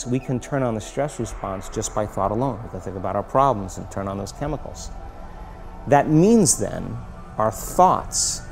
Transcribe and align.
thoughts. 0.00 0.10
We 0.10 0.18
can 0.18 0.40
turn 0.40 0.62
on 0.62 0.74
the 0.74 0.80
stress 0.80 1.18
response 1.20 1.68
just 1.68 1.94
by 1.94 2.06
thought 2.06 2.30
alone. 2.30 2.60
We 2.64 2.70
can 2.70 2.80
think 2.80 2.96
about 2.96 3.16
our 3.16 3.22
problems 3.22 3.78
and 3.78 3.90
turn 3.90 4.08
on 4.08 4.18
those 4.18 4.32
chemicals. 4.32 4.90
That 5.88 6.08
means 6.08 6.58
then 6.58 6.96
our 7.38 7.50
thoughts 7.50 8.42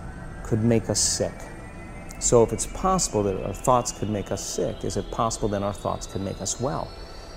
could 0.44 0.62
make 0.62 0.88
us 0.88 1.00
sick. 1.00 1.34
So 2.20 2.42
if 2.42 2.52
it's 2.52 2.66
possible 2.66 3.22
that 3.24 3.36
our 3.44 3.54
thoughts 3.54 3.92
could 3.92 4.10
make 4.10 4.32
us 4.32 4.44
sick, 4.44 4.84
is 4.84 4.96
it 4.96 5.10
possible 5.10 5.48
then 5.48 5.62
our 5.62 5.72
thoughts 5.72 6.06
could 6.06 6.22
make 6.22 6.40
us 6.40 6.60
well? 6.60 6.88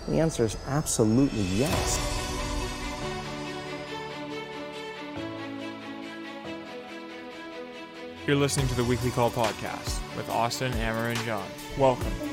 the 0.08 0.20
answer 0.20 0.44
is 0.44 0.58
absolutely 0.66 1.44
yes. 1.44 2.00
You're 8.26 8.36
listening 8.36 8.68
to 8.70 8.76
the 8.76 8.84
Weekly 8.84 9.12
Call 9.12 9.30
podcast 9.30 10.02
with 10.18 10.28
Austin, 10.30 10.74
Amber, 10.74 11.10
and 11.10 11.20
John. 11.20 11.46
Welcome. 11.78 12.31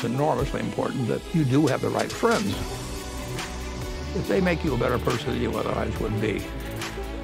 It's 0.00 0.06
enormously 0.06 0.60
important 0.60 1.08
that 1.08 1.20
you 1.34 1.44
do 1.44 1.66
have 1.66 1.82
the 1.82 1.90
right 1.90 2.10
friends. 2.10 2.56
If 4.16 4.26
they 4.28 4.40
make 4.40 4.64
you 4.64 4.72
a 4.72 4.78
better 4.78 4.98
person 4.98 5.32
than 5.32 5.42
you 5.42 5.54
otherwise 5.54 6.00
would 6.00 6.18
be, 6.22 6.42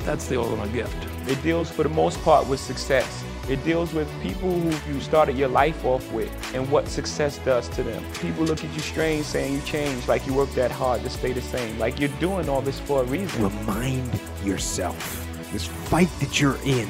that's 0.00 0.26
the 0.26 0.38
ultimate 0.38 0.74
gift. 0.74 0.94
It 1.26 1.42
deals, 1.42 1.70
for 1.70 1.84
the 1.84 1.88
most 1.88 2.20
part, 2.22 2.46
with 2.46 2.60
success. 2.60 3.24
It 3.48 3.64
deals 3.64 3.94
with 3.94 4.06
people 4.20 4.50
who 4.50 4.92
you 4.92 5.00
started 5.00 5.38
your 5.38 5.48
life 5.48 5.86
off 5.86 6.12
with 6.12 6.30
and 6.54 6.70
what 6.70 6.86
success 6.86 7.38
does 7.46 7.66
to 7.70 7.82
them. 7.82 8.04
People 8.20 8.44
look 8.44 8.62
at 8.62 8.70
you 8.74 8.80
strange 8.80 9.24
saying 9.24 9.54
you 9.54 9.62
changed, 9.62 10.06
like 10.06 10.26
you 10.26 10.34
worked 10.34 10.54
that 10.56 10.70
hard 10.70 11.02
to 11.04 11.08
stay 11.08 11.32
the 11.32 11.40
same. 11.40 11.78
Like 11.78 11.98
you're 11.98 12.10
doing 12.20 12.46
all 12.46 12.60
this 12.60 12.78
for 12.78 13.00
a 13.00 13.04
reason. 13.06 13.42
Remind 13.42 14.20
yourself 14.44 15.26
this 15.50 15.64
fight 15.64 16.10
that 16.20 16.42
you're 16.42 16.58
in, 16.66 16.86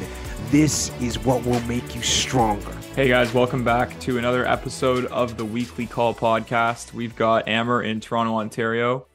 this 0.51 0.91
is 1.01 1.17
what 1.21 1.47
will 1.47 1.61
make 1.61 1.95
you 1.95 2.03
stronger. 2.03 2.76
Hey 2.97 3.09
guys, 3.09 3.35
welcome 3.35 3.63
back 3.63 4.01
to 4.01 4.17
another 4.17 4.49
episode 4.49 5.05
of 5.05 5.37
the 5.37 5.45
Weekly 5.45 5.85
Call 5.85 6.15
podcast. 6.15 6.95
We've 6.95 7.15
got 7.15 7.47
Amber 7.47 7.83
in 7.83 8.01
Toronto, 8.01 8.37
Ontario, 8.37 9.07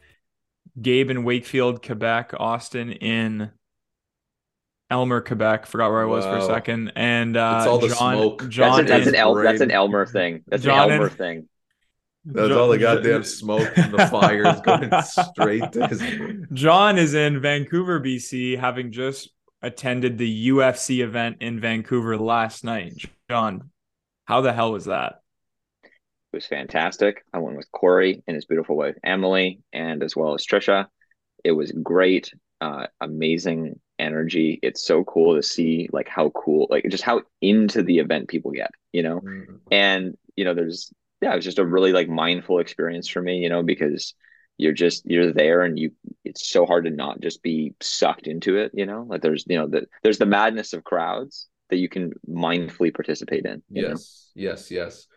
Gabe 0.80 1.10
in 1.10 1.24
Wakefield, 1.24 1.84
Quebec, 1.84 2.36
Austin 2.40 2.92
in 2.92 3.50
Aylmer, 4.92 5.20
Quebec. 5.22 5.66
Forgot 5.66 5.90
where 5.90 6.04
I 6.04 6.06
was 6.06 6.26
for 6.26 6.38
a 6.38 6.46
second. 6.46 6.92
And 6.96 7.36
uh, 7.36 7.56
it's 7.58 7.68
all 7.68 7.80
the 7.80 7.88
John, 7.88 8.18
smoke. 8.18 8.50
John 8.50 8.86
that's, 8.86 8.92
a, 8.92 8.94
that's 8.94 9.08
an 9.08 9.16
El, 9.16 9.34
that's 9.34 9.62
an 9.62 9.72
Aylmer 9.72 10.06
thing. 10.06 10.44
That's 10.46 10.62
John 10.62 10.84
an 10.84 10.92
Aylmer 10.92 11.08
and, 11.08 11.18
thing. 11.18 11.50
That's 12.26 12.50
John, 12.50 12.58
all 12.60 12.70
the 12.70 12.78
goddamn 12.78 13.24
smoke 13.24 13.74
from 13.74 13.94
the 13.94 14.06
fires 14.06 14.62
going 14.62 14.92
straight 15.32 15.72
to 15.72 15.88
his. 15.88 16.04
John 16.54 17.00
is 17.00 17.16
in 17.16 17.42
Vancouver, 17.42 18.00
BC, 18.00 18.60
having 18.60 18.92
just 18.92 19.32
attended 19.64 20.20
the 20.20 20.50
UFC 20.50 21.04
event 21.04 21.38
in 21.40 21.60
Vancouver 21.60 22.16
last 22.16 22.64
night. 22.64 23.06
John, 23.32 23.70
how 24.26 24.42
the 24.42 24.52
hell 24.52 24.74
was 24.74 24.86
that? 24.86 25.22
It 25.86 25.90
was 26.34 26.46
fantastic. 26.46 27.24
I 27.34 27.38
went 27.38 27.56
with 27.56 27.72
Corey 27.72 28.22
and 28.28 28.36
his 28.36 28.44
beautiful 28.44 28.76
wife 28.76 28.98
Emily, 29.06 29.62
and 29.72 30.04
as 30.04 30.18
well 30.18 30.34
as 30.34 30.46
Trisha. 30.46 30.88
It 31.42 31.54
was 31.54 31.72
great, 31.72 32.34
uh, 32.60 32.88
amazing 33.00 33.80
energy. 33.98 34.60
It's 34.62 34.86
so 34.86 35.06
cool 35.06 35.38
to 35.38 35.44
see 35.44 35.88
like 35.94 36.10
how 36.10 36.32
cool, 36.32 36.68
like 36.70 36.84
just 36.90 37.06
how 37.06 37.22
into 37.40 37.84
the 37.84 38.00
event 38.00 38.28
people 38.28 38.52
get, 38.52 38.72
you 38.92 39.02
know? 39.02 39.22
Mm-hmm. 39.22 39.56
And, 39.72 40.18
you 40.36 40.44
know, 40.44 40.54
there's, 40.54 40.92
yeah, 41.22 41.32
it 41.32 41.38
was 41.38 41.46
just 41.46 41.60
a 41.60 41.66
really 41.66 41.94
like 41.94 42.10
mindful 42.10 42.60
experience 42.60 43.08
for 43.08 43.22
me, 43.22 43.38
you 43.38 43.48
know, 43.48 43.64
because 43.64 44.14
you're 44.58 44.74
just, 44.74 45.06
you're 45.06 45.32
there 45.32 45.62
and 45.62 45.80
you, 45.80 45.94
it's 46.26 46.50
so 46.50 46.66
hard 46.66 46.84
to 46.84 46.92
not 46.92 47.22
just 47.22 47.42
be 47.42 47.76
sucked 47.80 48.28
into 48.28 48.58
it, 48.58 48.72
you 48.74 48.86
know? 48.86 49.06
Like 49.08 49.22
there's, 49.22 49.46
you 49.48 49.58
know, 49.58 49.68
the, 49.68 49.88
there's 50.04 50.18
the 50.18 50.26
madness 50.26 50.74
of 50.74 50.84
crowds 50.84 51.48
that 51.72 51.78
you 51.78 51.90
can 51.90 52.14
mindfully 52.30 52.94
participate 52.94 53.46
in. 53.46 53.64
Yes, 53.70 54.32
know? 54.36 54.44
yes, 54.44 54.72
yes. 54.72 55.08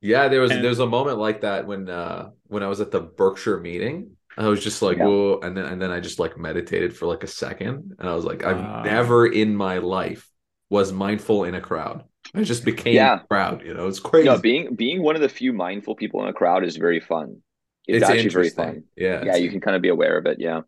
Yeah, 0.00 0.28
there 0.28 0.42
was 0.42 0.50
and, 0.50 0.62
there 0.62 0.68
was 0.68 0.80
a 0.80 0.86
moment 0.86 1.18
like 1.18 1.40
that 1.40 1.66
when 1.66 1.88
uh 1.88 2.28
when 2.48 2.62
I 2.62 2.66
was 2.66 2.82
at 2.82 2.90
the 2.90 3.00
Berkshire 3.00 3.58
meeting 3.58 4.16
I 4.36 4.48
was 4.48 4.62
just 4.62 4.82
like, 4.82 4.98
yeah. 4.98 5.04
whoa, 5.04 5.40
and 5.42 5.56
then 5.56 5.64
and 5.66 5.80
then 5.80 5.90
I 5.90 6.00
just 6.00 6.18
like 6.18 6.36
meditated 6.36 6.96
for 6.96 7.06
like 7.06 7.22
a 7.22 7.28
second, 7.28 7.94
and 7.98 8.08
I 8.08 8.14
was 8.14 8.24
like, 8.24 8.44
I've 8.44 8.58
uh, 8.58 8.82
never 8.82 9.26
in 9.26 9.54
my 9.54 9.78
life 9.78 10.28
was 10.70 10.92
mindful 10.92 11.44
in 11.44 11.54
a 11.54 11.60
crowd. 11.60 12.04
I 12.34 12.42
just 12.42 12.64
became 12.64 12.94
yeah. 12.94 13.20
crowd. 13.30 13.62
You 13.64 13.74
know, 13.74 13.86
it's 13.86 14.00
crazy. 14.00 14.28
No, 14.28 14.38
being 14.38 14.74
being 14.74 15.02
one 15.02 15.14
of 15.14 15.22
the 15.22 15.28
few 15.28 15.52
mindful 15.52 15.94
people 15.94 16.22
in 16.22 16.28
a 16.28 16.32
crowd 16.32 16.64
is 16.64 16.76
very 16.76 17.00
fun. 17.00 17.42
It's, 17.86 18.02
it's 18.02 18.10
actually 18.10 18.30
very 18.30 18.50
fun. 18.50 18.84
Yeah, 18.96 19.24
yeah, 19.24 19.36
you 19.36 19.50
can 19.50 19.60
kind 19.60 19.76
of 19.76 19.82
be 19.82 19.90
aware 19.90 20.18
of 20.18 20.26
it. 20.26 20.38
Yeah, 20.40 20.62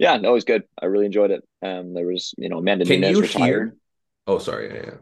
yeah. 0.00 0.16
No, 0.16 0.30
it 0.30 0.34
was 0.34 0.44
good. 0.44 0.64
I 0.80 0.86
really 0.86 1.06
enjoyed 1.06 1.30
it. 1.30 1.44
Um, 1.62 1.94
there 1.94 2.06
was 2.06 2.34
you 2.38 2.48
know 2.48 2.58
Amanda 2.58 2.84
can 2.84 3.00
Nunes 3.00 3.20
retired. 3.20 3.68
Hear? 3.70 3.76
Oh, 4.26 4.38
sorry. 4.38 4.68
Yeah, 4.74 4.82
yeah. 4.84 4.94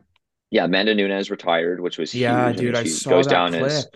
Yeah, 0.51 0.65
Amanda 0.65 0.95
Nunes 0.95 1.31
retired, 1.31 1.81
which 1.81 1.99
was 1.99 2.15
yeah, 2.15 2.49
huge. 2.49 2.59
dude. 2.59 2.75
I, 2.75 2.85
saw 2.85 3.11
goes 3.11 3.27
that 3.27 3.31
down 3.31 3.51
clip. 3.51 3.65
as 3.65 3.87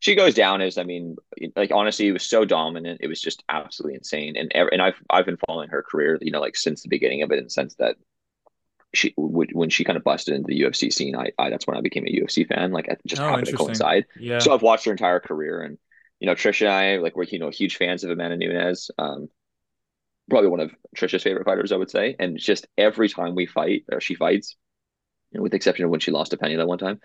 she 0.00 0.14
goes 0.14 0.34
down 0.34 0.62
as 0.62 0.78
I 0.78 0.82
mean, 0.82 1.16
like 1.56 1.70
honestly, 1.72 2.08
it 2.08 2.12
was 2.12 2.24
so 2.24 2.44
dominant. 2.44 3.00
It 3.02 3.08
was 3.08 3.20
just 3.20 3.44
absolutely 3.48 3.96
insane. 3.96 4.36
And 4.36 4.50
and 4.54 4.82
I've 4.82 5.00
I've 5.10 5.26
been 5.26 5.38
following 5.46 5.68
her 5.68 5.82
career, 5.82 6.18
you 6.20 6.32
know, 6.32 6.40
like 6.40 6.56
since 6.56 6.82
the 6.82 6.88
beginning 6.88 7.22
of 7.22 7.30
it, 7.30 7.38
in 7.38 7.44
the 7.44 7.50
sense 7.50 7.74
that 7.76 7.96
she 8.94 9.12
when 9.16 9.70
she 9.70 9.84
kind 9.84 9.96
of 9.96 10.04
busted 10.04 10.34
into 10.34 10.46
the 10.48 10.60
UFC 10.62 10.92
scene, 10.92 11.14
I, 11.14 11.30
I 11.38 11.50
that's 11.50 11.66
when 11.66 11.76
I 11.76 11.82
became 11.82 12.06
a 12.06 12.10
UFC 12.10 12.48
fan. 12.48 12.72
Like, 12.72 12.88
it 12.88 13.00
just 13.06 13.20
oh, 13.20 13.26
happened 13.26 13.46
to 13.48 13.56
coincide. 13.56 14.06
Yeah. 14.18 14.38
So 14.38 14.54
I've 14.54 14.62
watched 14.62 14.86
her 14.86 14.90
entire 14.90 15.20
career, 15.20 15.62
and 15.62 15.78
you 16.18 16.26
know, 16.26 16.34
Trisha 16.34 16.62
and 16.62 16.70
I 16.70 16.96
like 16.96 17.14
we're 17.14 17.24
you 17.24 17.38
know 17.38 17.50
huge 17.50 17.76
fans 17.76 18.02
of 18.02 18.10
Amanda 18.10 18.36
Nunes. 18.38 18.90
Um, 18.98 19.28
probably 20.30 20.48
one 20.48 20.60
of 20.60 20.72
Trisha's 20.96 21.22
favorite 21.22 21.44
fighters, 21.44 21.72
I 21.72 21.76
would 21.76 21.90
say. 21.90 22.16
And 22.18 22.38
just 22.38 22.66
every 22.78 23.08
time 23.08 23.34
we 23.34 23.46
fight 23.46 23.84
or 23.92 24.00
she 24.00 24.14
fights, 24.14 24.56
you 25.30 25.38
know, 25.38 25.42
with 25.42 25.52
the 25.52 25.56
exception 25.56 25.84
of 25.84 25.90
when 25.90 26.00
she 26.00 26.10
lost 26.10 26.30
to 26.30 26.36
Penny 26.36 26.56
that 26.56 26.66
one 26.66 26.78
time, 26.78 27.00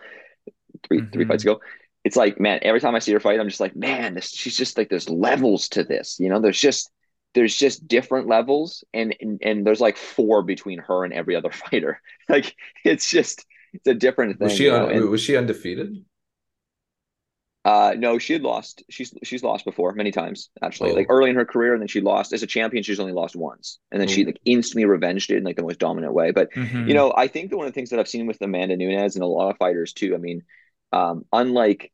3 0.88 1.00
mm-hmm. 1.00 1.12
three 1.12 1.26
fights 1.26 1.44
ago, 1.44 1.60
it's 2.04 2.16
like, 2.16 2.40
man, 2.40 2.60
every 2.62 2.80
time 2.80 2.96
I 2.96 3.00
see 3.00 3.12
her 3.14 3.20
fight, 3.20 3.40
I'm 3.40 3.50
just 3.50 3.60
like, 3.60 3.76
man, 3.76 4.14
this, 4.14 4.30
she's 4.30 4.56
just 4.56 4.78
like, 4.78 4.90
there's 4.90 5.10
levels 5.10 5.70
to 5.70 5.84
this, 5.84 6.18
you 6.20 6.30
know, 6.30 6.40
there's 6.40 6.60
just, 6.60 6.90
there's 7.34 7.58
just 7.58 7.88
different 7.88 8.28
levels 8.28 8.84
and, 8.94 9.16
and, 9.20 9.42
and 9.44 9.68
there's 9.68 9.82
like 9.82 9.98
four 9.98 10.42
between 10.42 10.80
her 10.80 11.04
and 11.04 11.14
every 11.14 11.36
other 11.36 11.52
fighter. 11.70 12.00
Like, 12.30 12.56
it's 12.84 13.10
just, 13.10 13.46
it's 13.74 13.88
a 13.88 13.94
different 13.94 14.38
thing. 14.38 14.46
Was 14.46 14.56
she, 14.56 14.70
un- 14.70 14.92
and, 14.92 15.10
was 15.10 15.22
she 15.22 15.36
undefeated? 15.36 16.06
Uh, 17.66 17.96
no, 17.98 18.20
she 18.20 18.34
had 18.34 18.44
lost. 18.44 18.84
She's 18.90 19.14
she's 19.24 19.44
lost 19.44 19.66
before 19.66 19.92
many 19.94 20.12
times 20.12 20.50
actually. 20.62 20.92
Oh. 20.92 20.94
Like 20.94 21.08
early 21.10 21.32
in 21.32 21.36
her 21.36 21.46
career, 21.46 21.74
and 21.74 21.82
then 21.82 21.88
she 21.88 22.00
lost 22.00 22.32
as 22.32 22.44
a 22.44 22.48
champion. 22.48 22.84
She's 22.84 23.00
only 23.00 23.12
lost 23.12 23.36
once, 23.36 23.80
and 23.92 24.00
then 24.00 24.08
she 24.08 24.24
like 24.24 24.40
instantly 24.46 24.86
revenged 24.86 25.32
it 25.32 25.38
in 25.38 25.44
like 25.44 25.56
the 25.56 25.64
most 25.64 25.80
dominant 25.80 26.14
way. 26.14 26.32
But 26.32 26.54
mm-hmm. 26.54 26.88
you 26.88 26.94
know, 26.94 27.12
I 27.18 27.28
think 27.28 27.50
that 27.50 27.58
one 27.58 27.66
of 27.66 27.74
the 27.74 27.76
things 27.76 27.90
that 27.90 28.00
I've 28.00 28.08
seen 28.08 28.28
with 28.28 28.40
Amanda 28.42 28.78
Nunes 28.78 29.16
and 29.16 29.24
a 29.24 29.28
lot 29.28 29.50
of 29.50 29.58
fighters 29.58 29.94
too. 29.94 30.14
I 30.14 30.20
mean, 30.20 30.44
um, 30.94 31.26
unlike 31.34 31.92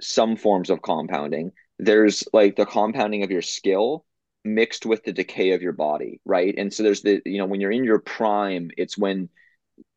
some 0.00 0.36
forms 0.36 0.70
of 0.70 0.82
compounding. 0.82 1.52
There's 1.78 2.24
like 2.32 2.56
the 2.56 2.66
compounding 2.66 3.24
of 3.24 3.30
your 3.30 3.42
skill 3.42 4.04
mixed 4.44 4.86
with 4.86 5.04
the 5.04 5.12
decay 5.12 5.52
of 5.52 5.62
your 5.62 5.72
body, 5.72 6.20
right? 6.24 6.54
And 6.56 6.72
so 6.72 6.82
there's 6.82 7.02
the, 7.02 7.20
you 7.24 7.38
know, 7.38 7.46
when 7.46 7.60
you're 7.60 7.70
in 7.70 7.84
your 7.84 7.98
prime, 7.98 8.70
it's 8.76 8.98
when 8.98 9.28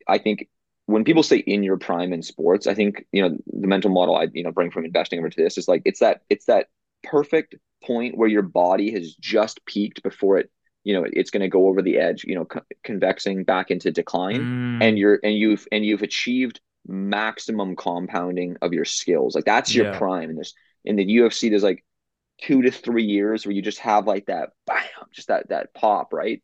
I 0.07 0.17
think 0.17 0.47
when 0.87 1.03
people 1.03 1.23
say 1.23 1.37
in 1.37 1.63
your 1.63 1.77
prime 1.77 2.11
in 2.11 2.21
sports, 2.21 2.67
I 2.67 2.73
think, 2.73 3.05
you 3.11 3.21
know, 3.21 3.37
the 3.45 3.67
mental 3.67 3.91
model 3.91 4.15
I, 4.15 4.27
you 4.33 4.43
know, 4.43 4.51
bring 4.51 4.71
from 4.71 4.85
investing 4.85 5.19
over 5.19 5.29
to 5.29 5.43
this 5.43 5.57
is 5.57 5.67
like, 5.67 5.83
it's 5.85 5.99
that, 5.99 6.21
it's 6.29 6.45
that 6.45 6.67
perfect 7.03 7.55
point 7.83 8.17
where 8.17 8.27
your 8.27 8.41
body 8.41 8.91
has 8.91 9.13
just 9.15 9.63
peaked 9.65 10.01
before 10.01 10.39
it 10.39 10.49
you 10.83 10.93
know 10.93 11.05
it's 11.11 11.29
going 11.29 11.41
to 11.41 11.47
go 11.47 11.67
over 11.67 11.81
the 11.81 11.99
edge 11.99 12.23
you 12.23 12.33
know 12.33 12.45
co- 12.45 12.61
convexing 12.83 13.45
back 13.45 13.69
into 13.69 13.91
decline 13.91 14.79
mm. 14.79 14.83
and 14.83 14.97
you're 14.97 15.19
and 15.23 15.35
you've 15.35 15.67
and 15.71 15.85
you've 15.85 16.01
achieved 16.01 16.59
maximum 16.87 17.75
compounding 17.75 18.57
of 18.61 18.73
your 18.73 18.85
skills. 18.85 19.35
Like 19.35 19.45
that's 19.45 19.73
your 19.73 19.87
yeah. 19.87 19.97
prime. 19.97 20.29
And 20.29 20.37
there's 20.37 20.53
in 20.85 20.95
the 20.95 21.05
UFC, 21.05 21.49
there's 21.49 21.63
like 21.63 21.83
two 22.41 22.61
to 22.61 22.71
three 22.71 23.03
years 23.03 23.45
where 23.45 23.53
you 23.53 23.61
just 23.61 23.79
have 23.79 24.07
like 24.07 24.27
that 24.27 24.51
bam, 24.65 24.85
just 25.11 25.27
that 25.27 25.49
that 25.49 25.73
pop, 25.73 26.13
right? 26.13 26.41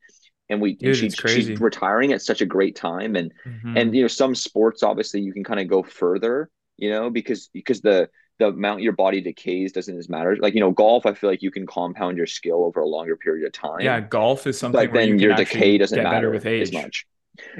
And 0.53 0.61
we 0.61 0.75
Dude, 0.75 0.95
she, 0.95 1.09
she's 1.09 1.59
retiring 1.59 2.13
at 2.13 2.21
such 2.21 2.41
a 2.41 2.45
great 2.45 2.75
time. 2.75 3.15
And 3.15 3.33
mm-hmm. 3.45 3.77
and 3.77 3.95
you 3.95 4.03
know, 4.03 4.07
some 4.07 4.35
sports 4.35 4.83
obviously 4.83 5.21
you 5.21 5.33
can 5.33 5.43
kind 5.43 5.59
of 5.59 5.67
go 5.67 5.83
further, 5.83 6.49
you 6.77 6.89
know, 6.89 7.09
because 7.09 7.49
because 7.49 7.81
the 7.81 8.09
the 8.39 8.47
amount 8.47 8.81
your 8.81 8.93
body 8.93 9.21
decays 9.21 9.71
doesn't 9.71 9.97
as 9.97 10.09
matter. 10.09 10.37
Like 10.37 10.53
you 10.53 10.59
know, 10.59 10.71
golf, 10.71 11.05
I 11.05 11.13
feel 11.13 11.29
like 11.29 11.41
you 11.41 11.51
can 11.51 11.65
compound 11.65 12.17
your 12.17 12.27
skill 12.27 12.63
over 12.63 12.79
a 12.79 12.87
longer 12.87 13.17
period 13.17 13.45
of 13.45 13.53
time. 13.53 13.81
Yeah, 13.81 13.99
golf 13.99 14.47
is 14.47 14.57
something. 14.57 14.87
But 14.87 14.93
then 14.93 15.09
you 15.09 15.17
your 15.17 15.35
decay 15.35 15.77
doesn't 15.77 16.01
matter 16.01 16.31
with 16.31 16.45
age. 16.45 16.61
as 16.61 16.73
much. 16.73 17.05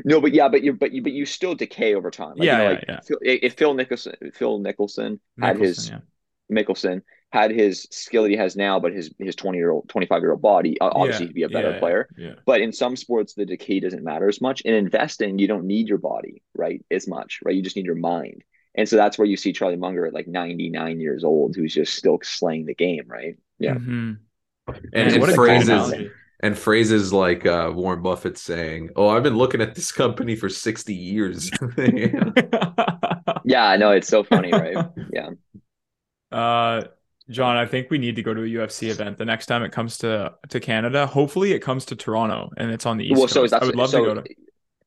No, 0.05 0.21
but 0.21 0.33
yeah, 0.33 0.49
but 0.49 0.63
you 0.63 0.73
but 0.73 0.91
you 0.91 1.01
but 1.01 1.13
you 1.13 1.25
still 1.25 1.55
decay 1.55 1.95
over 1.95 2.11
time. 2.11 2.35
Like, 2.35 2.45
yeah, 2.45 2.51
you 2.51 2.57
know, 2.57 2.63
yeah, 2.63 2.75
like 2.75 2.85
yeah. 2.87 2.99
Phil, 3.07 3.17
if 3.21 3.53
Phil 3.55 3.73
Nicholson, 3.73 4.15
Phil 4.33 4.59
Nicholson 4.59 5.19
had 5.39 5.57
his 5.57 5.89
yeah. 5.89 5.99
Mickelson 6.51 7.01
had 7.33 7.49
his 7.49 7.87
skill 7.89 8.21
that 8.21 8.29
he 8.29 8.37
has 8.37 8.55
now, 8.55 8.79
but 8.79 8.93
his 8.93 9.11
his 9.17 9.35
twenty 9.35 9.57
year 9.57 9.71
old, 9.71 9.89
twenty 9.89 10.05
five 10.05 10.21
year 10.21 10.33
old 10.33 10.41
body, 10.43 10.79
obviously 10.79 11.25
yeah, 11.25 11.27
he'd 11.29 11.33
be 11.33 11.41
a 11.41 11.49
better 11.49 11.71
yeah, 11.71 11.79
player. 11.79 12.07
Yeah. 12.15 12.33
But 12.45 12.61
in 12.61 12.71
some 12.71 12.95
sports, 12.95 13.33
the 13.33 13.43
decay 13.43 13.79
doesn't 13.79 14.03
matter 14.03 14.29
as 14.29 14.39
much. 14.39 14.61
In 14.61 14.75
investing, 14.75 15.39
you 15.39 15.47
don't 15.47 15.65
need 15.65 15.87
your 15.87 15.97
body 15.97 16.43
right 16.55 16.85
as 16.91 17.07
much, 17.07 17.39
right? 17.43 17.55
You 17.55 17.63
just 17.63 17.75
need 17.75 17.87
your 17.87 17.95
mind. 17.95 18.43
And 18.75 18.87
so 18.87 18.97
that's 18.97 19.17
where 19.17 19.25
you 19.25 19.35
see 19.35 19.51
Charlie 19.51 19.77
Munger 19.77 20.05
at 20.05 20.13
like 20.13 20.27
99 20.27 20.99
years 20.99 21.23
old, 21.23 21.55
who's 21.55 21.73
just 21.73 21.95
still 21.95 22.19
slaying 22.21 22.67
the 22.67 22.75
game, 22.75 23.05
right? 23.07 23.35
Yeah. 23.57 23.73
Mm-hmm. 23.73 24.11
And, 24.93 25.13
and 25.15 25.33
phrases, 25.33 25.93
and 26.39 26.55
phrases 26.55 27.11
like 27.11 27.47
uh, 27.47 27.71
Warren 27.73 28.03
Buffett 28.03 28.37
saying, 28.37 28.91
"Oh, 28.95 29.09
I've 29.09 29.23
been 29.23 29.37
looking 29.37 29.59
at 29.59 29.73
this 29.73 29.91
company 29.91 30.35
for 30.35 30.49
sixty 30.49 30.93
years." 30.93 31.49
yeah, 33.43 33.65
I 33.65 33.75
know 33.77 33.91
it's 33.91 34.07
so 34.07 34.23
funny, 34.23 34.51
right? 34.51 34.77
Yeah. 35.11 35.31
Uh, 36.31 36.85
John, 37.33 37.57
I 37.57 37.65
think 37.65 37.89
we 37.89 37.97
need 37.97 38.15
to 38.15 38.23
go 38.23 38.33
to 38.33 38.41
a 38.41 38.45
UFC 38.45 38.89
event 38.89 39.17
the 39.17 39.25
next 39.25 39.47
time 39.47 39.63
it 39.63 39.71
comes 39.71 39.97
to 39.99 40.33
to 40.49 40.59
Canada. 40.59 41.07
Hopefully, 41.07 41.51
it 41.53 41.59
comes 41.59 41.85
to 41.85 41.95
Toronto 41.95 42.51
and 42.57 42.71
it's 42.71 42.85
on 42.85 42.97
the 42.97 43.05
East 43.05 43.13
well, 43.13 43.27
Coast. 43.27 43.51
so 43.51 43.57
I 43.57 43.65
would 43.65 43.75
love 43.75 43.89
so, 43.89 44.05
to 44.05 44.13
go 44.13 44.21
to. 44.21 44.35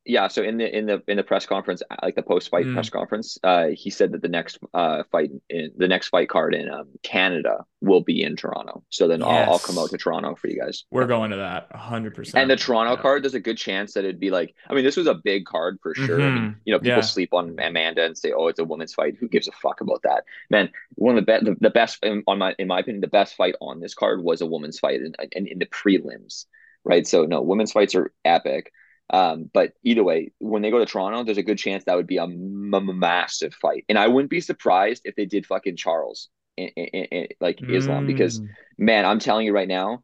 Yeah, 0.09 0.29
so 0.29 0.41
in 0.41 0.57
the 0.57 0.75
in 0.77 0.85
the 0.85 1.03
in 1.09 1.17
the 1.17 1.23
press 1.23 1.45
conference, 1.45 1.83
like 2.01 2.15
the 2.15 2.23
post 2.23 2.49
fight 2.49 2.65
Mm. 2.65 2.73
press 2.73 2.89
conference, 2.89 3.37
uh, 3.43 3.67
he 3.67 3.89
said 3.89 4.13
that 4.13 4.21
the 4.21 4.29
next 4.29 4.57
uh 4.73 5.03
fight 5.11 5.31
in 5.49 5.71
the 5.77 5.87
next 5.87 6.07
fight 6.07 6.29
card 6.29 6.55
in 6.55 6.69
um, 6.69 6.87
Canada 7.03 7.65
will 7.81 7.99
be 8.01 8.23
in 8.23 8.37
Toronto. 8.37 8.83
So 8.89 9.07
then 9.09 9.21
I'll, 9.21 9.51
I'll 9.51 9.59
come 9.59 9.77
out 9.77 9.89
to 9.89 9.97
Toronto 9.97 10.33
for 10.35 10.47
you 10.47 10.59
guys. 10.61 10.85
We're 10.91 11.05
going 11.07 11.31
to 11.31 11.37
that 11.37 11.69
100%. 11.73 12.33
And 12.35 12.49
the 12.49 12.55
Toronto 12.55 12.93
Yeah. 12.95 13.01
card, 13.01 13.23
there's 13.23 13.33
a 13.35 13.39
good 13.39 13.57
chance 13.57 13.93
that 13.93 14.05
it'd 14.05 14.19
be 14.19 14.31
like, 14.31 14.55
I 14.69 14.73
mean, 14.73 14.83
this 14.85 14.95
was 14.97 15.07
a 15.07 15.13
big 15.13 15.45
card 15.45 15.77
for 15.83 15.93
sure. 15.93 16.21
I 16.21 16.29
mean, 16.31 16.43
Mhm. 16.43 16.55
you 16.65 16.73
know, 16.73 16.79
people 16.79 16.95
Yeah. 16.97 17.01
sleep 17.01 17.33
on 17.33 17.59
Amanda 17.59 18.03
and 18.05 18.17
say, 18.17 18.31
"Oh, 18.31 18.47
it's 18.47 18.59
a 18.59 18.63
women's 18.65 18.93
fight." 18.93 19.15
Who 19.19 19.27
gives 19.27 19.47
a 19.49 19.51
fuck 19.51 19.81
about 19.81 20.01
that, 20.03 20.23
man? 20.49 20.69
One 20.95 21.17
of 21.17 21.25
the, 21.25 21.39
be- 21.39 21.45
the 21.51 21.57
the 21.59 21.69
best, 21.69 22.03
in, 22.03 22.23
on 22.27 22.37
my 22.39 22.55
in 22.57 22.67
my 22.67 22.79
opinion, 22.79 23.01
the 23.01 23.07
best 23.07 23.35
fight 23.35 23.55
on 23.59 23.81
this 23.81 23.93
card 23.93 24.23
was 24.23 24.39
a 24.41 24.45
women's 24.47 24.79
fight, 24.79 25.01
and 25.01 25.15
in, 25.19 25.29
in, 25.45 25.47
in 25.53 25.59
the 25.59 25.65
prelims, 25.67 26.45
right? 26.85 27.05
So 27.05 27.25
no, 27.25 27.41
women's 27.41 27.73
fights 27.73 27.93
are 27.93 28.11
epic. 28.23 28.71
Um, 29.09 29.49
but 29.53 29.73
either 29.83 30.03
way, 30.03 30.31
when 30.39 30.61
they 30.61 30.71
go 30.71 30.79
to 30.79 30.85
Toronto, 30.85 31.23
there's 31.23 31.37
a 31.37 31.43
good 31.43 31.57
chance 31.57 31.85
that 31.85 31.95
would 31.95 32.07
be 32.07 32.17
a 32.17 32.23
m- 32.23 32.99
massive 32.99 33.53
fight, 33.53 33.85
and 33.89 33.97
I 33.97 34.07
wouldn't 34.07 34.29
be 34.31 34.41
surprised 34.41 35.03
if 35.05 35.15
they 35.15 35.25
did 35.25 35.45
fucking 35.45 35.77
Charles, 35.77 36.29
in, 36.57 36.67
in, 36.69 37.05
in, 37.05 37.27
like 37.39 37.63
Islam, 37.69 38.05
because 38.05 38.41
Mm. 38.41 38.55
man, 38.77 39.05
I'm 39.05 39.19
telling 39.19 39.45
you 39.45 39.53
right 39.53 39.67
now, 39.67 40.03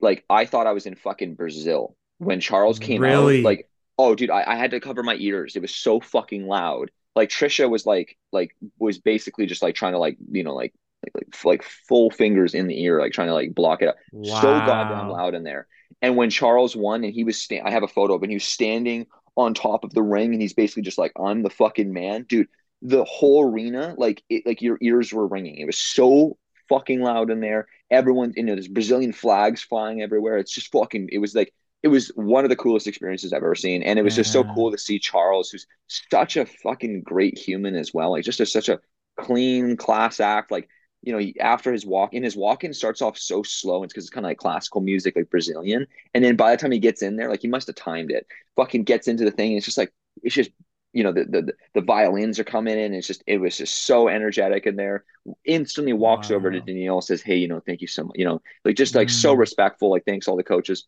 like 0.00 0.24
I 0.28 0.44
thought 0.46 0.66
I 0.66 0.72
was 0.72 0.86
in 0.86 0.94
fucking 0.96 1.34
Brazil 1.34 1.96
when 2.18 2.40
Charles 2.40 2.78
came 2.78 3.04
Really? 3.04 3.04
out. 3.04 3.38
Like, 3.42 3.68
oh, 3.98 4.14
dude, 4.14 4.30
I, 4.30 4.44
I 4.52 4.56
had 4.56 4.72
to 4.72 4.80
cover 4.80 5.02
my 5.02 5.16
ears. 5.16 5.56
It 5.56 5.62
was 5.62 5.74
so 5.74 6.00
fucking 6.00 6.46
loud. 6.46 6.90
Like 7.16 7.30
Trisha 7.30 7.68
was 7.70 7.86
like, 7.86 8.16
like 8.32 8.56
was 8.78 8.98
basically 8.98 9.46
just 9.46 9.62
like 9.62 9.74
trying 9.74 9.92
to 9.92 9.98
like, 9.98 10.16
you 10.30 10.42
know, 10.44 10.54
like, 10.54 10.74
like, 11.14 11.44
like, 11.44 11.62
full 11.88 12.10
fingers 12.10 12.54
in 12.54 12.66
the 12.66 12.82
ear, 12.82 13.00
like 13.00 13.12
trying 13.12 13.28
to 13.28 13.34
like 13.34 13.54
block 13.54 13.82
it 13.82 13.88
up. 13.88 13.96
So 14.22 14.60
goddamn 14.60 15.06
Wow. 15.06 15.14
loud 15.14 15.34
in 15.34 15.42
there. 15.44 15.66
And 16.02 16.16
when 16.16 16.30
Charles 16.30 16.74
won, 16.76 17.04
and 17.04 17.12
he 17.12 17.24
was, 17.24 17.40
sta- 17.40 17.62
I 17.64 17.70
have 17.70 17.82
a 17.82 17.88
photo 17.88 18.14
of, 18.14 18.22
him, 18.22 18.30
he 18.30 18.36
was 18.36 18.44
standing 18.44 19.06
on 19.36 19.54
top 19.54 19.84
of 19.84 19.92
the 19.94 20.02
ring, 20.02 20.32
and 20.32 20.40
he's 20.42 20.54
basically 20.54 20.82
just 20.82 20.98
like, 20.98 21.12
I'm 21.18 21.42
the 21.42 21.50
fucking 21.50 21.92
man, 21.92 22.24
dude. 22.28 22.48
The 22.82 23.04
whole 23.04 23.42
arena, 23.50 23.94
like, 23.96 24.22
it, 24.28 24.44
like 24.46 24.60
your 24.62 24.78
ears 24.82 25.12
were 25.12 25.26
ringing. 25.26 25.56
It 25.56 25.64
was 25.66 25.78
so 25.78 26.36
fucking 26.68 27.00
loud 27.00 27.30
in 27.30 27.40
there. 27.40 27.66
Everyone, 27.90 28.32
you 28.36 28.42
know, 28.42 28.54
there's 28.54 28.68
Brazilian 28.68 29.12
flags 29.12 29.62
flying 29.62 30.02
everywhere. 30.02 30.38
It's 30.38 30.52
just 30.52 30.72
fucking. 30.72 31.08
It 31.12 31.18
was 31.18 31.34
like 31.34 31.52
it 31.82 31.88
was 31.88 32.08
one 32.16 32.44
of 32.44 32.50
the 32.50 32.56
coolest 32.56 32.86
experiences 32.86 33.32
I've 33.32 33.42
ever 33.42 33.54
seen, 33.54 33.82
and 33.82 33.98
it 33.98 34.02
was 34.02 34.14
just 34.14 34.32
so 34.32 34.42
cool 34.44 34.70
to 34.72 34.78
see 34.78 34.98
Charles, 34.98 35.50
who's 35.50 35.66
such 36.10 36.36
a 36.36 36.46
fucking 36.46 37.02
great 37.02 37.38
human 37.38 37.74
as 37.76 37.92
well. 37.92 38.12
Like 38.12 38.24
just 38.24 38.40
a, 38.40 38.46
such 38.46 38.68
a 38.68 38.80
clean 39.18 39.76
class 39.76 40.18
act. 40.20 40.50
Like 40.50 40.68
you 41.04 41.12
know, 41.12 41.32
after 41.40 41.72
his 41.72 41.86
walk 41.86 42.14
in, 42.14 42.22
his 42.22 42.36
walk 42.36 42.64
in 42.64 42.72
starts 42.74 43.02
off 43.02 43.18
so 43.18 43.42
slow. 43.42 43.82
It's 43.82 43.92
because 43.92 44.04
it's 44.04 44.10
kind 44.14 44.26
of 44.26 44.30
like 44.30 44.38
classical 44.38 44.80
music, 44.80 45.16
like 45.16 45.30
Brazilian, 45.30 45.86
and 46.14 46.24
then 46.24 46.36
by 46.36 46.50
the 46.50 46.56
time 46.56 46.72
he 46.72 46.78
gets 46.78 47.02
in 47.02 47.16
there, 47.16 47.28
like 47.28 47.42
he 47.42 47.48
must 47.48 47.66
have 47.68 47.76
timed 47.76 48.10
it. 48.10 48.26
Fucking 48.56 48.84
gets 48.84 49.08
into 49.08 49.24
the 49.24 49.30
thing, 49.30 49.50
and 49.50 49.56
it's 49.58 49.66
just 49.66 49.78
like 49.78 49.92
it's 50.22 50.34
just 50.34 50.50
you 50.92 51.02
know 51.04 51.12
the 51.12 51.24
the 51.24 51.52
the 51.74 51.80
violins 51.82 52.38
are 52.38 52.44
coming 52.44 52.78
in. 52.78 52.94
It's 52.94 53.06
just 53.06 53.22
it 53.26 53.38
was 53.38 53.56
just 53.58 53.84
so 53.86 54.08
energetic 54.08 54.66
in 54.66 54.76
there. 54.76 55.04
Instantly 55.44 55.92
walks 55.92 56.30
over 56.30 56.50
to 56.50 56.60
Wow. 56.60 56.62
Danielle, 56.62 57.00
says, 57.00 57.22
"Hey, 57.22 57.36
you 57.36 57.48
know, 57.48 57.60
thank 57.60 57.80
you 57.80 57.88
so 57.88 58.04
much." 58.04 58.16
You 58.16 58.24
know, 58.26 58.42
like 58.64 58.76
just 58.76 58.94
like 58.94 59.10
so 59.10 59.32
Mm. 59.32 59.34
respectful. 59.34 59.90
Like 59.90 60.04
thanks 60.04 60.28
all 60.28 60.36
the 60.36 60.42
coaches 60.44 60.86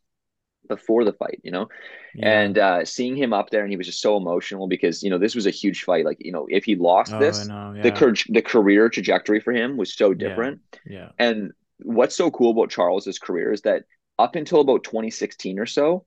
before 0.68 1.04
the 1.04 1.12
fight. 1.12 1.40
You 1.42 1.50
know, 1.50 1.68
Yeah. 2.14 2.40
and 2.40 2.58
uh, 2.58 2.84
seeing 2.84 3.16
him 3.16 3.32
up 3.32 3.50
there, 3.50 3.62
and 3.62 3.70
he 3.70 3.76
was 3.76 3.86
just 3.86 4.00
so 4.00 4.16
emotional 4.16 4.68
because 4.68 5.02
you 5.02 5.10
know 5.10 5.18
this 5.18 5.34
was 5.34 5.46
a 5.46 5.50
huge 5.50 5.84
fight. 5.84 6.04
Like 6.04 6.18
you 6.20 6.32
know, 6.32 6.46
if 6.50 6.64
he 6.64 6.76
lost 6.76 7.12
oh, 7.12 7.18
this, 7.18 7.46
know. 7.46 7.72
Yeah. 7.76 7.82
the 7.82 7.92
car- 7.92 8.14
the 8.28 8.42
career 8.42 8.88
trajectory 8.88 9.40
for 9.40 9.52
him 9.52 9.76
was 9.76 9.94
so 9.94 10.10
Yeah. 10.10 10.28
different. 10.28 10.60
yeah. 10.84 11.10
And 11.18 11.52
what's 11.82 12.16
so 12.16 12.30
cool 12.30 12.52
about 12.52 12.70
Charles's 12.70 13.18
career 13.18 13.52
is 13.52 13.62
that 13.62 13.84
up 14.18 14.34
until 14.34 14.60
about 14.60 14.82
2016 14.84 15.58
or 15.58 15.66
so, 15.66 16.06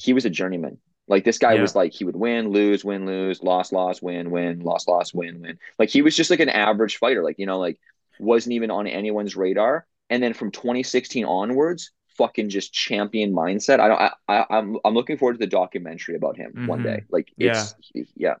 he 0.00 0.12
was 0.14 0.24
a 0.24 0.30
journeyman. 0.30 0.78
Like 1.08 1.24
this 1.24 1.36
guy 1.38 1.54
Yeah. 1.54 1.60
was 1.62 1.74
like 1.74 1.92
he 1.92 2.04
would 2.04 2.16
win, 2.16 2.48
lose, 2.48 2.84
win, 2.84 3.04
lose, 3.04 3.42
loss, 3.42 3.72
loss, 3.72 4.00
win, 4.00 4.30
win, 4.30 4.60
loss, 4.60 4.88
loss, 4.88 5.12
win, 5.12 5.42
win. 5.42 5.58
Like 5.78 5.90
he 5.90 6.00
was 6.00 6.16
just 6.16 6.30
like 6.30 6.40
an 6.40 6.48
average 6.48 6.96
fighter. 6.96 7.22
Like 7.22 7.38
you 7.38 7.44
know, 7.46 7.58
like 7.58 7.78
wasn't 8.18 8.54
even 8.54 8.70
on 8.70 8.86
anyone's 8.86 9.36
radar. 9.36 9.86
And 10.08 10.22
then 10.22 10.32
from 10.34 10.50
2016 10.50 11.24
onwards, 11.24 11.90
fucking 12.16 12.48
just 12.50 12.72
champion 12.72 13.32
mindset. 13.32 13.80
I 13.80 13.88
don't. 13.88 14.00
I, 14.00 14.12
I 14.28 14.46
I'm 14.58 14.78
I'm 14.84 14.94
looking 14.94 15.18
forward 15.18 15.34
to 15.34 15.38
the 15.38 15.46
documentary 15.46 16.16
about 16.16 16.36
him 16.36 16.54
one 16.64 16.80
Mhm. 16.80 16.84
day. 16.84 17.04
Like 17.10 17.32
it's 17.38 17.74
yeah. 18.16 18.34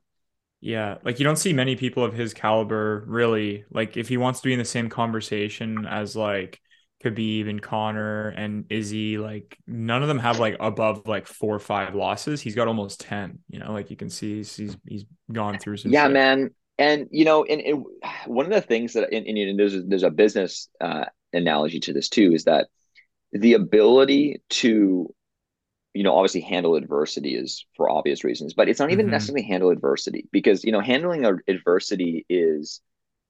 Yeah, 0.60 0.98
like 1.04 1.18
you 1.18 1.24
don't 1.24 1.36
see 1.36 1.52
many 1.52 1.74
people 1.74 2.04
of 2.04 2.12
his 2.14 2.32
caliber 2.34 3.04
really. 3.06 3.64
Like 3.70 3.96
if 3.96 4.08
he 4.08 4.16
wants 4.16 4.40
to 4.40 4.48
be 4.48 4.52
in 4.52 4.58
the 4.60 4.64
same 4.64 4.88
conversation 4.88 5.86
as 5.86 6.14
like 6.14 6.60
Khabib 7.02 7.48
and 7.50 7.60
Conor 7.60 8.28
and 8.28 8.66
Izzy, 8.70 9.18
like 9.18 9.58
none 9.66 10.02
of 10.02 10.08
them 10.08 10.20
have 10.20 10.38
like 10.38 10.56
above 10.60 11.08
like 11.08 11.26
four 11.26 11.54
or 11.54 11.58
five 11.58 11.96
losses. 11.96 12.40
He's 12.40 12.54
got 12.54 12.68
almost 12.68 13.00
ten. 13.00 13.40
You 13.48 13.58
know, 13.58 13.72
like 13.72 13.90
you 13.90 13.96
can 13.96 14.08
see 14.08 14.36
he's 14.36 14.56
he's, 14.56 14.76
he's 14.86 15.04
gone 15.32 15.58
through 15.58 15.78
some. 15.78 15.90
yeah 15.90 16.04
shit. 16.04 16.12
man 16.12 16.50
and 16.78 17.08
you 17.10 17.24
know 17.24 17.44
and, 17.44 17.60
and 17.60 17.84
one 18.26 18.46
of 18.46 18.52
the 18.52 18.60
things 18.60 18.92
that 18.92 19.12
and, 19.12 19.26
and 19.26 19.58
there's 19.58 19.84
there's 19.86 20.02
a 20.04 20.10
business 20.10 20.68
uh, 20.80 21.04
analogy 21.32 21.80
to 21.80 21.92
this 21.92 22.08
too 22.08 22.32
is 22.32 22.44
that 22.44 22.68
the 23.32 23.54
ability 23.54 24.42
to 24.50 25.12
you 25.94 26.02
know 26.02 26.14
obviously 26.16 26.40
handle 26.40 26.74
adversity 26.76 27.34
is 27.36 27.66
for 27.76 27.90
obvious 27.90 28.24
reasons 28.24 28.54
but 28.54 28.68
it's 28.68 28.80
not 28.80 28.90
even 28.90 29.06
Mhm. 29.06 29.10
necessarily 29.10 29.42
handle 29.46 29.70
adversity 29.70 30.28
because 30.32 30.64
you 30.64 30.72
know 30.72 30.80
handling 30.80 31.24
adversity 31.48 32.24
is 32.28 32.80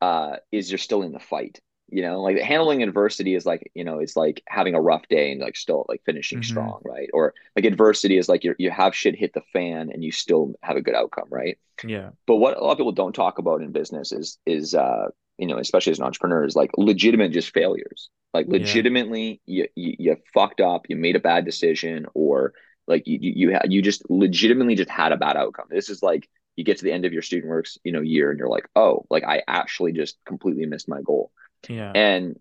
uh 0.01 0.37
is 0.53 0.71
you're 0.71 0.79
still 0.79 1.03
in 1.03 1.13
the 1.13 1.19
fight 1.21 1.61
you 1.89 2.03
know 2.03 2.21
like 2.23 2.39
handling 2.39 2.83
adversity 2.83 3.35
is 3.35 3.45
like 3.47 3.71
you 3.75 3.85
know 3.85 3.99
it's 3.99 4.17
like 4.17 4.43
having 4.49 4.75
a 4.75 4.81
rough 4.81 5.07
day 5.09 5.33
and 5.33 5.41
like 5.41 5.57
still 5.57 5.87
like 5.89 6.03
finishing 6.05 6.41
Mhm. 6.41 6.45
strong 6.45 6.81
right 6.85 7.09
or 7.13 7.35
like 7.57 7.65
adversity 7.65 8.17
is 8.19 8.29
like 8.29 8.45
you 8.45 8.55
you 8.59 8.71
have 8.71 8.95
shit 8.95 9.17
hit 9.17 9.33
the 9.35 9.43
fan 9.53 9.91
and 9.93 10.05
you 10.05 10.13
still 10.13 10.55
have 10.63 10.77
a 10.77 10.83
good 10.83 10.95
outcome 10.95 11.29
right 11.31 11.59
Yeah. 11.83 12.11
but 12.27 12.37
what 12.37 12.57
a 12.57 12.61
lot 12.65 12.73
of 12.73 12.79
people 12.79 12.93
don't 12.93 13.15
talk 13.15 13.39
about 13.39 13.63
in 13.63 13.73
business 13.73 14.13
is 14.13 14.39
is 14.47 14.75
uh 14.75 15.09
you 15.39 15.47
know 15.47 15.59
especially 15.59 15.91
as 15.93 15.99
an 15.99 16.05
entrepreneur 16.07 16.45
is 16.45 16.57
like 16.57 16.71
legitimate 16.77 17.33
just 17.33 17.53
failures 17.53 18.11
like 18.35 18.47
Yeah. 18.47 18.83
legitimately 18.87 19.41
you, 19.47 19.69
you 19.75 19.95
you 19.99 20.17
fucked 20.35 20.61
up 20.61 20.87
you 20.89 20.97
made 20.97 21.17
a 21.17 21.21
bad 21.21 21.45
decision 21.45 22.07
or 22.15 22.53
like 22.87 23.07
you 23.07 23.19
you 23.21 23.33
you, 23.37 23.53
had, 23.53 23.73
you 23.73 23.83
just 23.83 24.09
legitimately 24.11 24.75
just 24.75 24.91
had 24.91 25.13
a 25.13 25.17
bad 25.17 25.37
outcome 25.37 25.67
this 25.71 25.89
is 25.89 26.03
like 26.03 26.29
you 26.57 26.65
get 26.65 26.79
to 26.79 26.85
the 26.85 26.93
end 26.93 27.05
of 27.05 27.13
your 27.13 27.23
student 27.23 27.49
works 27.51 27.79
you 27.85 27.93
know 27.93 28.01
year 28.01 28.31
and 28.31 28.39
you're 28.39 28.49
like 28.49 28.69
oh 28.77 29.05
like 29.11 29.25
i 29.25 29.43
actually 29.47 29.93
just 29.93 30.17
completely 30.25 30.67
missed 30.67 30.89
my 30.89 31.01
goal 31.03 31.31
Yeah. 31.69 31.97
and 31.97 32.39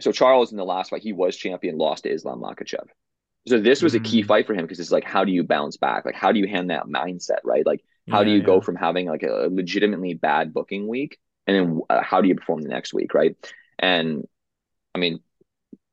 so 0.00 0.12
charles 0.12 0.50
in 0.52 0.58
the 0.58 0.64
last 0.64 0.90
fight 0.90 1.02
he 1.02 1.12
was 1.12 1.36
champion 1.36 1.76
lost 1.78 2.04
to 2.04 2.10
islam 2.10 2.40
Makhachev. 2.40 2.86
so 3.48 3.60
this 3.60 3.82
was 3.82 3.94
a 3.94 4.00
key 4.00 4.22
Mm. 4.22 4.24
fight 4.24 4.46
for 4.46 4.54
him 4.54 4.62
because 4.62 4.80
it's 4.80 4.92
like 4.92 5.04
how 5.04 5.24
do 5.24 5.32
you 5.32 5.44
bounce 5.44 5.76
back 5.76 6.04
like 6.04 6.14
how 6.14 6.32
do 6.32 6.38
you 6.40 6.48
hand 6.48 6.70
that 6.70 6.86
mindset 6.86 7.40
right 7.44 7.66
like 7.66 7.82
how 8.10 8.24
do 8.24 8.30
Yeah, 8.30 8.32
you 8.32 8.42
go 8.42 8.60
from 8.60 8.76
having 8.76 9.06
like 9.08 9.22
a 9.22 9.48
legitimately 9.50 10.14
bad 10.14 10.54
booking 10.54 10.88
week 10.88 11.18
and 11.46 11.56
then 11.56 11.80
uh, 11.90 12.02
how 12.02 12.20
do 12.20 12.28
you 12.28 12.34
perform 12.34 12.62
the 12.62 12.68
next 12.68 12.94
week 12.94 13.14
right 13.14 13.36
and 13.78 14.26
i 14.94 14.98
mean 14.98 15.20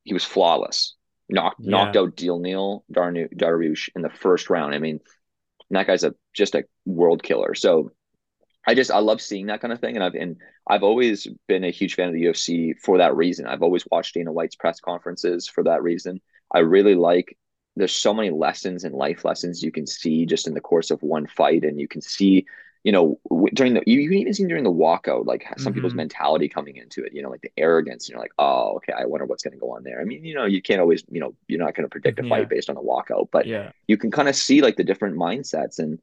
he 0.04 0.14
was 0.14 0.24
flawless. 0.24 0.96
Knocked 1.28 1.60
Yeah. 1.60 1.70
knocked 1.70 1.96
out 1.96 2.16
Deal 2.16 2.38
Neal 2.40 2.84
Darnu- 2.92 3.32
Dariush 3.34 3.90
in 3.94 4.02
the 4.02 4.10
first 4.10 4.50
round. 4.50 4.74
I 4.74 4.78
mean 4.78 5.00
that 5.70 5.86
guy's 5.86 6.02
a 6.04 6.14
just 6.34 6.54
a 6.54 6.64
world 6.86 7.22
killer. 7.22 7.54
So 7.54 7.92
i 8.66 8.74
just 8.74 8.90
i 8.90 8.98
love 8.98 9.20
seeing 9.20 9.46
that 9.46 9.60
kind 9.60 9.72
of 9.72 9.80
thing. 9.80 9.94
And 9.96 10.04
i've 10.04 10.14
and 10.14 10.36
i've 10.66 10.82
always 10.82 11.26
been 11.46 11.64
a 11.64 11.70
huge 11.70 11.94
fan 11.94 12.08
of 12.08 12.14
the 12.14 12.24
ufc 12.24 12.74
for 12.82 12.98
that 12.98 13.14
reason. 13.14 13.46
I've 13.46 13.62
always 13.62 13.84
watched 13.90 14.14
dana 14.14 14.32
white's 14.32 14.56
press 14.56 14.80
conferences 14.80 15.46
for 15.46 15.62
that 15.64 15.82
reason. 15.82 16.20
I 16.52 16.60
really 16.60 16.94
like 16.96 17.36
there's 17.76 17.92
so 17.94 18.12
many 18.12 18.30
lessons 18.30 18.82
and 18.84 18.94
life 18.94 19.24
lessons 19.24 19.62
you 19.62 19.70
can 19.70 19.86
see 19.86 20.26
just 20.26 20.48
in 20.48 20.54
the 20.54 20.60
course 20.60 20.90
of 20.90 21.02
one 21.02 21.26
fight. 21.26 21.64
And 21.64 21.78
you 21.78 21.86
can 21.86 22.00
see 22.00 22.46
you 22.84 22.92
know 22.92 23.18
w- 23.28 23.50
during 23.54 23.74
the 23.74 23.82
you, 23.86 24.00
you 24.00 24.10
even 24.12 24.32
seen 24.34 24.48
during 24.48 24.64
the 24.64 24.72
walkout 24.72 25.26
like 25.26 25.46
some 25.58 25.72
people's 25.72 25.94
Mhm. 25.94 25.96
mentality 25.96 26.48
coming 26.48 26.76
into 26.76 27.04
it 27.04 27.12
you 27.12 27.22
know 27.22 27.30
like 27.30 27.42
the 27.42 27.52
arrogance 27.56 28.06
and 28.08 28.12
you're 28.14 28.20
like 28.22 28.32
oh 28.38 28.76
okay 28.76 28.92
i 28.92 29.04
wonder 29.04 29.26
what's 29.26 29.42
going 29.42 29.52
to 29.52 29.58
go 29.60 29.72
on 29.74 29.82
there 29.84 30.00
i 30.00 30.04
mean 30.04 30.24
you 30.24 30.34
know 30.34 30.46
you 30.46 30.62
can't 30.62 30.80
always 30.80 31.04
you 31.10 31.20
know 31.20 31.34
you're 31.48 31.58
not 31.60 31.74
going 31.74 31.84
to 31.84 31.90
predict 31.90 32.18
a 32.18 32.22
Yeah. 32.22 32.24
fight 32.24 32.48
based 32.48 32.70
on 32.70 32.76
a 32.76 32.80
walkout 32.80 33.28
but 33.32 33.46
Yeah. 33.46 33.72
you 33.86 33.96
can 33.96 34.10
kind 34.10 34.28
of 34.28 34.36
see 34.36 34.62
like 34.62 34.76
the 34.76 34.84
different 34.84 35.16
mindsets 35.16 35.78
and 35.78 36.00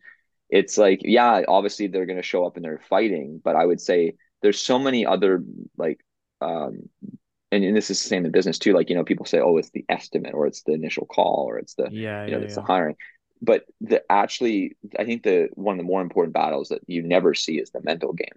it's 0.49 0.77
like 0.77 1.01
yeah 1.03 1.43
obviously 1.47 1.87
they're 1.87 2.05
going 2.07 2.17
to 2.17 2.23
show 2.23 2.45
up 2.45 2.55
and 2.57 2.65
they're 2.65 2.81
fighting 2.89 3.41
but 3.43 3.55
i 3.55 3.65
would 3.65 3.81
say 3.81 4.15
there's 4.41 4.59
so 4.59 4.79
many 4.79 5.05
other 5.05 5.43
like 5.77 6.01
um 6.41 6.89
and, 7.51 7.63
and 7.63 7.75
this 7.75 7.89
is 7.89 8.01
the 8.01 8.09
same 8.09 8.25
in 8.25 8.31
business 8.31 8.59
too 8.59 8.73
like 8.73 8.89
you 8.89 8.95
know 8.95 9.03
people 9.03 9.25
say 9.25 9.39
oh 9.39 9.57
it's 9.57 9.69
the 9.71 9.85
estimate 9.89 10.33
or 10.33 10.47
it's 10.47 10.63
the 10.63 10.73
initial 10.73 11.05
call 11.05 11.45
or 11.47 11.57
it's 11.57 11.75
the 11.75 11.89
Yeah. 11.89 12.25
you 12.25 12.31
know 12.33 12.39
Yeah. 12.39 12.43
it's 12.43 12.55
yeah. 12.55 12.55
the 12.55 12.61
hiring 12.61 12.95
but 13.41 13.65
the 13.81 14.03
actually 14.11 14.75
i 14.99 15.05
think 15.05 15.23
the 15.23 15.49
one 15.53 15.73
of 15.75 15.77
the 15.77 15.83
more 15.87 16.01
important 16.01 16.33
battles 16.33 16.69
that 16.69 16.81
you 16.87 17.01
never 17.03 17.33
see 17.33 17.57
is 17.59 17.69
the 17.71 17.81
mental 17.83 18.13
game 18.13 18.27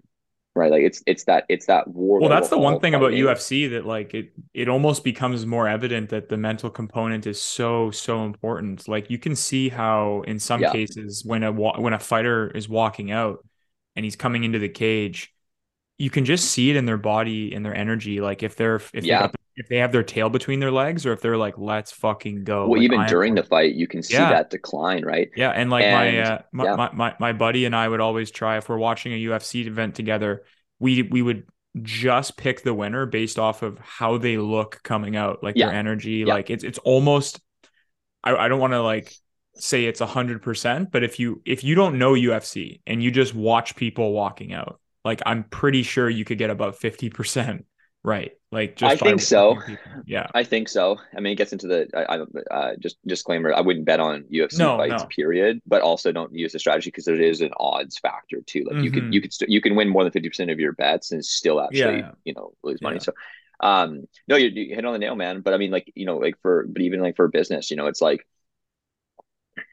right 0.55 0.71
like 0.71 0.83
it's 0.83 1.03
it's 1.07 1.25
that 1.25 1.45
it's 1.49 1.67
that 1.67 1.87
war 1.87 2.19
Well, 2.19 2.29
that's 2.29 2.49
the 2.49 2.57
one 2.59 2.79
thing 2.79 2.93
about 2.93 3.13
fighting. 3.13 3.15
UFC 3.15 3.67
that 3.67 3.85
like 3.85 4.13
it 4.13 4.31
it 4.53 4.69
almost 4.69 5.03
becomes 5.03 5.45
more 5.45 5.67
evident 5.67 6.09
that 6.09 6.29
the 6.29 6.37
mental 6.37 6.69
component 6.69 7.25
is 7.25 7.41
so 7.41 7.89
so 7.91 8.23
important. 8.25 8.87
Like 8.87 9.09
you 9.09 9.17
can 9.17 9.35
see 9.35 9.69
how 9.69 10.21
in 10.27 10.37
some 10.39 10.63
Yeah. 10.63 10.67
cases 10.67 11.23
when 11.25 11.41
a 11.43 11.51
when 11.51 11.93
a 11.93 11.99
fighter 11.99 12.49
is 12.51 12.69
walking 12.69 13.09
out 13.11 13.43
and 13.95 14.05
he's 14.05 14.15
coming 14.15 14.43
into 14.43 14.59
the 14.59 14.69
cage, 14.69 15.33
you 15.99 16.09
can 16.11 16.25
just 16.25 16.51
see 16.51 16.71
it 16.71 16.77
in 16.77 16.85
their 16.85 16.97
body 16.97 17.53
and 17.55 17.65
their 17.65 17.75
energy. 17.75 18.21
Like 18.21 18.43
if 18.43 18.55
they're 18.57 18.81
if 18.93 19.07
yeah. 19.07 19.27
they 19.27 19.29
if 19.55 19.67
they 19.67 19.77
have 19.77 19.91
their 19.91 20.03
tail 20.03 20.29
between 20.29 20.59
their 20.59 20.71
legs 20.71 21.05
or 21.05 21.13
if 21.13 21.21
they're 21.21 21.37
like, 21.37 21.57
let's 21.57 21.91
fucking 21.91 22.43
go. 22.43 22.67
Well, 22.67 22.79
like, 22.79 22.83
even 22.83 23.05
during 23.05 23.35
the 23.35 23.43
fight, 23.43 23.75
you 23.75 23.87
can 23.87 24.01
see 24.01 24.13
yeah. 24.13 24.29
that 24.29 24.49
decline, 24.49 25.03
right? 25.03 25.29
Yeah. 25.35 25.49
And 25.49 25.69
like 25.69 25.83
and, 25.83 25.93
my, 25.93 26.21
uh, 26.21 26.41
my, 26.51 26.63
yeah. 26.63 26.75
my, 26.75 26.91
my, 26.93 27.15
my 27.19 27.33
buddy 27.33 27.65
and 27.65 27.75
I 27.75 27.87
would 27.87 27.99
always 27.99 28.31
try 28.31 28.57
if 28.57 28.69
we're 28.69 28.77
watching 28.77 29.13
a 29.13 29.25
UFC 29.25 29.65
event 29.65 29.95
together, 29.95 30.43
we, 30.79 31.03
we 31.03 31.21
would 31.21 31.43
just 31.81 32.37
pick 32.37 32.63
the 32.63 32.73
winner 32.73 33.05
based 33.05 33.37
off 33.37 33.61
of 33.61 33.77
how 33.79 34.17
they 34.17 34.37
look 34.37 34.81
coming 34.83 35.15
out, 35.15 35.43
like 35.43 35.55
yeah. 35.57 35.67
their 35.67 35.75
energy. 35.75 36.23
Like 36.25 36.49
it's, 36.49 36.63
it's 36.63 36.79
almost, 36.79 37.41
I, 38.23 38.35
I 38.35 38.47
don't 38.47 38.59
want 38.59 38.73
to 38.73 38.81
like 38.81 39.13
say 39.55 39.85
it's 39.85 40.01
a 40.01 40.05
hundred 40.05 40.41
percent, 40.41 40.91
but 40.91 41.03
if 41.03 41.19
you, 41.19 41.41
if 41.45 41.63
you 41.63 41.75
don't 41.75 41.97
know 41.97 42.13
UFC 42.13 42.81
and 42.87 43.03
you 43.03 43.11
just 43.11 43.35
watch 43.35 43.75
people 43.75 44.13
walking 44.13 44.53
out, 44.53 44.79
like 45.03 45.21
I'm 45.25 45.43
pretty 45.43 45.83
sure 45.83 46.09
you 46.09 46.23
could 46.23 46.37
get 46.37 46.49
about 46.49 46.79
50% 46.79 47.65
right. 48.03 48.31
Like 48.51 48.75
just 48.75 48.91
I 48.91 48.97
think 48.97 49.21
so. 49.21 49.59
Yeah. 50.05 50.27
I 50.33 50.43
think 50.43 50.67
so. 50.67 50.99
I 51.15 51.21
mean, 51.21 51.33
it 51.33 51.35
gets 51.35 51.53
into 51.53 51.67
the, 51.67 51.87
I, 51.95 52.17
I 52.17 52.53
uh, 52.53 52.75
just 52.79 52.97
disclaimer. 53.07 53.53
I 53.53 53.61
wouldn't 53.61 53.85
bet 53.85 54.01
on 54.01 54.23
UFC 54.23 54.57
no, 54.57 54.77
fights 54.77 55.03
no. 55.03 55.07
period, 55.07 55.61
but 55.65 55.81
also 55.81 56.11
don't 56.11 56.33
use 56.35 56.51
the 56.51 56.59
strategy 56.59 56.89
because 56.89 57.05
there 57.05 57.21
is 57.21 57.39
an 57.41 57.51
odds 57.57 57.97
factor 57.99 58.41
too. 58.45 58.65
Like 58.65 58.75
mm-hmm. 58.75 58.83
you 58.83 58.91
could, 58.91 59.13
you 59.13 59.21
could, 59.21 59.33
st- 59.33 59.49
you 59.49 59.61
can 59.61 59.75
win 59.75 59.87
more 59.87 60.03
than 60.03 60.11
50% 60.11 60.51
of 60.51 60.59
your 60.59 60.73
bets 60.73 61.11
and 61.11 61.23
still 61.23 61.61
actually, 61.61 61.99
yeah. 61.99 62.11
you 62.25 62.33
know, 62.33 62.53
lose 62.63 62.81
money. 62.81 62.97
Yeah. 62.97 63.03
So, 63.03 63.13
um, 63.61 64.07
no, 64.27 64.35
you, 64.35 64.49
you 64.49 64.75
hit 64.75 64.83
on 64.83 64.93
the 64.93 64.99
nail, 64.99 65.15
man. 65.15 65.41
But 65.41 65.53
I 65.53 65.57
mean, 65.57 65.71
like, 65.71 65.91
you 65.95 66.05
know, 66.05 66.17
like 66.17 66.35
for, 66.41 66.65
but 66.67 66.81
even 66.81 66.99
like 66.99 67.15
for 67.15 67.29
business, 67.29 67.71
you 67.71 67.77
know, 67.77 67.87
it's 67.87 68.01
like, 68.01 68.25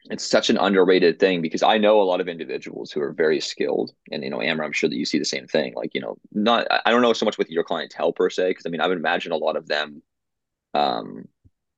it's 0.05 0.29
such 0.29 0.49
an 0.49 0.57
underrated 0.57 1.19
thing 1.19 1.41
because 1.41 1.63
I 1.63 1.77
know 1.77 2.01
a 2.01 2.03
lot 2.03 2.21
of 2.21 2.27
individuals 2.27 2.91
who 2.91 3.01
are 3.01 3.13
very 3.13 3.39
skilled, 3.39 3.91
and 4.11 4.23
you 4.23 4.29
know, 4.29 4.41
Amber, 4.41 4.63
I'm 4.63 4.71
sure 4.73 4.89
that 4.89 4.95
you 4.95 5.05
see 5.05 5.19
the 5.19 5.25
same 5.25 5.47
thing. 5.47 5.73
Like, 5.75 5.93
you 5.93 6.01
know, 6.01 6.17
not 6.31 6.67
I 6.85 6.91
don't 6.91 7.01
know 7.01 7.13
so 7.13 7.25
much 7.25 7.37
with 7.37 7.49
your 7.49 7.63
clientele 7.63 8.13
per 8.13 8.29
se, 8.29 8.49
because 8.49 8.65
I 8.65 8.69
mean, 8.69 8.81
I 8.81 8.87
would 8.87 8.97
imagine 8.97 9.31
a 9.31 9.37
lot 9.37 9.55
of 9.55 9.67
them. 9.67 10.01
Um, 10.73 11.27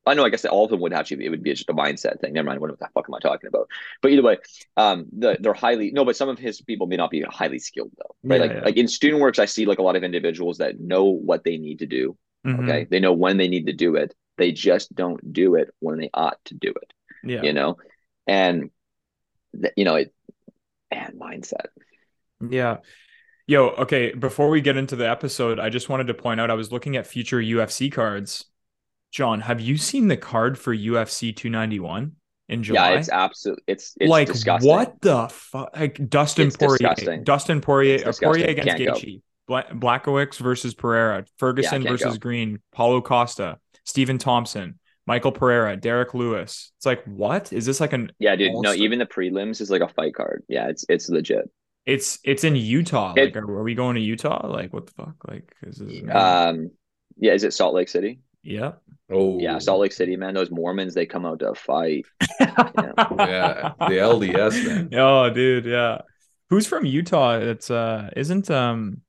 I 0.05 0.15
know, 0.15 0.25
I 0.25 0.29
guess 0.29 0.41
that 0.41 0.51
all 0.51 0.65
of 0.65 0.71
them 0.71 0.79
would 0.81 0.93
actually 0.93 1.25
it 1.25 1.29
would 1.29 1.43
be 1.43 1.53
just 1.53 1.69
a 1.69 1.73
mindset 1.73 2.19
thing. 2.19 2.33
Never 2.33 2.47
mind, 2.47 2.59
what 2.59 2.71
the 2.77 2.87
fuck 2.93 3.05
am 3.07 3.13
I 3.13 3.19
talking 3.19 3.47
about? 3.47 3.67
But 4.01 4.11
either 4.11 4.23
way, 4.23 4.37
um, 4.75 5.05
the, 5.15 5.37
they're 5.39 5.53
highly 5.53 5.91
no, 5.91 6.03
but 6.05 6.15
some 6.15 6.29
of 6.29 6.39
his 6.39 6.59
people 6.61 6.87
may 6.87 6.95
not 6.97 7.11
be 7.11 7.21
highly 7.21 7.59
skilled 7.59 7.91
though, 7.97 8.15
right? 8.23 8.41
Yeah, 8.41 8.47
like, 8.47 8.51
yeah. 8.57 8.65
like 8.65 8.77
in 8.77 8.87
student 8.87 9.21
works, 9.21 9.37
I 9.37 9.45
see 9.45 9.65
like 9.65 9.77
a 9.79 9.83
lot 9.83 9.95
of 9.95 10.03
individuals 10.03 10.57
that 10.57 10.79
know 10.79 11.05
what 11.05 11.43
they 11.43 11.57
need 11.57 11.79
to 11.79 11.85
do. 11.85 12.17
Mhm. 12.45 12.63
Okay, 12.63 12.87
they 12.89 12.99
know 12.99 13.13
when 13.13 13.37
they 13.37 13.47
need 13.47 13.67
to 13.67 13.73
do 13.73 13.95
it. 13.95 14.15
They 14.37 14.51
just 14.51 14.95
don't 14.95 15.33
do 15.33 15.53
it 15.55 15.69
when 15.79 15.99
they 15.99 16.09
ought 16.15 16.43
to 16.45 16.55
do 16.55 16.69
it 16.69 16.93
Yeah. 17.23 17.43
you 17.43 17.53
know 17.53 17.77
and 18.27 18.69
th- 19.59 19.73
you 19.75 19.85
know 19.85 19.95
it 19.95 20.13
and 20.91 21.13
mindset 21.19 21.67
Yeah. 22.49 22.77
Yo, 23.47 23.69
okay, 23.69 24.13
before 24.13 24.49
we 24.49 24.61
get 24.61 24.77
into 24.77 24.95
the 24.95 25.09
episode, 25.09 25.59
I 25.59 25.69
just 25.69 25.89
wanted 25.89 26.07
to 26.07 26.13
point 26.13 26.39
out 26.39 26.49
I 26.49 26.53
was 26.53 26.71
looking 26.71 26.95
at 26.95 27.05
future 27.07 27.39
UFC 27.41 27.91
cards. 27.91 28.45
John, 29.11 29.41
have 29.41 29.59
you 29.59 29.77
seen 29.77 30.07
the 30.07 30.15
card 30.17 30.57
for 30.57 30.73
UFC 30.73 31.35
291 31.35 32.13
in 32.49 32.63
July? 32.63 32.93
yeah 32.93 32.99
it's 32.99 33.09
absolute 33.09 33.61
it's 33.67 33.93
it's 33.99 34.09
like 34.09 34.27
disgusting 34.27 34.69
what 34.69 35.01
the 35.01 35.27
fuck? 35.29 35.69
Like 35.75 36.09
Dustin 36.09 36.47
It's 36.47 36.55
Poirier, 36.57 36.77
disgusting. 36.77 37.23
Dustin 37.23 37.61
Poirier, 37.61 38.07
uh, 38.07 38.13
Poirier 38.21 38.47
against. 38.47 38.77
Gaethje, 38.77 39.21
Bla- 39.47 39.65
Blachowicz 39.73 40.37
versus 40.37 40.73
Pereira, 40.73 41.25
Ferguson 41.37 41.83
can't 41.83 41.89
versus 41.89 42.13
go. 42.13 42.19
Green, 42.19 42.59
Paulo 42.71 43.01
Costa, 43.01 43.59
Stephen 43.85 44.17
Thompson, 44.17 44.79
Michel 45.07 45.31
Pereira, 45.31 45.75
Derrick 45.75 46.13
Lewis. 46.13 46.71
It's 46.77 46.85
like 46.85 47.03
what 47.05 47.51
is 47.51 47.65
this 47.65 47.79
like 47.79 47.93
an? 47.93 48.11
yeah 48.19 48.35
dude 48.35 48.51
no 48.51 48.57
all-star- 48.57 48.75
even 48.75 48.99
the 48.99 49.05
prelims 49.05 49.59
is 49.61 49.69
like 49.71 49.81
a 49.81 49.87
fight 49.87 50.13
card 50.13 50.43
yeah 50.47 50.67
it's 50.67 50.85
it's 50.89 51.09
legit 51.09 51.49
It's 51.85 52.19
it's 52.23 52.43
in 52.43 52.55
Utah. 52.55 53.13
It- 53.17 53.33
like, 53.33 53.35
are, 53.35 53.49
are 53.59 53.63
we 53.63 53.73
going 53.75 53.95
to 53.95 54.01
Utah? 54.01 54.45
Like, 54.47 54.71
what 54.73 54.85
the 54.87 54.93
fuck? 54.93 55.15
Like, 55.27 55.51
is 55.63 55.77
this? 55.77 56.03
um 56.13 56.71
yeah 57.17 57.33
is 57.33 57.43
it 57.43 57.53
salt 57.53 57.73
lake 57.75 57.89
city 57.89 58.19
yeah. 58.43 58.73
Oh, 59.11 59.39
yeah 59.39 59.59
salt 59.59 59.81
lake 59.81 59.91
city 59.91 60.15
man 60.15 60.33
those 60.33 60.49
mormons 60.49 60.93
they 60.93 61.05
come 61.05 61.25
out 61.25 61.39
to 61.39 61.53
fight 61.53 62.05
Yeah, 62.39 63.73
the 63.79 63.97
LDS 63.97 64.65
man. 64.65 64.89
Oh, 64.93 65.29
dude, 65.29 65.65
yeah. 65.65 66.01
Who's 66.49 66.67
from 66.67 66.85
Utah? 66.85 67.37
It's 67.37 67.69
uh 67.71 68.09
isn't 68.15 68.49
um 68.51 69.01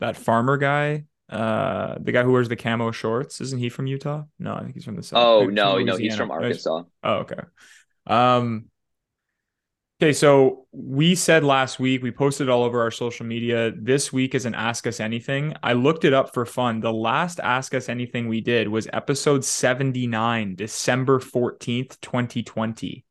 that 0.00 0.16
farmer 0.16 0.56
guy, 0.56 1.04
uh 1.30 1.96
the 2.00 2.12
guy 2.12 2.22
who 2.22 2.32
wears 2.32 2.48
the 2.48 2.56
camo 2.56 2.90
shorts, 2.90 3.40
isn't 3.40 3.58
he 3.58 3.68
from 3.68 3.86
Utah? 3.86 4.24
No, 4.38 4.54
I 4.54 4.60
think 4.62 4.74
he's 4.74 4.84
from 4.84 4.96
the 4.96 5.02
south. 5.02 5.18
oh 5.18 5.46
no 5.46 5.78
no 5.78 5.96
he's 5.96 6.16
from 6.16 6.30
arkansas 6.30 6.82
Oh, 7.02 7.14
okay. 7.14 7.40
Um 8.06 8.66
Okay, 10.02 10.12
so 10.12 10.66
we 10.72 11.14
said 11.14 11.44
last 11.44 11.78
week, 11.78 12.02
we 12.02 12.10
posted 12.10 12.48
all 12.48 12.64
over 12.64 12.82
our 12.82 12.90
social 12.90 13.24
media. 13.24 13.72
This 13.74 14.12
week 14.12 14.34
is 14.34 14.44
an 14.44 14.54
Ask 14.54 14.88
Us 14.88 14.98
Anything. 14.98 15.54
I 15.62 15.72
looked 15.74 16.04
it 16.04 16.12
up 16.12 16.34
for 16.34 16.44
fun. 16.44 16.80
The 16.80 16.92
last 16.92 17.38
Ask 17.38 17.72
Us 17.74 17.88
Anything 17.88 18.26
we 18.28 18.40
did 18.40 18.68
was 18.68 18.88
episode 18.92 19.44
79, 19.44 20.56
December 20.56 21.20
14th, 21.20 22.00
2020. 22.00 23.04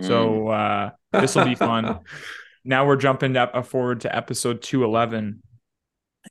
Mm. 0.00 0.06
So 0.06 0.48
uh 0.48 0.90
this 1.12 1.36
will 1.36 1.44
be 1.44 1.54
fun. 1.54 2.00
now 2.64 2.86
we're 2.86 2.96
jumping 2.96 3.36
up 3.36 3.52
uh, 3.54 3.62
forward 3.62 4.00
to 4.02 4.14
episode 4.14 4.62
211 4.62 5.42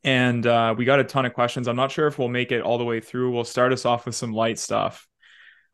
and 0.04 0.46
uh, 0.46 0.74
we 0.78 0.86
got 0.86 1.00
a 1.00 1.04
ton 1.04 1.26
of 1.26 1.34
questions 1.34 1.68
i'm 1.68 1.76
not 1.76 1.92
sure 1.92 2.08
if 2.08 2.18
we'll 2.20 2.28
make 2.30 2.52
it 2.52 2.62
all 2.62 2.78
the 2.78 2.84
way 2.86 3.00
through 3.00 3.32
we'll 3.32 3.44
start 3.44 3.74
us 3.74 3.86
off 3.86 4.06
with 4.06 4.16
some 4.16 4.32
light 4.34 4.60
stuff 4.60 5.08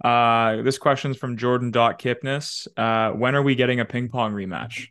uh, 0.04 0.62
this 0.62 0.78
question's 0.78 1.18
from 1.18 1.38
jordan 1.38 1.72
dot 1.72 2.00
kipnis 2.00 2.68
uh, 2.78 3.12
when 3.16 3.36
are 3.36 3.44
we 3.44 3.56
getting 3.56 3.80
a 3.80 3.86
ping 3.86 4.10
pong 4.10 4.34
rematch 4.34 4.88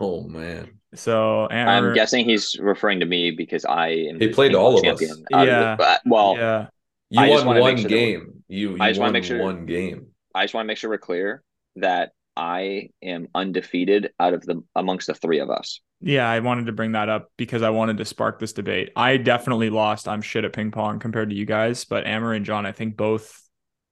Oh 0.00 0.22
man, 0.28 0.78
so 0.94 1.46
and 1.48 1.68
i'm 1.68 1.92
guessing 1.92 2.24
he's 2.28 2.56
referring 2.60 3.00
to 3.00 3.06
me 3.06 3.32
because 3.32 3.64
i 3.64 3.88
am 3.88 4.20
He 4.20 4.28
played 4.28 4.54
all 4.54 4.74
pong 4.80 4.86
of 4.86 4.94
us. 4.94 5.00
champion 5.00 5.24
out 5.32 5.42
of 5.42 5.48
Yeah. 5.48 5.76
the- 5.76 5.82
uh, 5.84 5.98
well 6.06 6.34
yeah 6.36 6.66
you 7.10 7.20
I 7.20 7.28
won 7.30 7.46
one 7.46 7.56
sure 7.56 7.64
that 7.64 7.82
we're- 7.82 7.88
game. 7.88 8.42
You, 8.48 8.70
you 8.72 8.76
I 8.80 8.88
just 8.90 9.00
wanna 9.00 9.12
make 9.12 9.24
sure- 9.24 9.42
one 9.42 9.64
game. 9.66 10.08
I 10.34 10.44
just 10.44 10.52
want 10.54 10.64
to 10.64 10.68
make 10.68 10.76
sure 10.76 10.90
we're 10.90 10.98
clear 10.98 11.42
that 11.76 12.12
I 12.38 12.90
am 13.02 13.28
undefeated 13.34 14.12
out 14.18 14.32
of 14.32 14.42
the 14.46 14.62
amongst 14.74 15.08
the 15.08 15.14
three 15.14 15.40
of 15.40 15.50
us. 15.50 15.80
yeah 16.00 16.30
i 16.30 16.38
wanted 16.38 16.66
to 16.66 16.72
bring 16.72 16.92
that 16.92 17.08
up 17.08 17.32
because 17.36 17.62
i 17.62 17.70
wanted 17.70 17.98
to 17.98 18.04
spark 18.04 18.38
this 18.38 18.52
debate 18.52 18.92
i 18.94 19.16
definitely 19.16 19.68
lost 19.68 20.06
i'm 20.06 20.22
shit 20.22 20.44
at 20.44 20.52
ping 20.52 20.70
pong 20.70 21.00
compared 21.00 21.28
to 21.30 21.34
you 21.36 21.44
guys 21.44 21.84
but 21.84 22.06
Amber 22.06 22.32
and 22.32 22.46
john 22.46 22.64
i 22.64 22.70
think 22.72 22.96
both 22.96 23.42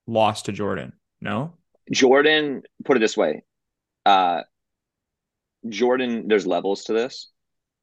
lost 0.06 0.44
to 0.46 0.52
jordan 0.52 0.92
no 1.20 1.54
Jordan, 1.90 2.62
put 2.84 2.96
it 2.96 3.00
this 3.00 3.16
way, 3.16 3.44
uh, 4.04 4.42
Jordan, 5.68 6.26
there's 6.28 6.46
levels 6.46 6.84
to 6.84 6.92
this, 6.92 7.30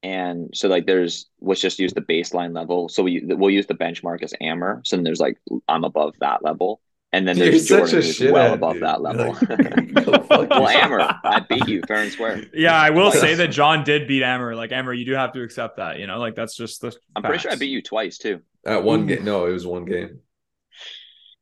and 0.02 0.50
so 0.52 0.68
like 0.68 0.86
there's 0.86 1.26
let's 1.40 1.60
just 1.60 1.78
use 1.78 1.94
the 1.94 2.02
baseline 2.02 2.54
level. 2.54 2.88
So 2.88 3.02
we 3.02 3.22
we'll 3.24 3.50
use 3.50 3.66
the 3.66 3.74
benchmark 3.74 4.22
as 4.22 4.34
Amber. 4.40 4.82
So 4.84 4.96
then 4.96 5.04
there's 5.04 5.20
like 5.20 5.38
I'm 5.68 5.84
above 5.84 6.14
that 6.20 6.44
level, 6.44 6.80
and 7.14 7.28
then 7.28 7.38
You're 7.42 7.50
there's 7.50 7.66
such 7.68 7.92
Jordan 7.92 7.96
a 7.96 8.02
who's 8.02 8.20
well 8.20 8.50
shithead, 8.50 8.54
above 8.54 8.80
dude. 8.80 8.82
that 8.82 9.00
level. 9.02 9.38
Like, 9.48 9.94
go 9.94 10.26
well, 10.30 10.44
yourself. 10.46 10.70
Amber, 10.70 11.12
I 11.24 11.40
beat 11.40 11.68
you 11.68 11.82
fair 11.88 11.98
and 12.02 12.12
square. 12.12 12.44
Yeah, 12.54 12.74
I 12.76 12.90
will 12.90 13.12
Twice. 13.12 13.20
say 13.20 13.34
that 13.36 13.48
John 13.48 13.84
did 13.84 14.08
beat 14.08 14.22
Amber. 14.22 14.54
Like 14.56 14.72
Amber, 14.72 14.94
you 14.94 15.04
do 15.04 15.12
have 15.12 15.32
to 15.34 15.42
accept 15.42 15.78
that. 15.78 15.98
You 15.98 16.06
know, 16.06 16.18
like 16.18 16.34
that's 16.34 16.56
just 16.56 16.80
the. 16.82 16.94
I'm 17.16 17.24
pretty 17.24 17.40
sure 17.40 17.52
I 17.52 17.56
beat 17.56 17.70
you 17.70 17.82
twice 17.82 18.18
too. 18.18 18.40
At 18.66 18.82
one 18.84 19.02
Ooh. 19.02 19.06
game, 19.06 19.24
no, 19.24 19.46
it 19.46 19.52
was 19.52 19.66
one 19.66 19.84
game. 19.86 20.20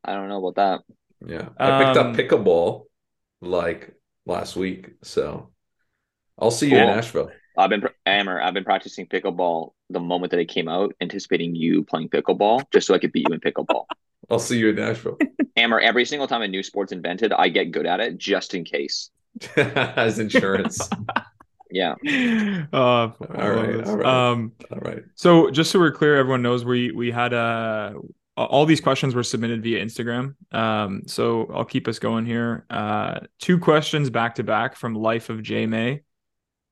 I 0.05 0.15
don't 0.15 0.29
know 0.29 0.45
about 0.47 0.57
that. 0.57 0.95
Yeah, 1.31 1.49
I 1.59 1.85
picked 1.85 1.97
Um, 1.97 2.09
up 2.09 2.17
pickleball 2.17 2.85
like 3.41 3.95
last 4.27 4.57
week, 4.57 4.91
so 5.03 5.53
I'll 6.39 6.51
see 6.51 6.71
you 6.71 6.79
in 6.79 6.87
Cool. 6.87 6.95
Nashville. 6.95 7.31
I've 7.57 7.71
been 7.71 7.85
Amber. 8.07 8.41
I've 8.41 8.55
been 8.55 8.65
practicing 8.65 9.07
pickleball 9.07 9.73
the 9.91 10.01
moment 10.01 10.31
that 10.33 10.41
it 10.41 10.47
came 10.47 10.69
out, 10.69 10.95
anticipating 11.01 11.55
you 11.55 11.85
playing 11.85 12.09
pickleball, 12.09 12.65
just 12.73 12.87
so 12.87 12.95
I 12.95 12.99
could 12.99 13.13
beat 13.13 13.29
you 13.29 13.35
in 13.35 13.41
pickleball. 13.41 13.85
I'll 14.33 14.39
see 14.39 14.59
you 14.59 14.71
in 14.71 14.77
Nashville 14.77 15.19
Amber, 15.57 15.79
every 15.79 16.05
single 16.07 16.27
time 16.27 16.43
a 16.43 16.49
new 16.49 16.63
sport's 16.63 16.93
invented, 16.93 17.33
I 17.33 17.49
get 17.49 17.71
good 17.71 17.87
at 17.87 18.01
it 18.01 18.17
just 18.17 18.55
in 18.55 18.65
case. 18.65 19.11
as 19.57 20.19
insurance. 20.19 20.89
Yeah. 21.75 21.95
Uh, 22.71 22.77
all 22.77 23.15
right, 23.31 23.87
all 23.87 23.97
right. 23.97 24.05
Um, 24.05 24.53
All 24.71 24.79
right. 24.81 25.05
so 25.15 25.51
just 25.51 25.71
so 25.71 25.79
we're 25.79 25.91
clear, 25.91 26.19
everyone 26.19 26.43
knows 26.43 26.67
we 26.67 26.93
we 26.93 27.11
had 27.11 27.33
uh 27.33 27.95
all 28.37 28.67
these 28.67 28.83
questions 28.83 29.15
were 29.15 29.23
submitted 29.23 29.63
via 29.63 29.83
Instagram. 29.83 30.35
Um, 30.53 31.05
so 31.07 31.51
I'll 31.51 31.65
keep 31.65 31.89
us 31.89 31.99
going 31.99 32.27
here. 32.27 32.67
Uh, 32.69 33.21
two 33.39 33.59
questions 33.59 34.11
back 34.11 34.35
to 34.35 34.43
back 34.45 34.77
from 34.77 34.95
Life 34.95 35.31
of 35.31 35.43
J 35.43 35.65
May. 35.67 36.03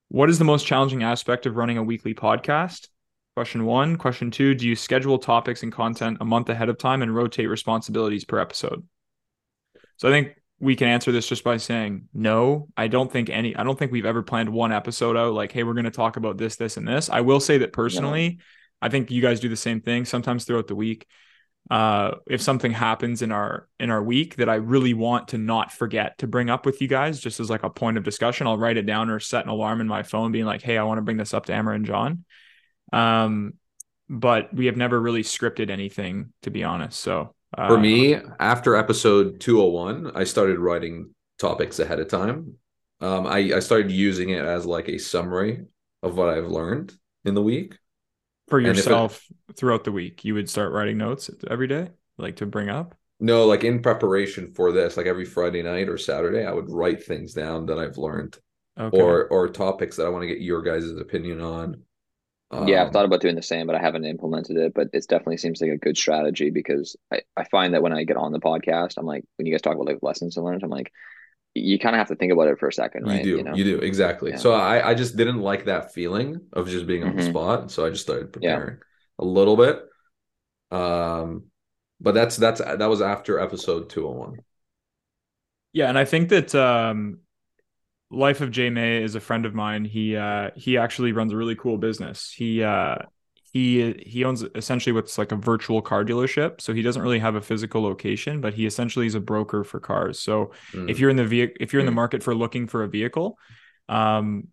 What 0.08 0.28
is 0.28 0.38
the 0.38 0.44
most 0.44 0.66
challenging 0.66 1.02
aspect 1.02 1.46
of 1.46 1.56
running 1.56 1.78
a 1.78 1.82
weekly 1.82 2.14
podcast? 2.14 2.88
Question 3.36 3.64
one. 3.64 3.96
Question 3.96 4.30
two. 4.30 4.54
Do 4.54 4.66
you 4.66 4.76
schedule 4.76 5.18
topics 5.18 5.62
and 5.62 5.72
content 5.72 6.18
a 6.20 6.24
month 6.24 6.48
ahead 6.48 6.68
of 6.68 6.78
time 6.78 7.02
and 7.02 7.14
rotate 7.14 7.48
responsibilities 7.48 8.24
per 8.24 8.38
episode? 8.38 8.86
So 9.96 10.08
I 10.08 10.10
think 10.10 10.34
we 10.58 10.76
can 10.76 10.88
answer 10.88 11.10
this 11.10 11.26
just 11.26 11.42
by 11.42 11.56
saying 11.56 12.08
no. 12.12 12.68
I 12.76 12.88
don't 12.88 13.10
think 13.10 13.30
any, 13.30 13.56
I 13.56 13.64
don't 13.64 13.78
think 13.78 13.92
we've 13.92 14.04
ever 14.04 14.22
planned 14.22 14.50
one 14.50 14.72
episode 14.72 15.16
out 15.16 15.32
like, 15.32 15.52
hey, 15.52 15.62
we're 15.62 15.74
going 15.74 15.84
to 15.84 15.90
talk 15.90 16.16
about 16.16 16.36
this, 16.36 16.56
this, 16.56 16.76
and 16.76 16.86
this. 16.86 17.08
I 17.08 17.22
will 17.22 17.40
say 17.40 17.58
that 17.58 17.72
personally, 17.72 18.40
I 18.82 18.88
think 18.88 19.10
you 19.10 19.22
guys 19.22 19.40
do 19.40 19.48
the 19.48 19.56
same 19.56 19.80
thing 19.80 20.04
sometimes 20.04 20.44
throughout 20.44 20.68
the 20.68 20.74
week. 20.74 21.06
Uh, 21.70 22.16
if 22.26 22.42
something 22.42 22.72
happens 22.72 23.22
in 23.22 23.30
our 23.30 23.68
in 23.78 23.90
our 23.90 24.02
week 24.02 24.36
that 24.36 24.48
I 24.48 24.56
really 24.56 24.92
want 24.92 25.28
to 25.28 25.38
not 25.38 25.70
forget 25.70 26.18
to 26.18 26.26
bring 26.26 26.50
up 26.50 26.66
with 26.66 26.80
you 26.80 26.88
guys, 26.88 27.20
just 27.20 27.38
as 27.38 27.48
like 27.48 27.62
a 27.62 27.70
point 27.70 27.96
of 27.96 28.02
discussion, 28.02 28.46
I'll 28.46 28.58
write 28.58 28.76
it 28.76 28.86
down 28.86 29.08
or 29.08 29.20
set 29.20 29.44
an 29.44 29.50
alarm 29.50 29.80
in 29.80 29.86
my 29.86 30.02
phone, 30.02 30.32
being 30.32 30.46
like, 30.46 30.62
"Hey, 30.62 30.78
I 30.78 30.82
want 30.82 30.98
to 30.98 31.02
bring 31.02 31.18
this 31.18 31.32
up 31.32 31.46
to 31.46 31.54
Amber 31.54 31.72
and 31.72 31.86
John." 31.86 32.24
Um, 32.92 33.54
but 34.08 34.52
we 34.52 34.66
have 34.66 34.76
never 34.76 35.00
really 35.00 35.22
scripted 35.22 35.70
anything, 35.70 36.32
to 36.42 36.50
be 36.50 36.64
honest. 36.64 36.98
So 37.00 37.34
uh, 37.56 37.68
for 37.68 37.78
me, 37.78 38.16
after 38.38 38.76
episode 38.76 39.40
201, 39.40 40.12
I 40.14 40.24
started 40.24 40.58
writing 40.58 41.14
topics 41.38 41.78
ahead 41.78 42.00
of 42.00 42.08
time. 42.08 42.54
Um, 43.00 43.26
I, 43.26 43.38
I 43.54 43.60
started 43.60 43.90
using 43.90 44.30
it 44.30 44.44
as 44.44 44.66
like 44.66 44.88
a 44.88 44.98
summary 44.98 45.64
of 46.02 46.16
what 46.16 46.28
I've 46.28 46.48
learned 46.48 46.92
in 47.24 47.34
the 47.34 47.42
week. 47.42 47.78
For 48.48 48.60
yourself 48.60 49.24
it, 49.48 49.56
throughout 49.56 49.84
the 49.84 49.92
week, 49.92 50.24
you 50.24 50.34
would 50.34 50.50
start 50.50 50.72
writing 50.72 50.98
notes 50.98 51.30
every 51.48 51.68
day, 51.68 51.90
like 52.18 52.36
to 52.36 52.46
bring 52.46 52.68
up? 52.68 52.96
No, 53.20 53.46
like 53.46 53.64
in 53.64 53.80
preparation 53.80 54.52
for 54.54 54.72
this, 54.72 54.96
like 54.96 55.06
every 55.06 55.24
Friday 55.24 55.62
night 55.62 55.88
or 55.88 55.98
Saturday, 55.98 56.44
I 56.44 56.52
would 56.52 56.70
write 56.70 57.04
things 57.04 57.32
down 57.32 57.66
that 57.66 57.78
I've 57.78 57.98
learned. 57.98 58.38
Okay. 58.78 58.98
Or 58.98 59.26
or 59.26 59.48
topics 59.48 59.96
that 59.96 60.06
I 60.06 60.08
want 60.08 60.22
to 60.22 60.28
get 60.28 60.40
your 60.40 60.62
guys' 60.62 60.90
opinion 60.90 61.40
on 61.40 61.82
um, 62.50 62.66
yeah, 62.66 62.80
I've 62.80 62.88
um, 62.88 62.92
thought 62.92 63.04
about 63.04 63.20
doing 63.20 63.36
the 63.36 63.42
same, 63.42 63.66
but 63.66 63.76
I 63.76 63.80
haven't 63.80 64.04
implemented 64.04 64.56
it. 64.56 64.74
But 64.74 64.88
it 64.92 65.06
definitely 65.08 65.36
seems 65.36 65.60
like 65.60 65.70
a 65.70 65.76
good 65.76 65.96
strategy 65.96 66.50
because 66.50 66.96
I, 67.12 67.20
I 67.36 67.44
find 67.44 67.74
that 67.74 67.82
when 67.82 67.92
I 67.92 68.04
get 68.04 68.16
on 68.16 68.32
the 68.32 68.40
podcast, 68.40 68.94
I'm 68.96 69.06
like, 69.06 69.24
when 69.36 69.46
you 69.46 69.52
guys 69.52 69.62
talk 69.62 69.74
about 69.74 69.86
like 69.86 69.98
lessons 70.02 70.34
to 70.34 70.42
learn, 70.42 70.60
I'm 70.62 70.70
like, 70.70 70.92
you 71.54 71.78
kind 71.78 71.94
of 71.94 71.98
have 71.98 72.08
to 72.08 72.16
think 72.16 72.32
about 72.32 72.48
it 72.48 72.58
for 72.58 72.68
a 72.68 72.72
second, 72.72 73.04
right? 73.04 73.24
You 73.24 73.32
do, 73.32 73.36
you, 73.38 73.42
know? 73.44 73.54
you 73.54 73.64
do 73.64 73.78
exactly. 73.78 74.32
Yeah. 74.32 74.38
So 74.38 74.52
I, 74.52 74.90
I 74.90 74.94
just 74.94 75.16
didn't 75.16 75.40
like 75.40 75.66
that 75.66 75.94
feeling 75.94 76.40
of 76.52 76.68
just 76.68 76.86
being 76.86 77.04
on 77.04 77.10
mm-hmm. 77.10 77.18
the 77.18 77.24
spot, 77.24 77.70
so 77.70 77.86
I 77.86 77.90
just 77.90 78.02
started 78.02 78.32
preparing 78.32 78.76
yeah. 78.76 78.84
a 79.18 79.24
little 79.24 79.56
bit. 79.56 79.80
Um, 80.72 81.44
but 82.00 82.14
that's 82.14 82.36
that's 82.36 82.60
that 82.60 82.88
was 82.88 83.02
after 83.02 83.38
episode 83.38 83.90
201. 83.90 84.40
Yeah, 85.72 85.88
and 85.88 85.98
I 85.98 86.04
think 86.04 86.30
that 86.30 86.54
um 86.54 87.18
Life 88.10 88.40
of 88.40 88.50
Jay 88.50 88.70
May 88.70 89.02
is 89.02 89.14
a 89.14 89.20
friend 89.20 89.46
of 89.46 89.54
mine. 89.54 89.84
He 89.84 90.16
uh 90.16 90.50
he 90.56 90.76
actually 90.76 91.12
runs 91.12 91.32
a 91.32 91.36
really 91.36 91.54
cool 91.54 91.78
business. 91.78 92.30
He 92.30 92.62
uh 92.62 92.96
he 93.52 93.92
he 94.06 94.24
owns 94.24 94.44
essentially 94.54 94.92
what's 94.92 95.16
like 95.18 95.32
a 95.32 95.36
virtual 95.36 95.80
car 95.80 96.04
dealership. 96.04 96.60
So 96.60 96.72
he 96.72 96.82
doesn't 96.82 97.02
really 97.02 97.18
have 97.20 97.34
a 97.34 97.40
physical 97.40 97.82
location, 97.82 98.40
but 98.40 98.54
he 98.54 98.66
essentially 98.66 99.06
is 99.06 99.14
a 99.14 99.20
broker 99.20 99.64
for 99.64 99.80
cars. 99.80 100.20
So 100.20 100.52
mm. 100.72 100.90
if 100.90 100.98
you're 100.98 101.10
in 101.10 101.16
the 101.16 101.24
vehicle 101.24 101.56
if 101.60 101.72
you're 101.72 101.80
in 101.80 101.86
the 101.86 101.92
mm. 101.92 101.96
market 101.96 102.22
for 102.22 102.34
looking 102.34 102.66
for 102.66 102.82
a 102.82 102.88
vehicle, 102.88 103.38
um 103.88 104.48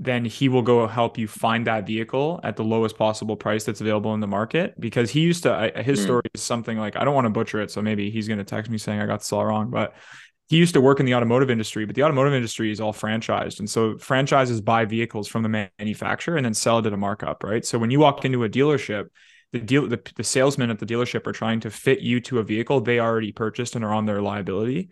then 0.00 0.24
he 0.24 0.48
will 0.48 0.62
go 0.62 0.86
help 0.86 1.18
you 1.18 1.26
find 1.26 1.66
that 1.66 1.84
vehicle 1.84 2.38
at 2.44 2.54
the 2.54 2.62
lowest 2.62 2.96
possible 2.96 3.36
price 3.36 3.64
that's 3.64 3.80
available 3.80 4.14
in 4.14 4.20
the 4.20 4.28
market 4.28 4.78
because 4.80 5.10
he 5.10 5.20
used 5.20 5.42
to 5.42 5.52
I, 5.52 5.82
his 5.82 5.98
mm. 6.00 6.04
story 6.04 6.22
is 6.34 6.40
something 6.40 6.78
like 6.78 6.96
I 6.96 7.04
don't 7.04 7.14
want 7.14 7.24
to 7.24 7.30
butcher 7.30 7.60
it 7.60 7.70
so 7.70 7.82
maybe 7.82 8.10
he's 8.10 8.28
going 8.28 8.38
to 8.38 8.44
text 8.44 8.70
me 8.70 8.78
saying 8.78 9.00
I 9.00 9.06
got 9.06 9.20
this 9.20 9.32
all 9.32 9.44
wrong 9.44 9.70
but 9.70 9.94
he 10.48 10.56
used 10.56 10.74
to 10.74 10.80
work 10.80 10.98
in 10.98 11.06
the 11.06 11.14
automotive 11.14 11.50
industry, 11.50 11.84
but 11.84 11.94
the 11.94 12.02
automotive 12.02 12.32
industry 12.32 12.70
is 12.70 12.80
all 12.80 12.92
franchised. 12.92 13.58
And 13.58 13.68
so 13.68 13.98
franchises 13.98 14.62
buy 14.62 14.86
vehicles 14.86 15.28
from 15.28 15.42
the 15.42 15.70
manufacturer 15.78 16.36
and 16.36 16.44
then 16.44 16.54
sell 16.54 16.78
it 16.78 16.86
at 16.86 16.92
a 16.92 16.96
markup, 16.96 17.44
right? 17.44 17.64
So 17.64 17.78
when 17.78 17.90
you 17.90 18.00
walk 18.00 18.24
into 18.24 18.44
a 18.44 18.48
dealership, 18.48 19.08
the 19.52 19.60
deal 19.60 19.86
the, 19.86 20.00
the 20.16 20.24
salesmen 20.24 20.70
at 20.70 20.78
the 20.78 20.86
dealership 20.86 21.26
are 21.26 21.32
trying 21.32 21.60
to 21.60 21.70
fit 21.70 22.00
you 22.00 22.20
to 22.22 22.38
a 22.38 22.42
vehicle 22.42 22.80
they 22.80 22.98
already 22.98 23.32
purchased 23.32 23.76
and 23.76 23.84
are 23.84 23.92
on 23.92 24.06
their 24.06 24.22
liability. 24.22 24.88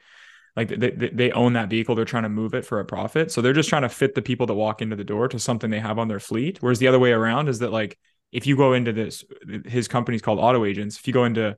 Like 0.57 0.69
they, 0.69 0.91
they, 0.91 1.09
they 1.11 1.31
own 1.33 1.55
that 1.55 1.69
vehicle, 1.69 1.95
they're 1.95 2.07
trying 2.07 2.23
to 2.23 2.31
move 2.31 2.55
it 2.55 2.65
for 2.65 2.81
a 2.81 2.85
profit. 2.85 3.31
So 3.31 3.41
they're 3.41 3.53
just 3.53 3.69
trying 3.69 3.83
to 3.83 3.91
fit 3.91 4.15
the 4.15 4.23
people 4.23 4.47
that 4.47 4.55
walk 4.55 4.81
into 4.81 4.97
the 4.97 5.05
door 5.05 5.29
to 5.29 5.39
something 5.39 5.71
they 5.71 5.81
have 5.81 5.99
on 5.99 6.09
their 6.09 6.21
fleet. 6.21 6.59
Whereas 6.61 6.79
the 6.79 6.89
other 6.89 6.99
way 6.99 7.13
around 7.13 7.49
is 7.49 7.59
that 7.61 7.73
like 7.73 7.99
if 8.33 8.47
you 8.47 8.57
go 8.57 8.75
into 8.75 8.93
this, 8.93 9.25
his 9.65 9.89
company's 9.89 10.23
called 10.23 10.39
Auto 10.39 10.65
Agents. 10.65 10.99
If 10.99 11.07
you 11.07 11.15
go 11.15 11.25
into 11.25 11.57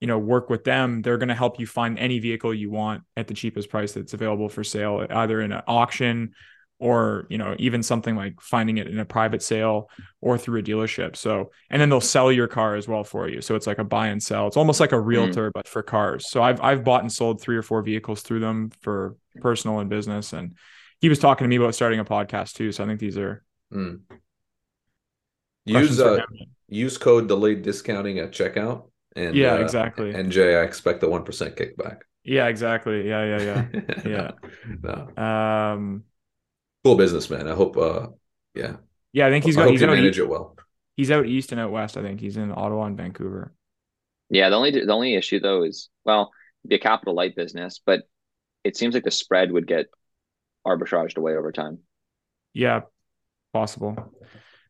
you 0.00 0.06
know 0.06 0.18
work 0.18 0.48
with 0.48 0.64
them 0.64 1.02
they're 1.02 1.18
going 1.18 1.28
to 1.28 1.34
help 1.34 1.58
you 1.58 1.66
find 1.66 1.98
any 1.98 2.18
vehicle 2.18 2.54
you 2.54 2.70
want 2.70 3.02
at 3.16 3.26
the 3.26 3.34
cheapest 3.34 3.68
price 3.68 3.92
that's 3.92 4.14
available 4.14 4.48
for 4.48 4.62
sale 4.62 5.06
either 5.10 5.40
in 5.40 5.52
an 5.52 5.62
auction 5.66 6.32
or 6.78 7.26
you 7.28 7.38
know 7.38 7.56
even 7.58 7.82
something 7.82 8.14
like 8.14 8.40
finding 8.40 8.78
it 8.78 8.86
in 8.86 8.98
a 8.98 9.04
private 9.04 9.42
sale 9.42 9.90
or 10.20 10.38
through 10.38 10.60
a 10.60 10.62
dealership. 10.62 11.16
So 11.16 11.50
and 11.70 11.80
then 11.80 11.88
they'll 11.88 12.00
sell 12.00 12.30
your 12.30 12.46
car 12.46 12.76
as 12.76 12.86
well 12.86 13.04
for 13.04 13.28
you. 13.28 13.40
So 13.40 13.54
it's 13.54 13.66
like 13.66 13.78
a 13.78 13.84
buy 13.84 14.08
and 14.08 14.22
sell. 14.22 14.46
It's 14.46 14.56
almost 14.56 14.80
like 14.80 14.92
a 14.92 15.00
hmm. 15.00 15.06
realtor 15.06 15.50
mm. 15.50 15.52
but 15.54 15.66
for 15.66 15.82
cars. 15.82 16.30
So 16.30 16.42
i've 16.42 16.60
i've 16.60 16.84
bought 16.84 17.02
and 17.02 17.12
sold 17.12 17.40
three 17.40 17.56
or 17.56 17.62
four 17.62 17.82
vehicles 17.82 18.22
through 18.22 18.40
them 18.40 18.70
for 18.80 19.16
personal 19.40 19.80
and 19.80 19.90
business. 19.90 20.32
And 20.32 20.56
he 21.00 21.08
was 21.08 21.18
talking 21.18 21.44
to 21.44 21.48
me 21.48 21.56
about 21.56 21.74
starting 21.74 22.00
a 22.00 22.04
podcast 22.04 22.54
too. 22.54 22.72
So 22.72 22.84
i 22.84 22.86
think 22.86 23.00
these 23.00 23.18
are 23.18 23.44
mm. 23.72 24.00
use 25.64 26.00
uh, 26.00 26.20
use 26.68 26.96
code 26.96 27.26
delayed 27.26 27.62
discounting 27.62 28.18
at 28.20 28.30
checkout 28.30 28.84
and 29.18 29.36
yeah, 29.36 29.54
uh, 29.54 29.58
exactly. 29.58 30.14
And 30.14 30.30
Jay, 30.30 30.56
I 30.56 30.62
expect 30.62 31.00
the 31.00 31.08
one 31.08 31.24
percent 31.24 31.56
kickback. 31.56 32.00
Yeah, 32.24 32.46
exactly. 32.46 33.08
Yeah, 33.08 33.38
yeah, 33.38 33.66
yeah, 33.72 33.92
yeah. 34.06 34.30
no. 34.82 35.22
Um, 35.22 36.04
cool 36.84 36.96
businessman. 36.96 37.48
I 37.48 37.54
hope. 37.54 37.76
Uh, 37.76 38.08
yeah. 38.54 38.76
Yeah, 39.12 39.26
I 39.26 39.30
think 39.30 39.44
he's 39.44 39.56
got. 39.56 39.70
he's 39.70 39.82
out 39.82 39.90
manage 39.90 40.10
east, 40.10 40.18
it 40.18 40.28
well. 40.28 40.56
He's 40.96 41.10
out 41.10 41.26
east 41.26 41.52
and 41.52 41.60
out 41.60 41.70
west. 41.70 41.96
I 41.96 42.02
think 42.02 42.20
he's 42.20 42.36
in 42.36 42.52
Ottawa 42.52 42.84
and 42.84 42.96
Vancouver. 42.96 43.54
Yeah, 44.30 44.50
the 44.50 44.56
only 44.56 44.70
the 44.70 44.92
only 44.92 45.14
issue 45.14 45.40
though 45.40 45.62
is 45.62 45.88
well, 46.04 46.30
be 46.66 46.76
a 46.76 46.78
capital 46.78 47.14
light 47.14 47.34
business, 47.34 47.80
but 47.84 48.02
it 48.64 48.76
seems 48.76 48.94
like 48.94 49.04
the 49.04 49.10
spread 49.10 49.50
would 49.50 49.66
get 49.66 49.86
arbitraged 50.66 51.16
away 51.16 51.34
over 51.36 51.52
time. 51.52 51.78
Yeah, 52.52 52.82
possible. 53.52 54.14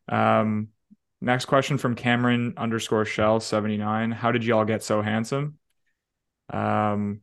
Um, 0.07 0.69
Next 1.21 1.45
question 1.45 1.77
from 1.77 1.95
Cameron 1.95 2.53
underscore 2.55 3.05
Shell 3.05 3.41
seventy 3.41 3.77
nine. 3.77 4.11
How 4.11 4.31
did 4.31 4.45
y'all 4.45 4.65
get 4.65 4.83
so 4.83 5.01
handsome? 5.01 5.57
Um, 6.51 7.21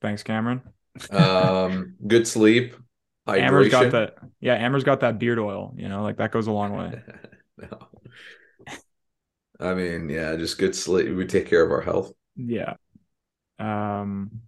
thanks, 0.00 0.22
Cameron. 0.22 0.62
um, 1.10 1.96
good 2.06 2.26
sleep. 2.26 2.74
Hydration. 3.28 3.40
Amber's 3.40 3.68
got 3.70 3.92
that. 3.92 4.14
Yeah, 4.40 4.54
Amber's 4.54 4.84
got 4.84 5.00
that 5.00 5.18
beard 5.18 5.38
oil. 5.38 5.74
You 5.76 5.88
know, 5.88 6.02
like 6.02 6.18
that 6.18 6.30
goes 6.30 6.46
a 6.46 6.52
long 6.52 6.76
way. 6.76 7.02
no. 7.58 7.88
I 9.60 9.74
mean, 9.74 10.08
yeah, 10.08 10.36
just 10.36 10.58
good 10.58 10.74
sleep. 10.74 11.14
We 11.14 11.26
take 11.26 11.48
care 11.48 11.64
of 11.64 11.70
our 11.70 11.80
health. 11.80 12.12
Yeah. 12.36 12.74
Um, 13.58 14.42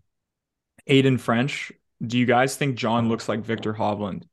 Aiden 0.88 1.20
French. 1.20 1.72
Do 2.04 2.18
you 2.18 2.26
guys 2.26 2.56
think 2.56 2.76
John 2.76 3.09
looks 3.09 3.28
like 3.28 3.40
Viktor 3.40 3.72
Hovland? 3.72 4.24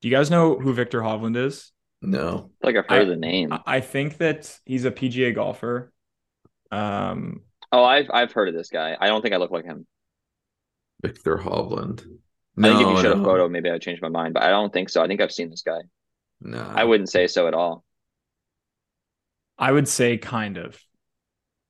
Do 0.00 0.08
you 0.08 0.14
guys 0.14 0.30
know 0.30 0.58
who 0.58 0.72
Viktor 0.72 1.00
Hovland 1.00 1.36
is? 1.36 1.72
No. 2.02 2.50
like 2.62 2.76
I've 2.76 2.86
heard 2.88 3.02
I, 3.02 3.10
the 3.10 3.16
name. 3.16 3.52
I 3.66 3.80
think 3.80 4.18
that 4.18 4.58
he's 4.64 4.84
a 4.84 4.90
PGA 4.90 5.34
golfer. 5.34 5.92
Um 6.70 7.42
Oh, 7.72 7.84
I've 7.84 8.10
I've 8.12 8.32
heard 8.32 8.48
of 8.48 8.54
this 8.54 8.70
guy. 8.70 8.96
I 9.00 9.06
don't 9.06 9.22
think 9.22 9.34
I 9.34 9.38
look 9.38 9.50
like 9.50 9.64
him. 9.64 9.86
Viktor 11.02 11.38
Hovland. 11.38 12.04
No, 12.56 12.68
I 12.68 12.76
think 12.76 12.88
if 12.88 12.96
you 12.96 13.02
showed 13.02 13.16
no. 13.16 13.22
a 13.22 13.24
photo, 13.24 13.48
maybe 13.48 13.70
I'd 13.70 13.80
change 13.80 14.00
my 14.02 14.08
mind, 14.08 14.34
but 14.34 14.42
I 14.42 14.50
don't 14.50 14.72
think 14.72 14.88
so. 14.88 15.02
I 15.02 15.06
think 15.06 15.20
I've 15.20 15.32
seen 15.32 15.50
this 15.50 15.62
guy. 15.62 15.80
No. 16.40 16.60
I 16.74 16.84
wouldn't 16.84 17.08
say 17.10 17.26
so 17.26 17.46
at 17.46 17.54
all. 17.54 17.84
I 19.58 19.72
would 19.72 19.88
say 19.88 20.16
kind 20.18 20.56
of. 20.56 20.78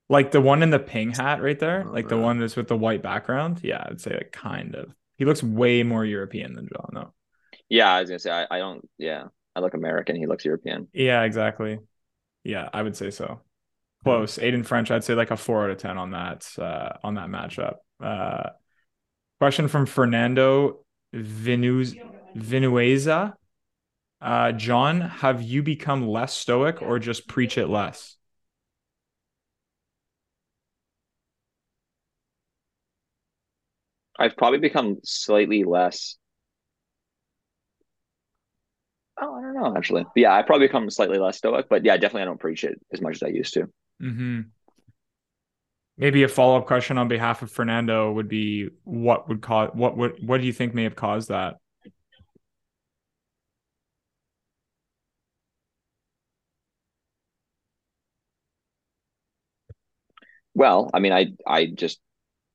Like 0.09 0.33
the 0.33 0.41
one 0.41 0.65
in 0.65 0.71
the 0.71 0.81
ping 0.81 1.13
hat 1.13 1.41
right 1.41 1.59
there, 1.59 1.85
oh, 1.87 1.93
like 1.93 2.09
the 2.09 2.19
one 2.19 2.39
that's 2.39 2.57
with 2.57 2.67
the 2.67 2.77
white 2.77 3.01
background. 3.01 3.61
Yeah, 3.63 3.85
I'd 3.89 4.01
say 4.01 4.15
like 4.15 4.33
kind 4.33 4.75
of. 4.75 4.93
He 5.17 5.25
looks 5.25 5.43
way 5.43 5.85
more 5.85 6.05
European 6.05 6.55
than 6.55 6.69
John, 6.73 6.91
though. 6.93 7.15
Yeah, 7.69 7.93
I 7.93 8.01
was 8.01 8.11
gonna 8.11 8.19
say 8.19 8.33
I, 8.33 8.47
I 8.51 8.59
don't. 8.59 8.89
Yeah, 8.99 9.27
I 9.61 9.63
look 9.65 9.75
American. 9.75 10.17
He 10.17 10.27
looks 10.27 10.45
European. 10.45 10.89
Yeah, 10.93 11.23
exactly. 11.23 11.79
Yeah, 12.45 12.69
I 12.73 12.83
would 12.83 12.97
say 12.97 13.11
so. 13.11 13.41
Close. 14.05 14.39
Aiden 14.39 14.65
French, 14.65 14.91
I'd 14.91 15.05
say 15.05 15.15
like 15.15 15.31
a 15.31 15.37
four 15.37 15.65
out 15.65 15.71
of 15.71 15.79
ten 15.79 15.99
on 15.99 16.13
that 16.13 16.49
uh, 16.59 16.95
on 17.05 17.15
that 17.15 17.29
matchup. 17.29 17.77
Uh, 18.03 18.51
question 19.39 19.69
from 19.69 19.87
Fernando 19.87 20.81
Vinuz 21.15 21.97
Vinueza. 22.37 23.35
Uh, 24.21 24.53
John, 24.53 25.01
have 25.01 25.43
you 25.43 25.63
become 25.63 26.07
less 26.09 26.35
stoic 26.35 26.83
or 26.83 26.99
just 26.99 27.29
preach 27.29 27.59
it 27.59 27.69
less? 27.69 28.17
I've 34.19 34.37
probably 34.37 34.59
become 34.59 34.99
slightly 35.03 35.65
less 35.65 36.17
Oh, 39.21 39.35
I 39.35 39.43
don't 39.43 39.55
know 39.55 39.77
actually. 39.77 40.05
But 40.05 40.17
yeah, 40.17 40.35
I 40.35 40.43
probably 40.43 40.67
become 40.67 40.89
slightly 40.91 41.19
less 41.19 41.37
stoic, 41.39 41.69
but 41.69 41.85
yeah, 41.85 41.97
definitely 41.97 42.23
I 42.23 42.27
don't 42.27 42.41
preach 42.41 42.65
it 42.65 42.81
as 42.93 43.01
much 43.01 43.17
as 43.17 43.23
I 43.23 43.29
used 43.29 43.55
to. 43.55 43.67
Mm-hmm. 44.03 44.41
Maybe 45.99 46.23
a 46.23 46.29
follow 46.29 46.57
up 46.57 46.67
question 46.67 46.97
on 46.97 47.09
behalf 47.09 47.43
of 47.43 47.51
Fernando 47.51 48.11
would 48.13 48.29
be 48.29 48.71
what 48.85 49.29
would 49.29 49.43
cause 49.43 49.71
what 49.75 49.99
would 49.99 50.27
what 50.27 50.41
do 50.41 50.47
you 50.47 50.53
think 50.53 50.75
may 50.75 50.85
have 50.85 50.97
caused 50.97 51.29
that? 51.29 51.57
Well, 60.55 60.91
I 60.95 61.01
mean, 61.01 61.13
I 61.13 61.33
I 61.47 61.67
just 61.67 62.01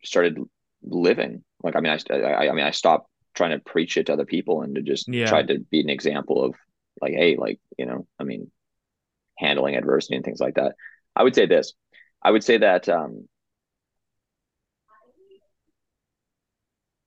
started 0.04 0.40
living. 0.84 1.44
Like, 1.64 1.76
I 1.76 1.82
mean, 1.82 1.92
I 1.92 2.14
I, 2.14 2.50
I 2.50 2.52
mean, 2.52 2.66
I 2.66 2.72
stopped 2.72 3.10
trying 3.36 3.52
to 3.52 3.60
preach 3.60 3.98
it 3.98 4.08
to 4.08 4.14
other 4.14 4.26
people 4.26 4.62
and 4.62 4.76
to 4.76 4.82
just 4.82 5.08
yeah. 5.08 5.26
try 5.26 5.44
to 5.44 5.60
be 5.60 5.82
an 5.82 5.90
example 5.90 6.44
of 6.44 6.56
like, 7.02 7.14
hey, 7.14 7.36
like, 7.38 7.60
you 7.78 7.86
know, 7.86 8.08
I 8.20 8.24
mean, 8.24 8.52
handling 9.38 9.76
adversity 9.76 10.16
and 10.16 10.26
things 10.26 10.40
like 10.40 10.56
that. 10.56 10.76
I 11.16 11.24
would 11.24 11.36
say 11.36 11.46
this. 11.46 11.74
I 12.22 12.32
would 12.32 12.44
say 12.44 12.58
that 12.58 12.90
um 12.90 13.28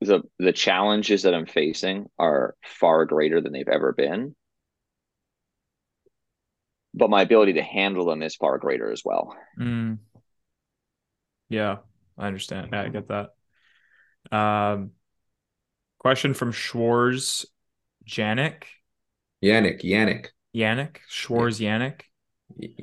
the 0.01 0.23
the 0.37 0.53
challenges 0.53 1.23
that 1.23 1.33
I'm 1.33 1.45
facing 1.45 2.09
are 2.17 2.55
far 2.63 3.05
greater 3.05 3.41
than 3.41 3.51
they've 3.51 3.67
ever 3.67 3.91
been. 3.93 4.35
but 6.93 7.09
my 7.09 7.21
ability 7.21 7.53
to 7.53 7.61
handle 7.61 8.05
them 8.05 8.21
is 8.21 8.35
far 8.35 8.57
greater 8.57 8.91
as 8.91 9.03
well. 9.05 9.35
Mm. 9.59 9.99
Yeah, 11.49 11.77
I 12.17 12.27
understand. 12.27 12.75
I 12.75 12.89
get 12.89 13.07
that. 13.07 13.29
Um, 14.35 14.91
question 15.99 16.33
from 16.33 16.51
Schwarz 16.51 17.45
Janik. 18.07 18.63
Yannick, 19.43 19.83
Yannick. 19.83 20.27
Yannick, 20.55 20.97
Schwarz 21.07 21.59
Yannick. 21.59 22.01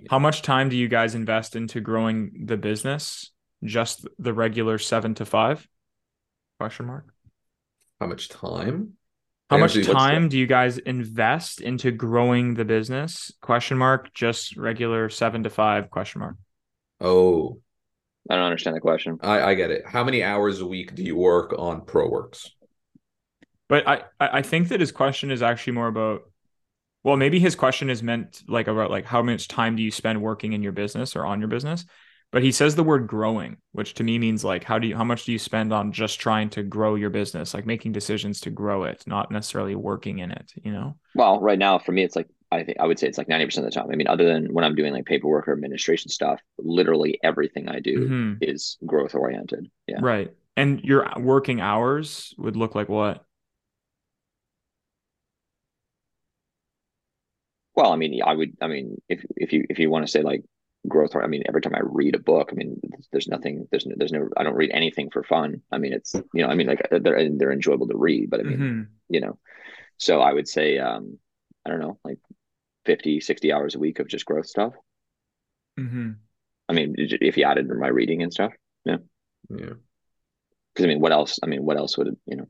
How 0.09 0.18
much 0.18 0.42
time 0.42 0.68
do 0.68 0.76
you 0.76 0.88
guys 0.88 1.14
invest 1.14 1.57
into 1.57 1.81
growing 1.81 2.44
the 2.46 2.57
business? 2.57 3.33
Just 3.64 4.07
the 4.18 4.33
regular 4.33 4.79
seven 4.79 5.14
to 5.14 5.24
five? 5.24 5.66
Question 6.61 6.87
mark. 6.87 7.12
How 8.00 8.07
much 8.07 8.29
time? 8.29 8.92
How 9.50 9.59
much 9.59 9.85
time 9.85 10.29
do 10.29 10.38
you 10.38 10.46
guys 10.46 10.79
invest 10.79 11.61
into 11.61 11.90
growing 11.90 12.55
the 12.55 12.64
business? 12.64 13.33
Question 13.40 13.79
mark. 13.79 14.12
Just 14.12 14.57
regular 14.57 15.09
seven 15.09 15.42
to 15.44 15.50
five? 15.50 15.90
Question 15.90 16.20
mark. 16.20 16.37
Oh, 17.00 17.61
I 18.29 18.35
don't 18.35 18.44
understand 18.44 18.76
the 18.76 18.81
question. 18.81 19.18
I, 19.22 19.40
I 19.42 19.55
get 19.55 19.70
it. 19.70 19.85
How 19.87 20.02
many 20.02 20.22
hours 20.22 20.61
a 20.61 20.66
week 20.66 20.94
do 20.94 21.02
you 21.02 21.16
work 21.16 21.55
on 21.59 21.83
ProWorks? 21.83 22.48
But 23.68 23.87
I, 23.88 24.02
I 24.20 24.42
think 24.42 24.68
that 24.68 24.81
his 24.81 24.92
question 24.92 25.31
is 25.31 25.42
actually 25.42 25.74
more 25.74 25.88
about 25.88 26.22
well, 27.02 27.16
maybe 27.16 27.38
his 27.38 27.55
question 27.55 27.88
is 27.88 28.02
meant 28.02 28.42
like 28.48 28.66
about 28.66 28.90
like 28.90 29.05
how 29.05 29.22
much 29.22 29.46
time 29.46 29.76
do 29.76 29.83
you 29.83 29.92
spend 29.92 30.20
working 30.20 30.55
in 30.55 30.62
your 30.62 30.72
business 30.72 31.14
or 31.14 31.24
on 31.24 31.38
your 31.38 31.48
business? 31.48 31.85
But 32.33 32.42
he 32.42 32.50
says 32.50 32.74
the 32.74 32.83
word 32.83 33.07
growing, 33.07 33.59
which 33.70 33.94
to 33.94 34.05
me 34.05 34.18
means 34.18 34.42
like 34.42 34.64
how 34.64 34.81
do 34.81 34.88
you 34.88 34.96
how 34.96 35.05
much 35.05 35.24
do 35.24 35.31
you 35.31 35.38
spend 35.38 35.72
on 35.72 35.92
just 35.92 36.18
trying 36.18 36.50
to 36.50 36.64
grow 36.64 36.96
your 36.96 37.11
business, 37.11 37.55
like 37.55 37.64
making 37.64 37.92
decisions 37.92 38.40
to 38.40 38.50
grow 38.50 38.83
it, 38.83 39.05
not 39.07 39.31
necessarily 39.31 39.76
working 39.76 40.18
in 40.18 40.33
it, 40.33 40.52
you 40.64 40.72
know? 40.72 40.96
Well, 41.14 41.40
right 41.40 41.59
now 41.59 41.79
for 41.79 41.92
me 41.92 42.02
it's 42.02 42.16
like 42.16 42.26
I 42.50 42.64
think 42.64 42.79
I 42.81 42.87
would 42.87 42.98
say 42.98 43.07
it's 43.07 43.18
like 43.18 43.29
90% 43.29 43.59
of 43.59 43.64
the 43.64 43.70
time. 43.70 43.87
I 43.92 43.96
mean, 43.96 44.09
other 44.09 44.24
than 44.24 44.52
when 44.52 44.64
I'm 44.64 44.74
doing 44.74 44.92
like 44.92 45.05
paperwork 45.05 45.48
or 45.48 45.52
administration 45.52 46.11
stuff, 46.11 46.40
literally 46.59 47.18
everything 47.22 47.68
I 47.68 47.81
do 47.81 47.98
mm-hmm. 48.00 48.33
is 48.40 48.79
growth 48.85 49.14
oriented. 49.14 49.70
Yeah. 49.87 49.98
Right. 50.00 50.33
And 50.57 50.81
your 50.83 51.09
working 51.18 51.61
hours 51.61 52.35
would 52.38 52.57
look 52.57 52.74
like 52.74 52.88
what? 52.88 53.26
Well, 57.77 57.93
I 57.93 57.97
mean, 57.97 58.21
I 58.25 58.35
would. 58.35 58.57
I 58.61 58.69
mean, 58.69 59.01
if 59.09 59.23
if 59.37 59.53
you 59.53 59.67
if 59.69 59.79
you 59.79 59.91
want 59.91 60.07
to 60.07 60.11
say 60.11 60.23
like 60.23 60.43
growth, 60.89 61.15
I 61.15 61.27
mean, 61.27 61.43
every 61.47 61.61
time 61.61 61.75
I 61.75 61.81
read 61.83 62.15
a 62.15 62.21
book, 62.21 62.49
I 62.51 62.55
mean, 62.55 62.81
there's 63.12 63.29
nothing. 63.29 63.69
There's 63.71 63.87
there's 63.97 64.12
no. 64.12 64.29
I 64.37 64.43
don't 64.43 64.55
read 64.55 64.71
anything 64.73 65.11
for 65.11 65.23
fun. 65.23 65.61
I 65.71 65.79
mean, 65.79 65.93
it's 65.93 66.15
you 66.15 66.43
know. 66.43 66.49
I 66.49 66.55
mean, 66.55 66.67
like 66.69 66.89
they're 66.91 67.29
they're 67.37 67.53
enjoyable 67.53 67.89
to 67.89 67.97
read, 67.97 68.31
but 68.31 68.41
I 68.41 68.45
mean, 68.45 68.59
mm-hmm. 68.59 68.83
you 69.11 69.21
know. 69.21 69.39
So 69.99 70.21
I 70.21 70.33
would 70.33 70.49
say, 70.49 70.79
um, 70.79 71.19
I 71.65 71.71
don't 71.71 71.81
know, 71.81 71.99
like 72.05 72.19
50, 72.85 73.21
60 73.21 73.53
hours 73.53 73.75
a 73.75 73.79
week 73.79 73.99
of 73.99 74.09
just 74.09 74.27
growth 74.27 74.47
stuff. 74.47 74.75
Mm-hmm. 75.79 76.12
I 76.69 76.73
mean, 76.73 76.95
if 76.99 77.37
you 77.37 77.45
added 77.45 77.69
my 77.69 77.89
reading 77.89 78.23
and 78.23 78.33
stuff, 78.33 78.53
yeah, 78.85 78.97
yeah. 79.51 79.75
Because 80.75 80.85
I 80.85 80.87
mean, 80.87 81.01
what 81.01 81.12
else? 81.12 81.39
I 81.43 81.47
mean, 81.47 81.65
what 81.65 81.77
else 81.77 81.97
would 81.99 82.09
it, 82.09 82.19
you 82.27 82.37
know? 82.37 82.49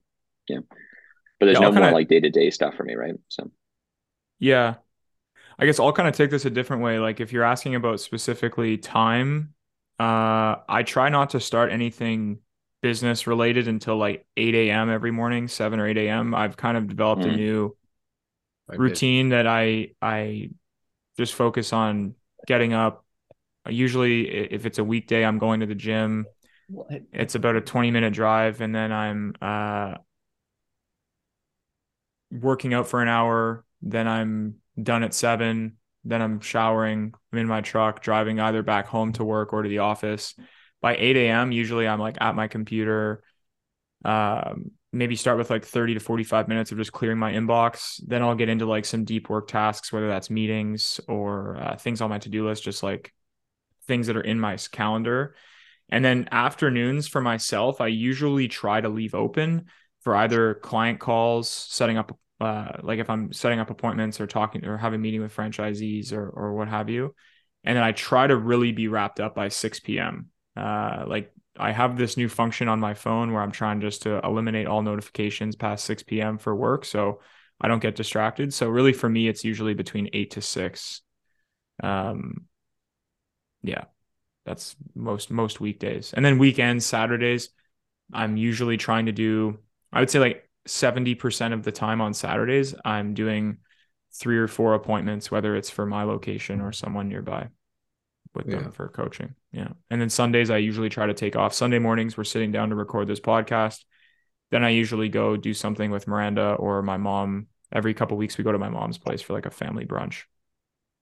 Yeah, 0.48 0.60
but 1.38 1.46
there's 1.46 1.60
yeah, 1.60 1.68
no 1.68 1.72
more 1.72 1.90
like 1.90 2.08
day 2.08 2.20
to 2.20 2.30
day 2.30 2.50
stuff 2.50 2.74
for 2.74 2.84
me, 2.84 2.94
right? 2.94 3.14
So, 3.28 3.50
yeah, 4.38 4.76
I 5.58 5.66
guess 5.66 5.80
I'll 5.80 5.92
kind 5.92 6.08
of 6.08 6.14
take 6.14 6.30
this 6.30 6.44
a 6.44 6.50
different 6.50 6.82
way. 6.82 6.98
Like 6.98 7.20
if 7.20 7.32
you're 7.32 7.44
asking 7.44 7.74
about 7.74 8.00
specifically 8.00 8.76
time, 8.76 9.54
uh, 9.98 10.56
I 10.68 10.82
try 10.84 11.08
not 11.08 11.30
to 11.30 11.40
start 11.40 11.72
anything 11.72 12.40
business 12.82 13.26
related 13.26 13.66
until 13.66 13.96
like 13.96 14.26
8 14.36 14.54
a.m. 14.54 14.90
every 14.90 15.10
morning, 15.10 15.48
7 15.48 15.80
or 15.80 15.88
8 15.88 15.96
a.m. 15.96 16.34
I've 16.34 16.56
kind 16.56 16.76
of 16.76 16.88
developed 16.88 17.22
mm. 17.22 17.32
a 17.32 17.36
new 17.36 17.76
routine 18.68 19.30
that 19.30 19.46
I 19.46 19.92
I 20.02 20.50
just 21.16 21.34
focus 21.34 21.72
on 21.72 22.14
getting 22.46 22.72
up. 22.72 23.04
Usually, 23.68 24.28
if 24.28 24.66
it's 24.66 24.78
a 24.78 24.84
weekday, 24.84 25.24
I'm 25.24 25.38
going 25.38 25.60
to 25.60 25.66
the 25.66 25.74
gym. 25.74 26.26
It's 27.12 27.34
about 27.34 27.56
a 27.56 27.60
20 27.60 27.90
minute 27.90 28.12
drive, 28.12 28.60
and 28.60 28.74
then 28.74 28.92
I'm 28.92 29.34
uh, 29.40 29.94
working 32.30 32.74
out 32.74 32.88
for 32.88 33.02
an 33.02 33.08
hour. 33.08 33.64
Then 33.82 34.06
I'm 34.06 34.56
done 34.80 35.02
at 35.02 35.14
seven. 35.14 35.76
Then 36.04 36.22
I'm 36.22 36.40
showering. 36.40 37.12
I'm 37.32 37.38
in 37.38 37.46
my 37.46 37.60
truck, 37.60 38.02
driving 38.02 38.40
either 38.40 38.62
back 38.62 38.86
home 38.86 39.12
to 39.14 39.24
work 39.24 39.52
or 39.52 39.62
to 39.62 39.68
the 39.68 39.78
office. 39.78 40.34
By 40.80 40.96
8 40.96 41.16
a.m., 41.16 41.52
usually 41.52 41.88
I'm 41.88 41.98
like 41.98 42.16
at 42.20 42.36
my 42.36 42.48
computer. 42.48 43.22
Um, 44.04 44.72
maybe 44.92 45.16
start 45.16 45.38
with 45.38 45.50
like 45.50 45.64
30 45.64 45.94
to 45.94 46.00
45 46.00 46.48
minutes 46.48 46.72
of 46.72 46.78
just 46.78 46.92
clearing 46.92 47.18
my 47.18 47.32
inbox. 47.32 48.00
Then 48.06 48.22
I'll 48.22 48.34
get 48.34 48.48
into 48.48 48.66
like 48.66 48.84
some 48.84 49.04
deep 49.04 49.28
work 49.28 49.48
tasks, 49.48 49.92
whether 49.92 50.08
that's 50.08 50.30
meetings 50.30 51.00
or 51.08 51.56
uh, 51.56 51.76
things 51.76 52.00
on 52.00 52.10
my 52.10 52.18
to 52.18 52.28
do 52.28 52.46
list, 52.46 52.62
just 52.62 52.82
like 52.82 53.12
things 53.86 54.06
that 54.06 54.16
are 54.16 54.22
in 54.22 54.38
my 54.38 54.56
calendar. 54.70 55.34
And 55.88 56.04
then 56.04 56.28
afternoons 56.32 57.06
for 57.06 57.20
myself, 57.20 57.80
I 57.80 57.88
usually 57.88 58.48
try 58.48 58.80
to 58.80 58.88
leave 58.88 59.14
open 59.14 59.66
for 60.00 60.16
either 60.16 60.54
client 60.54 61.00
calls, 61.00 61.48
setting 61.48 61.96
up 61.96 62.16
uh, 62.40 62.72
like 62.82 62.98
if 62.98 63.08
I'm 63.08 63.32
setting 63.32 63.60
up 63.60 63.70
appointments 63.70 64.20
or 64.20 64.26
talking 64.26 64.64
or 64.64 64.76
having 64.76 65.00
a 65.00 65.02
meeting 65.02 65.22
with 65.22 65.34
franchisees 65.34 66.12
or 66.12 66.28
or 66.28 66.54
what 66.54 66.68
have 66.68 66.90
you. 66.90 67.14
And 67.64 67.76
then 67.76 67.82
I 67.82 67.92
try 67.92 68.26
to 68.26 68.36
really 68.36 68.72
be 68.72 68.88
wrapped 68.88 69.18
up 69.18 69.34
by 69.34 69.48
6 69.48 69.80
p.m. 69.80 70.30
Uh, 70.56 71.04
like 71.06 71.32
I 71.58 71.72
have 71.72 71.96
this 71.96 72.16
new 72.16 72.28
function 72.28 72.68
on 72.68 72.78
my 72.78 72.94
phone 72.94 73.32
where 73.32 73.42
I'm 73.42 73.52
trying 73.52 73.80
just 73.80 74.02
to 74.02 74.20
eliminate 74.22 74.66
all 74.66 74.82
notifications 74.82 75.56
past 75.56 75.84
6 75.84 76.02
p.m. 76.04 76.38
for 76.38 76.54
work. 76.54 76.84
So 76.84 77.20
I 77.60 77.68
don't 77.68 77.82
get 77.82 77.96
distracted. 77.96 78.52
So 78.52 78.68
really 78.68 78.92
for 78.92 79.08
me, 79.08 79.28
it's 79.28 79.44
usually 79.44 79.74
between 79.74 80.10
eight 80.12 80.32
to 80.32 80.42
six. 80.42 81.00
Um, 81.82 82.46
yeah, 83.62 83.84
that's 84.44 84.76
most, 84.94 85.30
most 85.30 85.60
weekdays. 85.60 86.12
And 86.12 86.24
then 86.24 86.38
weekends, 86.38 86.84
Saturdays, 86.84 87.48
I'm 88.12 88.36
usually 88.36 88.76
trying 88.76 89.06
to 89.06 89.12
do, 89.12 89.58
I 89.92 90.00
would 90.00 90.10
say 90.10 90.18
like 90.18 90.45
70% 90.66 91.52
of 91.52 91.62
the 91.62 91.72
time 91.72 92.00
on 92.00 92.14
Saturdays, 92.14 92.74
I'm 92.84 93.14
doing 93.14 93.58
three 94.14 94.38
or 94.38 94.48
four 94.48 94.74
appointments, 94.74 95.30
whether 95.30 95.56
it's 95.56 95.70
for 95.70 95.86
my 95.86 96.04
location 96.04 96.60
or 96.60 96.72
someone 96.72 97.08
nearby 97.08 97.48
with 98.34 98.48
yeah. 98.48 98.58
them 98.58 98.72
for 98.72 98.88
coaching. 98.88 99.34
Yeah. 99.52 99.68
And 99.90 100.00
then 100.00 100.10
Sundays, 100.10 100.50
I 100.50 100.58
usually 100.58 100.88
try 100.88 101.06
to 101.06 101.14
take 101.14 101.36
off. 101.36 101.54
Sunday 101.54 101.78
mornings, 101.78 102.16
we're 102.16 102.24
sitting 102.24 102.52
down 102.52 102.70
to 102.70 102.74
record 102.74 103.08
this 103.08 103.20
podcast. 103.20 103.84
Then 104.50 104.64
I 104.64 104.70
usually 104.70 105.08
go 105.08 105.36
do 105.36 105.54
something 105.54 105.90
with 105.90 106.06
Miranda 106.06 106.52
or 106.54 106.82
my 106.82 106.96
mom. 106.96 107.46
Every 107.72 107.94
couple 107.94 108.16
weeks, 108.16 108.38
we 108.38 108.44
go 108.44 108.52
to 108.52 108.58
my 108.58 108.68
mom's 108.68 108.98
place 108.98 109.22
for 109.22 109.32
like 109.32 109.46
a 109.46 109.50
family 109.50 109.86
brunch. 109.86 110.22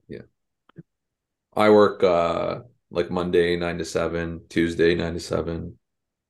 Yeah. 0.09 0.23
I 1.55 1.71
work 1.71 2.03
uh 2.03 2.61
like 2.91 3.11
Monday, 3.11 3.57
nine 3.57 3.79
to 3.79 3.85
seven, 3.85 4.43
Tuesday, 4.49 4.95
nine 4.95 5.15
to 5.15 5.21
seven, 5.21 5.79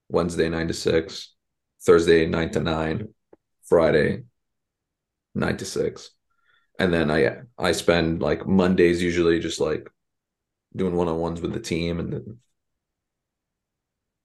Wednesday, 0.08 0.48
nine 0.48 0.68
to 0.68 0.74
six, 0.74 1.34
Thursday, 1.82 2.26
nine 2.26 2.50
to 2.52 2.60
nine, 2.60 3.08
Friday, 3.68 4.24
nine 5.34 5.56
to 5.58 5.64
six, 5.64 6.10
and 6.78 6.92
then 6.92 7.10
I 7.10 7.42
I 7.58 7.72
spend 7.72 8.22
like 8.22 8.46
Mondays 8.46 9.02
usually 9.02 9.40
just 9.40 9.60
like 9.60 9.88
doing 10.76 10.96
one 10.96 11.08
on 11.08 11.18
ones 11.18 11.40
with 11.40 11.52
the 11.52 11.60
team, 11.60 12.00
and 12.00 12.12
then 12.12 12.38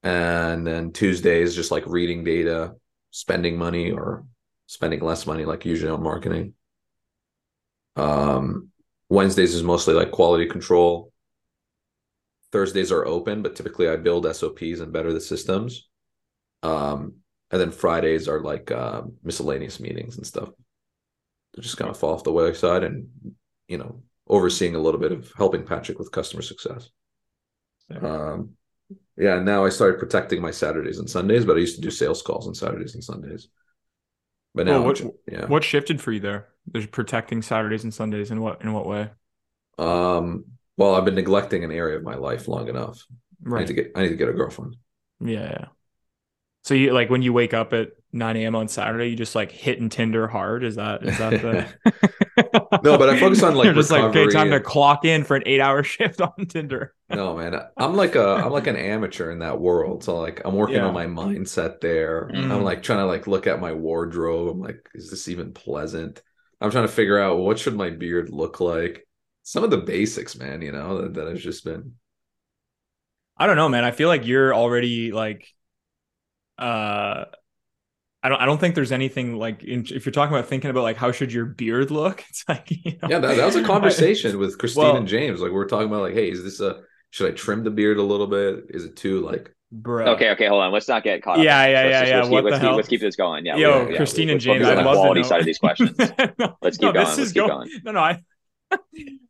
and 0.03 0.65
then 0.65 0.91
Tuesdays 0.91 1.55
just 1.55 1.71
like 1.71 1.85
reading 1.85 2.23
data, 2.23 2.75
spending 3.11 3.57
money 3.57 3.91
or 3.91 4.25
spending 4.67 5.01
less 5.01 5.25
money, 5.25 5.45
like 5.45 5.65
usually 5.65 5.91
on 5.91 6.03
marketing. 6.03 6.53
Um, 7.95 8.69
Wednesdays 9.09 9.53
is 9.53 9.63
mostly 9.63 9.93
like 9.93 10.11
quality 10.11 10.45
control. 10.45 11.11
Thursdays 12.51 12.91
are 12.91 13.05
open, 13.05 13.41
but 13.41 13.55
typically 13.55 13.89
I 13.89 13.95
build 13.97 14.25
SOPs 14.25 14.79
and 14.79 14.93
better 14.93 15.11
the 15.13 15.21
systems. 15.21 15.87
Um, 16.63 17.15
and 17.51 17.59
then 17.59 17.71
Fridays 17.71 18.27
are 18.27 18.41
like 18.41 18.71
uh, 18.71 19.01
miscellaneous 19.23 19.79
meetings 19.79 20.17
and 20.17 20.25
stuff. 20.25 20.49
They 21.55 21.61
just 21.61 21.77
kind 21.77 21.89
of 21.89 21.97
fall 21.97 22.13
off 22.13 22.23
the 22.23 22.31
wayside, 22.31 22.83
and 22.83 23.07
you 23.67 23.77
know, 23.77 24.03
overseeing 24.27 24.75
a 24.75 24.79
little 24.79 24.99
bit 24.99 25.11
of 25.11 25.31
helping 25.35 25.65
Patrick 25.65 25.99
with 25.99 26.11
customer 26.11 26.41
success. 26.41 26.89
Yeah. 27.89 27.97
Um, 27.99 28.51
yeah. 29.17 29.39
Now 29.39 29.65
I 29.65 29.69
started 29.69 29.99
protecting 29.99 30.41
my 30.41 30.51
Saturdays 30.51 30.99
and 30.99 31.09
Sundays, 31.09 31.45
but 31.45 31.57
I 31.57 31.59
used 31.59 31.75
to 31.75 31.81
do 31.81 31.91
sales 31.91 32.21
calls 32.21 32.47
on 32.47 32.53
Saturdays 32.53 32.93
and 32.93 33.03
Sundays. 33.03 33.47
But 34.53 34.65
now, 34.65 34.77
oh, 34.77 34.81
what, 34.81 35.01
yeah. 35.31 35.45
What 35.45 35.63
shifted 35.63 36.01
for 36.01 36.11
you 36.11 36.19
there? 36.19 36.47
There's 36.67 36.87
protecting 36.87 37.41
Saturdays 37.41 37.83
and 37.83 37.93
Sundays 37.93 38.31
in 38.31 38.41
what 38.41 38.61
in 38.61 38.73
what 38.73 38.85
way? 38.85 39.09
Um. 39.77 40.45
Well, 40.77 40.95
I've 40.95 41.03
been 41.03 41.15
neglecting 41.15 41.65
an 41.65 41.71
area 41.71 41.97
of 41.97 42.03
my 42.03 42.15
life 42.15 42.47
long 42.47 42.69
enough. 42.69 43.05
Right. 43.41 43.59
I 43.59 43.61
need 43.61 43.67
to 43.67 43.73
get. 43.73 43.91
I 43.95 44.01
need 44.03 44.09
to 44.09 44.15
get 44.15 44.29
a 44.29 44.33
girlfriend. 44.33 44.75
Yeah. 45.19 45.65
So 46.69 46.75
you 46.75 46.93
like 46.93 47.09
when 47.09 47.23
you 47.23 47.33
wake 47.33 47.55
up 47.55 47.73
at 47.73 47.93
9 48.13 48.37
a.m. 48.37 48.55
on 48.55 48.67
Saturday, 48.67 49.07
you 49.07 49.15
just 49.15 49.33
like 49.33 49.51
hitting 49.51 49.89
Tinder 49.89 50.27
hard. 50.27 50.63
Is 50.63 50.75
that 50.75 51.01
is 51.01 51.17
that 51.17 51.41
the 51.41 52.79
No, 52.83 52.95
but 52.95 53.09
I 53.09 53.19
focus 53.19 53.41
on 53.41 53.55
like 53.55 53.73
just 53.73 53.89
like 53.89 54.03
okay, 54.03 54.27
time 54.27 54.53
and... 54.53 54.63
to 54.63 54.69
clock 54.69 55.03
in 55.03 55.23
for 55.23 55.35
an 55.35 55.41
eight 55.47 55.61
hour 55.61 55.81
shift 55.95 56.21
on 56.21 56.45
Tinder. 56.45 56.93
no, 57.09 57.35
man. 57.35 57.59
I'm 57.75 57.95
like 57.95 58.13
a 58.13 58.35
I'm 58.35 58.51
like 58.51 58.67
an 58.67 58.75
amateur 58.75 59.31
in 59.31 59.39
that 59.39 59.59
world. 59.59 60.03
So 60.03 60.19
like 60.19 60.43
I'm 60.45 60.53
working 60.53 60.75
yeah. 60.75 60.85
on 60.85 60.93
my 60.93 61.07
mindset 61.07 61.81
there. 61.81 62.29
Mm. 62.31 62.51
I'm 62.51 62.63
like 62.63 62.83
trying 62.83 62.99
to 62.99 63.07
like 63.07 63.25
look 63.25 63.47
at 63.47 63.59
my 63.59 63.73
wardrobe. 63.73 64.49
I'm 64.49 64.61
like, 64.61 64.87
is 64.93 65.09
this 65.09 65.27
even 65.27 65.53
pleasant? 65.53 66.21
I'm 66.61 66.69
trying 66.69 66.85
to 66.85 66.93
figure 66.93 67.17
out 67.17 67.39
what 67.39 67.57
should 67.57 67.75
my 67.75 67.89
beard 67.89 68.29
look 68.29 68.59
like. 68.59 69.07
some 69.41 69.63
of 69.63 69.71
the 69.71 69.79
basics, 69.79 70.37
man. 70.37 70.61
You 70.61 70.71
know 70.71 71.01
that, 71.01 71.15
that 71.15 71.29
has 71.29 71.41
just 71.41 71.65
been. 71.65 71.93
I 73.37 73.47
don't 73.47 73.55
know, 73.55 73.69
man. 73.69 73.85
I 73.85 73.89
feel 73.89 74.07
like 74.07 74.27
you're 74.27 74.53
already 74.53 75.11
like, 75.11 75.51
uh, 76.59 77.25
I 78.21 78.29
don't. 78.29 78.41
I 78.41 78.45
don't 78.45 78.59
think 78.59 78.75
there's 78.75 78.91
anything 78.91 79.37
like 79.37 79.63
in, 79.63 79.85
if 79.89 80.05
you're 80.05 80.11
talking 80.11 80.35
about 80.35 80.47
thinking 80.49 80.69
about 80.69 80.83
like 80.83 80.97
how 80.97 81.11
should 81.11 81.31
your 81.31 81.45
beard 81.45 81.89
look. 81.91 82.23
It's 82.29 82.43
like 82.49 82.69
you 82.69 82.97
know, 83.01 83.07
yeah, 83.09 83.19
that, 83.19 83.37
that 83.37 83.45
was 83.45 83.55
a 83.55 83.63
conversation 83.73 84.37
with 84.37 84.57
Christine 84.57 84.83
Well- 84.83 84.97
and 84.97 85.07
James. 85.07 85.39
Like 85.41 85.51
we 85.51 85.57
are 85.57 85.65
talking 85.65 85.87
about, 85.87 86.01
like, 86.01 86.13
hey, 86.13 86.29
is 86.29 86.43
this 86.43 86.59
a 86.59 86.81
should 87.11 87.31
I 87.31 87.35
trim 87.35 87.63
the 87.63 87.71
beard 87.71 87.97
a 87.97 88.03
little 88.03 88.27
bit? 88.27 88.65
Is 88.69 88.83
it 88.85 88.95
too 88.97 89.21
like 89.21 89.55
bro. 89.71 90.13
Okay, 90.15 90.31
okay, 90.31 90.47
hold 90.47 90.61
on. 90.63 90.71
Let's 90.73 90.87
not 90.87 91.03
get 91.03 91.21
caught. 91.23 91.39
Yeah, 91.39 91.63
in 91.63 91.71
this. 91.71 91.73
yeah, 91.73 91.81
Let's 91.81 91.91
yeah, 91.91 91.99
just- 91.99 92.09
yeah. 92.11 92.17
Let's, 92.17 92.29
What 92.29 92.37
keep, 92.39 92.43
the 92.45 92.49
let's, 92.51 92.61
hell? 92.61 92.69
keep, 92.71 92.75
let's 92.77 92.87
keep 92.89 93.01
this 93.01 93.15
going. 93.15 93.45
Yeah, 93.45 93.55
Yo, 93.55 93.87
yeah, 93.89 93.95
Christine 93.97 94.29
and 94.29 94.35
let's 94.35 94.43
James, 94.45 94.63
focus 94.65 94.67
on 94.71 94.77
I'd 94.77 94.81
the 94.83 94.87
love 94.89 94.97
quality 94.97 95.23
side 95.23 95.39
of 95.39 95.45
these 95.45 95.57
questions. 95.65 95.97
no, 96.39 96.57
Let's 96.61 96.77
keep 96.77 96.87
no, 96.87 96.91
going. 96.93 97.05
This 97.05 97.17
Let's 97.17 97.19
is 97.19 97.31
keep 97.31 97.43
go- 97.43 97.47
going. 97.47 97.69
No, 97.85 97.91
no, 97.93 97.99
I. 98.01 98.21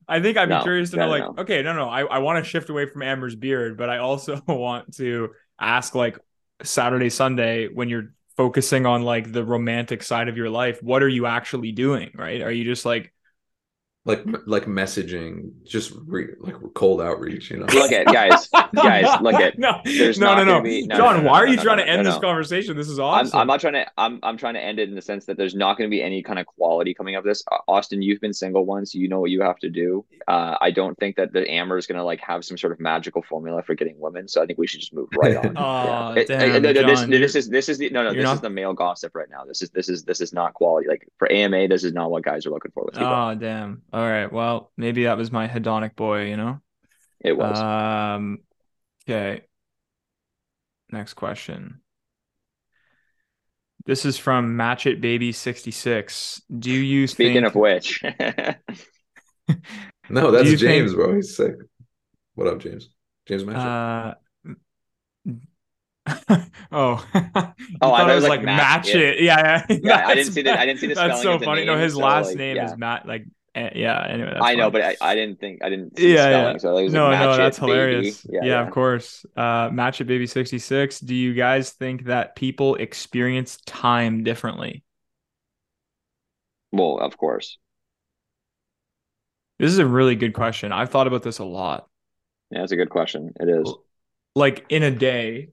I 0.07 0.19
think 0.21 0.37
I'd 0.37 0.47
be 0.47 0.55
No, 0.55 0.63
curious 0.63 0.89
to 0.89 0.97
know, 0.97 1.07
like, 1.07 1.21
no. 1.23 1.35
okay, 1.43 1.61
no, 1.61 1.73
no, 1.73 1.87
I, 1.87 2.01
I 2.01 2.17
want 2.19 2.43
to 2.43 2.49
shift 2.49 2.69
away 2.69 2.87
from 2.87 3.03
Amber's 3.03 3.35
beard, 3.35 3.77
but 3.77 3.89
I 3.89 3.99
also 3.99 4.41
want 4.47 4.95
to 4.97 5.29
ask, 5.61 5.93
like, 5.93 6.17
Saturday, 6.63 7.09
Sunday, 7.09 7.67
when 7.67 7.89
you're 7.89 8.13
focusing 8.37 8.85
on 8.85 9.03
like 9.03 9.31
the 9.31 9.43
romantic 9.43 10.03
side 10.03 10.27
of 10.27 10.37
your 10.37 10.49
life, 10.49 10.81
what 10.81 11.03
are 11.03 11.09
you 11.09 11.25
actually 11.25 11.71
doing? 11.71 12.11
Right? 12.15 12.41
Are 12.41 12.51
you 12.51 12.63
just 12.63 12.85
like, 12.85 13.13
like 14.05 14.23
like 14.45 14.65
messaging, 14.65 15.51
just 15.65 15.91
re, 16.07 16.27
like 16.39 16.55
cold 16.73 17.01
outreach? 17.01 17.51
You 17.51 17.57
know, 17.57 17.65
Look 17.73 17.91
at 17.91 18.05
guys, 18.07 18.47
guys. 18.73 19.21
Look 19.21 19.35
at. 19.35 19.59
no, 19.59 19.81
there's 19.83 20.17
no, 20.17 20.35
no, 20.35 20.43
no, 20.45 20.61
be- 20.61 20.87
no, 20.87 20.95
John, 20.97 21.17
no, 21.17 21.21
no, 21.21 21.29
why 21.29 21.39
are 21.39 21.47
you 21.47 21.57
trying 21.57 21.77
to 21.77 21.87
end 21.87 22.05
this 22.05 22.17
conversation? 22.17 22.77
This 22.77 22.87
is 22.87 22.97
I'm, 22.97 23.05
awesome. 23.05 23.39
I'm 23.39 23.47
not 23.47 23.59
trying 23.59 23.73
to. 23.73 23.85
I'm 23.97 24.19
I'm 24.23 24.37
trying 24.37 24.53
to 24.53 24.61
end 24.61 24.79
it 24.79 24.87
in 24.87 24.95
the 24.95 25.01
sense 25.01 25.25
that 25.25 25.35
there's 25.37 25.53
not 25.53 25.77
going 25.77 25.89
to 25.89 25.91
be 25.93 26.01
any 26.01 26.23
kind 26.23 26.39
of 26.39 26.45
quality 26.45 26.93
coming 26.93 27.15
of 27.15 27.25
this. 27.25 27.43
Austin, 27.67 28.01
you've 28.01 28.21
been 28.21 28.33
single 28.33 28.65
once. 28.65 28.95
You 28.95 29.09
know 29.09 29.19
what 29.19 29.31
you 29.31 29.41
have 29.41 29.59
to 29.59 29.69
do. 29.69 30.05
Uh, 30.27 30.55
I 30.61 30.71
don't 30.71 30.97
think 30.97 31.17
that 31.17 31.33
the 31.33 31.49
Amber 31.51 31.77
is 31.77 31.85
going 31.85 31.97
to 31.97 32.03
like 32.03 32.21
have 32.21 32.45
some 32.45 32.57
sort 32.57 32.71
of 32.71 32.79
magical 32.79 33.21
formula 33.21 33.61
for 33.63 33.75
getting 33.75 33.99
women. 33.99 34.27
So 34.29 34.41
I 34.41 34.45
think 34.45 34.57
we 34.57 34.65
should 34.67 34.79
just 34.79 34.93
move 34.93 35.09
right 35.17 35.35
on. 35.35 36.17
It- 36.17 36.27
damn, 36.27 36.61
this, 36.61 37.05
this 37.05 37.35
is 37.35 37.49
this 37.49 37.69
is 37.69 37.77
the 37.77 37.89
no 37.89 38.03
no 38.03 38.13
this 38.13 38.29
is 38.31 38.41
the 38.41 38.49
male 38.49 38.73
gossip 38.73 39.13
right 39.15 39.29
now. 39.29 39.43
This 39.43 39.61
is 39.61 39.69
this 39.71 39.89
is 39.89 40.03
this 40.03 40.21
is 40.21 40.33
not 40.33 40.53
quality. 40.53 40.87
Like 40.87 41.07
for 41.17 41.31
AMA, 41.31 41.67
this 41.67 41.83
is 41.83 41.93
not 41.93 42.09
what 42.11 42.23
guys 42.23 42.45
are 42.45 42.49
looking 42.49 42.71
for. 42.71 42.83
Let's. 42.85 42.97
Oh 42.99 43.35
damn! 43.35 43.81
All 43.91 44.07
right. 44.07 44.31
Well, 44.31 44.71
maybe 44.77 45.05
that 45.05 45.17
was 45.17 45.31
my 45.31 45.47
hedonic 45.47 45.95
boy. 45.95 46.25
You 46.25 46.37
know. 46.37 46.61
It 47.19 47.35
was. 47.37 47.59
Um. 47.59 48.39
Okay. 49.09 49.41
Next 50.91 51.15
question. 51.15 51.81
This 53.85 54.05
is 54.05 54.17
from 54.17 54.55
Match 54.55 54.85
It 54.85 55.01
Baby 55.01 55.31
sixty 55.31 55.71
six. 55.71 56.41
Do 56.57 56.71
you 56.71 57.07
Speaking 57.07 57.43
think? 57.43 57.47
of 57.47 57.55
which, 57.55 58.03
no, 60.09 60.31
that's 60.31 60.49
James, 60.59 60.91
think- 60.91 60.95
bro. 60.95 61.15
He's 61.15 61.35
sick. 61.35 61.55
What 62.35 62.47
up, 62.47 62.59
James? 62.59 62.89
James 63.27 63.43
Matchett. 63.43 64.15
uh. 65.25 65.33
oh, 66.71 67.05
Oh, 67.15 67.15
You 67.15 67.15
I 67.15 67.15
thought 67.15 67.55
thought 67.81 68.09
it 68.11 68.15
was 68.15 68.27
like 68.27 68.43
match 68.43 68.89
it. 68.89 69.21
Yeah, 69.21 69.63
yeah. 69.69 69.77
Yeah, 69.81 70.07
I 70.07 70.15
didn't 70.15 70.33
see 70.33 70.41
the- 70.41 70.59
I 70.59 70.65
didn't 70.65 70.79
see 70.79 70.87
the 70.87 70.95
That's 70.95 71.19
spelling 71.19 71.23
so 71.23 71.33
of 71.33 71.39
the 71.39 71.45
funny. 71.45 71.65
No, 71.65 71.77
his 71.77 71.93
so, 71.93 71.99
last 71.99 72.27
like, 72.29 72.37
name 72.37 72.55
yeah. 72.57 72.71
is 72.71 72.77
Matt. 72.77 73.07
Like, 73.07 73.25
eh, 73.55 73.69
yeah. 73.75 74.05
Anyway, 74.07 74.37
I 74.39 74.55
know, 74.55 74.71
funny. 74.71 74.71
but 74.71 74.81
I, 75.01 75.11
I 75.11 75.15
didn't 75.15 75.39
think 75.39 75.63
I 75.63 75.69
didn't 75.69 75.97
see 75.97 76.13
yeah, 76.13 76.29
spelling. 76.29 76.53
yeah. 76.53 76.57
So 76.57 76.73
no, 76.87 77.09
like, 77.09 77.19
no, 77.19 77.37
that's 77.37 77.57
it, 77.57 77.61
hilarious. 77.61 78.25
Yeah, 78.29 78.41
Yeah, 78.43 78.61
of 78.61 78.71
course. 78.71 79.25
Uh, 79.35 79.69
Match 79.71 80.01
It 80.01 80.05
Baby 80.05 80.27
66. 80.27 80.99
Do 81.01 81.15
you 81.15 81.33
guys 81.33 81.71
think 81.71 82.05
that 82.05 82.35
people 82.35 82.75
experience 82.75 83.57
time 83.65 84.23
differently? 84.23 84.83
Well, 86.71 86.99
of 86.99 87.17
course. 87.17 87.57
This 89.57 89.71
is 89.71 89.79
a 89.79 89.85
really 89.85 90.15
good 90.15 90.33
question. 90.33 90.71
I've 90.71 90.89
thought 90.89 91.07
about 91.07 91.23
this 91.23 91.39
a 91.39 91.45
lot. 91.45 91.87
Yeah, 92.51 92.59
that's 92.61 92.71
a 92.71 92.77
good 92.77 92.89
question. 92.89 93.33
It 93.39 93.49
is. 93.49 93.73
Like 94.35 94.65
in 94.69 94.83
a 94.83 94.91
day, 94.91 95.49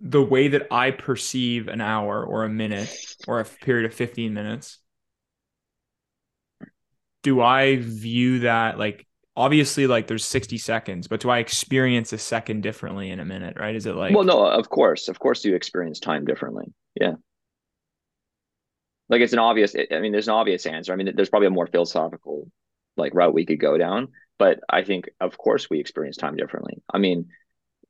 the 0.00 0.22
way 0.22 0.48
that 0.48 0.66
I 0.70 0.90
perceive 0.90 1.68
an 1.68 1.80
hour 1.80 2.24
or 2.24 2.44
a 2.44 2.48
minute 2.48 2.94
or 3.26 3.40
a 3.40 3.44
period 3.44 3.86
of 3.86 3.94
15 3.94 4.34
minutes, 4.34 4.78
do 7.24 7.40
I 7.40 7.76
view 7.76 8.40
that 8.40 8.78
like 8.78 9.06
obviously 9.34 9.88
like 9.88 10.06
there's 10.06 10.24
60 10.24 10.58
seconds, 10.58 11.08
but 11.08 11.20
do 11.20 11.30
I 11.30 11.38
experience 11.38 12.12
a 12.12 12.18
second 12.18 12.60
differently 12.62 13.10
in 13.10 13.18
a 13.18 13.24
minute, 13.24 13.56
right? 13.58 13.74
Is 13.74 13.86
it 13.86 13.96
like 13.96 14.14
well, 14.14 14.24
no, 14.24 14.46
of 14.46 14.68
course, 14.68 15.08
of 15.08 15.18
course, 15.18 15.44
you 15.44 15.56
experience 15.56 15.98
time 15.98 16.24
differently. 16.24 16.72
Yeah. 16.94 17.14
Like 19.08 19.20
it's 19.20 19.32
an 19.32 19.38
obvious. 19.40 19.74
I 19.74 19.98
mean, 19.98 20.12
there's 20.12 20.28
an 20.28 20.34
obvious 20.34 20.66
answer. 20.66 20.92
I 20.92 20.96
mean, 20.96 21.12
there's 21.16 21.28
probably 21.28 21.48
a 21.48 21.50
more 21.50 21.66
philosophical 21.66 22.48
like 22.96 23.14
route 23.14 23.34
we 23.34 23.44
could 23.44 23.58
go 23.58 23.76
down, 23.76 24.08
but 24.38 24.60
I 24.70 24.84
think, 24.84 25.10
of 25.20 25.36
course, 25.36 25.68
we 25.68 25.80
experience 25.80 26.16
time 26.16 26.36
differently. 26.36 26.82
I 26.92 26.98
mean, 26.98 27.26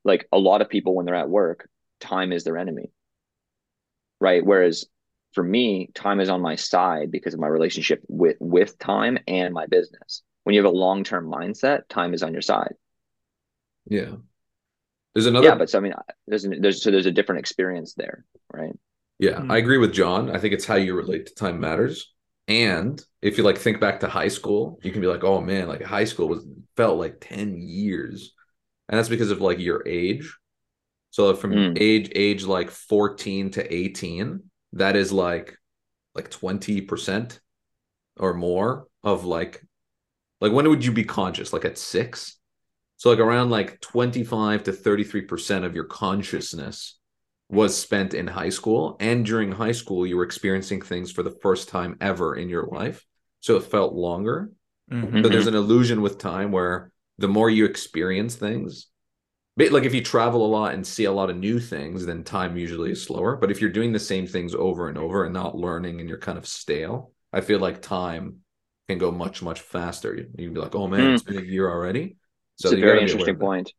like 0.05 0.27
a 0.33 0.39
lot 0.39 0.63
of 0.63 0.71
people 0.71 0.95
when 0.95 1.07
they're 1.07 1.15
at 1.15 1.29
work, 1.29 1.69
time 2.01 2.33
is 2.33 2.45
their 2.45 2.57
enemy, 2.57 2.91
right? 4.21 4.45
Whereas 4.45 4.87
for 5.35 5.43
me, 5.43 5.91
time 5.95 6.21
is 6.21 6.29
on 6.29 6.41
my 6.41 6.57
side 6.57 7.11
because 7.11 7.35
of 7.35 7.41
my 7.41 7.49
relationship 7.49 8.03
with 8.09 8.37
with 8.41 8.79
time 8.79 9.19
and 9.29 9.53
my 9.55 9.67
business. 9.67 10.23
When 10.45 10.55
you 10.55 10.63
have 10.65 10.73
a 10.73 10.77
long 10.77 11.05
term 11.05 11.27
mindset, 11.31 11.89
time 11.89 12.15
is 12.15 12.23
on 12.23 12.33
your 12.33 12.43
side. 12.43 12.75
yeah. 13.87 14.17
There's 15.15 15.27
another. 15.27 15.47
yeah, 15.47 15.55
but 15.55 15.71
so 15.71 15.79
I 15.79 15.81
mean, 15.81 15.95
there's 16.27 16.43
there's 16.43 16.83
so 16.83 16.91
there's 16.91 17.07
a 17.07 17.13
different 17.13 17.39
experience 17.41 17.95
there, 17.95 18.25
right? 18.53 18.73
Yeah, 19.21 19.41
Mm. 19.41 19.53
I 19.53 19.59
agree 19.59 19.79
with 19.79 19.93
John. 19.93 20.31
I 20.31 20.39
think 20.39 20.55
it's 20.55 20.65
how 20.67 20.75
you 20.75 20.95
relate 20.95 21.27
to 21.27 21.35
time 21.35 21.61
matters. 21.61 22.13
And 22.49 23.01
if 23.23 23.39
you 23.39 23.45
like 23.45 23.57
think 23.59 23.81
back 23.81 24.01
to 24.01 24.09
high 24.09 24.29
school, 24.29 24.81
you 24.83 24.91
can 24.91 25.01
be 25.01 25.07
like, 25.07 25.23
"Oh 25.25 25.41
man, 25.41 25.69
like 25.69 25.83
high 25.83 26.05
school 26.05 26.29
was 26.29 26.45
felt 26.77 26.99
like 26.99 27.21
10 27.21 27.57
years." 27.61 28.33
And 28.89 28.99
that's 28.99 29.09
because 29.09 29.31
of 29.31 29.41
like 29.41 29.61
your 29.61 29.87
age. 29.87 30.35
So 31.11 31.35
from 31.37 31.53
Mm. 31.53 31.79
age 31.81 32.11
age 32.15 32.45
like 32.45 32.71
14 32.71 33.51
to 33.53 33.75
18, 33.75 34.51
that 34.75 34.97
is 34.97 35.13
like 35.13 35.57
like 36.15 36.31
20% 36.31 37.41
or 38.19 38.35
more 38.35 38.87
of 39.03 39.25
like 39.25 39.63
like 40.41 40.53
when 40.53 40.69
would 40.69 40.85
you 40.85 40.93
be 40.93 41.05
conscious? 41.05 41.53
Like 41.53 41.65
at 41.65 41.79
6? 41.79 42.37
So 42.97 43.11
like 43.11 43.19
around 43.19 43.51
like 43.51 43.81
25 43.81 44.65
to 44.65 44.73
33% 44.73 45.65
of 45.65 45.75
your 45.75 45.85
consciousness 45.85 46.99
was 47.51 47.77
spent 47.77 48.15
in 48.15 48.27
high 48.27 48.49
school 48.49 48.97
and 49.01 49.25
during 49.27 49.53
high 49.53 49.73
school 49.73 50.07
you 50.07 50.17
were 50.17 50.25
experiencing 50.25 50.81
things 50.81 51.11
for 51.13 51.23
the 51.23 51.37
first 51.43 51.69
time 51.69 51.97
ever 52.01 52.35
in 52.37 52.49
your 52.49 52.67
life 52.67 53.05
so 53.41 53.57
it 53.57 53.65
felt 53.65 53.93
longer 53.95 54.51
Mhm. 54.91 55.23
but 55.23 55.31
there's 55.31 55.47
an 55.47 55.55
illusion 55.55 56.01
with 56.01 56.19
time 56.19 56.53
where 56.53 56.91
the 57.19 57.29
more 57.29 57.51
you 57.51 57.67
experience 57.67 58.35
things 58.35 58.89
like 59.57 59.85
if 59.85 59.95
you 59.95 60.03
travel 60.03 60.45
a 60.45 60.49
lot 60.49 60.75
and 60.75 60.87
see 60.87 61.05
a 61.05 61.13
lot 61.13 61.31
of 61.31 61.37
new 61.37 61.61
things 61.61 62.05
then 62.07 62.25
time 62.25 62.57
usually 62.57 62.91
is 62.91 63.03
slower 63.03 63.37
but 63.37 63.51
if 63.51 63.61
you're 63.61 63.71
doing 63.71 63.93
the 63.93 63.99
same 63.99 64.27
things 64.27 64.55
over 64.55 64.89
and 64.89 64.99
over 64.99 65.25
and 65.25 65.33
not 65.35 65.57
learning 65.57 66.01
and 66.01 66.09
you're 66.09 66.19
kind 66.19 66.39
of 66.39 66.47
stale 66.47 67.13
i 67.33 67.41
feel 67.41 67.59
like 67.59 67.81
time 67.81 68.39
can 68.89 68.99
go 68.99 69.11
much 69.11 69.43
much 69.43 69.61
faster 69.61 70.15
you 70.15 70.25
can 70.47 70.55
be 70.55 70.61
like 70.61 70.75
oh 70.75 70.87
man 70.89 71.01
Mm. 71.01 71.15
it's 71.15 71.23
been 71.23 71.39
a 71.39 71.43
year 71.43 71.71
already 71.71 72.17
so 72.57 72.69
it's 72.71 72.79
a 72.79 72.81
very 72.81 73.01
interesting 73.01 73.37
point. 73.37 73.73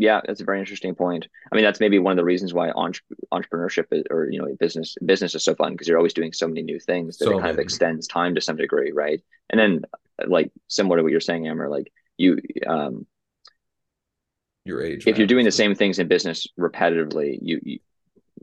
Yeah, 0.00 0.20
that's 0.24 0.40
a 0.40 0.44
very 0.44 0.60
interesting 0.60 0.94
point. 0.94 1.26
I 1.50 1.56
mean, 1.56 1.64
that's 1.64 1.80
maybe 1.80 1.98
one 1.98 2.12
of 2.12 2.16
the 2.16 2.24
reasons 2.24 2.54
why 2.54 2.70
entre- 2.70 3.02
entrepreneurship 3.32 3.86
is, 3.90 4.04
or 4.10 4.30
you 4.30 4.38
know 4.40 4.46
business 4.58 4.94
business 5.04 5.34
is 5.34 5.42
so 5.44 5.56
fun 5.56 5.72
because 5.72 5.88
you're 5.88 5.98
always 5.98 6.14
doing 6.14 6.32
so 6.32 6.46
many 6.46 6.62
new 6.62 6.78
things 6.78 7.18
that 7.18 7.24
So 7.24 7.32
it 7.32 7.40
kind 7.40 7.50
of 7.52 7.58
extends 7.58 8.06
time 8.06 8.34
to 8.36 8.40
some 8.40 8.56
degree, 8.56 8.92
right? 8.92 9.20
And 9.50 9.58
then 9.58 9.82
like 10.26 10.52
similar 10.68 10.98
to 10.98 11.02
what 11.02 11.10
you're 11.10 11.20
saying, 11.20 11.48
Amber, 11.48 11.68
like 11.68 11.92
you 12.16 12.38
um 12.66 13.06
your 14.68 14.82
age 14.82 15.06
if 15.06 15.18
you're 15.18 15.26
doing 15.26 15.44
the 15.44 15.50
same 15.50 15.74
things 15.74 15.98
in 15.98 16.08
business 16.08 16.46
repetitively, 16.58 17.38
you, 17.42 17.60
you 17.62 17.78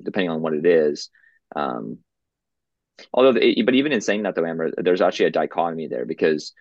depending 0.02 0.30
on 0.30 0.42
what 0.42 0.54
it 0.54 0.66
is, 0.66 1.10
um, 1.56 2.00
although, 3.14 3.34
the, 3.34 3.62
but 3.64 3.76
even 3.76 3.92
in 3.92 4.02
saying 4.02 4.24
that 4.24 4.36
though, 4.36 4.46
Amber, 4.46 4.72
there's 4.78 5.02
actually 5.02 5.28
a 5.28 5.32
dichotomy 5.32 5.88
there 5.88 6.06
because 6.06 6.54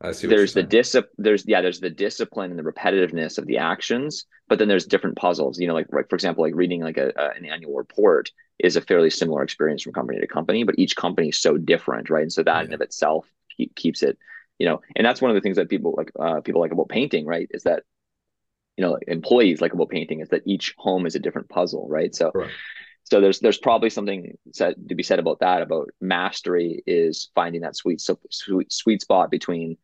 I 0.00 0.12
see 0.12 0.26
what 0.26 0.36
there's 0.36 0.54
the 0.54 0.62
discipline, 0.62 1.12
there's 1.18 1.46
yeah, 1.46 1.60
there's 1.60 1.80
the 1.80 1.90
discipline 1.90 2.50
and 2.50 2.58
the 2.58 2.70
repetitiveness 2.70 3.38
of 3.38 3.46
the 3.46 3.58
actions, 3.58 4.24
but 4.48 4.58
then 4.58 4.68
there's 4.68 4.86
different 4.86 5.16
puzzles. 5.16 5.60
You 5.60 5.68
know, 5.68 5.74
like, 5.74 5.92
like 5.92 6.08
for 6.08 6.16
example, 6.16 6.42
like 6.42 6.54
reading 6.54 6.80
like 6.80 6.96
a, 6.96 7.12
a 7.16 7.30
an 7.36 7.44
annual 7.44 7.74
report 7.74 8.30
is 8.58 8.76
a 8.76 8.80
fairly 8.80 9.10
similar 9.10 9.42
experience 9.42 9.82
from 9.82 9.92
company 9.92 10.20
to 10.20 10.26
company, 10.26 10.64
but 10.64 10.78
each 10.78 10.96
company 10.96 11.28
is 11.28 11.38
so 11.38 11.56
different, 11.58 12.10
right? 12.10 12.22
And 12.22 12.32
so 12.32 12.42
that 12.42 12.66
in 12.66 12.72
of 12.72 12.80
itself 12.80 13.26
keep, 13.56 13.74
keeps 13.74 14.02
it, 14.02 14.18
you 14.58 14.66
know, 14.66 14.80
and 14.96 15.04
that's 15.04 15.20
one 15.20 15.30
of 15.30 15.34
the 15.34 15.40
things 15.40 15.56
that 15.56 15.68
people 15.68 15.94
like 15.96 16.12
uh, 16.18 16.40
people 16.40 16.60
like 16.62 16.72
about 16.72 16.88
painting, 16.88 17.26
right? 17.26 17.48
Is 17.50 17.64
that 17.64 17.82
you 18.80 18.86
know 18.86 18.98
employees 19.06 19.60
like 19.60 19.74
about 19.74 19.90
painting 19.90 20.20
is 20.20 20.30
that 20.30 20.40
each 20.46 20.74
home 20.78 21.04
is 21.04 21.14
a 21.14 21.18
different 21.18 21.50
puzzle 21.50 21.86
right? 21.86 22.14
So 22.14 22.30
Correct. 22.30 22.52
so 23.04 23.20
there's 23.20 23.38
there's 23.40 23.58
probably 23.58 23.90
something 23.90 24.38
said 24.52 24.74
to 24.88 24.94
be 24.94 25.02
said 25.02 25.18
about 25.18 25.40
that 25.40 25.60
about 25.60 25.90
mastery 26.00 26.82
is 26.86 27.28
finding 27.34 27.60
that 27.60 27.76
sweet 27.76 28.00
so- 28.00 28.18
sweet 28.30 28.72
sweet 28.72 29.02
spot 29.02 29.30
between 29.30 29.76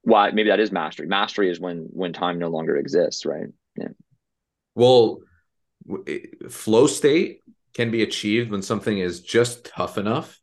why 0.00 0.30
maybe 0.30 0.48
that 0.48 0.60
is 0.60 0.72
mastery. 0.72 1.06
Mastery 1.06 1.50
is 1.50 1.60
when 1.60 1.88
when 1.90 2.14
time 2.14 2.38
no 2.38 2.48
longer 2.48 2.78
exists 2.78 3.26
right? 3.26 3.48
Well, 4.74 5.18
flow 6.48 6.86
state 6.86 7.42
can 7.74 7.90
be 7.90 8.02
achieved 8.02 8.50
when 8.50 8.62
something 8.62 8.96
is 8.96 9.20
just 9.20 9.66
tough 9.66 9.98
enough 9.98 10.40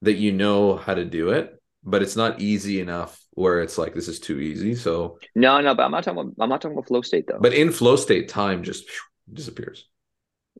that 0.00 0.14
you 0.14 0.32
know 0.32 0.76
how 0.76 0.94
to 0.94 1.04
do 1.04 1.28
it, 1.28 1.60
but 1.82 2.00
it's 2.00 2.16
not 2.16 2.40
easy 2.40 2.80
enough 2.80 3.20
where 3.34 3.60
it's 3.60 3.78
like 3.78 3.94
this 3.94 4.08
is 4.08 4.20
too 4.20 4.38
easy. 4.40 4.74
So 4.74 5.18
no, 5.34 5.60
no, 5.60 5.74
but 5.74 5.84
I'm 5.84 5.90
not 5.90 6.04
talking 6.04 6.20
about 6.20 6.34
I'm 6.40 6.48
not 6.48 6.60
talking 6.60 6.76
about 6.76 6.88
flow 6.88 7.02
state 7.02 7.26
though. 7.26 7.38
But 7.40 7.54
in 7.54 7.72
flow 7.72 7.96
state, 7.96 8.28
time 8.28 8.62
just 8.62 8.88
disappears. 9.32 9.88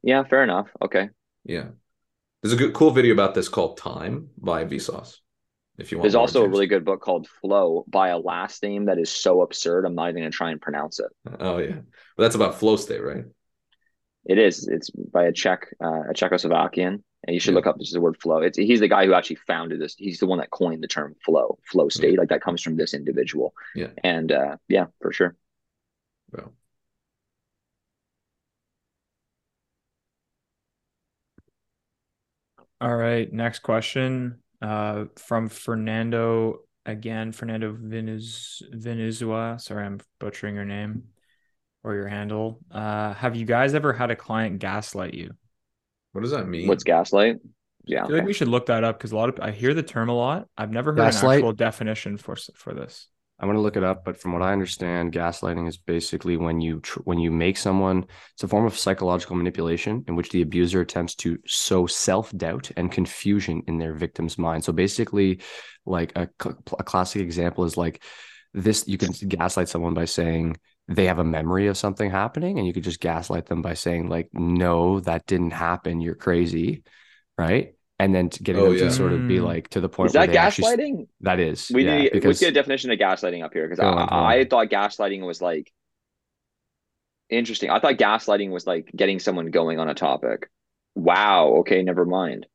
Yeah, 0.02 0.24
fair 0.24 0.42
enough. 0.42 0.68
Okay. 0.82 1.10
Yeah. 1.44 1.68
There's 2.42 2.52
a 2.52 2.56
good 2.56 2.74
cool 2.74 2.90
video 2.90 3.14
about 3.14 3.34
this 3.34 3.48
called 3.48 3.78
Time 3.78 4.28
by 4.36 4.64
Vsauce. 4.64 5.16
If 5.78 5.90
you 5.90 5.98
want 5.98 6.04
There's 6.04 6.14
also 6.14 6.44
a 6.44 6.48
really 6.48 6.66
good 6.66 6.84
book 6.84 7.00
called 7.00 7.26
Flow 7.40 7.84
by 7.88 8.10
a 8.10 8.18
last 8.18 8.62
name 8.62 8.84
that 8.84 8.98
is 8.98 9.10
so 9.10 9.40
absurd 9.42 9.84
I'm 9.84 9.94
not 9.94 10.10
even 10.10 10.22
gonna 10.22 10.30
try 10.30 10.50
and 10.50 10.60
pronounce 10.60 11.00
it. 11.00 11.10
Oh 11.40 11.58
yeah. 11.58 11.78
But 12.16 12.24
that's 12.24 12.34
about 12.34 12.58
flow 12.58 12.76
state, 12.76 13.02
right? 13.02 13.24
It 14.26 14.38
is. 14.38 14.68
It's 14.68 14.90
by 14.90 15.24
a 15.24 15.32
Czech, 15.32 15.66
uh, 15.82 16.10
a 16.10 16.14
Czechoslovakian, 16.14 17.02
and 17.26 17.34
you 17.34 17.40
should 17.40 17.52
yeah. 17.52 17.56
look 17.56 17.66
up 17.66 17.78
this 17.78 17.88
is 17.88 17.94
the 17.94 18.00
word 18.00 18.20
flow. 18.20 18.38
It's 18.38 18.58
he's 18.58 18.80
the 18.80 18.88
guy 18.88 19.06
who 19.06 19.14
actually 19.14 19.38
founded 19.46 19.80
this. 19.80 19.94
He's 19.96 20.18
the 20.18 20.26
one 20.26 20.38
that 20.38 20.50
coined 20.50 20.82
the 20.82 20.88
term 20.88 21.14
flow, 21.24 21.58
flow 21.64 21.88
state. 21.88 22.18
Like 22.18 22.28
that 22.28 22.42
comes 22.42 22.62
from 22.62 22.76
this 22.76 22.94
individual. 22.94 23.54
Yeah. 23.74 23.88
And 24.02 24.30
uh, 24.30 24.56
yeah, 24.68 24.86
for 25.00 25.12
sure. 25.12 25.36
Well. 26.32 26.52
All 32.80 32.96
right. 32.96 33.32
Next 33.32 33.60
question 33.60 34.40
uh, 34.60 35.06
from 35.16 35.48
Fernando 35.48 36.60
again. 36.84 37.32
Fernando 37.32 37.72
Venez 37.72 38.62
Venezuela. 38.70 39.58
Sorry, 39.58 39.86
I'm 39.86 40.00
butchering 40.20 40.54
your 40.54 40.66
name 40.66 41.04
or 41.82 41.94
your 41.94 42.08
handle. 42.08 42.60
Uh, 42.70 43.14
have 43.14 43.36
you 43.36 43.46
guys 43.46 43.74
ever 43.74 43.92
had 43.92 44.10
a 44.10 44.16
client 44.16 44.58
gaslight 44.58 45.14
you? 45.14 45.32
What 46.14 46.20
does 46.20 46.30
that 46.30 46.46
mean? 46.46 46.68
What's 46.68 46.84
gaslight? 46.84 47.38
Yeah, 47.86 48.04
I 48.04 48.06
feel 48.06 48.14
okay. 48.14 48.20
like 48.20 48.28
we 48.28 48.32
should 48.32 48.46
look 48.46 48.66
that 48.66 48.84
up 48.84 48.96
because 48.96 49.10
a 49.10 49.16
lot 49.16 49.28
of 49.28 49.40
I 49.40 49.50
hear 49.50 49.74
the 49.74 49.82
term 49.82 50.08
a 50.08 50.14
lot. 50.14 50.46
I've 50.56 50.70
never 50.70 50.92
heard 50.92 50.98
gaslight, 50.98 51.24
an 51.24 51.38
actual 51.38 51.52
definition 51.52 52.16
for 52.18 52.36
for 52.54 52.72
this. 52.72 53.08
I 53.40 53.46
want 53.46 53.56
to 53.56 53.62
look 53.62 53.76
it 53.76 53.82
up, 53.82 54.04
but 54.04 54.16
from 54.16 54.32
what 54.32 54.42
I 54.42 54.52
understand, 54.52 55.12
gaslighting 55.12 55.66
is 55.66 55.76
basically 55.76 56.36
when 56.36 56.60
you 56.60 56.78
tr- 56.80 57.00
when 57.00 57.18
you 57.18 57.32
make 57.32 57.56
someone. 57.56 58.06
It's 58.34 58.44
a 58.44 58.48
form 58.48 58.64
of 58.64 58.78
psychological 58.78 59.34
manipulation 59.34 60.04
in 60.06 60.14
which 60.14 60.30
the 60.30 60.42
abuser 60.42 60.80
attempts 60.82 61.16
to 61.16 61.36
sow 61.46 61.86
self 61.86 62.30
doubt 62.36 62.70
and 62.76 62.92
confusion 62.92 63.64
in 63.66 63.78
their 63.78 63.94
victim's 63.94 64.38
mind. 64.38 64.62
So 64.62 64.72
basically, 64.72 65.40
like 65.84 66.12
a, 66.14 66.28
a 66.78 66.84
classic 66.84 67.22
example 67.22 67.64
is 67.64 67.76
like 67.76 68.04
this: 68.52 68.86
you 68.86 68.98
can 68.98 69.10
gaslight 69.28 69.68
someone 69.68 69.94
by 69.94 70.04
saying 70.04 70.58
they 70.88 71.06
have 71.06 71.18
a 71.18 71.24
memory 71.24 71.66
of 71.66 71.78
something 71.78 72.10
happening 72.10 72.58
and 72.58 72.66
you 72.66 72.72
could 72.72 72.84
just 72.84 73.00
gaslight 73.00 73.46
them 73.46 73.62
by 73.62 73.74
saying 73.74 74.08
like 74.08 74.28
no 74.32 75.00
that 75.00 75.26
didn't 75.26 75.52
happen. 75.52 76.00
You're 76.00 76.14
crazy 76.14 76.82
right? 77.38 77.74
And 77.98 78.14
then 78.14 78.28
getting 78.28 78.60
oh, 78.60 78.66
them 78.66 78.74
yeah. 78.74 78.84
to 78.84 78.90
sort 78.90 79.12
of 79.12 79.28
be 79.28 79.38
hmm. 79.38 79.44
like 79.44 79.68
to 79.70 79.80
the 79.80 79.88
point 79.88 80.08
is 80.08 80.12
that 80.14 80.30
gaslighting 80.30 80.92
actually, 80.92 81.08
that 81.20 81.38
is 81.38 81.70
we 81.72 81.84
yeah, 81.84 81.98
need 81.98 82.12
because, 82.12 82.40
we 82.40 82.46
get 82.46 82.50
a 82.50 82.54
definition 82.54 82.90
of 82.90 82.98
gaslighting 82.98 83.44
up 83.44 83.52
here 83.52 83.68
because 83.68 83.78
I, 83.78 84.40
I 84.40 84.44
thought 84.44 84.68
gaslighting 84.68 85.24
was 85.24 85.40
like 85.40 85.72
interesting. 87.30 87.70
I 87.70 87.78
thought 87.78 87.94
gaslighting 87.94 88.50
was 88.50 88.66
like 88.66 88.90
getting 88.94 89.20
someone 89.20 89.50
going 89.50 89.78
on 89.78 89.88
a 89.88 89.94
topic. 89.94 90.50
Wow 90.96 91.58
okay 91.60 91.82
never 91.82 92.04
mind. 92.04 92.46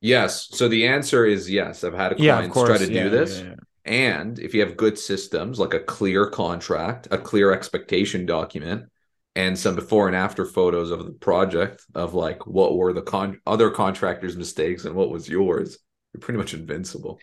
Yes. 0.00 0.48
So 0.50 0.68
the 0.68 0.86
answer 0.86 1.26
is 1.26 1.50
yes. 1.50 1.84
I've 1.84 1.94
had 1.94 2.12
a 2.12 2.14
client 2.16 2.54
yeah, 2.54 2.64
try 2.64 2.78
to 2.78 2.86
do 2.86 3.10
this 3.10 3.42
and 3.86 4.38
if 4.38 4.54
you 4.54 4.60
have 4.60 4.76
good 4.76 4.98
systems 4.98 5.58
like 5.58 5.74
a 5.74 5.80
clear 5.80 6.28
contract, 6.28 7.08
a 7.10 7.18
clear 7.18 7.52
expectation 7.52 8.26
document, 8.26 8.86
and 9.34 9.58
some 9.58 9.74
before 9.74 10.06
and 10.06 10.16
after 10.16 10.44
photos 10.44 10.90
of 10.90 11.04
the 11.04 11.12
project 11.12 11.84
of 11.94 12.14
like 12.14 12.46
what 12.46 12.76
were 12.76 12.92
the 12.92 13.02
con- 13.02 13.40
other 13.46 13.70
contractors' 13.70 14.36
mistakes 14.36 14.84
and 14.84 14.94
what 14.94 15.10
was 15.10 15.28
yours, 15.28 15.78
you're 16.12 16.20
pretty 16.20 16.38
much 16.38 16.54
invincible. 16.54 17.18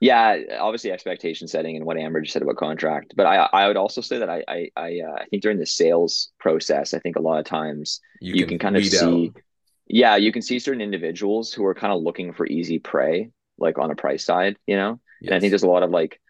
Yeah, 0.00 0.38
obviously 0.60 0.92
expectation 0.92 1.48
setting 1.48 1.76
and 1.76 1.84
what 1.84 1.98
Amber 1.98 2.20
just 2.20 2.32
said 2.32 2.42
about 2.42 2.56
contract. 2.56 3.14
But 3.16 3.26
I 3.26 3.48
I 3.52 3.66
would 3.66 3.76
also 3.76 4.00
say 4.00 4.18
that 4.18 4.30
I 4.30 4.42
I 4.48 4.70
I, 4.76 5.00
uh, 5.06 5.14
I 5.20 5.24
think 5.26 5.42
during 5.42 5.58
the 5.58 5.66
sales 5.66 6.30
process, 6.38 6.94
I 6.94 7.00
think 7.00 7.16
a 7.16 7.22
lot 7.22 7.38
of 7.38 7.44
times 7.44 8.00
you, 8.20 8.34
you 8.34 8.46
can, 8.46 8.58
can, 8.58 8.58
kind 8.58 8.76
of 8.76 8.84
see. 8.84 9.28
Out. 9.28 9.42
Yeah, 9.88 10.16
you 10.16 10.32
can 10.32 10.42
see 10.42 10.58
certain 10.58 10.82
individuals 10.82 11.52
who 11.52 11.64
are 11.64 11.74
kind 11.74 11.92
of 11.92 12.02
looking 12.02 12.32
for 12.32 12.46
easy 12.46 12.78
prey, 12.78 13.30
like 13.58 13.78
on 13.78 13.90
a 13.90 13.94
price 13.94 14.24
side, 14.24 14.56
you 14.66 14.76
know. 14.76 15.00
Yes. 15.20 15.28
And 15.28 15.34
I 15.34 15.40
think 15.40 15.50
there's 15.50 15.62
a 15.62 15.68
lot 15.68 15.82
of 15.82 15.90
like, 15.90 16.20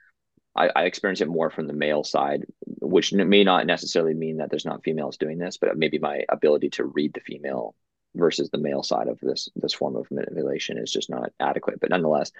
I, 0.57 0.71
I 0.75 0.83
experience 0.85 1.21
it 1.21 1.29
more 1.29 1.51
from 1.51 1.67
the 1.67 1.73
male 1.73 2.05
side, 2.05 2.45
which 2.81 3.13
may 3.13 3.45
not 3.45 3.67
necessarily 3.67 4.15
mean 4.15 4.39
that 4.39 4.51
there's 4.51 4.65
not 4.65 4.83
females 4.83 5.17
doing 5.17 5.39
this, 5.39 5.57
but 5.59 5.77
maybe 5.77 5.99
my 5.99 6.25
ability 6.29 6.71
to 6.71 6.85
read 6.85 7.15
the 7.15 7.21
female 7.21 7.75
versus 8.15 8.51
the 8.51 8.59
male 8.59 8.83
side 8.83 9.07
of 9.07 9.19
this 9.21 9.49
this 9.55 9.75
form 9.75 9.95
of 9.95 10.11
manipulation 10.11 10.79
is 10.79 10.91
just 10.91 11.11
not 11.11 11.31
adequate. 11.39 11.81
But 11.81 11.91
nonetheless, 11.91 12.33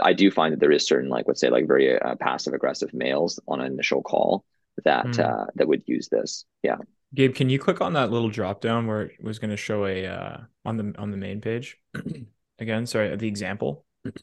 I 0.00 0.12
do 0.12 0.30
find 0.30 0.52
that 0.52 0.60
there 0.60 0.72
is 0.72 0.86
certain, 0.86 1.08
like 1.08 1.26
let's 1.26 1.40
say, 1.40 1.50
like 1.50 1.66
very 1.66 1.98
uh, 1.98 2.14
passive 2.16 2.54
aggressive 2.54 2.92
males 2.92 3.40
on 3.48 3.60
an 3.60 3.72
initial 3.72 4.02
call 4.02 4.44
that 4.84 5.06
mm. 5.06 5.18
uh, 5.18 5.46
that 5.54 5.68
would 5.68 5.82
use 5.86 6.08
this. 6.08 6.44
Yeah. 6.62 6.76
Gabe, 7.14 7.34
can 7.34 7.50
you 7.50 7.58
click 7.58 7.80
on 7.80 7.92
that 7.92 8.10
little 8.10 8.30
drop 8.30 8.60
down 8.60 8.86
where 8.86 9.02
it 9.02 9.22
was 9.22 9.38
going 9.38 9.50
to 9.50 9.56
show 9.56 9.84
a 9.86 10.06
uh, 10.06 10.36
on 10.64 10.76
the 10.76 10.94
on 10.98 11.10
the 11.10 11.16
main 11.16 11.40
page 11.40 11.78
again? 12.58 12.86
Sorry, 12.86 13.14
the 13.16 13.28
example. 13.28 13.84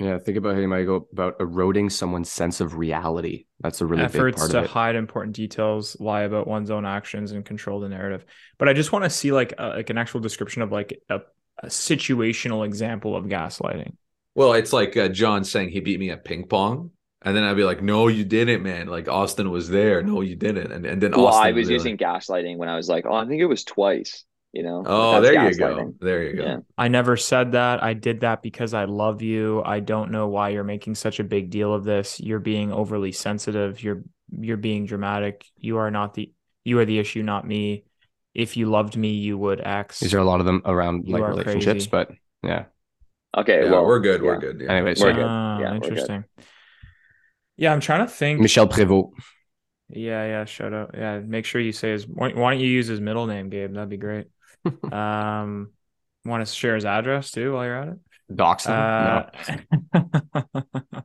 Yeah, 0.00 0.18
think 0.18 0.38
about 0.38 0.54
how 0.54 0.60
you 0.60 0.68
might 0.68 0.84
go 0.84 1.06
about 1.12 1.36
eroding 1.40 1.90
someone's 1.90 2.32
sense 2.32 2.62
of 2.62 2.74
reality. 2.74 3.44
That's 3.60 3.82
a 3.82 3.86
really 3.86 4.04
efforts 4.04 4.48
to 4.48 4.66
hide 4.66 4.96
important 4.96 5.36
details, 5.36 5.94
lie 6.00 6.22
about 6.22 6.46
one's 6.46 6.70
own 6.70 6.86
actions, 6.86 7.32
and 7.32 7.44
control 7.44 7.80
the 7.80 7.90
narrative. 7.90 8.24
But 8.56 8.70
I 8.70 8.72
just 8.72 8.92
want 8.92 9.04
to 9.04 9.10
see 9.10 9.30
like 9.30 9.52
a, 9.58 9.68
like 9.68 9.90
an 9.90 9.98
actual 9.98 10.20
description 10.20 10.62
of 10.62 10.72
like 10.72 10.98
a, 11.10 11.20
a 11.62 11.66
situational 11.66 12.64
example 12.64 13.14
of 13.14 13.26
gaslighting. 13.26 13.92
Well, 14.34 14.54
it's 14.54 14.72
like 14.72 14.96
uh, 14.96 15.08
John 15.08 15.44
saying 15.44 15.68
he 15.68 15.80
beat 15.80 16.00
me 16.00 16.08
at 16.08 16.24
ping 16.24 16.46
pong, 16.46 16.92
and 17.20 17.36
then 17.36 17.44
I'd 17.44 17.58
be 17.58 17.64
like, 17.64 17.82
"No, 17.82 18.08
you 18.08 18.24
didn't, 18.24 18.62
man. 18.62 18.86
Like 18.86 19.06
Austin 19.06 19.50
was 19.50 19.68
there. 19.68 20.02
No, 20.02 20.22
you 20.22 20.34
didn't." 20.34 20.72
And 20.72 20.86
and 20.86 21.02
then 21.02 21.10
well, 21.10 21.26
Austin 21.26 21.46
I 21.48 21.52
was 21.52 21.68
using 21.68 21.98
like, 21.98 22.00
gaslighting 22.00 22.56
when 22.56 22.70
I 22.70 22.76
was 22.76 22.88
like, 22.88 23.04
"Oh, 23.04 23.16
I 23.16 23.26
think 23.26 23.42
it 23.42 23.46
was 23.46 23.64
twice." 23.64 24.24
You 24.52 24.64
know 24.64 24.82
oh 24.84 25.20
there 25.20 25.48
you 25.48 25.56
go. 25.56 25.94
there 26.00 26.24
you 26.24 26.36
go. 26.36 26.42
Yeah. 26.42 26.56
i 26.76 26.88
never 26.88 27.16
said 27.16 27.52
that. 27.52 27.82
I 27.82 27.94
did 27.94 28.20
that 28.20 28.42
because 28.42 28.74
i 28.74 28.84
love 28.84 29.22
you. 29.22 29.62
I 29.64 29.78
don't 29.78 30.10
know 30.10 30.26
why 30.26 30.48
you're 30.48 30.64
making 30.64 30.96
such 30.96 31.20
a 31.20 31.24
big 31.24 31.50
deal 31.50 31.72
of 31.72 31.84
this. 31.84 32.18
You're 32.18 32.40
being 32.40 32.72
overly 32.72 33.12
sensitive. 33.12 33.82
You're 33.82 34.02
you're 34.36 34.56
being 34.56 34.86
dramatic. 34.86 35.46
You 35.56 35.78
are 35.78 35.90
not 35.90 36.14
the 36.14 36.32
you 36.64 36.78
are 36.80 36.84
the 36.84 36.98
issue 36.98 37.22
not 37.22 37.46
me. 37.46 37.84
If 38.34 38.56
you 38.56 38.68
loved 38.68 38.96
me 38.96 39.12
you 39.12 39.38
would 39.38 39.60
x. 39.60 40.00
These 40.00 40.14
are 40.14 40.18
a 40.18 40.24
lot 40.24 40.40
of 40.40 40.46
them 40.46 40.62
around 40.64 41.06
you 41.06 41.16
like 41.16 41.28
relationships? 41.28 41.86
crazy. 41.86 41.90
but 41.90 42.10
yeah. 42.42 42.64
Okay 43.36 43.64
yeah, 43.64 43.70
well 43.70 43.86
we're 43.86 44.00
good 44.00 44.20
we're 44.20 44.38
good 44.38 44.60
yeah. 44.60 44.72
anyways 44.72 45.00
ah, 45.00 45.04
we're 45.04 45.12
good. 45.12 45.62
yeah 45.62 45.74
interesting. 45.74 46.24
Yeah 47.56 47.72
i'm 47.72 47.80
trying 47.80 48.04
to 48.04 48.12
think. 48.12 48.40
Michel 48.40 48.66
prévost. 48.66 49.12
Yeah, 49.92 50.24
yeah, 50.24 50.44
shut 50.44 50.72
up. 50.72 50.90
Yeah, 50.94 51.18
make 51.18 51.44
sure 51.44 51.60
you 51.60 51.72
say 51.72 51.90
his. 51.90 52.06
Why, 52.06 52.30
why 52.30 52.52
don't 52.52 52.60
you 52.60 52.68
use 52.68 52.86
his 52.86 53.00
middle 53.00 53.26
name, 53.26 53.48
Gabe? 53.48 53.74
That'd 53.74 53.88
be 53.88 53.96
great 53.96 54.28
um, 54.92 55.70
want 56.24 56.46
to 56.46 56.52
share 56.52 56.74
his 56.74 56.84
address 56.84 57.30
too 57.30 57.54
while 57.54 57.64
you're 57.64 57.76
at 57.76 57.88
it? 57.88 57.98
Dox 58.34 58.66
uh, 58.66 59.28
no. 59.92 60.08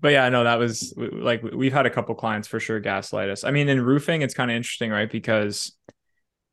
but 0.00 0.12
yeah, 0.12 0.28
no, 0.28 0.44
that 0.44 0.58
was 0.58 0.92
like 0.96 1.42
we've 1.42 1.72
had 1.72 1.86
a 1.86 1.90
couple 1.90 2.14
clients 2.14 2.46
for 2.46 2.60
sure 2.60 2.78
gaslight 2.78 3.30
us. 3.30 3.42
I 3.42 3.50
mean, 3.50 3.68
in 3.68 3.80
roofing, 3.80 4.20
it's 4.20 4.34
kind 4.34 4.50
of 4.50 4.56
interesting, 4.56 4.90
right? 4.90 5.10
Because 5.10 5.72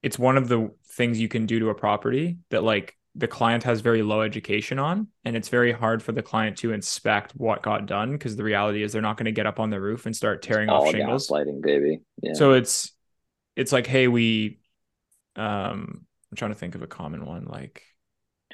it's 0.01 0.17
one 0.17 0.37
of 0.37 0.47
the 0.47 0.71
things 0.91 1.19
you 1.19 1.27
can 1.27 1.45
do 1.45 1.59
to 1.59 1.69
a 1.69 1.75
property 1.75 2.37
that 2.49 2.63
like 2.63 2.95
the 3.15 3.27
client 3.27 3.63
has 3.63 3.81
very 3.81 4.01
low 4.01 4.21
education 4.21 4.79
on 4.79 5.07
and 5.25 5.35
it's 5.35 5.49
very 5.49 5.71
hard 5.71 6.01
for 6.01 6.11
the 6.11 6.21
client 6.21 6.57
to 6.57 6.71
inspect 6.71 7.31
what 7.31 7.61
got 7.61 7.85
done 7.85 8.11
because 8.11 8.35
the 8.35 8.43
reality 8.43 8.83
is 8.83 8.93
they're 8.93 9.01
not 9.01 9.17
going 9.17 9.25
to 9.25 9.31
get 9.31 9.45
up 9.45 9.59
on 9.59 9.69
the 9.69 9.79
roof 9.79 10.05
and 10.05 10.15
start 10.15 10.41
tearing 10.41 10.69
off 10.69 10.89
shingles 10.89 11.27
gaslighting 11.27 11.61
baby 11.61 11.99
yeah. 12.21 12.33
so 12.33 12.53
it's 12.53 12.91
it's 13.55 13.71
like 13.71 13.87
hey 13.87 14.07
we 14.07 14.59
um 15.35 16.05
I'm 16.31 16.35
trying 16.35 16.51
to 16.51 16.57
think 16.57 16.75
of 16.75 16.81
a 16.81 16.87
common 16.87 17.25
one 17.25 17.45
like 17.45 17.83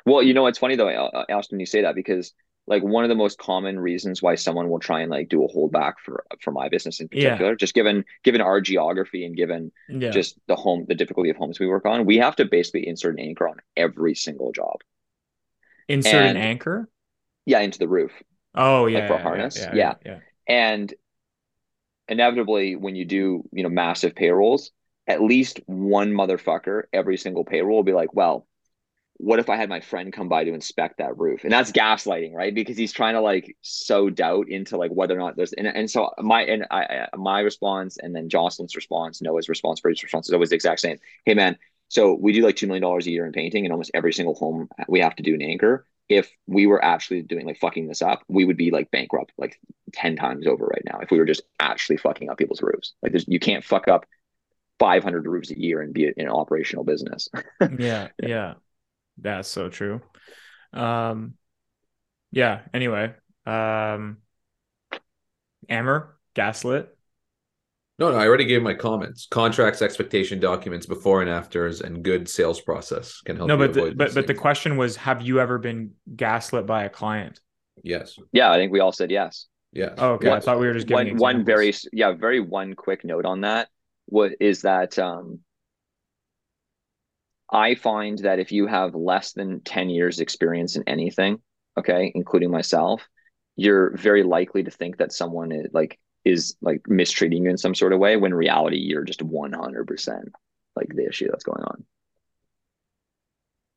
well 0.05 0.21
you 0.21 0.33
know 0.33 0.47
it's 0.47 0.59
funny 0.59 0.75
though 0.75 0.89
Austin 0.89 1.59
you 1.59 1.65
say 1.65 1.81
that 1.81 1.95
because 1.95 2.33
like 2.67 2.83
one 2.83 3.03
of 3.03 3.09
the 3.09 3.15
most 3.15 3.37
common 3.37 3.79
reasons 3.79 4.21
why 4.21 4.35
someone 4.35 4.69
will 4.69 4.79
try 4.79 5.01
and 5.01 5.11
like 5.11 5.29
do 5.29 5.43
a 5.43 5.47
holdback 5.47 5.93
for 6.03 6.25
for 6.41 6.51
my 6.51 6.69
business 6.69 6.99
in 6.99 7.07
particular 7.07 7.51
yeah. 7.51 7.57
just 7.57 7.73
given 7.73 8.03
given 8.23 8.41
our 8.41 8.59
geography 8.59 9.25
and 9.25 9.35
given 9.35 9.71
yeah. 9.89 10.09
just 10.09 10.37
the 10.47 10.55
home 10.55 10.85
the 10.87 10.95
difficulty 10.95 11.29
of 11.29 11.37
homes 11.37 11.59
we 11.59 11.67
work 11.67 11.85
on 11.85 12.05
we 12.05 12.17
have 12.17 12.35
to 12.35 12.45
basically 12.45 12.87
insert 12.87 13.17
an 13.19 13.25
anchor 13.25 13.47
on 13.47 13.57
every 13.77 14.15
single 14.15 14.51
job. 14.51 14.77
Insert 15.87 16.15
and, 16.15 16.37
an 16.37 16.43
anchor? 16.43 16.89
Yeah 17.45 17.59
into 17.59 17.77
the 17.77 17.87
roof. 17.87 18.11
Oh 18.55 18.87
yeah 18.87 18.99
like 18.99 19.07
for 19.09 19.13
a 19.15 19.21
harness? 19.21 19.57
yeah, 19.57 19.75
yeah, 19.75 19.93
yeah. 20.05 20.19
And 20.47 20.93
inevitably 22.07 22.75
when 22.75 22.95
you 22.95 23.05
do 23.05 23.43
you 23.51 23.63
know 23.63 23.69
massive 23.69 24.15
payrolls 24.15 24.71
at 25.07 25.21
least 25.21 25.59
one 25.67 26.11
motherfucker 26.11 26.83
every 26.93 27.17
single 27.17 27.43
payroll 27.45 27.77
will 27.77 27.83
be 27.83 27.93
like, 27.93 28.13
well, 28.13 28.47
what 29.17 29.39
if 29.39 29.49
I 29.49 29.55
had 29.55 29.69
my 29.69 29.79
friend 29.79 30.11
come 30.11 30.27
by 30.27 30.43
to 30.43 30.53
inspect 30.53 30.97
that 30.97 31.17
roof? 31.17 31.43
And 31.43 31.53
that's 31.53 31.71
gaslighting, 31.71 32.33
right? 32.33 32.53
Because 32.53 32.77
he's 32.77 32.91
trying 32.91 33.13
to 33.13 33.21
like 33.21 33.55
sow 33.61 34.09
doubt 34.09 34.49
into 34.49 34.77
like 34.77 34.91
whether 34.91 35.15
or 35.15 35.19
not 35.19 35.37
there's 35.37 35.53
and, 35.53 35.67
and 35.67 35.89
so 35.89 36.11
my 36.19 36.41
and 36.43 36.65
I 36.69 37.07
my 37.15 37.39
response 37.39 37.97
and 37.97 38.13
then 38.15 38.27
Jocelyn's 38.29 38.75
response, 38.75 39.21
Noah's 39.21 39.47
response, 39.47 39.79
Brady's 39.79 40.03
response 40.03 40.27
is 40.27 40.33
always 40.33 40.49
the 40.49 40.55
exact 40.55 40.81
same. 40.81 40.97
Hey 41.25 41.33
man, 41.33 41.57
so 41.87 42.13
we 42.13 42.33
do 42.33 42.41
like 42.41 42.57
two 42.57 42.67
million 42.67 42.81
dollars 42.81 43.07
a 43.07 43.11
year 43.11 43.25
in 43.25 43.31
painting, 43.31 43.65
and 43.65 43.71
almost 43.71 43.91
every 43.93 44.11
single 44.13 44.35
home 44.35 44.67
we 44.89 44.99
have 44.99 45.15
to 45.15 45.23
do 45.23 45.33
an 45.33 45.41
anchor. 45.41 45.87
if 46.09 46.29
we 46.47 46.67
were 46.67 46.83
actually 46.83 47.21
doing 47.21 47.45
like 47.45 47.57
fucking 47.57 47.87
this 47.87 48.01
up, 48.01 48.23
we 48.27 48.45
would 48.45 48.57
be 48.57 48.69
like 48.71 48.91
bankrupt 48.91 49.31
like 49.37 49.59
10 49.93 50.15
times 50.17 50.45
over 50.45 50.65
right 50.65 50.83
now 50.85 50.99
if 50.99 51.09
we 51.09 51.17
were 51.17 51.25
just 51.25 51.41
actually 51.59 51.97
fucking 51.97 52.29
up 52.29 52.37
people's 52.37 52.61
roofs. 52.61 52.93
Like 53.01 53.11
there's 53.11 53.27
you 53.27 53.39
can't 53.39 53.63
fuck 53.63 53.87
up 53.87 54.05
500 54.79 55.27
roofs 55.27 55.51
a 55.51 55.59
year 55.59 55.81
and 55.81 55.93
be 55.93 56.11
an 56.17 56.27
operational 56.27 56.83
business. 56.83 57.29
yeah, 57.79 58.09
yeah. 58.21 58.55
That's 59.17 59.47
so 59.47 59.69
true. 59.69 60.01
Um 60.73 61.35
yeah, 62.31 62.61
anyway. 62.73 63.13
Um 63.45 64.17
Amber, 65.69 66.17
gaslit. 66.35 66.95
No, 67.97 68.11
no, 68.11 68.17
I 68.17 68.27
already 68.27 68.45
gave 68.45 68.61
my 68.61 68.73
comments. 68.73 69.25
Contracts, 69.31 69.81
expectation 69.81 70.39
documents, 70.41 70.85
before 70.85 71.21
and 71.21 71.29
afters, 71.29 71.79
and 71.79 72.03
good 72.03 72.27
sales 72.27 72.59
process 72.59 73.21
can 73.21 73.37
help. 73.37 73.47
No, 73.47 73.57
but 73.57 73.73
the, 73.73 73.93
but 73.95 74.13
but 74.13 74.27
the 74.27 74.33
question 74.33 74.75
was, 74.75 74.97
have 74.97 75.21
you 75.21 75.39
ever 75.39 75.57
been 75.57 75.91
gaslit 76.13 76.65
by 76.65 76.83
a 76.83 76.89
client? 76.89 77.39
Yes. 77.83 78.19
Yeah, 78.33 78.51
I 78.51 78.57
think 78.57 78.73
we 78.73 78.81
all 78.81 78.91
said 78.91 79.11
yes. 79.11 79.47
Yeah. 79.71 79.93
Oh, 79.97 80.13
okay. 80.13 80.29
I 80.31 80.41
thought 80.41 80.59
we 80.59 80.67
were 80.67 80.73
just 80.73 80.87
giving 80.87 81.17
one, 81.17 81.37
one 81.37 81.45
very 81.45 81.73
yeah 81.93 82.11
very 82.11 82.41
one 82.41 82.73
quick 82.73 83.05
note 83.05 83.25
on 83.25 83.41
that. 83.41 83.69
What 84.07 84.33
is 84.39 84.61
that? 84.61 84.97
Um, 84.99 85.39
I 87.51 87.75
find 87.75 88.19
that 88.19 88.39
if 88.39 88.51
you 88.51 88.67
have 88.67 88.95
less 88.95 89.33
than 89.33 89.61
ten 89.61 89.89
years 89.89 90.19
experience 90.19 90.75
in 90.75 90.83
anything, 90.87 91.41
okay, 91.77 92.11
including 92.15 92.51
myself, 92.51 93.07
you're 93.55 93.95
very 93.97 94.23
likely 94.23 94.63
to 94.63 94.71
think 94.71 94.97
that 94.97 95.13
someone 95.13 95.51
is 95.51 95.67
like 95.73 95.99
is 96.23 96.55
like 96.61 96.81
mistreating 96.87 97.43
you 97.43 97.49
in 97.51 97.57
some 97.57 97.75
sort 97.75 97.93
of 97.93 97.99
way 97.99 98.17
when 98.17 98.33
reality 98.33 98.77
you're 98.77 99.03
just 99.03 99.21
100% 99.21 100.23
like 100.75 100.89
the 100.89 101.05
issue 101.05 101.27
that's 101.29 101.43
going 101.43 101.63
on 101.63 101.85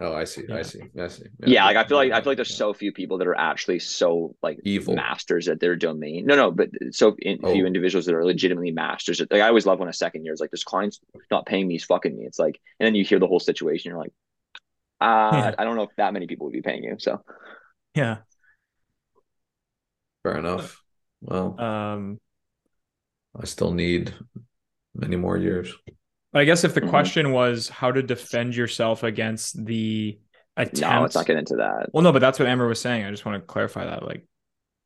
oh 0.00 0.14
i 0.14 0.24
see 0.24 0.44
yeah. 0.48 0.56
i 0.56 0.62
see 0.62 0.80
i 1.00 1.08
see 1.08 1.24
yeah. 1.40 1.46
yeah, 1.46 1.64
like 1.64 1.76
i 1.76 1.84
feel 1.86 1.96
like 1.96 2.12
i 2.12 2.20
feel 2.20 2.30
like 2.30 2.36
there's 2.36 2.54
so 2.54 2.72
few 2.72 2.92
people 2.92 3.18
that 3.18 3.26
are 3.26 3.38
actually 3.38 3.78
so 3.78 4.34
like 4.42 4.58
evil 4.64 4.94
masters 4.94 5.48
at 5.48 5.60
their 5.60 5.76
domain 5.76 6.24
no 6.26 6.36
no 6.36 6.50
but 6.50 6.68
so 6.90 7.16
in, 7.20 7.38
oh. 7.42 7.52
few 7.52 7.66
individuals 7.66 8.06
that 8.06 8.14
are 8.14 8.24
legitimately 8.24 8.70
masters 8.70 9.20
at, 9.20 9.30
like 9.30 9.42
i 9.42 9.48
always 9.48 9.66
love 9.66 9.78
when 9.78 9.88
a 9.88 9.92
second 9.92 10.24
year 10.24 10.32
is 10.32 10.40
like 10.40 10.50
this 10.50 10.64
client's 10.64 11.00
not 11.30 11.46
paying 11.46 11.66
me 11.66 11.74
he's 11.74 11.84
fucking 11.84 12.16
me 12.16 12.24
it's 12.24 12.38
like 12.38 12.60
and 12.78 12.86
then 12.86 12.94
you 12.94 13.04
hear 13.04 13.18
the 13.18 13.26
whole 13.26 13.40
situation 13.40 13.90
you're 13.90 14.00
like 14.00 14.12
uh 15.00 15.30
yeah. 15.32 15.54
i 15.58 15.64
don't 15.64 15.76
know 15.76 15.82
if 15.82 15.94
that 15.96 16.12
many 16.12 16.26
people 16.26 16.46
would 16.46 16.52
be 16.52 16.62
paying 16.62 16.84
you 16.84 16.96
so 16.98 17.22
yeah 17.94 18.18
fair 20.22 20.36
enough 20.38 20.82
well 21.22 21.60
um 21.60 22.18
I 23.40 23.44
still 23.44 23.72
need 23.72 24.14
many 24.94 25.16
more 25.16 25.36
years. 25.36 25.72
I 26.34 26.44
guess 26.44 26.64
if 26.64 26.74
the 26.74 26.80
mm-hmm. 26.80 26.90
question 26.90 27.32
was 27.32 27.68
how 27.68 27.90
to 27.90 28.02
defend 28.02 28.54
yourself 28.54 29.02
against 29.02 29.64
the 29.64 30.18
attempt, 30.56 30.80
no, 30.80 31.02
let's 31.02 31.14
not 31.14 31.26
get 31.26 31.38
into 31.38 31.56
that. 31.56 31.88
Well, 31.92 32.02
no, 32.02 32.12
but 32.12 32.18
that's 32.18 32.38
what 32.38 32.48
Amber 32.48 32.68
was 32.68 32.80
saying. 32.80 33.04
I 33.04 33.10
just 33.10 33.24
want 33.24 33.40
to 33.40 33.46
clarify 33.46 33.84
that, 33.86 34.02
like, 34.02 34.26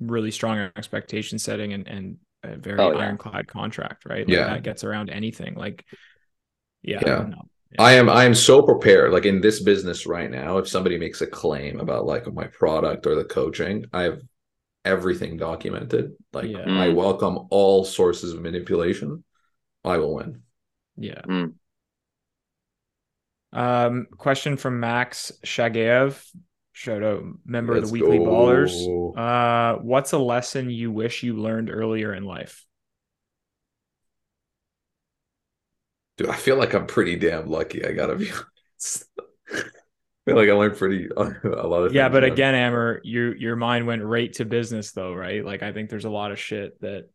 really 0.00 0.30
strong 0.30 0.58
expectation 0.76 1.38
setting 1.38 1.72
and 1.72 1.86
and 1.86 2.16
a 2.42 2.56
very 2.56 2.78
oh, 2.78 2.92
yeah. 2.92 2.98
ironclad 2.98 3.46
contract, 3.46 4.04
right? 4.04 4.26
Like, 4.26 4.28
yeah, 4.28 4.46
that 4.46 4.62
gets 4.62 4.84
around 4.84 5.10
anything. 5.10 5.54
Like, 5.54 5.84
yeah, 6.82 7.00
yeah. 7.04 7.26
I, 7.78 7.90
I 7.90 7.92
am 7.92 8.08
I 8.08 8.24
am 8.24 8.34
so 8.34 8.62
prepared. 8.62 9.12
Like 9.12 9.24
in 9.24 9.40
this 9.40 9.60
business 9.62 10.06
right 10.06 10.30
now, 10.30 10.58
if 10.58 10.68
somebody 10.68 10.98
makes 10.98 11.20
a 11.22 11.26
claim 11.26 11.80
about 11.80 12.04
like 12.04 12.30
my 12.32 12.46
product 12.48 13.06
or 13.06 13.14
the 13.14 13.24
coaching, 13.24 13.86
I 13.92 14.02
have 14.02 14.20
everything 14.84 15.36
documented. 15.36 16.12
Like 16.32 16.50
yeah. 16.50 16.62
I 16.62 16.88
mm. 16.88 16.94
welcome 16.94 17.46
all 17.50 17.84
sources 17.84 18.32
of 18.32 18.42
manipulation. 18.42 19.24
I 19.84 19.98
will 19.98 20.14
win. 20.14 20.42
Yeah. 21.02 21.20
Mm. 21.22 21.54
Um, 23.52 24.06
question 24.16 24.56
from 24.56 24.80
Max 24.80 25.32
Shagayev. 25.44 26.24
Shout 26.72 27.02
out 27.02 27.22
member 27.44 27.74
Let's 27.74 27.84
of 27.84 27.88
the 27.90 27.92
Weekly 27.92 28.18
go. 28.18 28.24
Ballers. 28.24 29.16
Uh, 29.16 29.80
what's 29.82 30.12
a 30.12 30.18
lesson 30.18 30.70
you 30.70 30.90
wish 30.90 31.22
you 31.22 31.36
learned 31.36 31.70
earlier 31.70 32.14
in 32.14 32.24
life? 32.24 32.64
Dude, 36.16 36.30
I 36.30 36.36
feel 36.36 36.56
like 36.56 36.72
I'm 36.72 36.86
pretty 36.86 37.16
damn 37.16 37.48
lucky. 37.48 37.84
I 37.84 37.92
gotta 37.92 38.16
be 38.16 38.30
honest 38.30 39.04
I 39.52 40.30
feel 40.30 40.36
like 40.36 40.48
I 40.48 40.52
learned 40.52 40.76
pretty 40.76 41.08
a 41.16 41.66
lot 41.66 41.82
of 41.82 41.94
yeah, 41.94 42.08
but 42.08 42.22
again, 42.22 42.54
Amber, 42.54 43.00
your 43.02 43.34
your 43.34 43.56
mind 43.56 43.88
went 43.88 44.04
right 44.04 44.32
to 44.34 44.44
business 44.44 44.92
though, 44.92 45.12
right? 45.12 45.44
Like 45.44 45.64
I 45.64 45.72
think 45.72 45.90
there's 45.90 46.04
a 46.04 46.10
lot 46.10 46.30
of 46.30 46.38
shit 46.38 46.80
that 46.80 47.08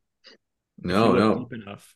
no, 0.78 1.14
no, 1.14 1.40
deep 1.40 1.54
enough. 1.54 1.96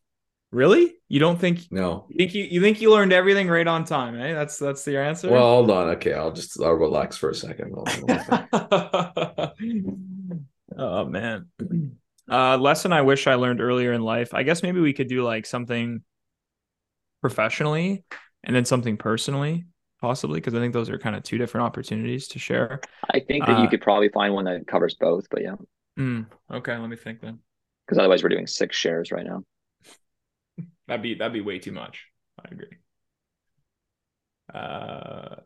Really? 0.51 0.93
You 1.07 1.19
don't 1.19 1.39
think? 1.39 1.71
No. 1.71 2.07
You 2.09 2.17
think 2.17 2.33
you, 2.33 2.43
you 2.43 2.61
think 2.61 2.81
you 2.81 2.91
learned 2.91 3.13
everything 3.13 3.47
right 3.47 3.67
on 3.67 3.85
time? 3.85 4.19
Eh? 4.19 4.33
That's 4.33 4.57
that's 4.57 4.85
your 4.85 5.03
answer. 5.03 5.29
Well, 5.29 5.41
hold 5.41 5.71
on. 5.71 5.89
Okay, 5.91 6.13
I'll 6.13 6.33
just 6.33 6.61
I'll 6.61 6.73
relax 6.73 7.17
for 7.17 7.29
a 7.29 7.35
second. 7.35 7.73
oh 10.77 11.05
man. 11.05 11.47
Uh, 12.29 12.57
lesson 12.57 12.93
I 12.93 13.01
wish 13.01 13.27
I 13.27 13.35
learned 13.35 13.61
earlier 13.61 13.93
in 13.93 14.01
life. 14.01 14.33
I 14.33 14.43
guess 14.43 14.61
maybe 14.61 14.81
we 14.81 14.93
could 14.93 15.07
do 15.07 15.23
like 15.23 15.45
something 15.45 16.01
professionally 17.21 18.03
and 18.43 18.55
then 18.55 18.65
something 18.65 18.97
personally 18.97 19.65
possibly 20.01 20.39
because 20.39 20.55
I 20.55 20.59
think 20.59 20.73
those 20.73 20.89
are 20.89 20.97
kind 20.97 21.15
of 21.15 21.23
two 21.23 21.37
different 21.37 21.65
opportunities 21.65 22.27
to 22.29 22.39
share. 22.39 22.81
I 23.09 23.19
think 23.19 23.45
that 23.45 23.59
uh, 23.59 23.61
you 23.61 23.69
could 23.69 23.81
probably 23.81 24.09
find 24.09 24.33
one 24.33 24.45
that 24.45 24.67
covers 24.67 24.95
both, 24.95 25.27
but 25.29 25.43
yeah. 25.43 25.55
Mm, 25.97 26.25
okay, 26.51 26.75
let 26.75 26.89
me 26.89 26.95
think 26.95 27.21
then. 27.21 27.39
Because 27.85 27.99
otherwise, 27.99 28.23
we're 28.23 28.29
doing 28.29 28.47
six 28.47 28.75
shares 28.75 29.11
right 29.11 29.25
now. 29.25 29.43
That'd 30.91 31.01
be 31.03 31.15
that'd 31.15 31.33
be 31.33 31.41
way 31.41 31.59
too 31.59 31.71
much. 31.71 32.07
I 32.39 32.49
agree. 32.51 32.77
Uh, 34.53 35.41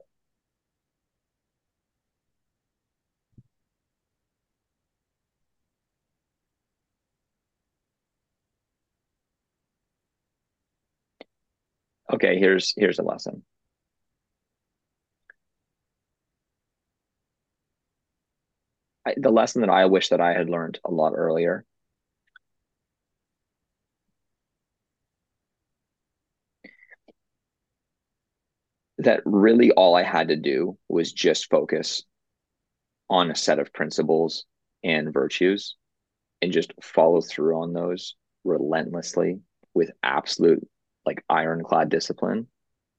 okay, 12.13 12.37
here's 12.39 12.73
here's 12.77 12.99
a 12.99 13.03
lesson. 13.03 13.43
I, 19.05 19.13
the 19.17 19.31
lesson 19.31 19.61
that 19.61 19.69
I 19.71 19.85
wish 19.85 20.09
that 20.09 20.21
I 20.21 20.33
had 20.33 20.47
learned 20.49 20.79
a 20.85 20.91
lot 20.91 21.13
earlier. 21.15 21.65
That 28.99 29.21
really 29.25 29.71
all 29.71 29.95
I 29.95 30.03
had 30.03 30.29
to 30.29 30.35
do 30.35 30.77
was 30.87 31.11
just 31.11 31.49
focus 31.49 32.03
on 33.09 33.29
a 33.29 33.35
set 33.35 33.59
of 33.59 33.73
principles 33.73 34.45
and 34.83 35.13
virtues 35.13 35.75
and 36.41 36.51
just 36.51 36.73
follow 36.81 37.21
through 37.21 37.61
on 37.61 37.73
those 37.73 38.15
relentlessly 38.43 39.39
with 39.73 39.91
absolute 40.03 40.65
like 41.05 41.23
ironclad 41.29 41.89
discipline 41.89 42.47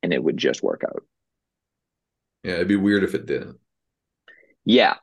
and 0.03 0.13
it 0.13 0.23
would 0.23 0.37
just 0.37 0.63
work 0.63 0.83
out. 0.87 1.03
Yeah, 2.45 2.55
it'd 2.55 2.69
be 2.69 2.77
weird 2.77 3.03
if 3.03 3.15
it 3.15 3.27
didn't. 3.27 3.59
Yeah, 4.65 4.97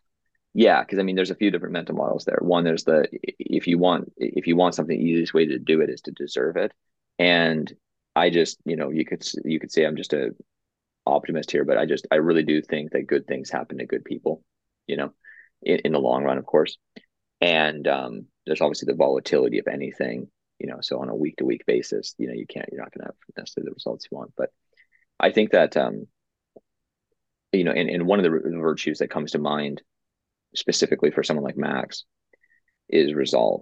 yeah, 0.53 0.81
because 0.81 0.99
I 0.99 1.03
mean, 1.03 1.15
there's 1.15 1.31
a 1.31 1.35
few 1.35 1.51
different 1.51 1.73
mental 1.73 1.95
models 1.95 2.25
there. 2.25 2.39
One, 2.41 2.63
there's 2.63 2.83
the 2.83 3.07
if 3.39 3.67
you 3.67 3.79
want 3.79 4.13
if 4.17 4.45
you 4.45 4.55
want 4.55 4.75
something, 4.75 4.97
the 4.97 5.03
easiest 5.03 5.33
way 5.33 5.47
to 5.47 5.57
do 5.57 5.81
it 5.81 5.89
is 5.89 6.01
to 6.01 6.11
deserve 6.11 6.57
it. 6.57 6.71
And 7.17 7.71
I 8.15 8.29
just, 8.29 8.59
you 8.65 8.75
know, 8.75 8.91
you 8.91 9.03
could 9.03 9.27
you 9.43 9.59
could 9.59 9.71
say 9.71 9.85
I'm 9.85 9.95
just 9.95 10.13
a 10.13 10.35
optimist 11.05 11.51
here, 11.51 11.65
but 11.65 11.77
I 11.77 11.85
just 11.85 12.07
I 12.11 12.15
really 12.15 12.43
do 12.43 12.61
think 12.61 12.91
that 12.91 13.07
good 13.07 13.27
things 13.27 13.49
happen 13.49 13.77
to 13.77 13.85
good 13.85 14.05
people, 14.05 14.43
you 14.87 14.97
know, 14.97 15.13
in, 15.61 15.79
in 15.85 15.91
the 15.91 15.99
long 15.99 16.23
run, 16.23 16.37
of 16.37 16.45
course. 16.45 16.77
And 17.41 17.87
um, 17.87 18.25
there's 18.45 18.61
obviously 18.61 18.87
the 18.87 18.97
volatility 18.97 19.59
of 19.59 19.67
anything, 19.67 20.27
you 20.59 20.67
know. 20.67 20.77
So 20.81 20.99
on 20.99 21.09
a 21.09 21.15
week 21.15 21.37
to 21.37 21.45
week 21.45 21.65
basis, 21.65 22.15
you 22.17 22.27
know, 22.27 22.33
you 22.33 22.45
can't 22.47 22.69
you're 22.71 22.81
not 22.81 22.93
going 22.93 23.01
to 23.01 23.07
have 23.07 23.15
necessarily 23.37 23.69
the 23.69 23.73
results 23.73 24.07
you 24.09 24.17
want. 24.17 24.33
But 24.37 24.49
I 25.19 25.31
think 25.31 25.51
that 25.51 25.75
um, 25.75 26.07
you 27.51 27.63
know, 27.63 27.71
and, 27.71 27.89
and 27.89 28.07
one 28.07 28.19
of 28.19 28.23
the 28.23 28.59
virtues 28.59 28.99
that 28.99 29.09
comes 29.09 29.31
to 29.31 29.39
mind 29.39 29.81
specifically 30.55 31.11
for 31.11 31.23
someone 31.23 31.43
like 31.43 31.57
Max 31.57 32.05
is 32.89 33.13
resolve. 33.13 33.61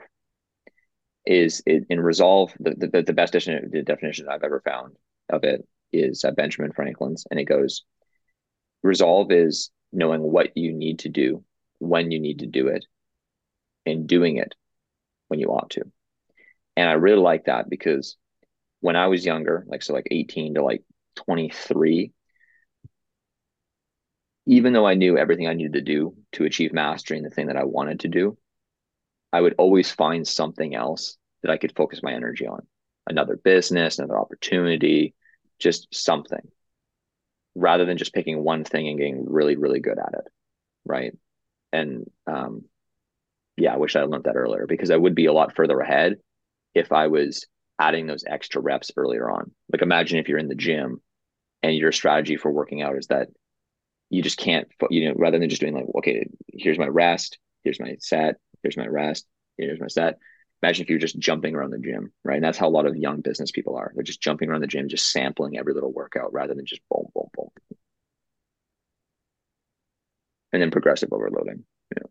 Is 1.24 1.62
in 1.68 2.00
resolve 2.00 2.52
the, 2.60 2.74
the, 2.76 3.04
the 3.04 3.14
best 3.14 3.34
definition, 3.34 3.84
definition 3.86 4.28
I've 4.28 4.44
ever 4.44 4.60
found 4.66 4.96
of 5.30 5.44
it 5.44 5.64
is 5.94 6.24
uh, 6.24 6.32
Benjamin 6.32 6.72
Franklin's, 6.72 7.26
and 7.30 7.40
it 7.40 7.46
goes: 7.46 7.84
resolve 8.84 9.32
is 9.32 9.72
knowing 9.92 10.22
what 10.22 10.56
you 10.56 10.74
need 10.74 11.00
to 11.00 11.10
do 11.10 11.44
when 11.80 12.12
you 12.12 12.20
need 12.20 12.40
to 12.40 12.48
do 12.48 12.68
it, 12.68 12.86
and 13.86 14.08
doing 14.08 14.38
it 14.38 14.56
when 15.28 15.40
you 15.40 15.48
ought 15.48 15.72
to. 15.72 15.84
And 16.78 16.90
I 16.90 16.94
really 16.94 17.22
like 17.22 17.46
that 17.46 17.70
because 17.70 18.18
when 18.80 18.96
I 18.96 19.08
was 19.08 19.26
younger, 19.26 19.66
like 19.68 19.84
so, 19.84 19.94
like 19.94 20.08
eighteen 20.12 20.56
to 20.56 20.64
like 20.64 20.84
twenty 21.16 21.50
three, 21.50 22.12
even 24.46 24.74
though 24.74 24.88
I 24.88 24.96
knew 24.96 25.18
everything 25.18 25.48
I 25.48 25.54
needed 25.54 25.74
to 25.74 25.82
do 25.82 26.16
to 26.34 26.46
achieve 26.46 26.74
mastery 26.74 27.18
in 27.18 27.24
the 27.24 27.30
thing 27.30 27.48
that 27.48 27.58
I 27.58 27.64
wanted 27.64 28.02
to 28.02 28.08
do, 28.08 28.38
I 29.32 29.42
would 29.42 29.56
always 29.58 29.92
find 29.92 30.28
something 30.28 30.76
else 30.76 31.18
that 31.42 31.52
I 31.52 31.58
could 31.58 31.76
focus 31.76 32.04
my 32.04 32.14
energy 32.14 32.48
on 32.48 32.66
another 33.08 33.36
business, 33.36 33.98
another 34.00 34.20
opportunity, 34.20 35.14
just 35.62 35.88
something 35.94 36.50
rather 37.56 37.86
than 37.86 37.98
just 37.98 38.14
picking 38.14 38.44
one 38.44 38.64
thing 38.64 38.88
and 38.88 38.98
getting 38.98 39.26
really, 39.30 39.56
really 39.56 39.80
good 39.80 40.00
at 40.00 40.14
it. 40.14 40.26
right? 40.86 41.14
And 41.74 42.10
um, 42.28 42.66
yeah, 43.58 43.74
I 43.74 43.78
wish 43.78 43.96
I 43.96 44.04
learned 44.04 44.26
that 44.26 44.36
earlier 44.36 44.66
because 44.68 44.92
I 44.92 44.98
would 44.98 45.16
be 45.16 45.26
a 45.26 45.34
lot 45.34 45.56
further 45.56 45.80
ahead 45.80 46.18
if 46.76 46.92
I 46.92 47.08
was 47.08 47.48
adding 47.80 48.08
those 48.08 48.24
extra 48.28 48.62
reps 48.62 48.92
earlier 48.98 49.30
on. 49.30 49.52
Like 49.72 49.82
imagine 49.82 50.20
if 50.20 50.30
you're 50.30 50.40
in 50.40 50.50
the 50.50 50.56
gym 50.56 51.02
and 51.64 51.76
your 51.76 51.92
strategy 51.92 52.38
for 52.38 52.52
working 52.52 52.82
out 52.82 52.98
is 52.98 53.08
that 53.08 53.30
you 54.10 54.22
just 54.22 54.38
can't, 54.38 54.68
you 54.90 55.10
know, 55.10 55.16
rather 55.18 55.40
than 55.40 55.50
just 55.50 55.62
doing 55.62 55.74
like, 55.74 55.86
okay, 55.98 56.26
here's 56.54 56.80
my 56.80 56.88
rest, 56.88 57.40
here's 57.64 57.80
my 57.80 57.96
set, 58.00 58.36
here's 58.64 58.78
my 58.78 58.88
rest, 58.88 59.26
here's 59.58 59.80
my 59.80 59.88
set. 59.88 60.18
Imagine 60.64 60.84
if 60.84 60.90
you're 60.90 61.00
just 61.00 61.18
jumping 61.18 61.56
around 61.56 61.72
the 61.72 61.80
gym, 61.80 62.12
right? 62.24 62.36
And 62.36 62.44
that's 62.44 62.58
how 62.58 62.68
a 62.68 62.70
lot 62.70 62.86
of 62.86 62.96
young 62.96 63.22
business 63.22 63.50
people 63.52 63.76
are. 63.78 63.92
They're 63.96 64.04
just 64.04 64.22
jumping 64.22 64.50
around 64.50 64.62
the 64.62 64.68
gym, 64.68 64.88
just 64.90 65.12
sampling 65.12 65.58
every 65.58 65.74
little 65.74 65.92
workout 65.92 66.32
rather 66.34 66.54
than 66.54 66.66
just 66.66 66.82
boom, 66.90 67.08
boom, 67.16 67.30
boom. 67.34 67.50
And 70.54 70.62
then 70.62 70.70
progressive 70.70 71.14
overloading. 71.14 71.64
Yeah. 71.96 72.04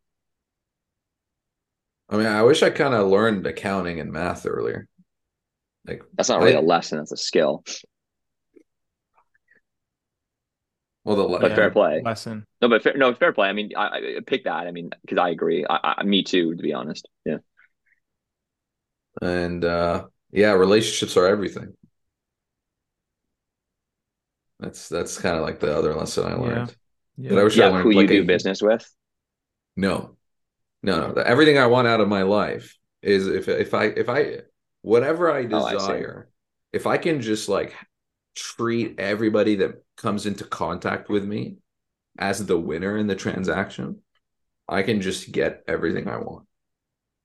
I 2.09 2.16
mean, 2.16 2.26
I 2.26 2.42
wish 2.42 2.62
I 2.62 2.70
kind 2.70 2.94
of 2.94 3.09
learned 3.09 3.46
accounting 3.46 4.01
and 4.01 4.11
math 4.11 4.46
earlier. 4.46 4.88
Like 5.86 6.03
that's 6.16 6.28
not 6.28 6.40
really 6.40 6.57
I, 6.57 6.59
a 6.59 6.62
lesson; 6.62 6.98
that's 6.98 7.12
a 7.12 7.16
skill. 7.16 7.64
Well, 11.05 11.16
the 11.16 11.38
but 11.38 11.55
fair 11.55 11.70
play 11.70 12.03
lesson. 12.05 12.46
No, 12.61 12.68
but 12.68 12.82
fair, 12.82 12.96
no 12.96 13.14
fair 13.14 13.32
play. 13.32 13.48
I 13.48 13.53
mean, 13.53 13.70
I, 13.76 13.86
I 13.86 14.20
pick 14.26 14.44
that. 14.44 14.66
I 14.66 14.70
mean, 14.70 14.90
because 15.03 15.18
I 15.18 15.30
agree. 15.30 15.64
I, 15.68 15.94
I, 15.98 16.03
me 16.03 16.22
too, 16.22 16.55
to 16.55 16.62
be 16.62 16.74
honest. 16.74 17.09
Yeah. 17.24 17.38
And 19.21 19.65
uh 19.65 20.07
yeah, 20.33 20.53
relationships 20.53 21.17
are 21.17 21.27
everything. 21.27 21.75
That's 24.61 24.89
that's 24.89 25.19
kind 25.19 25.37
of 25.37 25.43
like 25.43 25.61
the 25.61 25.77
other 25.77 25.95
lesson 25.95 26.27
I 26.27 26.35
learned. 26.35 26.75
Yeah. 27.17 27.33
yeah. 27.33 27.41
I 27.41 27.45
wish 27.45 27.57
yeah, 27.57 27.67
I 27.67 27.71
learned 27.71 27.85
who 27.85 27.93
like 27.93 28.11
you 28.11 28.17
do 28.19 28.23
a, 28.23 28.27
business 28.27 28.63
with. 28.63 28.89
No, 29.77 30.17
no, 30.83 31.13
no. 31.13 31.23
Everything 31.23 31.59
I 31.59 31.67
want 31.67 31.89
out 31.89 32.01
of 32.01 32.09
my 32.09 32.23
life 32.23 32.77
is 33.03 33.27
if 33.27 33.49
if 33.49 33.75
I 33.75 33.85
if 33.85 34.09
I 34.09 34.41
whatever 34.83 35.31
I 35.31 35.45
desire, 35.45 36.29
oh, 36.29 36.31
I 36.31 36.77
if 36.77 36.87
I 36.87 36.99
can 36.99 37.21
just 37.21 37.49
like 37.49 37.75
treat 38.35 39.01
everybody 39.01 39.57
that 39.57 39.83
comes 39.97 40.27
into 40.27 40.45
contact 40.45 41.09
with 41.09 41.25
me 41.25 41.57
as 42.19 42.45
the 42.45 42.59
winner 42.59 42.97
in 42.97 43.07
the 43.07 43.17
transaction, 43.17 44.01
I 44.69 44.83
can 44.83 45.01
just 45.01 45.33
get 45.33 45.63
everything 45.67 46.09
I 46.09 46.19
want. 46.19 46.47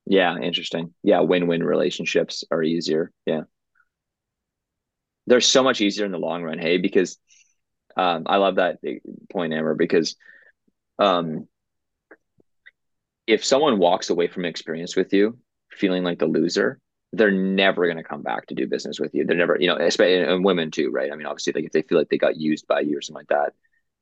Yeah, 0.06 0.38
interesting. 0.38 0.94
Yeah, 1.04 1.22
win-win 1.22 1.64
relationships 1.64 2.44
are 2.52 2.62
easier. 2.62 3.12
Yeah. 3.26 3.42
They're 5.28 5.42
so 5.42 5.64
much 5.64 5.82
easier 5.82 6.06
in 6.06 6.12
the 6.12 6.20
long 6.20 6.44
run, 6.44 6.60
hey, 6.60 6.78
because 6.78 7.18
um, 7.98 8.24
I 8.28 8.38
love 8.38 8.56
that 8.56 8.80
point, 9.32 9.54
Amber, 9.54 9.74
because 9.74 10.16
um, 11.00 11.48
if 13.26 13.44
someone 13.44 13.80
walks 13.80 14.10
away 14.10 14.28
from 14.28 14.46
experience 14.46 14.96
with 14.96 15.14
you 15.14 15.40
feeling 15.72 16.04
like 16.04 16.20
the 16.20 16.28
loser, 16.28 16.80
they're 17.14 17.32
never 17.32 17.86
going 17.86 17.98
to 17.98 18.04
come 18.04 18.22
back 18.22 18.48
to 18.48 18.56
do 18.56 18.68
business 18.68 19.00
with 19.00 19.14
you. 19.14 19.26
They're 19.26 19.38
never, 19.38 19.58
you 19.60 19.68
know, 19.68 19.78
especially 19.78 20.22
and 20.22 20.44
women 20.44 20.70
too, 20.70 20.92
right? 20.92 21.12
I 21.12 21.16
mean, 21.16 21.26
obviously, 21.26 21.54
like 21.54 21.66
if 21.66 21.72
they 21.72 21.82
feel 21.82 21.98
like 21.98 22.10
they 22.10 22.18
got 22.18 22.38
used 22.38 22.68
by 22.68 22.82
you 22.82 22.98
or 22.98 23.02
something 23.02 23.22
like 23.22 23.30
that, 23.30 23.54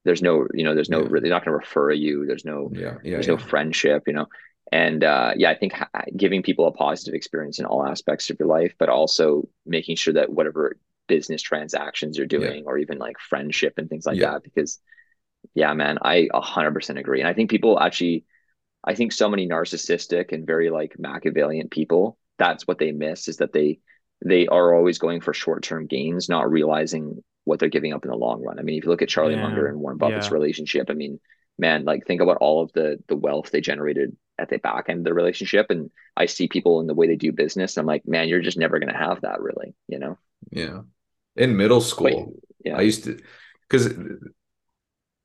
there's 0.03 0.21
no, 0.21 0.47
you 0.53 0.63
know, 0.63 0.75
there's 0.75 0.89
no, 0.89 1.03
yeah. 1.03 1.07
they're 1.21 1.29
not 1.29 1.45
going 1.45 1.53
to 1.53 1.57
refer 1.57 1.91
you. 1.91 2.25
There's 2.25 2.43
no, 2.43 2.71
yeah, 2.73 2.95
yeah 3.03 3.11
there's 3.11 3.27
yeah. 3.27 3.35
no 3.35 3.37
friendship, 3.37 4.03
you 4.07 4.13
know. 4.13 4.27
And 4.73 5.03
uh, 5.03 5.33
yeah, 5.37 5.51
I 5.51 5.55
think 5.55 5.73
ha- 5.73 5.89
giving 6.17 6.41
people 6.41 6.65
a 6.65 6.71
positive 6.71 7.13
experience 7.13 7.59
in 7.59 7.65
all 7.65 7.85
aspects 7.85 8.31
of 8.31 8.39
your 8.39 8.47
life, 8.47 8.73
but 8.79 8.89
also 8.89 9.47
making 9.67 9.97
sure 9.97 10.15
that 10.15 10.31
whatever 10.31 10.77
business 11.07 11.43
transactions 11.43 12.17
you're 12.17 12.25
doing, 12.25 12.63
or 12.65 12.79
even 12.79 12.97
like 12.97 13.19
friendship 13.19 13.75
and 13.77 13.87
things 13.87 14.07
like 14.07 14.19
that, 14.19 14.41
because 14.41 14.79
yeah, 15.53 15.73
man, 15.73 15.99
I 16.01 16.27
100% 16.33 16.99
agree. 16.99 17.19
And 17.19 17.29
I 17.29 17.33
think 17.33 17.51
people 17.51 17.79
actually, 17.79 18.25
I 18.83 18.95
think 18.95 19.11
so 19.11 19.29
many 19.29 19.47
narcissistic 19.47 20.31
and 20.31 20.47
very 20.47 20.71
like 20.71 20.95
Machiavellian 20.97 21.69
people 21.69 22.17
that's 22.37 22.67
what 22.67 22.79
they 22.79 22.91
miss 22.91 23.27
is 23.27 23.37
that 23.37 23.53
they 23.53 23.79
they 24.25 24.47
are 24.47 24.73
always 24.73 24.97
going 24.97 25.19
for 25.19 25.33
short-term 25.33 25.85
gains, 25.85 26.29
not 26.29 26.49
realizing 26.49 27.21
what 27.43 27.59
they're 27.59 27.69
giving 27.69 27.93
up 27.93 28.05
in 28.05 28.11
the 28.11 28.17
long 28.17 28.41
run. 28.41 28.57
I 28.57 28.61
mean, 28.61 28.77
if 28.77 28.85
you 28.85 28.89
look 28.89 29.01
at 29.01 29.09
Charlie 29.09 29.35
yeah. 29.35 29.43
Munger 29.43 29.67
and 29.67 29.77
Warren 29.77 29.97
Buffett's 29.97 30.27
yeah. 30.27 30.33
relationship, 30.33 30.89
I 30.89 30.93
mean, 30.93 31.19
man, 31.57 31.85
like 31.85 32.05
think 32.05 32.21
about 32.21 32.37
all 32.37 32.61
of 32.61 32.71
the 32.73 32.99
the 33.07 33.15
wealth 33.15 33.51
they 33.51 33.61
generated 33.61 34.15
at 34.39 34.49
the 34.49 34.57
back 34.57 34.85
end 34.89 34.99
of 34.99 35.05
the 35.05 35.13
relationship. 35.13 35.67
And 35.69 35.91
I 36.17 36.25
see 36.25 36.47
people 36.47 36.81
in 36.81 36.87
the 36.87 36.93
way 36.93 37.07
they 37.07 37.15
do 37.15 37.31
business. 37.31 37.77
I'm 37.77 37.85
like, 37.85 38.07
man, 38.07 38.27
you're 38.27 38.41
just 38.41 38.57
never 38.57 38.79
gonna 38.79 38.97
have 38.97 39.21
that 39.21 39.41
really, 39.41 39.73
you 39.87 39.99
know? 39.99 40.17
Yeah. 40.51 40.81
In 41.35 41.57
middle 41.57 41.81
school, 41.81 42.33
yeah. 42.63 42.77
I 42.77 42.81
used 42.81 43.05
to 43.05 43.19
because 43.69 43.93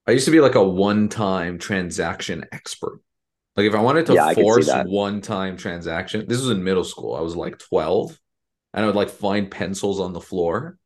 I 0.07 0.13
used 0.13 0.25
to 0.25 0.31
be 0.31 0.41
like 0.41 0.55
a 0.55 0.67
one-time 0.67 1.59
transaction 1.59 2.47
expert. 2.51 3.01
Like 3.57 3.67
if 3.67 3.75
I 3.75 3.83
wanted 3.83 4.07
to 4.07 4.15
yeah, 4.15 4.33
force 4.35 4.71
one 4.87 5.21
time 5.21 5.57
transaction, 5.57 6.25
this 6.29 6.41
was 6.41 6.51
in 6.51 6.63
middle 6.63 6.85
school. 6.85 7.15
I 7.15 7.21
was 7.21 7.37
like 7.37 7.59
12 7.59 8.19
and 8.73 8.85
I 8.85 8.87
would 8.87 8.95
like 8.95 9.11
find 9.11 9.51
pencils 9.51 10.01
on 10.01 10.13
the 10.13 10.21
floor 10.21 10.79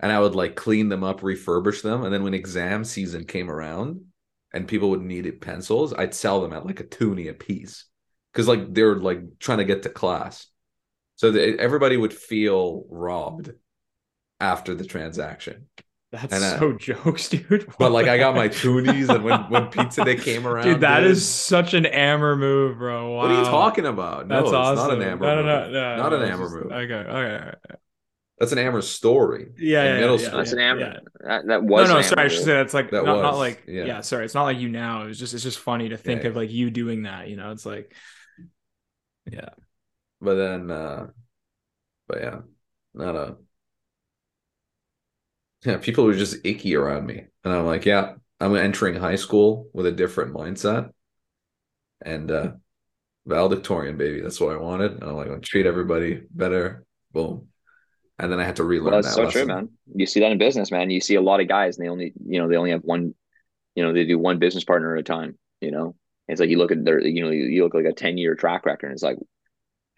and 0.00 0.10
I 0.10 0.18
would 0.18 0.34
like 0.34 0.56
clean 0.56 0.88
them 0.88 1.04
up, 1.04 1.20
refurbish 1.20 1.82
them. 1.82 2.02
And 2.02 2.12
then 2.12 2.24
when 2.24 2.34
exam 2.34 2.82
season 2.84 3.26
came 3.26 3.50
around 3.50 4.06
and 4.54 4.68
people 4.68 4.90
would 4.90 5.02
need 5.02 5.40
pencils, 5.40 5.92
I'd 5.92 6.14
sell 6.14 6.40
them 6.40 6.52
at 6.52 6.64
like 6.64 6.80
a 6.80 6.84
toonie 6.84 7.28
a 7.28 7.34
piece 7.34 7.84
because 8.32 8.48
like 8.48 8.72
they 8.72 8.84
were 8.84 9.00
like 9.00 9.38
trying 9.40 9.58
to 9.58 9.64
get 9.64 9.82
to 9.82 9.88
class. 9.90 10.46
So 11.16 11.32
everybody 11.32 11.96
would 11.96 12.14
feel 12.14 12.86
robbed 12.88 13.50
after 14.40 14.74
the 14.74 14.84
transaction. 14.84 15.66
That's 16.12 16.32
and, 16.32 16.44
uh, 16.44 16.58
so 16.60 16.72
jokes, 16.74 17.28
dude. 17.28 17.66
but 17.78 17.90
like 17.90 18.06
I 18.06 18.16
got 18.16 18.36
my 18.36 18.48
toonies, 18.48 19.08
and 19.08 19.24
when 19.24 19.40
when 19.50 19.66
pizza 19.66 20.04
day 20.04 20.14
came 20.14 20.46
around, 20.46 20.64
dude, 20.64 20.80
that 20.80 21.00
dude, 21.00 21.10
is 21.10 21.28
such 21.28 21.74
an 21.74 21.86
Amber 21.86 22.36
move, 22.36 22.78
bro. 22.78 23.10
Wow. 23.10 23.16
What 23.16 23.30
are 23.32 23.38
you 23.38 23.44
talking 23.44 23.86
about? 23.86 24.28
No, 24.28 24.36
That's 24.36 24.46
it's 24.46 24.54
awesome. 24.54 24.88
not 24.88 25.02
an 25.02 25.02
Amber. 25.02 25.26
No, 25.26 25.42
no, 25.42 25.42
no, 25.42 25.70
no, 25.72 25.96
not 25.96 26.12
an 26.12 26.22
Amber 26.22 26.44
just, 26.44 26.54
move. 26.54 26.72
Okay, 26.72 26.94
okay. 26.94 27.54
That's 28.38 28.50
an 28.50 28.58
Amber 28.58 28.82
story. 28.82 29.52
Yeah, 29.56 29.84
yeah, 29.84 30.00
middle 30.00 30.20
yeah, 30.20 30.30
That's 30.30 30.52
an 30.52 30.58
Amber. 30.58 30.80
Yeah. 30.80 31.28
That, 31.28 31.46
that 31.46 31.62
was 31.62 31.88
no, 31.88 31.96
no. 31.96 32.02
Sorry, 32.02 32.24
I 32.24 32.28
should 32.28 32.44
say 32.44 32.54
that's 32.54 32.74
like 32.74 32.90
that 32.90 33.04
not, 33.04 33.16
was, 33.16 33.22
not 33.22 33.38
like 33.38 33.62
yeah. 33.68 33.84
yeah. 33.84 34.00
Sorry, 34.00 34.24
it's 34.24 34.34
not 34.34 34.42
like 34.42 34.58
you 34.58 34.68
now. 34.68 35.04
It's 35.04 35.18
just 35.18 35.34
it's 35.34 35.44
just 35.44 35.58
funny 35.58 35.90
to 35.90 35.96
think 35.96 36.22
yeah, 36.22 36.30
of 36.30 36.36
like 36.36 36.50
you 36.50 36.70
doing 36.70 37.04
that. 37.04 37.28
You 37.28 37.36
know, 37.36 37.52
it's 37.52 37.64
like 37.64 37.94
yeah. 39.30 39.50
But 40.20 40.34
then, 40.34 40.70
uh 40.70 41.08
but 42.08 42.20
yeah, 42.20 42.40
not 42.92 43.14
a 43.14 43.36
yeah, 45.64 45.78
people 45.78 46.04
were 46.04 46.14
just 46.14 46.44
icky 46.44 46.74
around 46.74 47.06
me. 47.06 47.24
And 47.44 47.54
I'm 47.54 47.66
like, 47.66 47.84
yeah, 47.84 48.14
I'm 48.40 48.56
entering 48.56 48.96
high 48.96 49.16
school 49.16 49.68
with 49.72 49.86
a 49.86 49.92
different 49.92 50.34
mindset. 50.34 50.90
And 52.04 52.32
uh 52.32 52.52
valedictorian, 53.26 53.96
baby. 53.96 54.20
That's 54.20 54.40
what 54.40 54.52
I 54.52 54.58
wanted. 54.58 54.92
And 54.94 55.04
I'm 55.04 55.14
like, 55.14 55.30
I'll 55.30 55.38
treat 55.38 55.66
everybody 55.66 56.20
better. 56.30 56.84
Boom. 57.12 57.48
And 58.18 58.30
then 58.30 58.38
I 58.38 58.44
had 58.44 58.56
to 58.56 58.64
relearn 58.64 58.92
well, 58.92 59.02
that's 59.02 59.08
that 59.08 59.14
so 59.14 59.24
lesson. 59.24 59.46
true, 59.46 59.54
man. 59.54 59.68
You 59.94 60.06
see 60.06 60.20
that 60.20 60.30
in 60.30 60.38
business, 60.38 60.70
man. 60.70 60.90
You 60.90 61.00
see 61.00 61.16
a 61.16 61.20
lot 61.20 61.40
of 61.40 61.48
guys 61.48 61.76
and 61.76 61.84
they 61.84 61.90
only, 61.90 62.12
you 62.26 62.40
know, 62.40 62.48
they 62.48 62.56
only 62.56 62.70
have 62.70 62.82
one, 62.82 63.14
you 63.74 63.84
know, 63.84 63.92
they 63.92 64.04
do 64.04 64.18
one 64.18 64.38
business 64.38 64.64
partner 64.64 64.94
at 64.94 65.00
a 65.00 65.02
time, 65.02 65.36
you 65.60 65.72
know. 65.72 65.96
It's 66.28 66.40
like 66.40 66.48
you 66.48 66.58
look 66.58 66.72
at 66.72 66.84
their, 66.84 67.00
you 67.00 67.22
know, 67.22 67.30
you 67.30 67.64
look 67.64 67.74
like 67.74 67.84
a 67.84 67.92
10 67.92 68.16
year 68.16 68.34
track 68.34 68.66
record. 68.66 68.86
And 68.86 68.94
it's 68.94 69.02
like, 69.02 69.18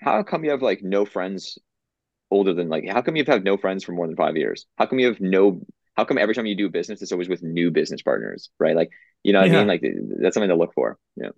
how 0.00 0.22
come 0.22 0.44
you 0.44 0.50
have 0.50 0.62
like 0.62 0.82
no 0.82 1.04
friends 1.04 1.58
older 2.30 2.52
than 2.52 2.68
like 2.68 2.88
how 2.88 3.02
come 3.02 3.16
you've 3.16 3.26
had 3.26 3.44
no 3.44 3.56
friends 3.56 3.84
for 3.84 3.92
more 3.92 4.06
than 4.06 4.16
five 4.16 4.36
years 4.36 4.66
how 4.76 4.86
come 4.86 4.98
you 4.98 5.06
have 5.06 5.20
no 5.20 5.60
how 5.94 6.04
come 6.04 6.18
every 6.18 6.34
time 6.34 6.46
you 6.46 6.56
do 6.56 6.68
business 6.68 7.00
it's 7.00 7.12
always 7.12 7.28
with 7.28 7.42
new 7.42 7.70
business 7.70 8.02
partners 8.02 8.50
right 8.58 8.74
like 8.74 8.90
you 9.22 9.32
know 9.32 9.40
what 9.40 9.50
yeah. 9.50 9.56
i 9.56 9.58
mean 9.60 9.68
like 9.68 9.84
that's 10.20 10.34
something 10.34 10.48
to 10.48 10.56
look 10.56 10.74
for 10.74 10.98
yeah 11.16 11.28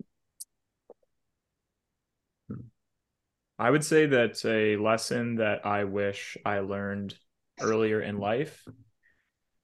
i 3.59 3.69
would 3.69 3.83
say 3.83 4.05
that 4.05 4.43
a 4.45 4.77
lesson 4.77 5.35
that 5.35 5.65
i 5.65 5.83
wish 5.83 6.37
i 6.45 6.59
learned 6.59 7.15
earlier 7.61 8.01
in 8.01 8.17
life 8.17 8.65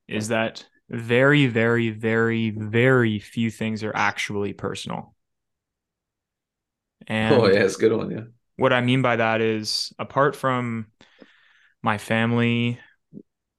is 0.08 0.28
that 0.28 0.66
very 0.90 1.48
very 1.48 1.90
very 1.90 2.52
very 2.52 3.20
few 3.20 3.50
things 3.50 3.84
are 3.84 3.96
actually 3.96 4.54
personal. 4.54 5.16
And 7.08 7.36
oh 7.36 7.48
yeah 7.48 7.64
it's 7.64 7.76
a 7.76 7.80
good 7.80 7.94
one 7.94 8.12
yeah. 8.12 8.22
what 8.58 8.74
i 8.74 8.82
mean 8.82 9.02
by 9.02 9.16
that 9.16 9.42
is 9.42 9.94
apart 9.98 10.36
from 10.36 10.88
my 11.82 11.98
family 11.98 12.80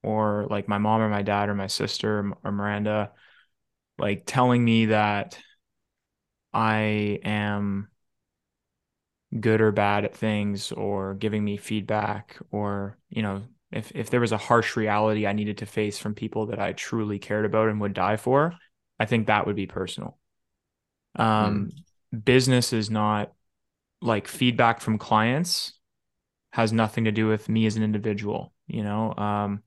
or 0.03 0.47
like 0.51 0.69
my 0.69 0.79
mom 0.79 1.01
or 1.01 1.09
my 1.09 1.23
dad 1.23 1.49
or 1.49 1.55
my 1.55 1.67
sister 1.67 2.33
or 2.45 2.53
Miranda 2.53 3.13
like 3.99 4.25
telling 4.27 4.65
me 4.65 4.87
that 4.87 5.39
I 6.53 7.19
am 7.25 7.89
good 9.41 9.61
or 9.61 9.73
bad 9.73 10.05
at 10.05 10.15
things 10.15 10.73
or 10.73 11.15
giving 11.15 11.45
me 11.45 11.57
feedback 11.57 12.39
or 12.51 12.99
you 13.09 13.23
know 13.23 13.43
if 13.73 13.93
if 13.95 14.11
there 14.11 14.21
was 14.21 14.33
a 14.33 14.39
harsh 14.39 14.77
reality 14.77 15.27
I 15.27 15.33
needed 15.33 15.59
to 15.59 15.67
face 15.67 15.99
from 15.99 16.15
people 16.15 16.47
that 16.47 16.59
I 16.59 16.73
truly 16.73 17.19
cared 17.19 17.45
about 17.45 17.69
and 17.69 17.81
would 17.81 17.95
die 17.95 18.17
for 18.17 18.55
I 18.99 19.07
think 19.07 19.27
that 19.27 19.47
would 19.47 19.57
be 19.57 19.67
personal 19.67 20.19
um 21.17 21.71
mm. 22.15 22.25
business 22.25 22.73
is 22.73 22.91
not 22.91 23.33
like 24.03 24.29
feedback 24.29 24.81
from 24.81 24.99
clients 24.99 25.73
has 26.57 26.73
nothing 26.73 27.05
to 27.05 27.13
do 27.13 27.29
with 27.29 27.51
me 27.51 27.67
as 27.67 27.77
an 27.77 27.83
individual. 27.83 28.51
You 28.67 28.83
know, 28.83 29.15
um, 29.15 29.63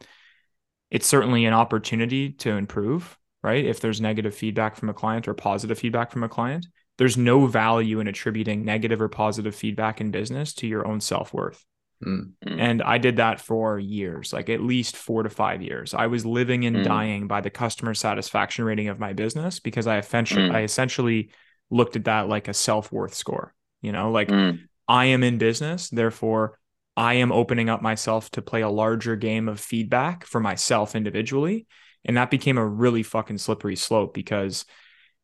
it's 0.89 1.05
certainly 1.05 1.45
an 1.45 1.53
opportunity 1.53 2.31
to 2.31 2.49
improve, 2.49 3.15
right? 3.43 3.63
If 3.63 3.79
there's 3.79 4.01
negative 4.01 4.33
feedback 4.33 4.75
from 4.75 4.89
a 4.89 4.93
client 4.93 5.27
or 5.27 5.35
positive 5.35 5.77
feedback 5.77 6.11
from 6.11 6.23
a 6.23 6.29
client, 6.29 6.65
there's 6.99 7.17
no 7.17 7.47
value 7.47 7.99
in 7.99 8.07
attributing 8.07 8.63
negative 8.65 9.01
or 9.01 9.09
positive 9.09 9.55
feedback 9.55 9.99
in 10.01 10.11
business 10.11 10.53
to 10.53 10.67
your 10.67 10.85
own 10.85 11.01
self 11.01 11.33
worth. 11.33 11.65
Mm. 12.05 12.33
And 12.45 12.81
I 12.83 12.97
did 12.97 13.15
that 13.17 13.41
for 13.41 13.79
years, 13.79 14.31
like 14.31 14.49
at 14.49 14.61
least 14.61 14.95
four 14.95 15.23
to 15.23 15.29
five 15.29 15.61
years. 15.61 15.93
I 15.93 16.07
was 16.07 16.25
living 16.25 16.65
and 16.65 16.77
Mm. 16.77 16.83
dying 16.83 17.27
by 17.27 17.41
the 17.41 17.49
customer 17.49 17.93
satisfaction 17.93 18.63
rating 18.65 18.89
of 18.89 18.99
my 18.99 19.13
business 19.13 19.59
because 19.59 19.87
I 19.87 19.97
essentially, 19.97 20.49
Mm. 20.49 20.55
I 20.55 20.61
essentially 20.63 21.31
looked 21.69 21.95
at 21.95 22.05
that 22.05 22.29
like 22.29 22.47
a 22.47 22.53
self 22.53 22.91
worth 22.91 23.13
score. 23.13 23.53
You 23.81 23.91
know, 23.91 24.11
like 24.11 24.27
Mm. 24.29 24.59
I 24.87 25.05
am 25.05 25.23
in 25.23 25.37
business, 25.37 25.89
therefore 25.89 26.59
I 26.97 27.13
am 27.15 27.31
opening 27.31 27.69
up 27.69 27.81
myself 27.81 28.29
to 28.31 28.41
play 28.41 28.61
a 28.61 28.69
larger 28.69 29.15
game 29.15 29.47
of 29.47 29.59
feedback 29.59 30.25
for 30.25 30.41
myself 30.41 30.95
individually. 30.95 31.65
And 32.03 32.17
that 32.17 32.29
became 32.29 32.57
a 32.57 32.65
really 32.65 33.03
fucking 33.03 33.37
slippery 33.37 33.77
slope 33.77 34.13
because, 34.13 34.65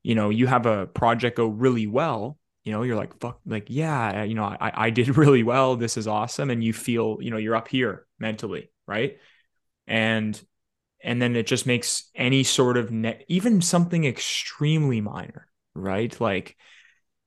you 0.06 0.14
know, 0.14 0.30
you 0.30 0.46
have 0.46 0.68
a 0.68 0.86
project 0.86 1.38
go 1.38 1.48
really 1.48 1.88
well, 1.88 2.38
you 2.64 2.72
know, 2.72 2.84
you're 2.84 2.96
like, 2.96 3.20
fuck, 3.20 3.40
like, 3.44 3.66
yeah, 3.70 4.22
you 4.22 4.36
know, 4.36 4.44
I, 4.44 4.86
I 4.86 4.90
did 4.92 5.18
really 5.18 5.42
well. 5.42 5.78
This 5.78 5.98
is 5.98 6.08
awesome. 6.08 6.52
And 6.52 6.64
you 6.64 6.74
feel, 6.74 7.18
you 7.22 7.32
know, 7.32 7.38
you're 7.38 7.56
up 7.56 7.68
here 7.68 8.06
mentally, 8.20 8.72
right? 8.88 9.18
And 9.88 10.40
and 11.04 11.20
then 11.20 11.36
it 11.36 11.48
just 11.48 11.66
makes 11.66 12.12
any 12.14 12.44
sort 12.44 12.78
of 12.78 12.92
net, 12.92 13.24
even 13.30 13.62
something 13.62 14.06
extremely 14.06 15.02
minor, 15.02 15.48
right? 15.74 16.20
Like, 16.22 16.56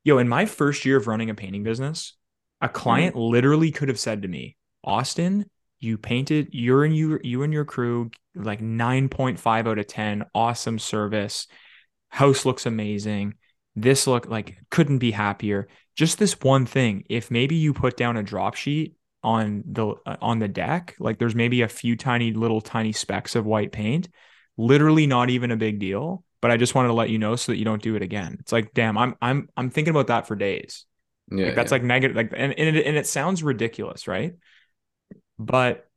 yo, 0.05 0.19
in 0.19 0.29
my 0.29 0.47
first 0.47 0.85
year 0.85 0.99
of 0.99 1.09
running 1.09 1.31
a 1.31 1.35
painting 1.35 1.65
business, 1.65 2.15
a 2.61 2.67
mm-hmm. 2.67 2.77
client 2.77 3.17
literally 3.17 3.73
could 3.73 3.89
have 3.89 3.99
said 3.99 4.23
to 4.23 4.29
me, 4.29 4.57
Austin, 4.85 5.51
you 5.81 5.99
painted, 5.99 6.51
you're 6.53 6.85
and 6.85 6.97
you, 6.97 7.19
you 7.25 7.43
and 7.43 7.53
your 7.53 7.65
crew, 7.65 8.13
like 8.37 8.61
9.5 8.61 9.69
out 9.69 9.79
of 9.79 9.87
10, 9.89 10.27
awesome 10.33 10.79
service. 10.79 11.49
House 12.09 12.45
looks 12.45 12.67
amazing. 12.67 13.35
This 13.77 14.07
look 14.07 14.27
like 14.27 14.59
couldn't 14.71 14.99
be 14.99 15.11
happier. 15.11 15.69
Just 15.95 16.19
this 16.19 16.39
one 16.41 16.67
thing. 16.67 17.05
If 17.09 17.31
maybe 17.31 17.57
you 17.57 17.73
put 17.75 17.97
down 17.97 18.17
a 18.17 18.23
drop 18.23 18.55
sheet 18.55 18.95
on 19.23 19.63
the 19.67 19.95
uh, 20.07 20.17
on 20.21 20.39
the 20.39 20.49
deck, 20.49 20.95
like 20.99 21.19
there's 21.19 21.35
maybe 21.35 21.63
a 21.63 21.69
few 21.69 21.97
tiny 21.97 22.33
little 22.33 22.61
tiny 22.61 22.93
specks 22.93 23.37
of 23.37 23.47
white 23.47 23.73
paint, 23.73 24.09
literally 24.57 25.07
not 25.07 25.31
even 25.31 25.51
a 25.51 25.57
big 25.57 25.79
deal. 25.79 26.25
But 26.41 26.53
I 26.53 26.57
just 26.57 26.75
wanted 26.75 26.89
to 26.89 26.95
let 26.95 27.11
you 27.11 27.19
know 27.19 27.35
so 27.37 27.51
that 27.53 27.59
you 27.59 27.65
don't 27.65 27.83
do 27.83 27.97
it 27.97 28.03
again. 28.03 28.37
It's 28.41 28.53
like, 28.53 28.73
damn, 28.75 28.97
I'm 28.97 29.17
I'm 29.21 29.49
I'm 29.57 29.71
thinking 29.71 29.91
about 29.91 30.07
that 30.09 30.27
for 30.29 30.37
days. 30.37 30.87
Yeah, 31.31 31.47
Like 31.47 31.55
that's 31.55 31.71
yeah. 31.71 31.73
like 31.73 31.83
negative, 31.83 32.17
like 32.17 32.33
and 32.35 32.53
and 32.59 32.77
it, 32.77 32.87
and 32.87 32.97
it 32.97 33.07
sounds 33.07 33.43
ridiculous, 33.43 34.07
right? 34.09 34.35
But 35.39 35.88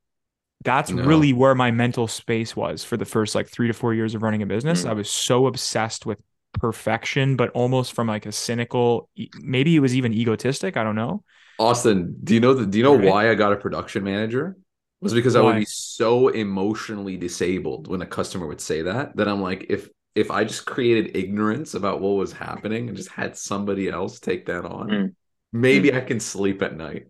that's 0.64 0.90
No. 0.90 1.02
really 1.04 1.32
where 1.32 1.54
my 1.54 1.70
mental 1.70 2.08
space 2.08 2.54
was 2.56 2.84
for 2.84 2.96
the 2.96 3.04
first 3.04 3.34
like 3.34 3.48
three 3.48 3.66
to 3.68 3.72
four 3.72 3.94
years 3.94 4.14
of 4.14 4.22
running 4.22 4.42
a 4.42 4.46
business. 4.46 4.84
Mm. 4.84 4.90
I 4.90 4.92
was 4.94 5.10
so 5.10 5.46
obsessed 5.46 6.06
with 6.06 6.18
perfection, 6.60 7.36
but 7.36 7.50
almost 7.50 7.92
from 7.94 8.06
like 8.08 8.26
a 8.26 8.32
cynical, 8.32 9.08
maybe 9.40 9.74
it 9.74 9.80
was 9.80 9.94
even 9.96 10.12
egotistic. 10.12 10.76
I 10.76 10.84
don't 10.84 10.96
know. 10.96 11.24
Austin, 11.58 12.16
do 12.22 12.34
you 12.34 12.40
know 12.40 12.54
the, 12.54 12.66
do 12.66 12.78
you 12.78 12.84
know 12.84 12.96
Right. 12.96 13.08
why 13.08 13.30
I 13.30 13.34
got 13.34 13.52
a 13.52 13.56
production 13.56 14.04
manager? 14.04 14.56
It 14.58 15.04
was 15.04 15.14
because 15.14 15.34
I 15.36 15.40
would 15.40 15.56
be 15.56 15.64
so 15.64 16.28
emotionally 16.28 17.16
disabled 17.16 17.88
when 17.88 18.02
a 18.02 18.06
customer 18.06 18.46
would 18.46 18.60
say 18.60 18.82
that 18.82 19.16
that 19.16 19.28
I'm 19.28 19.42
like, 19.42 19.66
if 19.68 19.88
if 20.14 20.30
I 20.30 20.44
just 20.44 20.66
created 20.66 21.16
ignorance 21.16 21.74
about 21.74 22.00
what 22.00 22.10
was 22.16 22.32
happening 22.32 22.88
and 22.88 22.96
just 22.96 23.08
had 23.10 23.36
somebody 23.36 23.88
else 23.88 24.20
take 24.20 24.46
that 24.46 24.64
on, 24.64 24.88
Mm. 24.90 25.14
maybe 25.52 25.92
I 25.94 26.00
can 26.02 26.20
sleep 26.20 26.62
at 26.62 26.76
night. 26.76 27.06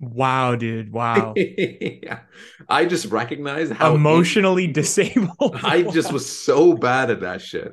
Wow, 0.00 0.56
dude. 0.56 0.92
Wow. 0.92 1.34
yeah. 1.36 2.20
I 2.68 2.84
just 2.84 3.06
recognized 3.06 3.72
how 3.72 3.94
Emotionally 3.94 4.66
disabled. 4.66 5.60
I 5.62 5.82
just 5.82 6.12
was 6.12 6.30
so 6.30 6.74
bad 6.74 7.10
at 7.10 7.20
that 7.20 7.40
shit. 7.40 7.72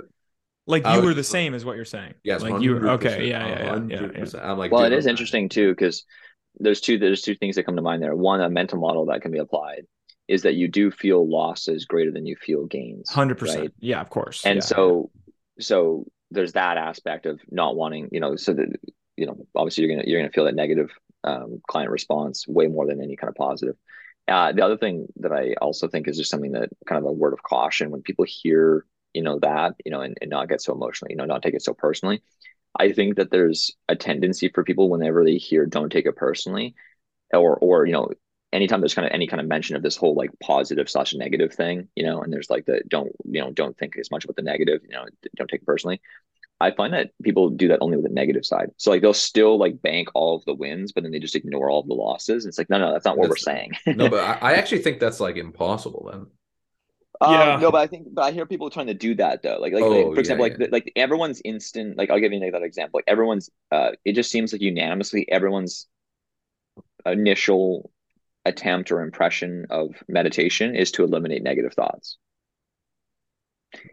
like 0.65 0.86
I 0.86 0.95
you 0.95 1.01
was 1.01 1.07
were 1.07 1.13
the 1.13 1.24
same 1.24 1.53
as 1.53 1.65
what 1.65 1.76
you're 1.76 1.86
saying. 1.86 2.13
Yes, 2.24 2.41
like 2.41 2.61
you 2.61 2.76
were 2.76 2.89
okay. 2.91 3.28
Yeah, 3.28 3.47
yeah, 3.47 3.86
yeah, 3.88 4.01
yeah, 4.13 4.26
yeah. 4.26 4.51
I'm 4.51 4.57
like, 4.57 4.71
Well, 4.71 4.86
it 4.86 4.93
is 4.93 5.05
interesting 5.05 5.49
too 5.49 5.71
because 5.71 6.05
there's 6.59 6.80
two 6.80 6.97
there's 6.97 7.21
two 7.21 7.36
things 7.36 7.55
that 7.55 7.63
come 7.63 7.76
to 7.76 7.82
mind 7.82 8.01
there. 8.01 8.15
One, 8.15 8.41
a 8.41 8.49
mental 8.49 8.80
model 8.80 9.05
that 9.07 9.21
can 9.21 9.32
be 9.32 9.39
applied 9.39 9.86
is 10.28 10.43
that 10.43 10.55
you 10.55 10.69
do 10.69 10.89
feel 10.89 11.30
losses 11.30 11.86
greater 11.86 12.11
than 12.11 12.26
you 12.26 12.38
feel 12.38 12.65
gains. 12.65 13.09
Hundred 13.09 13.41
right? 13.41 13.53
percent. 13.53 13.74
Yeah, 13.80 13.99
of 13.99 14.09
course. 14.09 14.45
and 14.45 14.57
Yeah, 14.57 14.61
so 14.61 15.11
so 15.59 16.05
there's 16.32 16.53
that 16.53 16.78
aspect 16.78 17.26
of 17.26 17.39
not 17.51 17.76
wanting 17.76 18.09
you 18.11 18.19
know 18.19 18.36
so 18.36 18.53
that 18.53 18.67
you 19.17 19.26
know 19.26 19.45
obviously 19.55 19.84
you're 19.84 19.95
gonna 19.95 20.07
you're 20.07 20.21
gonna 20.21 20.32
feel 20.32 20.45
that 20.45 20.55
negative 20.55 20.89
um, 21.24 21.61
client 21.67 21.91
response 21.91 22.47
way 22.47 22.67
more 22.67 22.88
than 22.88 23.01
any 23.01 23.15
kind 23.15 23.30
of 23.30 23.36
positive 23.36 23.76
uh, 24.28 24.51
the 24.51 24.63
other 24.63 24.78
thing 24.78 25.07
that 25.17 25.32
i 25.32 25.53
also 25.61 25.88
think 25.88 26.07
is 26.07 26.17
just 26.17 26.32
something 26.32 26.51
that 26.51 26.69
kind 26.88 26.99
of 26.99 27.09
a 27.09 27.11
word 27.11 27.34
of 27.34 27.43
caution 27.43 27.91
when 27.91 28.01
people 28.01 28.26
hear 28.28 28.86
you 29.13 29.21
know 29.21 29.39
that 29.39 29.76
you 29.86 29.91
know 29.91 30.01
and, 30.01 30.17
and 30.21 30.30
not 30.30 30.49
get 30.49 30.61
so 30.61 30.74
emotionally 30.74 31.11
you 31.11 31.17
know 31.17 31.26
not 31.26 31.41
take 31.41 31.53
it 31.53 31.61
so 31.61 31.74
personally 31.74 32.21
i 32.80 32.91
think 32.91 33.15
that 33.15 33.32
there's 33.32 33.76
a 33.89 33.95
tendency 33.95 34.49
for 34.49 34.63
people 34.63 34.89
whenever 34.89 35.24
they 35.24 35.36
hear 35.36 35.65
don't 35.65 35.91
take 35.91 36.05
it 36.05 36.15
personally 36.15 36.76
or 37.34 37.57
or 37.57 37.86
you 37.86 37.93
know 37.93 38.09
anytime 38.53 38.80
there's 38.80 38.93
kind 38.93 39.07
of 39.07 39.11
any 39.11 39.28
kind 39.28 39.41
of 39.41 39.47
mention 39.47 39.76
of 39.76 39.82
this 39.82 39.97
whole 39.97 40.13
like 40.15 40.30
positive 40.39 40.89
slash 40.89 41.13
negative 41.13 41.53
thing, 41.53 41.89
you 41.95 42.03
know, 42.03 42.21
and 42.21 42.32
there's 42.32 42.49
like 42.49 42.65
the 42.65 42.82
don't, 42.88 43.11
you 43.26 43.41
know, 43.41 43.51
don't 43.51 43.78
think 43.78 43.97
as 43.97 44.11
much 44.11 44.24
about 44.24 44.36
the 44.36 44.43
negative, 44.43 44.82
you 44.84 44.91
know, 44.91 45.05
don't 45.36 45.49
take 45.49 45.61
it 45.61 45.65
personally. 45.65 45.99
I 46.61 46.71
find 46.71 46.93
that 46.93 47.11
people 47.21 47.49
do 47.49 47.67
that 47.69 47.79
only 47.81 47.97
with 47.97 48.05
the 48.07 48.13
negative 48.13 48.45
side. 48.45 48.69
So 48.77 48.91
like 48.91 49.01
they'll 49.01 49.13
still 49.13 49.57
like 49.57 49.81
bank 49.81 50.09
all 50.13 50.35
of 50.37 50.45
the 50.45 50.53
wins, 50.53 50.91
but 50.93 51.03
then 51.03 51.11
they 51.11 51.19
just 51.19 51.35
ignore 51.35 51.69
all 51.69 51.81
of 51.81 51.87
the 51.87 51.93
losses. 51.93 52.45
It's 52.45 52.57
like, 52.57 52.69
no, 52.69 52.77
no, 52.79 52.93
that's 52.93 53.05
not 53.05 53.17
what 53.17 53.29
That's- 53.29 53.45
we're 53.45 53.53
saying. 53.53 53.71
no, 53.97 54.09
but 54.09 54.19
I, 54.43 54.51
I 54.51 54.53
actually 54.53 54.81
think 54.81 54.99
that's 54.99 55.19
like 55.19 55.35
impossible 55.37 56.09
then. 56.11 56.27
Yeah. 57.21 57.53
Um, 57.55 57.61
no, 57.61 57.71
but 57.71 57.79
I 57.81 57.87
think, 57.87 58.07
but 58.11 58.23
I 58.23 58.31
hear 58.31 58.45
people 58.45 58.69
trying 58.69 58.87
to 58.87 58.93
do 58.93 59.15
that 59.15 59.43
though. 59.43 59.57
Like, 59.59 59.71
like, 59.73 59.83
Oh, 59.83 59.89
like, 59.89 60.05
for 60.07 60.13
yeah, 60.15 60.19
example, 60.19 60.47
yeah. 60.47 60.51
like, 60.53 60.59
the, 60.59 60.69
like 60.71 60.91
everyone's 60.95 61.41
instant. 61.45 61.97
Like, 61.97 62.09
I'll 62.09 62.19
give 62.19 62.33
you 62.33 62.41
another 62.41 62.65
example. 62.65 62.97
Like, 62.97 63.05
everyone's. 63.07 63.49
Uh, 63.71 63.91
it 64.03 64.13
just 64.13 64.31
seems 64.31 64.51
like 64.51 64.61
unanimously, 64.61 65.29
everyone's 65.31 65.87
initial 67.05 67.91
attempt 68.45 68.91
or 68.91 69.01
impression 69.01 69.67
of 69.69 69.95
meditation 70.09 70.75
is 70.75 70.91
to 70.91 71.03
eliminate 71.03 71.43
negative 71.43 71.73
thoughts. 71.73 72.17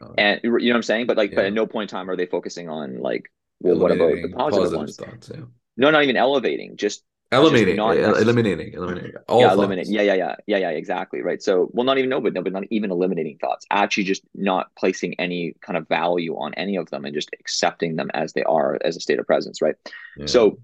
Oh. 0.00 0.14
And 0.18 0.40
you 0.42 0.50
know 0.50 0.58
what 0.58 0.76
I'm 0.76 0.82
saying? 0.82 1.06
But 1.06 1.16
like, 1.16 1.34
but 1.34 1.44
at 1.44 1.52
no 1.52 1.66
point 1.66 1.90
in 1.90 1.96
time 1.96 2.10
are 2.10 2.16
they 2.16 2.26
focusing 2.26 2.68
on 2.68 3.00
like, 3.00 3.30
well, 3.60 3.78
what 3.78 3.92
about 3.92 3.98
the 3.98 4.04
Eliminating 4.04 4.32
positive, 4.32 4.72
ones? 4.76 4.96
thoughts? 4.96 5.30
Yeah. 5.34 5.44
No, 5.76 5.90
not 5.90 6.02
even 6.02 6.16
elevating. 6.16 6.76
Just 6.76 7.04
Eliminating, 7.32 7.76
not 7.76 7.96
necess- 7.96 8.22
eliminating, 8.22 8.72
eliminating. 8.72 9.12
All 9.28 9.40
yeah, 9.40 9.52
eliminate. 9.52 9.86
Yeah, 9.86 10.02
yeah, 10.02 10.14
yeah, 10.14 10.34
yeah, 10.48 10.56
yeah. 10.56 10.70
Exactly. 10.70 11.22
Right. 11.22 11.40
So, 11.40 11.70
well, 11.72 11.84
not 11.84 11.96
even 11.96 12.10
no, 12.10 12.20
but 12.20 12.32
no, 12.32 12.42
but 12.42 12.52
not 12.52 12.64
even 12.70 12.90
eliminating 12.90 13.38
thoughts. 13.38 13.64
Actually, 13.70 14.04
just 14.04 14.22
not 14.34 14.66
placing 14.76 15.14
any 15.20 15.54
kind 15.60 15.76
of 15.76 15.86
value 15.86 16.34
on 16.34 16.54
any 16.54 16.74
of 16.76 16.90
them 16.90 17.04
and 17.04 17.14
just 17.14 17.30
accepting 17.38 17.94
them 17.94 18.10
as 18.14 18.32
they 18.32 18.42
are 18.42 18.78
as 18.84 18.96
a 18.96 19.00
state 19.00 19.20
of 19.20 19.26
presence. 19.28 19.62
Right. 19.62 19.76
Yeah. 20.16 20.26
So, 20.26 20.58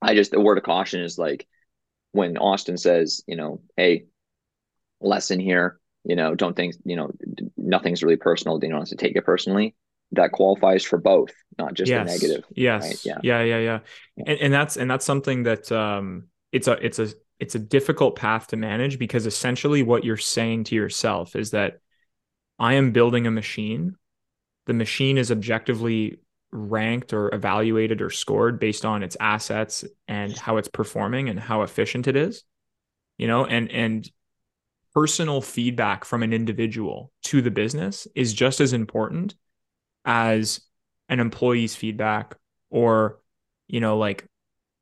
I 0.00 0.14
just 0.14 0.30
the 0.30 0.40
word 0.40 0.56
of 0.56 0.62
caution 0.62 1.00
is 1.02 1.18
like 1.18 1.48
when 2.12 2.38
Austin 2.38 2.76
says, 2.76 3.24
you 3.26 3.34
know, 3.34 3.60
hey, 3.76 4.04
lesson 5.00 5.40
here. 5.40 5.80
You 6.04 6.14
know, 6.14 6.36
don't 6.36 6.54
think 6.54 6.76
you 6.84 6.94
know 6.94 7.10
nothing's 7.68 8.02
really 8.02 8.16
personal. 8.16 8.58
They 8.58 8.68
don't 8.68 8.80
have 8.80 8.88
to 8.88 8.96
take 8.96 9.14
it 9.14 9.24
personally. 9.24 9.74
That 10.12 10.32
qualifies 10.32 10.84
for 10.84 10.98
both, 10.98 11.32
not 11.58 11.74
just 11.74 11.90
the 11.90 12.02
negative. 12.02 12.44
Yes. 12.56 12.82
right? 12.82 13.00
Yeah. 13.04 13.18
Yeah. 13.22 13.42
Yeah. 13.42 13.58
Yeah. 13.58 13.78
And, 14.26 14.40
and 14.40 14.52
that's 14.52 14.76
and 14.76 14.90
that's 14.90 15.04
something 15.04 15.42
that 15.42 15.70
um 15.70 16.28
it's 16.50 16.66
a 16.66 16.72
it's 16.84 16.98
a 16.98 17.10
it's 17.38 17.54
a 17.54 17.58
difficult 17.58 18.16
path 18.16 18.48
to 18.48 18.56
manage 18.56 18.98
because 18.98 19.26
essentially 19.26 19.82
what 19.82 20.04
you're 20.04 20.16
saying 20.16 20.64
to 20.64 20.74
yourself 20.74 21.36
is 21.36 21.50
that 21.50 21.80
I 22.58 22.74
am 22.74 22.92
building 22.92 23.26
a 23.26 23.30
machine. 23.30 23.96
The 24.66 24.72
machine 24.72 25.18
is 25.18 25.30
objectively 25.30 26.18
ranked 26.50 27.12
or 27.12 27.32
evaluated 27.34 28.00
or 28.00 28.08
scored 28.08 28.58
based 28.58 28.86
on 28.86 29.02
its 29.02 29.16
assets 29.20 29.84
and 30.08 30.36
how 30.36 30.56
it's 30.56 30.68
performing 30.68 31.28
and 31.28 31.38
how 31.38 31.62
efficient 31.62 32.08
it 32.08 32.16
is. 32.16 32.44
You 33.18 33.26
know, 33.26 33.44
and 33.44 33.70
and 33.70 34.10
personal 34.98 35.40
feedback 35.40 36.04
from 36.04 36.24
an 36.24 36.32
individual 36.32 37.12
to 37.22 37.40
the 37.40 37.52
business 37.52 38.08
is 38.16 38.32
just 38.32 38.60
as 38.60 38.72
important 38.72 39.36
as 40.04 40.60
an 41.08 41.20
employee's 41.20 41.76
feedback 41.76 42.34
or 42.70 43.20
you 43.68 43.78
know 43.78 43.96
like 43.96 44.26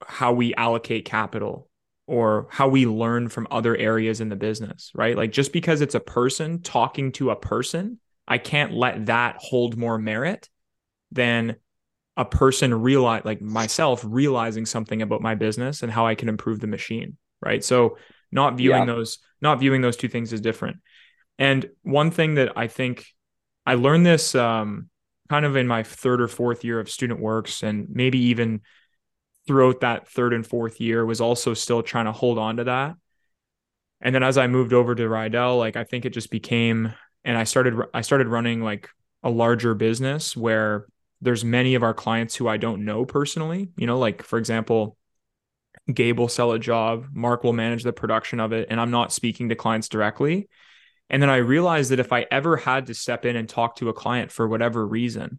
how 0.07 0.33
we 0.33 0.55
allocate 0.55 1.05
capital 1.05 1.69
or 2.07 2.47
how 2.51 2.67
we 2.67 2.87
learn 2.87 3.29
from 3.29 3.47
other 3.51 3.77
areas 3.77 4.23
in 4.23 4.31
the 4.31 4.37
business 4.37 4.91
right? 4.95 5.19
Like 5.19 5.33
just 5.33 5.53
because 5.53 5.83
it's 5.83 5.95
a 5.95 6.01
person 6.01 6.63
talking 6.63 7.13
to 7.13 7.31
a 7.31 7.37
person 7.37 8.01
i 8.27 8.39
can't 8.39 8.73
let 8.73 9.07
that 9.07 9.37
hold 9.39 9.77
more 9.77 9.99
merit 9.99 10.49
than 11.13 11.57
a 12.17 12.25
person 12.25 12.73
realize 12.73 13.23
like 13.27 13.43
myself 13.43 14.03
realizing 14.07 14.65
something 14.65 15.03
about 15.03 15.21
my 15.21 15.35
business 15.35 15.83
and 15.83 15.93
how 15.93 16.07
i 16.07 16.15
can 16.15 16.31
improve 16.31 16.61
the 16.61 16.67
machine 16.67 17.19
right? 17.43 17.63
So 17.63 17.99
not 18.37 18.57
viewing 18.57 18.87
Yeah. 18.87 18.95
those 18.95 19.19
not 19.43 19.59
viewing 19.59 19.81
those 19.83 19.97
two 19.97 20.09
things 20.09 20.33
as 20.33 20.41
different 20.41 20.77
and 21.39 21.69
one 21.83 22.11
thing 22.13 22.35
that 22.37 22.53
i 22.57 22.67
think 22.69 23.05
i 23.67 23.75
learned 23.75 24.07
this 24.07 24.35
um 24.35 24.89
kind 25.29 25.45
of 25.45 25.57
in 25.57 25.67
my 25.67 25.83
third 25.83 26.21
or 26.21 26.29
fourth 26.29 26.63
year 26.65 26.79
of 26.79 26.89
student 26.89 27.19
works 27.21 27.65
and 27.65 27.89
maybe 27.91 28.19
even 28.33 28.61
throughout 29.47 29.81
that 29.81 30.09
third 30.09 30.33
and 30.33 30.47
fourth 30.47 30.81
year 30.81 31.05
was 31.05 31.21
also 31.21 31.55
still 31.55 31.83
trying 31.83 32.05
to 32.07 32.13
hold 32.13 32.39
on 32.39 32.59
to 32.59 32.65
that 32.65 32.95
and 34.01 34.15
then 34.15 34.23
as 34.23 34.39
i 34.39 34.47
moved 34.47 34.73
over 34.73 34.95
to 34.95 35.03
rydell 35.05 35.59
like 35.59 35.77
i 35.77 35.85
think 35.85 36.05
it 36.05 36.11
just 36.11 36.31
became 36.31 36.93
and 37.25 37.37
i 37.37 37.45
started 37.45 37.75
i 37.93 38.01
started 38.03 38.29
running 38.29 38.63
like 38.63 38.89
a 39.23 39.31
larger 39.31 39.75
business 39.75 40.37
where 40.37 40.87
there's 41.23 41.45
many 41.45 41.75
of 41.75 41.83
our 41.83 41.95
clients 41.95 42.37
who 42.37 42.47
I 42.47 42.59
don't 42.59 42.85
know 42.85 43.07
personally. 43.07 43.71
You 43.79 43.87
know, 43.87 43.99
like 43.99 44.23
for 44.23 44.39
example, 44.39 44.99
Gabe 45.93 46.19
will 46.19 46.29
sell 46.29 46.53
a 46.53 46.59
job, 46.59 47.07
Mark 47.13 47.45
will 47.45 47.53
manage 47.53 47.85
the 47.85 47.93
production 47.93 48.41
of 48.41 48.53
it, 48.53 48.67
and 48.71 48.81
I'm 48.81 48.91
not 48.91 49.13
speaking 49.13 49.49
to 49.51 49.55
clients 49.55 49.89
directly. 49.89 50.49
And 51.09 51.23
then 51.23 51.31
I 51.31 51.37
realized 51.37 51.93
that 51.93 52.01
if 52.01 52.13
I 52.13 52.27
ever 52.31 52.57
had 52.57 52.87
to 52.87 52.95
step 52.95 53.25
in 53.25 53.37
and 53.37 53.49
talk 53.49 53.77
to 53.77 53.89
a 53.89 53.93
client 53.93 54.33
for 54.33 54.49
whatever 54.49 54.85
reason, 54.85 55.39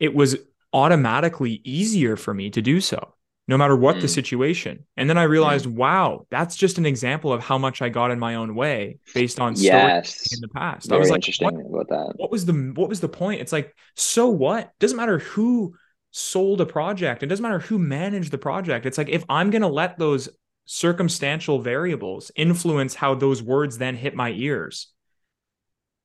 it 0.00 0.12
was 0.12 0.36
automatically 0.72 1.60
easier 1.62 2.16
for 2.16 2.34
me 2.34 2.50
to 2.50 2.60
do 2.60 2.80
so, 2.80 3.14
no 3.46 3.56
matter 3.56 3.76
what 3.76 3.96
mm. 3.96 4.00
the 4.00 4.08
situation. 4.08 4.84
And 4.96 5.08
then 5.08 5.16
I 5.16 5.22
realized, 5.22 5.66
mm. 5.66 5.76
wow, 5.76 6.26
that's 6.30 6.56
just 6.56 6.78
an 6.78 6.86
example 6.86 7.32
of 7.32 7.44
how 7.44 7.56
much 7.56 7.80
I 7.80 7.88
got 7.88 8.10
in 8.10 8.18
my 8.18 8.34
own 8.34 8.56
way 8.56 8.98
based 9.14 9.38
on 9.38 9.54
yes. 9.54 10.32
in 10.34 10.40
the 10.40 10.48
past. 10.48 10.88
Very 10.88 10.98
I 10.98 11.00
was 11.00 11.10
like, 11.10 11.18
interesting 11.18 11.54
what, 11.54 11.82
about 11.82 11.88
that. 11.90 12.14
What 12.16 12.32
was 12.32 12.44
the 12.44 12.72
what 12.74 12.88
was 12.88 12.98
the 12.98 13.08
point? 13.08 13.40
It's 13.40 13.52
like, 13.52 13.72
so 13.94 14.28
what? 14.28 14.72
Doesn't 14.80 14.96
matter 14.96 15.20
who 15.20 15.76
sold 16.16 16.60
a 16.60 16.66
project. 16.66 17.24
It 17.24 17.26
doesn't 17.26 17.42
matter 17.42 17.58
who 17.58 17.76
managed 17.76 18.30
the 18.30 18.38
project. 18.38 18.86
It's 18.86 18.96
like 18.96 19.08
if 19.08 19.24
I'm 19.28 19.50
gonna 19.50 19.68
let 19.68 19.98
those 19.98 20.28
circumstantial 20.64 21.58
variables 21.58 22.30
influence 22.36 22.94
how 22.94 23.16
those 23.16 23.42
words 23.42 23.78
then 23.78 23.96
hit 23.96 24.14
my 24.14 24.30
ears, 24.30 24.92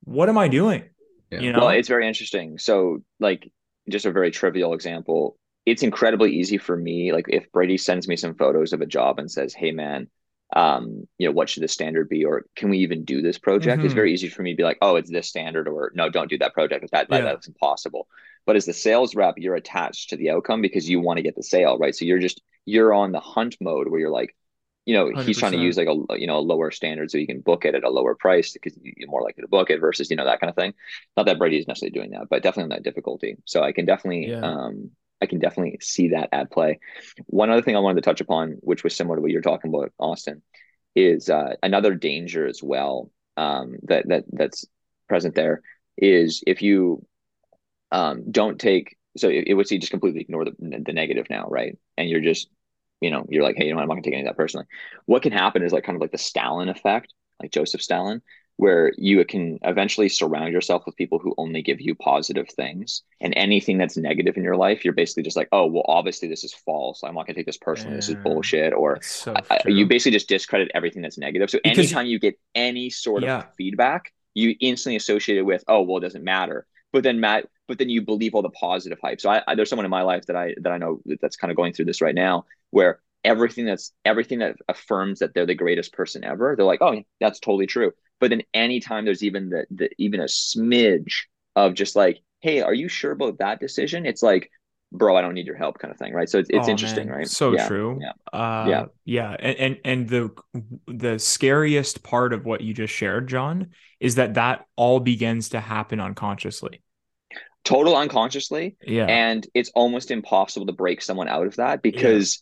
what 0.03 0.27
am 0.27 0.37
I 0.37 0.47
doing? 0.47 0.89
Yeah. 1.29 1.41
You 1.41 1.53
know? 1.53 1.59
Well, 1.59 1.69
it's 1.69 1.87
very 1.87 2.07
interesting. 2.07 2.57
So, 2.57 3.03
like, 3.19 3.51
just 3.87 4.07
a 4.07 4.11
very 4.11 4.31
trivial 4.31 4.73
example. 4.73 5.37
It's 5.67 5.83
incredibly 5.83 6.35
easy 6.35 6.57
for 6.57 6.75
me. 6.75 7.13
Like, 7.13 7.25
if 7.29 7.51
Brady 7.51 7.77
sends 7.77 8.07
me 8.07 8.15
some 8.15 8.33
photos 8.33 8.73
of 8.73 8.81
a 8.81 8.87
job 8.87 9.19
and 9.19 9.29
says, 9.29 9.53
"Hey, 9.53 9.71
man, 9.71 10.09
um, 10.55 11.07
you 11.17 11.27
know, 11.27 11.31
what 11.31 11.49
should 11.49 11.63
the 11.63 11.67
standard 11.67 12.09
be, 12.09 12.25
or 12.25 12.45
can 12.55 12.69
we 12.69 12.79
even 12.79 13.03
do 13.03 13.21
this 13.21 13.37
project?" 13.37 13.77
Mm-hmm. 13.77 13.85
It's 13.85 13.93
very 13.93 14.13
easy 14.13 14.29
for 14.29 14.41
me 14.41 14.51
to 14.51 14.57
be 14.57 14.63
like, 14.63 14.77
"Oh, 14.81 14.95
it's 14.95 15.11
this 15.11 15.27
standard," 15.27 15.67
or 15.67 15.91
"No, 15.95 16.09
don't 16.09 16.29
do 16.29 16.37
that 16.39 16.53
project. 16.53 16.89
That, 16.91 17.07
yeah. 17.09 17.21
that's 17.21 17.47
impossible." 17.47 18.07
But 18.45 18.55
as 18.55 18.65
the 18.65 18.73
sales 18.73 19.15
rep, 19.15 19.35
you're 19.37 19.55
attached 19.55 20.09
to 20.09 20.17
the 20.17 20.31
outcome 20.31 20.61
because 20.61 20.89
you 20.89 20.99
want 20.99 21.17
to 21.17 21.23
get 21.23 21.35
the 21.35 21.43
sale, 21.43 21.77
right? 21.77 21.95
So 21.95 22.05
you're 22.05 22.19
just 22.19 22.41
you're 22.65 22.93
on 22.93 23.11
the 23.11 23.19
hunt 23.19 23.57
mode 23.61 23.89
where 23.89 23.99
you're 23.99 24.09
like, 24.09 24.35
you 24.85 24.95
know, 24.95 25.05
100%. 25.05 25.23
he's 25.23 25.37
trying 25.37 25.51
to 25.51 25.59
use 25.59 25.77
like 25.77 25.87
a 25.87 26.19
you 26.19 26.25
know 26.25 26.37
a 26.37 26.41
lower 26.41 26.71
standard 26.71 27.11
so 27.11 27.19
you 27.19 27.27
can 27.27 27.41
book 27.41 27.65
it 27.65 27.75
at 27.75 27.83
a 27.83 27.89
lower 27.89 28.15
price 28.15 28.53
because 28.53 28.73
you're 28.81 29.09
more 29.09 29.21
likely 29.21 29.41
to 29.41 29.47
book 29.47 29.69
it 29.69 29.79
versus 29.79 30.09
you 30.09 30.15
know 30.15 30.25
that 30.25 30.39
kind 30.39 30.49
of 30.49 30.55
thing. 30.55 30.73
Not 31.15 31.27
that 31.27 31.37
Brady 31.37 31.59
is 31.59 31.67
necessarily 31.67 31.93
doing 31.93 32.11
that, 32.11 32.27
but 32.29 32.41
definitely 32.41 32.63
on 32.63 32.77
that 32.77 32.83
difficulty. 32.83 33.37
So 33.45 33.61
I 33.61 33.71
can 33.71 33.85
definitely 33.85 34.29
yeah. 34.29 34.41
um 34.41 34.91
I 35.21 35.25
can 35.25 35.39
definitely 35.39 35.77
see 35.81 36.09
that 36.09 36.29
at 36.31 36.51
play. 36.51 36.79
One 37.25 37.49
other 37.49 37.61
thing 37.61 37.75
I 37.75 37.79
wanted 37.79 38.01
to 38.01 38.09
touch 38.09 38.21
upon, 38.21 38.57
which 38.61 38.83
was 38.83 38.95
similar 38.95 39.17
to 39.17 39.21
what 39.21 39.31
you're 39.31 39.41
talking 39.41 39.73
about, 39.73 39.91
Austin, 39.99 40.41
is 40.95 41.29
uh, 41.29 41.55
another 41.61 41.93
danger 41.95 42.47
as 42.47 42.63
well 42.63 43.11
um, 43.37 43.75
that 43.83 44.07
that 44.09 44.25
that's 44.31 44.65
present 45.07 45.35
there 45.35 45.61
is 45.97 46.43
if 46.45 46.61
you 46.61 47.05
um, 47.91 48.31
don't 48.31 48.59
take 48.59 48.95
so 49.17 49.27
it, 49.27 49.45
it 49.47 49.53
would 49.55 49.67
see 49.67 49.79
just 49.79 49.91
completely 49.91 50.21
ignore 50.21 50.45
the, 50.45 50.53
the 50.59 50.93
negative 50.93 51.27
now, 51.29 51.47
right? 51.49 51.77
And 51.97 52.09
you're 52.09 52.21
just 52.21 52.49
you 53.01 53.11
know, 53.11 53.25
you're 53.29 53.43
like, 53.43 53.55
hey, 53.57 53.67
you 53.67 53.73
know, 53.73 53.79
I'm 53.79 53.87
not 53.87 53.95
gonna 53.95 54.03
take 54.03 54.13
any 54.13 54.23
of 54.23 54.27
that 54.27 54.37
personally. 54.37 54.65
What 55.05 55.23
can 55.23 55.31
happen 55.31 55.63
is 55.63 55.71
like 55.71 55.83
kind 55.83 55.95
of 55.95 56.01
like 56.01 56.11
the 56.11 56.17
Stalin 56.17 56.69
effect, 56.69 57.13
like 57.41 57.51
Joseph 57.51 57.81
Stalin, 57.81 58.21
where 58.59 58.91
you 58.97 59.23
can 59.23 59.57
eventually 59.63 60.09
surround 60.09 60.51
yourself 60.51 60.83
with 60.85 60.97
people 60.97 61.17
who 61.17 61.33
only 61.37 61.61
give 61.61 61.79
you 61.79 61.95
positive 61.95 62.49
things, 62.49 63.03
and 63.21 63.33
anything 63.37 63.77
that's 63.77 63.95
negative 63.95 64.35
in 64.35 64.43
your 64.43 64.57
life, 64.57 64.83
you're 64.83 64.93
basically 64.93 65.23
just 65.23 65.37
like, 65.37 65.47
oh, 65.53 65.65
well, 65.65 65.85
obviously 65.87 66.27
this 66.27 66.43
is 66.43 66.53
false. 66.53 67.01
I'm 67.01 67.15
not 67.15 67.25
gonna 67.25 67.35
take 67.35 67.45
this 67.45 67.55
personally. 67.55 67.93
Yeah. 67.93 67.99
This 67.99 68.09
is 68.09 68.15
bullshit. 68.15 68.73
Or 68.73 69.01
so 69.01 69.33
I, 69.49 69.61
you 69.65 69.85
basically 69.85 70.11
just 70.11 70.27
discredit 70.27 70.71
everything 70.73 71.01
that's 71.01 71.17
negative. 71.17 71.49
So 71.49 71.59
because 71.63 71.77
anytime 71.77 72.07
you 72.07 72.19
get 72.19 72.37
any 72.53 72.89
sort 72.89 73.23
yeah. 73.23 73.37
of 73.37 73.55
feedback, 73.55 74.11
you 74.33 74.55
instantly 74.59 74.97
associate 74.97 75.37
it 75.37 75.43
with, 75.43 75.63
oh, 75.69 75.83
well, 75.83 75.99
it 75.99 76.01
doesn't 76.01 76.25
matter. 76.25 76.67
But 76.91 77.03
then 77.03 77.21
Matt, 77.21 77.47
but 77.69 77.77
then 77.77 77.87
you 77.87 78.01
believe 78.01 78.35
all 78.35 78.41
the 78.41 78.49
positive 78.49 78.99
hype. 79.01 79.21
So 79.21 79.29
I, 79.29 79.41
I, 79.47 79.55
there's 79.55 79.69
someone 79.69 79.85
in 79.85 79.91
my 79.91 80.01
life 80.01 80.25
that 80.25 80.35
I 80.35 80.55
that 80.63 80.73
I 80.73 80.77
know 80.77 80.99
that's 81.21 81.37
kind 81.37 81.49
of 81.49 81.55
going 81.55 81.71
through 81.71 81.85
this 81.85 82.01
right 82.01 82.15
now, 82.15 82.43
where 82.71 82.99
everything 83.23 83.65
that's 83.65 83.93
everything 84.05 84.39
that 84.39 84.55
affirms 84.67 85.19
that 85.19 85.33
they're 85.33 85.45
the 85.45 85.55
greatest 85.55 85.93
person 85.93 86.23
ever, 86.23 86.55
they're 86.55 86.65
like, 86.65 86.81
oh, 86.81 87.01
that's 87.19 87.39
totally 87.39 87.67
true. 87.67 87.91
But 88.19 88.29
then 88.31 88.43
anytime 88.53 89.05
there's 89.05 89.23
even 89.23 89.49
the, 89.49 89.65
the 89.71 89.89
even 89.97 90.19
a 90.19 90.25
smidge 90.25 91.13
of 91.55 91.73
just 91.73 91.95
like, 91.95 92.19
hey, 92.41 92.61
are 92.61 92.73
you 92.73 92.87
sure 92.87 93.11
about 93.11 93.39
that 93.39 93.59
decision? 93.59 94.05
It's 94.05 94.23
like, 94.23 94.49
bro, 94.91 95.15
I 95.15 95.21
don't 95.21 95.33
need 95.33 95.45
your 95.45 95.55
help, 95.55 95.79
kind 95.79 95.91
of 95.91 95.97
thing, 95.97 96.13
right? 96.13 96.29
So 96.29 96.39
it's, 96.39 96.49
it's 96.49 96.67
oh, 96.67 96.71
interesting, 96.71 97.07
man. 97.07 97.17
right? 97.17 97.27
So 97.27 97.53
yeah. 97.53 97.67
true. 97.67 97.99
Yeah. 98.01 98.37
Uh, 98.37 98.65
yeah. 98.67 98.85
Yeah. 99.05 99.35
And, 99.39 99.57
and 99.57 99.77
and 99.85 100.09
the 100.09 100.31
the 100.87 101.19
scariest 101.19 102.03
part 102.03 102.33
of 102.33 102.45
what 102.45 102.61
you 102.61 102.73
just 102.73 102.93
shared, 102.93 103.27
John, 103.27 103.69
is 103.99 104.15
that 104.15 104.35
that 104.35 104.65
all 104.75 104.99
begins 104.99 105.49
to 105.49 105.59
happen 105.59 105.99
unconsciously 105.99 106.81
total 107.65 107.95
unconsciously. 107.95 108.77
Yeah. 108.81 109.05
And 109.05 109.45
it's 109.53 109.69
almost 109.75 110.11
impossible 110.11 110.65
to 110.65 110.71
break 110.71 111.01
someone 111.01 111.27
out 111.27 111.45
of 111.45 111.57
that 111.57 111.81
because. 111.81 112.41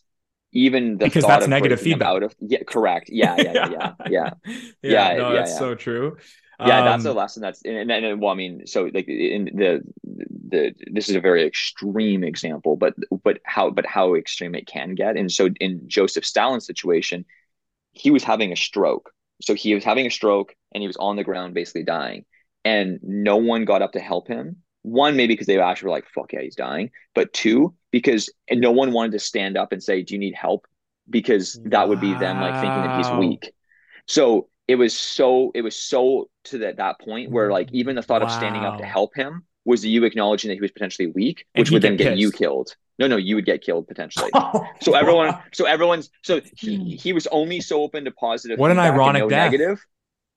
Even 0.52 0.98
the 0.98 1.04
because 1.04 1.24
that's 1.24 1.46
negative 1.46 1.80
feedback 1.80 2.08
out 2.08 2.22
of 2.22 2.34
yeah, 2.40 2.62
correct. 2.66 3.10
Yeah, 3.10 3.36
yeah, 3.38 3.52
yeah, 3.52 3.68
yeah, 3.70 3.94
yeah. 4.08 4.30
yeah, 4.82 5.16
no, 5.16 5.30
yeah, 5.30 5.36
that's 5.36 5.52
yeah. 5.52 5.58
so 5.58 5.74
true. 5.74 6.16
Yeah, 6.60 6.78
um, 6.78 6.84
that's 6.86 7.04
a 7.04 7.12
lesson. 7.12 7.42
That's 7.42 7.62
and, 7.62 7.90
and, 7.90 8.04
and 8.04 8.20
well, 8.20 8.32
I 8.32 8.34
mean, 8.34 8.66
so 8.66 8.90
like 8.92 9.06
in 9.06 9.44
the 9.44 9.82
the 10.04 10.74
this 10.90 11.08
is 11.08 11.14
a 11.14 11.20
very 11.20 11.46
extreme 11.46 12.24
example, 12.24 12.76
but 12.76 12.94
but 13.22 13.38
how 13.44 13.70
but 13.70 13.86
how 13.86 14.14
extreme 14.14 14.54
it 14.54 14.66
can 14.66 14.94
get. 14.94 15.16
And 15.16 15.30
so 15.30 15.50
in 15.60 15.82
Joseph 15.86 16.24
Stalin's 16.24 16.66
situation, 16.66 17.24
he 17.92 18.10
was 18.10 18.24
having 18.24 18.52
a 18.52 18.56
stroke. 18.56 19.12
So 19.40 19.54
he 19.54 19.74
was 19.74 19.84
having 19.84 20.06
a 20.06 20.10
stroke 20.10 20.54
and 20.74 20.82
he 20.82 20.88
was 20.88 20.96
on 20.96 21.16
the 21.16 21.24
ground 21.24 21.54
basically 21.54 21.84
dying. 21.84 22.24
And 22.64 22.98
no 23.02 23.36
one 23.36 23.64
got 23.64 23.82
up 23.82 23.92
to 23.92 24.00
help 24.00 24.26
him 24.26 24.56
one 24.88 25.16
maybe 25.16 25.34
because 25.34 25.46
they 25.46 25.58
actually 25.58 25.86
were 25.86 25.92
like 25.92 26.08
fuck 26.14 26.32
yeah 26.32 26.40
he's 26.40 26.56
dying. 26.56 26.90
But 27.14 27.32
two 27.32 27.74
because 27.90 28.30
no 28.50 28.70
one 28.70 28.92
wanted 28.92 29.12
to 29.12 29.18
stand 29.18 29.56
up 29.56 29.72
and 29.72 29.82
say 29.82 30.02
do 30.02 30.14
you 30.14 30.20
need 30.20 30.34
help? 30.34 30.66
Because 31.08 31.58
that 31.64 31.88
would 31.88 32.00
be 32.00 32.12
them 32.14 32.40
like 32.40 32.54
thinking 32.54 32.82
that 32.82 32.98
he's 32.98 33.18
weak. 33.18 33.52
So 34.06 34.48
it 34.66 34.76
was 34.76 34.96
so 34.96 35.50
it 35.54 35.62
was 35.62 35.74
so 35.74 36.28
to 36.44 36.58
that 36.58 36.76
that 36.76 37.00
point 37.00 37.30
where 37.30 37.50
like 37.50 37.70
even 37.72 37.96
the 37.96 38.02
thought 38.02 38.20
wow. 38.20 38.28
of 38.28 38.32
standing 38.32 38.64
up 38.64 38.78
to 38.78 38.84
help 38.84 39.14
him 39.14 39.44
was 39.64 39.84
you 39.84 40.04
acknowledging 40.04 40.48
that 40.48 40.54
he 40.54 40.60
was 40.60 40.70
potentially 40.70 41.08
weak 41.08 41.44
which 41.54 41.70
would 41.70 41.82
then 41.82 41.96
get 41.96 42.18
you 42.18 42.30
killed. 42.30 42.74
No 42.98 43.06
no 43.06 43.16
you 43.16 43.34
would 43.34 43.46
get 43.46 43.62
killed 43.62 43.88
potentially. 43.88 44.30
Oh, 44.40 44.64
so 44.80 44.94
everyone 44.94 45.38
so 45.52 45.64
everyone's 45.64 46.10
so 46.22 46.40
he, 46.56 46.96
he 46.96 47.12
was 47.12 47.26
only 47.28 47.60
so 47.60 47.82
open 47.82 48.04
to 48.04 48.10
positive 48.12 48.58
what 48.58 48.70
an 48.70 48.78
ironic 48.78 49.22
no 49.22 49.28
negative 49.28 49.84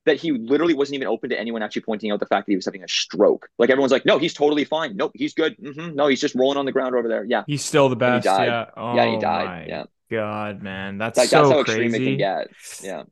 that 0.05 0.17
he 0.17 0.31
literally 0.31 0.73
wasn't 0.73 0.95
even 0.95 1.07
open 1.07 1.29
to 1.29 1.39
anyone 1.39 1.61
actually 1.61 1.83
pointing 1.83 2.11
out 2.11 2.19
the 2.19 2.25
fact 2.25 2.47
that 2.47 2.51
he 2.51 2.55
was 2.55 2.65
having 2.65 2.83
a 2.83 2.87
stroke. 2.87 3.47
Like 3.57 3.69
everyone's 3.69 3.91
like, 3.91 4.05
no, 4.05 4.17
he's 4.17 4.33
totally 4.33 4.65
fine. 4.65 4.95
Nope, 4.95 5.11
he's 5.13 5.33
good. 5.33 5.55
Mm-hmm. 5.57 5.95
No, 5.95 6.07
he's 6.07 6.21
just 6.21 6.35
rolling 6.35 6.57
on 6.57 6.65
the 6.65 6.71
ground 6.71 6.95
over 6.95 7.07
there. 7.07 7.23
Yeah, 7.23 7.43
he's 7.47 7.63
still 7.63 7.89
the 7.89 7.95
best. 7.95 8.25
Yeah, 8.25 8.65
oh, 8.75 8.95
yeah, 8.95 9.11
he 9.11 9.19
died. 9.19 9.67
Yeah, 9.67 9.83
God, 10.09 10.61
man, 10.61 10.97
that's 10.97 11.17
like, 11.17 11.29
so 11.29 11.43
that's 11.43 11.51
how 11.51 11.63
crazy. 11.63 11.85
extreme 11.85 12.01
it 12.01 12.05
can 12.05 12.17
get. 12.17 12.47
Yeah. 12.81 13.03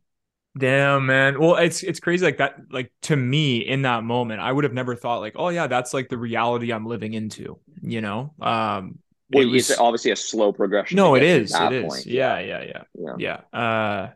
Damn, 0.58 1.06
man. 1.06 1.40
Well, 1.40 1.56
it's 1.58 1.84
it's 1.84 2.00
crazy 2.00 2.26
like 2.26 2.38
that. 2.38 2.56
Like 2.72 2.92
to 3.04 3.16
me, 3.16 3.58
in 3.60 3.84
that 3.84 4.04
moment, 4.04 4.42
I 4.42 4.52
would 4.52 4.64
have 4.64 4.74
never 4.74 4.96
thought 4.96 5.20
like, 5.20 5.36
oh 5.38 5.50
yeah, 5.50 5.68
that's 5.68 5.94
like 5.94 6.10
the 6.10 6.18
reality 6.18 6.74
I'm 6.74 6.88
living 6.88 7.14
into. 7.14 7.60
You 7.82 8.02
know, 8.02 8.34
um, 8.42 8.98
well, 9.32 9.44
it 9.44 9.46
was, 9.46 9.70
it's 9.70 9.80
obviously 9.80 10.12
a 10.12 10.16
slow 10.16 10.52
progression. 10.52 10.96
No, 10.96 11.16
it 11.16 11.24
is. 11.24 11.54
It 11.54 11.72
is. 11.72 11.94
Point. 11.94 12.06
Yeah, 12.08 12.40
yeah, 12.40 12.64
yeah, 12.64 12.84
yeah. 12.96 13.42
yeah. 13.54 13.58
Uh, 13.60 14.10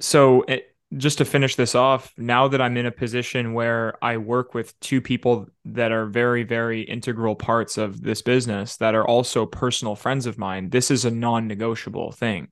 so 0.00 0.42
it, 0.42 0.69
just 0.96 1.18
to 1.18 1.24
finish 1.24 1.54
this 1.54 1.74
off, 1.74 2.12
now 2.16 2.48
that 2.48 2.60
I'm 2.60 2.76
in 2.76 2.86
a 2.86 2.90
position 2.90 3.52
where 3.52 3.94
I 4.02 4.16
work 4.16 4.54
with 4.54 4.78
two 4.80 5.00
people 5.00 5.46
that 5.66 5.92
are 5.92 6.06
very, 6.06 6.42
very 6.42 6.82
integral 6.82 7.36
parts 7.36 7.78
of 7.78 8.02
this 8.02 8.22
business 8.22 8.76
that 8.78 8.96
are 8.96 9.06
also 9.06 9.46
personal 9.46 9.94
friends 9.94 10.26
of 10.26 10.36
mine, 10.36 10.70
this 10.70 10.90
is 10.90 11.04
a 11.04 11.10
non 11.10 11.46
negotiable 11.46 12.10
thing. 12.10 12.48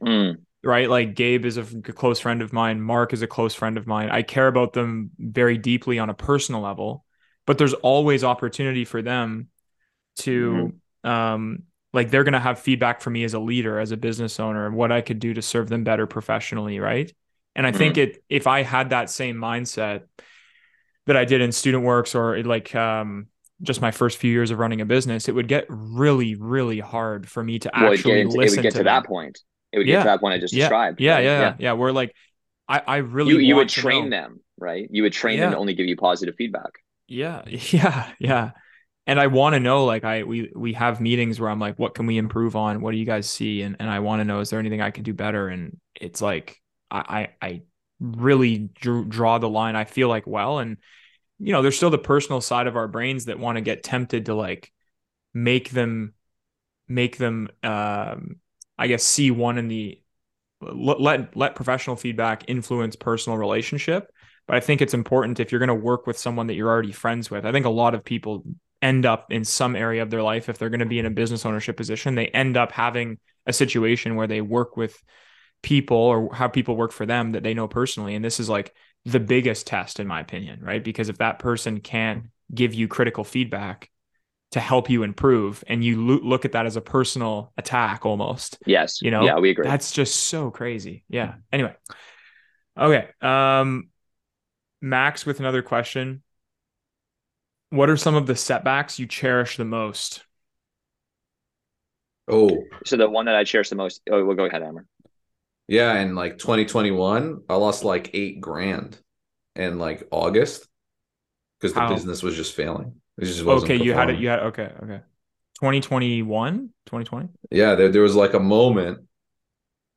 Mm. 0.00 0.36
Right. 0.62 0.88
Like 0.88 1.14
Gabe 1.14 1.44
is 1.44 1.56
a 1.56 1.64
close 1.64 2.20
friend 2.20 2.42
of 2.42 2.52
mine. 2.52 2.80
Mark 2.80 3.12
is 3.12 3.22
a 3.22 3.26
close 3.26 3.54
friend 3.54 3.76
of 3.76 3.86
mine. 3.86 4.10
I 4.10 4.22
care 4.22 4.46
about 4.46 4.72
them 4.72 5.10
very 5.18 5.58
deeply 5.58 5.98
on 5.98 6.10
a 6.10 6.14
personal 6.14 6.60
level, 6.60 7.04
but 7.46 7.58
there's 7.58 7.72
always 7.74 8.22
opportunity 8.22 8.84
for 8.84 9.02
them 9.02 9.48
to, 10.18 10.72
mm. 11.04 11.08
um, 11.08 11.64
like 11.92 12.10
they're 12.10 12.24
going 12.24 12.34
to 12.34 12.38
have 12.38 12.60
feedback 12.60 13.00
for 13.00 13.10
me 13.10 13.24
as 13.24 13.34
a 13.34 13.40
leader, 13.40 13.80
as 13.80 13.90
a 13.90 13.96
business 13.96 14.38
owner, 14.38 14.66
and 14.66 14.76
what 14.76 14.92
I 14.92 15.00
could 15.00 15.18
do 15.18 15.34
to 15.34 15.42
serve 15.42 15.68
them 15.68 15.82
better 15.82 16.06
professionally. 16.06 16.78
Right 16.78 17.12
and 17.60 17.66
I 17.66 17.72
mm-hmm. 17.72 17.78
think 17.78 17.98
it 17.98 18.24
if 18.30 18.46
I 18.46 18.62
had 18.62 18.88
that 18.88 19.10
same 19.10 19.36
mindset 19.36 20.04
that 21.04 21.14
I 21.14 21.26
did 21.26 21.42
in 21.42 21.52
student 21.52 21.84
works 21.84 22.14
or 22.14 22.42
like 22.42 22.74
um, 22.74 23.26
just 23.60 23.82
my 23.82 23.90
first 23.90 24.16
few 24.16 24.32
years 24.32 24.50
of 24.50 24.58
running 24.58 24.80
a 24.80 24.86
business, 24.86 25.28
it 25.28 25.34
would 25.34 25.46
get 25.46 25.66
really, 25.68 26.36
really 26.36 26.80
hard 26.80 27.28
for 27.28 27.44
me 27.44 27.58
to 27.58 27.70
well, 27.78 27.92
actually 27.92 28.22
into, 28.22 28.38
listen. 28.38 28.60
It 28.60 28.60
would 28.60 28.62
get 28.62 28.72
to, 28.72 28.78
to 28.78 28.84
that 28.84 29.04
point. 29.04 29.40
It 29.72 29.76
would 29.76 29.86
get 29.86 29.98
to 29.98 30.04
that 30.04 30.20
point 30.20 30.32
I 30.32 30.38
just 30.38 30.54
yeah. 30.54 30.64
described. 30.64 31.02
Yeah, 31.02 31.16
right? 31.16 31.24
yeah, 31.24 31.40
yeah, 31.40 31.54
yeah. 31.58 31.72
We're 31.74 31.92
like, 31.92 32.14
I, 32.66 32.80
I 32.86 32.96
really 32.96 33.34
you, 33.34 33.40
you 33.40 33.56
would 33.56 33.68
train 33.68 34.08
them, 34.08 34.40
right? 34.56 34.88
You 34.90 35.02
would 35.02 35.12
train 35.12 35.36
yeah. 35.36 35.44
them 35.44 35.52
to 35.52 35.58
only 35.58 35.74
give 35.74 35.84
you 35.84 35.98
positive 35.98 36.36
feedback. 36.36 36.70
Yeah, 37.08 37.42
yeah, 37.46 38.10
yeah. 38.18 38.52
And 39.06 39.20
I 39.20 39.26
want 39.26 39.52
to 39.52 39.60
know, 39.60 39.84
like, 39.84 40.04
I 40.04 40.22
we 40.22 40.50
we 40.56 40.72
have 40.72 40.98
meetings 40.98 41.38
where 41.38 41.50
I'm 41.50 41.60
like, 41.60 41.78
what 41.78 41.94
can 41.94 42.06
we 42.06 42.16
improve 42.16 42.56
on? 42.56 42.80
What 42.80 42.92
do 42.92 42.96
you 42.96 43.04
guys 43.04 43.28
see? 43.28 43.60
And 43.60 43.76
and 43.78 43.90
I 43.90 43.98
want 43.98 44.20
to 44.20 44.24
know, 44.24 44.40
is 44.40 44.48
there 44.48 44.60
anything 44.60 44.80
I 44.80 44.92
can 44.92 45.04
do 45.04 45.12
better? 45.12 45.48
And 45.48 45.76
it's 45.94 46.22
like 46.22 46.59
I 46.90 47.28
I 47.40 47.62
really 48.00 48.58
drew, 48.58 49.04
draw 49.04 49.38
the 49.38 49.48
line. 49.48 49.76
I 49.76 49.84
feel 49.84 50.08
like 50.08 50.26
well, 50.26 50.58
and 50.58 50.78
you 51.38 51.52
know, 51.52 51.62
there's 51.62 51.76
still 51.76 51.90
the 51.90 51.98
personal 51.98 52.40
side 52.40 52.66
of 52.66 52.76
our 52.76 52.88
brains 52.88 53.26
that 53.26 53.38
want 53.38 53.56
to 53.56 53.62
get 53.62 53.82
tempted 53.82 54.26
to 54.26 54.34
like 54.34 54.72
make 55.32 55.70
them 55.70 56.14
make 56.88 57.16
them 57.18 57.48
um 57.62 58.36
I 58.78 58.88
guess 58.88 59.04
see 59.04 59.30
one 59.30 59.58
in 59.58 59.68
the 59.68 60.00
let 60.60 61.36
let 61.36 61.54
professional 61.54 61.96
feedback 61.96 62.44
influence 62.48 62.96
personal 62.96 63.38
relationship. 63.38 64.10
But 64.46 64.56
I 64.56 64.60
think 64.60 64.82
it's 64.82 64.94
important 64.94 65.40
if 65.40 65.52
you're 65.52 65.60
going 65.60 65.68
to 65.68 65.74
work 65.74 66.06
with 66.06 66.18
someone 66.18 66.48
that 66.48 66.54
you're 66.54 66.68
already 66.68 66.92
friends 66.92 67.30
with. 67.30 67.46
I 67.46 67.52
think 67.52 67.66
a 67.66 67.70
lot 67.70 67.94
of 67.94 68.04
people 68.04 68.44
end 68.82 69.06
up 69.06 69.30
in 69.30 69.44
some 69.44 69.76
area 69.76 70.02
of 70.02 70.10
their 70.10 70.22
life 70.22 70.48
if 70.48 70.58
they're 70.58 70.70
going 70.70 70.80
to 70.80 70.86
be 70.86 70.98
in 70.98 71.06
a 71.06 71.10
business 71.10 71.44
ownership 71.46 71.76
position, 71.76 72.14
they 72.14 72.28
end 72.28 72.56
up 72.56 72.72
having 72.72 73.18
a 73.46 73.52
situation 73.52 74.16
where 74.16 74.26
they 74.26 74.40
work 74.40 74.76
with 74.76 75.02
people 75.62 75.96
or 75.96 76.34
how 76.34 76.48
people 76.48 76.76
work 76.76 76.92
for 76.92 77.06
them 77.06 77.32
that 77.32 77.42
they 77.42 77.54
know 77.54 77.68
personally. 77.68 78.14
And 78.14 78.24
this 78.24 78.40
is 78.40 78.48
like 78.48 78.74
the 79.04 79.20
biggest 79.20 79.66
test, 79.66 80.00
in 80.00 80.06
my 80.06 80.20
opinion, 80.20 80.60
right? 80.62 80.82
Because 80.82 81.08
if 81.08 81.18
that 81.18 81.38
person 81.38 81.80
can't 81.80 82.24
give 82.54 82.74
you 82.74 82.88
critical 82.88 83.24
feedback 83.24 83.90
to 84.52 84.60
help 84.60 84.90
you 84.90 85.02
improve 85.04 85.62
and 85.66 85.84
you 85.84 86.04
lo- 86.04 86.20
look 86.22 86.44
at 86.44 86.52
that 86.52 86.66
as 86.66 86.76
a 86.76 86.80
personal 86.80 87.52
attack 87.56 88.04
almost. 88.04 88.58
Yes. 88.66 89.00
You 89.00 89.10
know, 89.10 89.24
yeah, 89.24 89.38
we 89.38 89.50
agree. 89.50 89.66
That's 89.66 89.92
just 89.92 90.14
so 90.16 90.50
crazy. 90.50 91.04
Yeah. 91.08 91.34
Anyway. 91.52 91.74
Okay. 92.76 93.08
Um, 93.20 93.90
Max 94.80 95.24
with 95.24 95.40
another 95.40 95.62
question. 95.62 96.22
What 97.70 97.90
are 97.90 97.96
some 97.96 98.16
of 98.16 98.26
the 98.26 98.34
setbacks 98.34 98.98
you 98.98 99.06
cherish 99.06 99.56
the 99.56 99.64
most? 99.64 100.24
Oh, 102.26 102.64
so 102.84 102.96
the 102.96 103.08
one 103.08 103.26
that 103.26 103.34
I 103.34 103.44
cherish 103.44 103.68
the 103.68 103.76
most. 103.76 104.02
Oh, 104.10 104.24
we'll 104.24 104.36
go 104.36 104.44
ahead, 104.44 104.62
Amber. 104.62 104.86
Yeah, 105.70 106.00
in 106.00 106.16
like 106.16 106.38
2021, 106.38 107.42
I 107.48 107.54
lost 107.54 107.84
like 107.84 108.10
eight 108.12 108.40
grand 108.40 108.98
in 109.54 109.78
like 109.78 110.02
August 110.10 110.66
because 111.60 111.74
the 111.74 111.80
How? 111.80 111.94
business 111.94 112.22
was 112.24 112.34
just 112.34 112.54
failing. 112.56 112.94
It 113.18 113.26
just 113.26 113.44
wasn't 113.44 113.70
Okay, 113.70 113.82
you 113.84 113.92
had 113.94 114.10
it. 114.10 114.18
You 114.18 114.28
had 114.30 114.40
okay, 114.40 114.72
okay. 114.82 115.00
2021, 115.60 116.70
2020. 116.86 117.28
Yeah, 117.52 117.76
there, 117.76 117.88
there 117.90 118.02
was 118.02 118.16
like 118.16 118.34
a 118.34 118.40
moment 118.40 119.06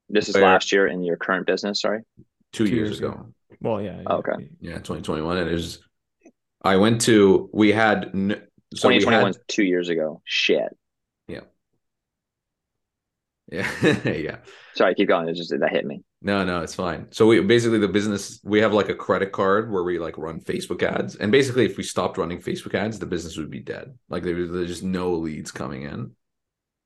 This 0.08 0.28
is 0.28 0.34
Where- 0.36 0.44
last 0.44 0.70
year 0.72 0.86
in 0.86 1.02
your 1.02 1.16
current 1.16 1.46
business. 1.46 1.80
Sorry. 1.80 2.02
two, 2.52 2.66
Two 2.68 2.74
years, 2.74 2.88
years 2.90 2.98
ago. 3.00 3.08
ago. 3.08 3.34
Well, 3.60 3.80
yeah. 3.82 4.02
Oh, 4.06 4.18
okay. 4.18 4.48
Yeah, 4.60 4.74
2021, 4.74 5.38
and 5.38 5.48
it 5.50 5.52
was. 5.52 5.80
I 6.62 6.76
went 6.76 7.00
to. 7.02 7.50
We 7.52 7.72
had. 7.72 8.10
n- 8.14 8.42
So 8.76 8.88
we 8.88 8.98
2021 9.00 9.32
had, 9.32 9.36
two 9.48 9.64
years 9.64 9.88
ago. 9.88 10.20
Shit. 10.24 10.76
Yeah, 13.50 13.70
yeah. 14.04 14.36
Sorry, 14.74 14.94
keep 14.94 15.08
going. 15.08 15.28
It 15.28 15.34
just 15.34 15.50
that 15.50 15.70
hit 15.70 15.84
me. 15.84 16.02
No, 16.22 16.44
no, 16.44 16.62
it's 16.62 16.74
fine. 16.74 17.08
So 17.10 17.26
we 17.26 17.40
basically 17.40 17.78
the 17.78 17.88
business 17.88 18.40
we 18.42 18.60
have 18.60 18.72
like 18.72 18.88
a 18.88 18.94
credit 18.94 19.32
card 19.32 19.70
where 19.70 19.82
we 19.82 19.98
like 19.98 20.16
run 20.16 20.40
Facebook 20.40 20.82
ads, 20.82 21.16
and 21.16 21.30
basically 21.30 21.66
if 21.66 21.76
we 21.76 21.82
stopped 21.82 22.18
running 22.18 22.40
Facebook 22.40 22.74
ads, 22.74 22.98
the 22.98 23.06
business 23.06 23.36
would 23.36 23.50
be 23.50 23.60
dead. 23.60 23.96
Like 24.08 24.22
there 24.22 24.46
there's 24.46 24.68
just 24.68 24.82
no 24.82 25.12
leads 25.12 25.50
coming 25.50 25.82
in. 25.82 26.12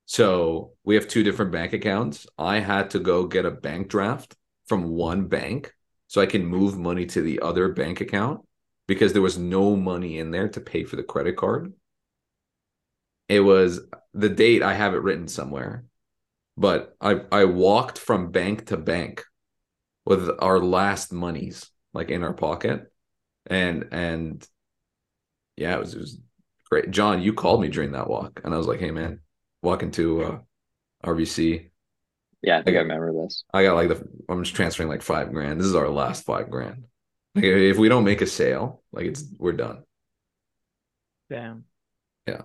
So 0.06 0.72
we 0.84 0.94
have 0.96 1.06
two 1.06 1.22
different 1.22 1.52
bank 1.52 1.72
accounts. 1.74 2.26
I 2.38 2.60
had 2.60 2.90
to 2.90 2.98
go 2.98 3.26
get 3.26 3.44
a 3.44 3.50
bank 3.50 3.88
draft 3.88 4.34
from 4.66 4.90
one 4.90 5.28
bank 5.28 5.72
so 6.08 6.20
I 6.20 6.26
can 6.26 6.44
move 6.44 6.78
money 6.78 7.06
to 7.06 7.20
the 7.20 7.40
other 7.40 7.68
bank 7.68 8.00
account 8.00 8.40
because 8.86 9.12
there 9.12 9.22
was 9.22 9.38
no 9.38 9.76
money 9.76 10.18
in 10.18 10.30
there 10.30 10.48
to 10.48 10.60
pay 10.60 10.84
for 10.84 10.96
the 10.96 11.02
credit 11.02 11.36
card. 11.36 11.74
It 13.28 13.40
was 13.40 13.80
the 14.14 14.30
date 14.30 14.62
I 14.62 14.72
have 14.72 14.94
it 14.94 15.02
written 15.02 15.28
somewhere 15.28 15.84
but 16.58 16.96
I 17.00 17.22
I 17.32 17.46
walked 17.46 17.98
from 17.98 18.32
bank 18.32 18.66
to 18.68 18.78
bank 18.78 19.24
with 20.06 20.30
our 20.40 20.60
last 20.60 21.12
monies 21.12 21.70
like 21.94 22.10
in 22.10 22.24
our 22.24 22.34
pocket, 22.34 22.92
and 23.46 23.88
and 23.92 24.46
yeah, 25.56 25.74
it 25.74 25.80
was 25.80 25.94
it 25.94 26.00
was 26.00 26.18
great. 26.70 26.90
John, 26.90 27.22
you 27.22 27.32
called 27.32 27.60
me 27.60 27.68
during 27.68 27.92
that 27.92 28.08
walk, 28.08 28.40
and 28.44 28.54
I 28.54 28.58
was 28.58 28.66
like, 28.66 28.80
hey 28.80 28.90
man, 28.90 29.20
walking 29.62 29.90
to 29.92 30.22
uh, 30.24 30.38
RBC, 31.04 31.70
Yeah, 32.42 32.58
I 32.58 32.62
think 32.62 32.76
I 32.76 32.80
Okay. 32.80 32.82
remember 32.82 33.12
this. 33.12 33.44
I 33.54 33.64
got 33.64 33.74
like 33.76 33.88
the 33.88 34.08
I'm 34.28 34.44
just 34.44 34.56
transferring 34.56 34.88
like 34.88 35.02
five 35.02 35.32
grand. 35.32 35.60
This 35.60 35.66
is 35.68 35.74
our 35.74 35.88
last 35.90 36.24
five 36.26 36.50
grand. 36.50 36.84
Like 37.34 37.44
if 37.44 37.78
we 37.78 37.88
don't 37.88 38.04
make 38.04 38.22
a 38.22 38.26
sale, 38.26 38.82
like 38.92 39.06
it's 39.06 39.24
we're 39.38 39.52
done. 39.52 39.84
Damn. 41.30 41.64
Yeah. 42.26 42.42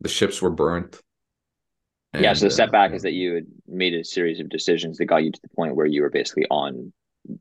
The 0.00 0.08
ships 0.08 0.40
were 0.40 0.48
burnt. 0.48 1.02
Yeah. 2.18 2.32
So 2.32 2.46
the 2.46 2.50
And, 2.50 2.60
uh, 2.60 2.70
setback 2.70 2.92
is 2.94 3.02
that 3.02 3.12
you 3.12 3.34
had 3.34 3.46
made 3.66 3.94
a 3.94 4.04
series 4.04 4.40
of 4.40 4.48
decisions 4.48 4.98
that 4.98 5.06
got 5.06 5.24
you 5.24 5.32
to 5.32 5.40
the 5.42 5.48
point 5.48 5.76
where 5.76 5.86
you 5.86 6.02
were 6.02 6.10
basically 6.10 6.46
on, 6.50 6.92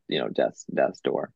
you 0.07 0.19
know, 0.19 0.29
death's 0.29 0.65
death's 0.73 1.01
door. 1.01 1.31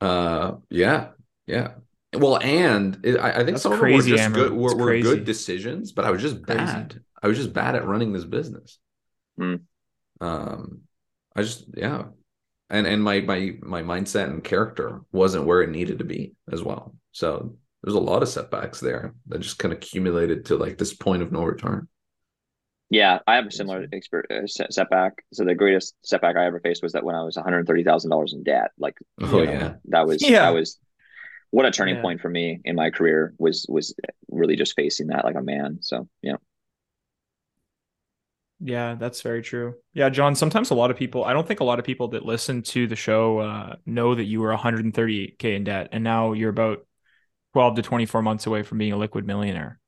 Uh, 0.00 0.56
yeah, 0.70 1.08
yeah. 1.46 1.74
Well, 2.14 2.38
and 2.38 2.98
it, 3.04 3.18
I, 3.18 3.40
I 3.40 3.44
think 3.44 3.58
That's 3.58 3.62
some 3.62 3.72
crazy, 3.72 4.12
of 4.12 4.18
them 4.18 4.32
were 4.32 4.38
just 4.38 4.38
Amber. 4.38 4.48
good. 4.48 4.52
Were, 4.52 4.74
were 4.74 4.96
good 4.96 5.24
decisions, 5.24 5.92
but 5.92 6.04
I 6.04 6.10
was 6.10 6.22
just 6.22 6.42
Crazy. 6.42 6.82
bad. 6.82 7.00
I 7.22 7.28
was 7.28 7.36
just 7.36 7.52
bad 7.52 7.74
at 7.74 7.86
running 7.86 8.12
this 8.12 8.24
business. 8.24 8.78
Hmm. 9.38 9.56
Um, 10.20 10.82
I 11.34 11.42
just 11.42 11.66
yeah, 11.76 12.04
and 12.70 12.86
and 12.86 13.02
my 13.02 13.20
my 13.20 13.56
my 13.62 13.82
mindset 13.82 14.30
and 14.30 14.42
character 14.42 15.02
wasn't 15.12 15.46
where 15.46 15.62
it 15.62 15.70
needed 15.70 15.98
to 15.98 16.04
be 16.04 16.34
as 16.52 16.62
well. 16.62 16.94
So 17.12 17.56
there's 17.82 17.94
a 17.96 18.00
lot 18.00 18.22
of 18.22 18.28
setbacks 18.28 18.80
there 18.80 19.14
that 19.28 19.40
just 19.40 19.58
kind 19.58 19.72
of 19.72 19.78
accumulated 19.78 20.46
to 20.46 20.56
like 20.56 20.78
this 20.78 20.94
point 20.94 21.22
of 21.22 21.32
no 21.32 21.44
return. 21.44 21.88
Yeah, 22.88 23.18
I 23.26 23.34
have 23.36 23.46
a 23.46 23.50
similar 23.50 23.86
exper- 23.88 24.30
uh, 24.30 24.46
setback. 24.46 25.24
So 25.32 25.44
the 25.44 25.54
greatest 25.56 25.94
setback 26.04 26.36
I 26.36 26.46
ever 26.46 26.60
faced 26.60 26.82
was 26.82 26.92
that 26.92 27.04
when 27.04 27.16
I 27.16 27.22
was 27.24 27.36
one 27.36 27.44
hundred 27.44 27.66
thirty 27.66 27.82
thousand 27.82 28.10
dollars 28.10 28.32
in 28.32 28.44
debt. 28.44 28.70
Like, 28.78 28.96
Oh 29.20 29.38
you 29.38 29.42
know, 29.42 29.52
yeah, 29.60 29.74
that 29.86 30.06
was 30.06 30.22
Yeah. 30.22 30.40
that 30.40 30.50
was 30.54 30.78
what 31.50 31.66
a 31.66 31.70
turning 31.72 31.96
Yeah. 31.96 32.02
point 32.02 32.20
for 32.20 32.28
me 32.30 32.60
in 32.64 32.76
my 32.76 32.90
career 32.90 33.34
was 33.38 33.66
was 33.68 33.94
really 34.30 34.56
just 34.56 34.74
facing 34.76 35.08
that 35.08 35.24
like 35.24 35.36
a 35.36 35.42
man. 35.42 35.78
So 35.82 36.08
yeah, 36.22 36.36
Yeah, 38.58 38.94
that's 38.94 39.20
very 39.20 39.42
true. 39.42 39.74
Yeah, 39.92 40.08
John, 40.08 40.34
sometimes 40.34 40.70
a 40.70 40.74
lot 40.74 40.90
of 40.90 40.96
people, 40.96 41.24
I 41.24 41.34
don't 41.34 41.46
think 41.46 41.60
a 41.60 41.64
lot 41.64 41.78
of 41.78 41.84
people 41.84 42.08
that 42.08 42.24
listen 42.24 42.62
to 42.62 42.86
the 42.86 42.96
show 42.96 43.38
uh, 43.40 43.76
know 43.84 44.14
that 44.14 44.24
you 44.24 44.40
were 44.40 44.50
138K 44.50 45.56
in 45.56 45.64
debt 45.64 45.88
and 45.92 46.02
now 46.02 46.32
you're 46.32 46.50
about 46.50 46.86
12 47.52 47.76
to 47.76 47.82
24 47.82 48.22
months 48.22 48.46
away 48.46 48.62
from 48.62 48.78
being 48.78 48.92
a 48.92 48.96
liquid 48.96 49.26
millionaire. 49.26 49.78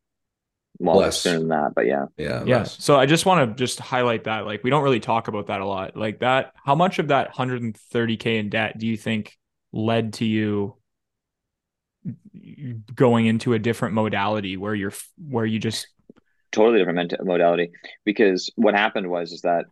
Well, 0.78 0.96
Less. 0.96 1.20
sooner 1.20 1.38
than 1.40 1.48
that, 1.48 1.74
but 1.74 1.86
yeah. 1.86 2.06
yeah, 2.16 2.44
Yeah. 2.44 2.58
less. 2.58 2.82
So 2.82 2.96
I 2.96 3.06
just 3.06 3.26
want 3.26 3.50
to 3.50 3.60
just 3.60 3.80
highlight 3.80 4.24
that. 4.24 4.46
Like, 4.46 4.62
we 4.62 4.70
don't 4.70 4.84
really 4.84 5.00
talk 5.00 5.28
about 5.28 5.48
that 5.48 5.60
a 5.60 5.66
lot. 5.66 5.96
Like, 5.96 6.20
that, 6.20 6.52
how 6.64 6.74
much 6.74 6.98
of 6.98 7.08
that 7.08 7.34
130K 7.34 8.38
in 8.38 8.48
debt 8.48 8.78
do 8.78 8.86
you 8.86 8.96
think 8.96 9.36
led 9.72 10.14
to 10.14 10.24
you 10.24 10.76
going 12.94 13.26
into 13.26 13.54
a 13.54 13.58
different 13.58 13.94
modality 13.94 14.56
where 14.56 14.74
you're, 14.74 14.92
where 15.28 15.44
you 15.44 15.58
just, 15.58 15.88
totally 16.52 16.78
different 16.78 16.96
ment- 16.96 17.26
modality 17.26 17.70
because 18.04 18.50
what 18.56 18.74
happened 18.74 19.10
was 19.10 19.32
is 19.32 19.42
that 19.42 19.66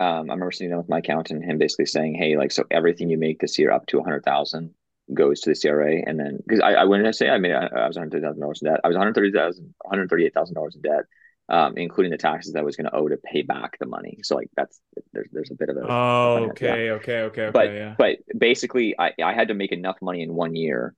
um, 0.00 0.30
I 0.30 0.32
remember 0.32 0.50
sitting 0.50 0.70
down 0.70 0.78
with 0.78 0.88
my 0.88 0.98
accountant 0.98 1.42
and 1.42 1.50
him 1.50 1.58
basically 1.58 1.84
saying, 1.86 2.14
"Hey, 2.14 2.36
like 2.36 2.50
so 2.50 2.64
everything 2.70 3.10
you 3.10 3.18
make 3.18 3.38
this 3.38 3.58
year 3.58 3.70
up 3.70 3.86
to 3.88 3.98
a 3.98 4.02
hundred 4.02 4.24
thousand 4.24 4.70
goes 5.14 5.40
to 5.40 5.50
the 5.50 5.56
CRA, 5.56 6.02
and 6.06 6.18
then 6.18 6.38
because 6.38 6.60
I, 6.60 6.74
I 6.74 6.84
when 6.84 7.04
I 7.06 7.10
say 7.10 7.28
I 7.28 7.38
made 7.38 7.52
I, 7.52 7.66
I 7.66 7.86
was 7.88 7.96
one 7.96 8.10
hundred 8.10 8.12
thirty 8.12 8.26
thousand 8.26 8.40
dollars 8.40 8.62
in 8.62 8.70
debt, 8.70 8.80
I 8.84 8.88
was 8.88 8.96
one 8.96 9.02
hundred 9.02 9.14
thirty 9.14 9.32
thousand, 9.32 9.74
one 9.80 9.90
hundred 9.90 10.10
thirty 10.10 10.26
eight 10.26 10.34
thousand 10.34 10.54
dollars 10.54 10.76
in 10.76 10.82
debt, 10.82 11.04
um, 11.48 11.76
including 11.76 12.10
the 12.10 12.18
taxes 12.18 12.52
that 12.52 12.60
I 12.60 12.62
was 12.62 12.76
going 12.76 12.86
to 12.86 12.94
owe 12.94 13.08
to 13.08 13.16
pay 13.16 13.42
back 13.42 13.78
the 13.78 13.86
money. 13.86 14.20
So 14.22 14.36
like 14.36 14.50
that's 14.56 14.80
there's 15.12 15.28
there's 15.32 15.50
a 15.50 15.54
bit 15.54 15.68
of 15.68 15.76
a 15.76 15.80
oh, 15.80 16.38
yeah. 16.40 16.50
okay, 16.50 16.90
okay, 16.90 16.90
okay, 16.90 17.42
okay. 17.44 17.50
but 17.52 17.72
yeah. 17.72 17.94
but 17.98 18.18
basically 18.36 18.94
I, 18.98 19.12
I 19.22 19.34
had 19.34 19.48
to 19.48 19.54
make 19.54 19.72
enough 19.72 19.96
money 20.00 20.22
in 20.22 20.34
one 20.34 20.54
year 20.54 20.94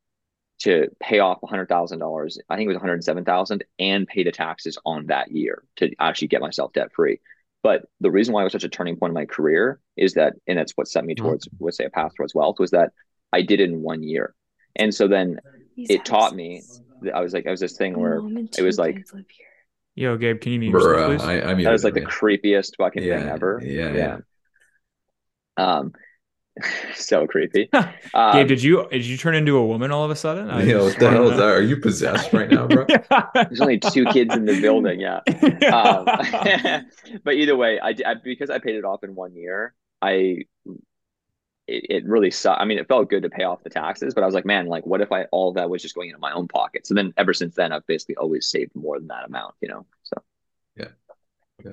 to 0.60 0.88
pay 1.00 1.18
off 1.18 1.38
hundred 1.44 1.68
thousand 1.68 1.98
dollars. 1.98 2.38
I 2.48 2.56
think 2.56 2.66
it 2.66 2.68
was 2.68 2.76
one 2.76 2.82
hundred 2.82 3.02
seven 3.04 3.24
thousand, 3.24 3.64
and 3.78 4.06
pay 4.06 4.24
the 4.24 4.32
taxes 4.32 4.78
on 4.84 5.06
that 5.06 5.30
year 5.30 5.64
to 5.76 5.90
actually 5.98 6.28
get 6.28 6.40
myself 6.40 6.72
debt 6.72 6.92
free. 6.94 7.20
But 7.62 7.86
the 8.00 8.10
reason 8.10 8.34
why 8.34 8.40
it 8.40 8.44
was 8.44 8.52
such 8.52 8.64
a 8.64 8.68
turning 8.68 8.96
point 8.96 9.10
in 9.10 9.14
my 9.14 9.24
career 9.24 9.80
is 9.96 10.14
that, 10.14 10.34
and 10.48 10.58
that's 10.58 10.72
what 10.72 10.88
set 10.88 11.04
me 11.04 11.14
towards, 11.14 11.48
let's 11.60 11.76
say, 11.76 11.84
a 11.84 11.90
path 11.90 12.10
towards 12.16 12.34
wealth, 12.34 12.58
was 12.58 12.72
that 12.72 12.92
I 13.32 13.42
did 13.42 13.60
it 13.60 13.70
in 13.70 13.82
one 13.82 14.02
year, 14.02 14.34
and 14.76 14.94
so 14.94 15.08
then 15.08 15.40
it 15.76 16.04
taught 16.04 16.34
me. 16.34 16.62
that 17.02 17.14
I 17.14 17.20
was 17.20 17.32
like, 17.32 17.46
I 17.46 17.50
was 17.50 17.60
this 17.60 17.76
thing 17.76 17.98
where 17.98 18.20
it 18.56 18.62
was 18.62 18.78
like 18.78 19.04
Yo, 19.94 20.16
Gabe, 20.16 20.40
can 20.40 20.52
you 20.52 20.58
mute 20.58 20.70
yourself, 20.70 20.96
Bruh, 20.96 21.18
please? 21.18 21.22
I, 21.22 21.50
I 21.50 21.54
mean, 21.54 21.64
that 21.64 21.72
was 21.72 21.84
like 21.84 21.94
the 21.94 22.00
creepiest 22.00 22.76
fucking 22.78 23.02
yeah, 23.02 23.18
thing 23.18 23.28
ever. 23.28 23.60
Yeah, 23.62 23.92
yeah. 23.92 24.18
Um, 25.58 25.92
so 26.94 27.26
creepy. 27.26 27.68
Gabe, 27.72 27.84
Um, 28.14 28.46
did 28.46 28.62
you 28.62 28.88
did 28.90 29.04
you 29.04 29.18
turn 29.18 29.34
into 29.34 29.56
a 29.56 29.66
woman 29.66 29.90
all 29.90 30.04
of 30.04 30.10
a 30.10 30.16
sudden? 30.16 30.50
I 30.50 30.62
Yo, 30.62 30.84
what 30.84 30.98
the 30.98 31.10
hell 31.10 31.30
is 31.30 31.36
that? 31.36 31.48
Are 31.48 31.62
you 31.62 31.76
possessed 31.76 32.32
right 32.32 32.50
now, 32.50 32.66
bro? 32.66 32.86
there's 33.34 33.60
only 33.60 33.78
two 33.78 34.06
kids 34.06 34.34
in 34.34 34.46
the 34.46 34.58
building. 34.62 35.00
Yeah. 35.00 35.20
um, 35.70 36.06
but 37.22 37.34
either 37.34 37.56
way, 37.56 37.78
I, 37.78 37.94
I 38.06 38.14
because 38.22 38.48
I 38.48 38.60
paid 38.60 38.76
it 38.76 38.84
off 38.84 39.04
in 39.04 39.14
one 39.14 39.34
year. 39.34 39.74
I 40.00 40.44
it, 41.66 41.86
it 42.04 42.06
really 42.06 42.30
sucked. 42.30 42.60
I 42.60 42.64
mean, 42.64 42.78
it 42.78 42.88
felt 42.88 43.10
good 43.10 43.22
to 43.22 43.30
pay 43.30 43.44
off 43.44 43.62
the 43.62 43.70
taxes, 43.70 44.14
but 44.14 44.22
I 44.22 44.26
was 44.26 44.34
like, 44.34 44.46
man, 44.46 44.66
like, 44.66 44.86
what 44.86 45.00
if 45.00 45.12
I 45.12 45.24
all 45.26 45.52
that 45.54 45.70
was 45.70 45.82
just 45.82 45.94
going 45.94 46.10
into 46.10 46.20
my 46.20 46.32
own 46.32 46.48
pocket? 46.48 46.86
So 46.86 46.94
then, 46.94 47.12
ever 47.16 47.34
since 47.34 47.54
then, 47.54 47.72
I've 47.72 47.86
basically 47.86 48.16
always 48.16 48.48
saved 48.48 48.74
more 48.74 48.98
than 48.98 49.08
that 49.08 49.24
amount. 49.26 49.54
You 49.60 49.68
know, 49.68 49.86
so 50.02 50.22
Yeah, 50.76 50.88
yeah. 51.64 51.72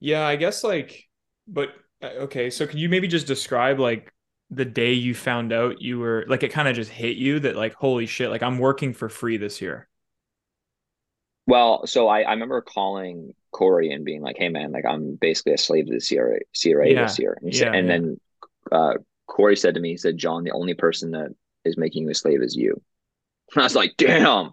Yeah, 0.00 0.26
I 0.26 0.36
guess 0.36 0.64
like, 0.64 1.08
but 1.46 1.70
uh, 2.02 2.06
okay. 2.24 2.50
So 2.50 2.66
can 2.66 2.78
you 2.78 2.88
maybe 2.88 3.08
just 3.08 3.26
describe 3.26 3.78
like 3.78 4.12
the 4.50 4.64
day 4.64 4.92
you 4.92 5.14
found 5.14 5.52
out 5.52 5.80
you 5.80 5.98
were 5.98 6.24
like 6.28 6.42
it 6.42 6.50
kind 6.52 6.68
of 6.68 6.74
just 6.74 6.90
hit 6.90 7.16
you 7.16 7.40
that 7.40 7.56
like 7.56 7.74
holy 7.74 8.06
shit, 8.06 8.30
like 8.30 8.42
I'm 8.42 8.58
working 8.58 8.94
for 8.94 9.08
free 9.08 9.36
this 9.36 9.60
year. 9.60 9.88
Well, 11.46 11.86
so 11.86 12.08
I, 12.08 12.22
I 12.22 12.32
remember 12.32 12.60
calling 12.62 13.34
Corey 13.52 13.90
and 13.92 14.04
being 14.04 14.22
like, 14.22 14.36
"Hey, 14.38 14.48
man, 14.48 14.72
like 14.72 14.84
I'm 14.86 15.16
basically 15.16 15.54
a 15.54 15.58
slave 15.58 15.86
to 15.86 15.92
the 15.94 16.00
CRA, 16.00 16.40
CRA 16.54 16.90
Yeah, 16.90 17.02
this 17.02 17.18
year." 17.18 17.38
And, 17.40 17.52
yeah, 17.52 17.58
said, 17.58 17.74
and 17.74 17.86
yeah. 17.88 17.98
then 17.98 18.20
uh, 18.72 18.94
Corey 19.26 19.56
said 19.56 19.74
to 19.74 19.80
me, 19.80 19.90
"He 19.90 19.96
said, 19.96 20.16
John, 20.18 20.44
the 20.44 20.52
only 20.52 20.74
person 20.74 21.12
that 21.12 21.34
is 21.64 21.76
making 21.78 22.04
you 22.04 22.10
a 22.10 22.14
slave 22.14 22.42
is 22.42 22.56
you." 22.56 22.80
And 23.54 23.62
I 23.62 23.66
was 23.66 23.76
like, 23.76 23.94
"Damn." 23.98 24.52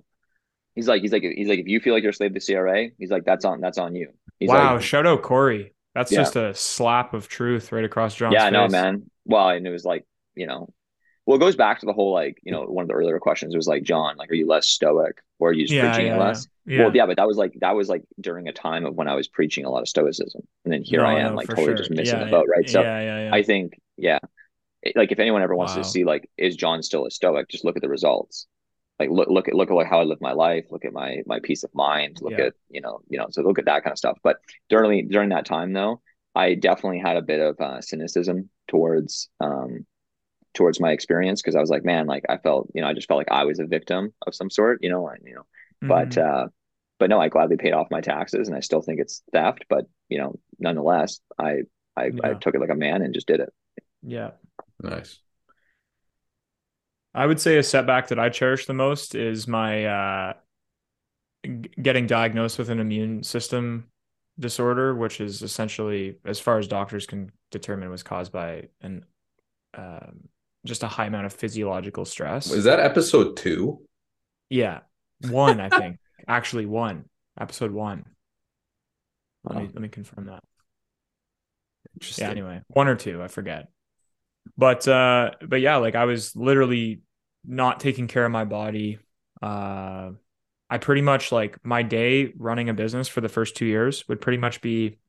He's 0.75 0.87
like, 0.87 1.01
he's 1.01 1.11
like, 1.11 1.23
he's 1.23 1.47
like, 1.49 1.59
if 1.59 1.67
you 1.67 1.79
feel 1.79 1.93
like 1.93 2.03
you're 2.03 2.11
a 2.11 2.13
slave 2.13 2.35
to 2.35 2.39
CRA, 2.39 2.89
he's 2.99 3.09
like, 3.09 3.25
that's 3.25 3.45
on, 3.45 3.61
that's 3.61 3.79
on 3.79 3.95
you. 3.95 4.11
He's 4.39 4.49
wow, 4.49 4.73
like, 4.75 4.83
shout 4.83 5.07
out 5.07 5.23
Corey. 5.23 5.73
That's 5.95 6.11
Yeah. 6.11 6.19
just 6.19 6.35
a 6.35 6.53
slap 6.53 7.13
of 7.15 7.27
truth 7.27 7.71
right 7.71 7.83
across 7.83 8.15
John's 8.15 8.43
face. 8.43 8.43
yeah, 8.43 8.49
no, 8.51 8.65
face. 8.65 8.71
man. 8.71 9.09
Well, 9.25 9.49
and 9.49 9.65
it 9.65 9.71
was 9.71 9.85
like, 9.85 10.05
you 10.35 10.45
know, 10.45 10.69
well, 11.27 11.37
it 11.37 11.41
goes 11.41 11.55
back 11.55 11.79
to 11.81 11.85
the 11.85 11.93
whole 11.93 12.13
like, 12.13 12.39
you 12.43 12.51
know, 12.51 12.63
one 12.63 12.83
of 12.83 12.87
the 12.87 12.95
earlier 12.95 13.19
questions 13.19 13.55
was 13.55 13.67
like, 13.67 13.83
John, 13.83 14.17
like, 14.17 14.31
are 14.31 14.35
you 14.35 14.47
less 14.47 14.67
stoic 14.67 15.21
or 15.39 15.49
are 15.49 15.53
you 15.53 15.67
Yeah, 15.67 15.81
preaching 15.83 16.07
yeah, 16.07 16.17
less? 16.17 16.47
yeah. 16.65 16.83
Well, 16.85 16.95
yeah, 16.95 17.05
but 17.05 17.17
that 17.17 17.27
was 17.27 17.37
like 17.37 17.53
that 17.61 17.75
was 17.75 17.89
like 17.89 18.03
during 18.19 18.47
a 18.47 18.53
time 18.53 18.85
of 18.85 18.95
when 18.95 19.07
I 19.07 19.15
was 19.15 19.27
preaching 19.27 19.65
a 19.65 19.69
lot 19.69 19.81
of 19.81 19.89
stoicism, 19.89 20.41
and 20.65 20.73
then 20.73 20.83
here 20.83 21.01
No, 21.01 21.07
I 21.07 21.19
am, 21.19 21.31
no, 21.31 21.35
like 21.35 21.49
totally 21.49 21.67
sure. 21.67 21.77
just 21.77 21.91
missing 21.91 22.19
the 22.19 22.25
boat, 22.27 22.47
right? 22.49 22.69
So. 22.69 22.83
I 23.29 23.43
think, 23.43 23.77
yeah, 23.97 24.19
it- 24.83 24.95
like 24.95 25.11
if 25.11 25.19
anyone 25.19 25.41
ever 25.41 25.55
wants 25.55 25.73
Wow. 25.73 25.83
to 25.83 25.89
see 25.89 26.03
like, 26.05 26.29
is 26.37 26.55
John 26.55 26.81
still 26.83 27.05
a 27.05 27.11
stoic? 27.11 27.49
Just 27.49 27.65
look 27.65 27.75
at 27.75 27.81
the 27.81 27.89
results. 27.89 28.47
Like 28.99 29.09
look 29.11 29.29
look 29.29 29.47
at 29.47 29.53
look 29.53 29.69
at 29.69 29.75
like 29.75 29.87
how 29.87 29.99
I 29.99 30.03
live 30.03 30.21
my 30.21 30.33
life. 30.33 30.65
Look 30.71 30.85
at 30.85 30.93
my 30.93 31.21
my 31.25 31.39
peace 31.43 31.63
of 31.63 31.73
mind. 31.75 32.17
Look 32.21 32.39
at 32.39 32.53
you 32.69 32.81
know 32.81 33.01
you 33.09 33.17
know 33.19 33.27
so 33.31 33.41
look 33.43 33.59
at 33.59 33.65
that 33.65 33.83
kind 33.83 33.91
of 33.91 33.97
stuff. 33.97 34.17
But 34.23 34.37
during 34.69 35.07
during 35.09 35.29
that 35.29 35.45
time 35.45 35.73
though, 35.73 36.01
I 36.35 36.55
definitely 36.55 36.99
had 36.99 37.17
a 37.17 37.21
bit 37.21 37.39
of 37.41 37.59
uh, 37.59 37.81
cynicism 37.81 38.49
towards 38.67 39.29
um 39.39 39.85
towards 40.57 40.81
my 40.81 40.91
experience 40.91 41.41
because 41.41 41.55
I 41.55 41.61
was 41.61 41.69
like, 41.69 41.85
man, 41.85 42.07
like 42.07 42.25
I 42.29 42.37
felt 42.37 42.69
you 42.75 42.81
know 42.81 42.89
I 42.89 42.93
just 42.93 43.07
felt 43.07 43.19
like 43.19 43.31
I 43.31 43.45
was 43.45 43.59
a 43.59 43.65
victim 43.65 44.13
of 44.27 44.35
some 44.35 44.49
sort, 44.49 44.79
you 44.83 44.89
know, 44.89 45.07
and 45.07 45.21
you 45.25 45.35
know, 45.35 45.45
but 45.81 46.09
Mhm. 46.09 46.17
uh, 46.17 46.47
but 46.99 47.09
no, 47.09 47.21
I 47.21 47.29
gladly 47.29 47.57
paid 47.57 47.73
off 47.73 47.91
my 47.91 48.01
taxes, 48.01 48.47
and 48.49 48.57
I 48.57 48.61
still 48.61 48.81
think 48.81 48.99
it's 48.99 49.23
theft, 49.31 49.65
but 49.69 49.85
you 50.09 50.17
know, 50.17 50.39
nonetheless, 50.59 51.21
I 51.39 51.61
I, 51.95 52.11
I 52.23 52.33
took 52.35 52.55
it 52.55 52.61
like 52.61 52.69
a 52.69 52.75
man 52.75 53.01
and 53.01 53.13
just 53.13 53.27
did 53.27 53.39
it. 53.39 53.53
yeah. 54.03 54.31
Nice. 54.83 55.19
I 57.15 57.25
would 57.25 57.39
say 57.39 57.57
a 57.57 57.63
setback 57.63 58.09
that 58.09 58.19
I 58.19 58.29
cherish 58.29 58.67
the 58.67 58.73
most 58.75 59.15
is 59.15 59.47
my 59.47 59.85
uh, 59.85 60.33
g- 61.45 61.69
getting 61.81 62.07
diagnosed 62.07 62.59
with 62.59 62.69
an 62.69 62.79
immune 62.79 63.23
system 63.23 63.87
disorder, 64.39 64.93
which 64.93 65.19
is 65.19 65.41
essentially, 65.41 66.17
as 66.25 66.39
far 66.39 66.59
as 66.59 66.67
doctors 66.67 67.07
can 67.07 67.31
determine, 67.51 67.89
was 67.89 68.03
caused 68.03 68.31
by 68.31 68.67
an 68.81 69.05
um, 69.75 70.29
just 70.65 70.83
a 70.83 70.87
high 70.87 71.05
amount 71.05 71.25
of 71.25 71.33
physiological 71.33 72.05
stress. 72.05 72.51
Is 72.51 72.65
that 72.65 72.79
episode 72.79 73.37
two? 73.37 73.81
Yeah, 74.49 74.79
one 75.29 75.59
I 75.59 75.69
think 75.69 75.97
actually 76.27 76.65
one 76.65 77.05
episode 77.39 77.71
one. 77.71 78.05
Let 79.43 79.57
me 79.57 79.69
let 79.73 79.81
me 79.81 79.87
confirm 79.87 80.25
that. 80.25 80.43
Interesting. 81.95 82.25
Yeah, 82.25 82.31
anyway, 82.31 82.61
one 82.67 82.87
or 82.87 82.95
two, 82.95 83.23
I 83.23 83.27
forget. 83.27 83.69
But 84.57 84.87
uh 84.87 85.31
but 85.45 85.61
yeah, 85.61 85.77
like 85.77 85.95
I 85.95 86.05
was 86.05 86.35
literally 86.35 87.01
not 87.45 87.79
taking 87.79 88.07
care 88.07 88.25
of 88.25 88.31
my 88.31 88.45
body. 88.45 88.99
Uh 89.41 90.11
I 90.69 90.77
pretty 90.79 91.01
much 91.01 91.31
like 91.31 91.63
my 91.63 91.81
day 91.81 92.33
running 92.37 92.69
a 92.69 92.73
business 92.73 93.07
for 93.07 93.21
the 93.21 93.29
first 93.29 93.55
two 93.55 93.65
years 93.65 94.07
would 94.07 94.19
pretty 94.19 94.37
much 94.37 94.61
be 94.61 94.99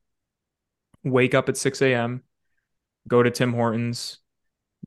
wake 1.03 1.35
up 1.35 1.49
at 1.49 1.57
6 1.57 1.83
a.m., 1.83 2.23
go 3.09 3.23
to 3.23 3.31
Tim 3.31 3.53
Hortons, 3.53 4.19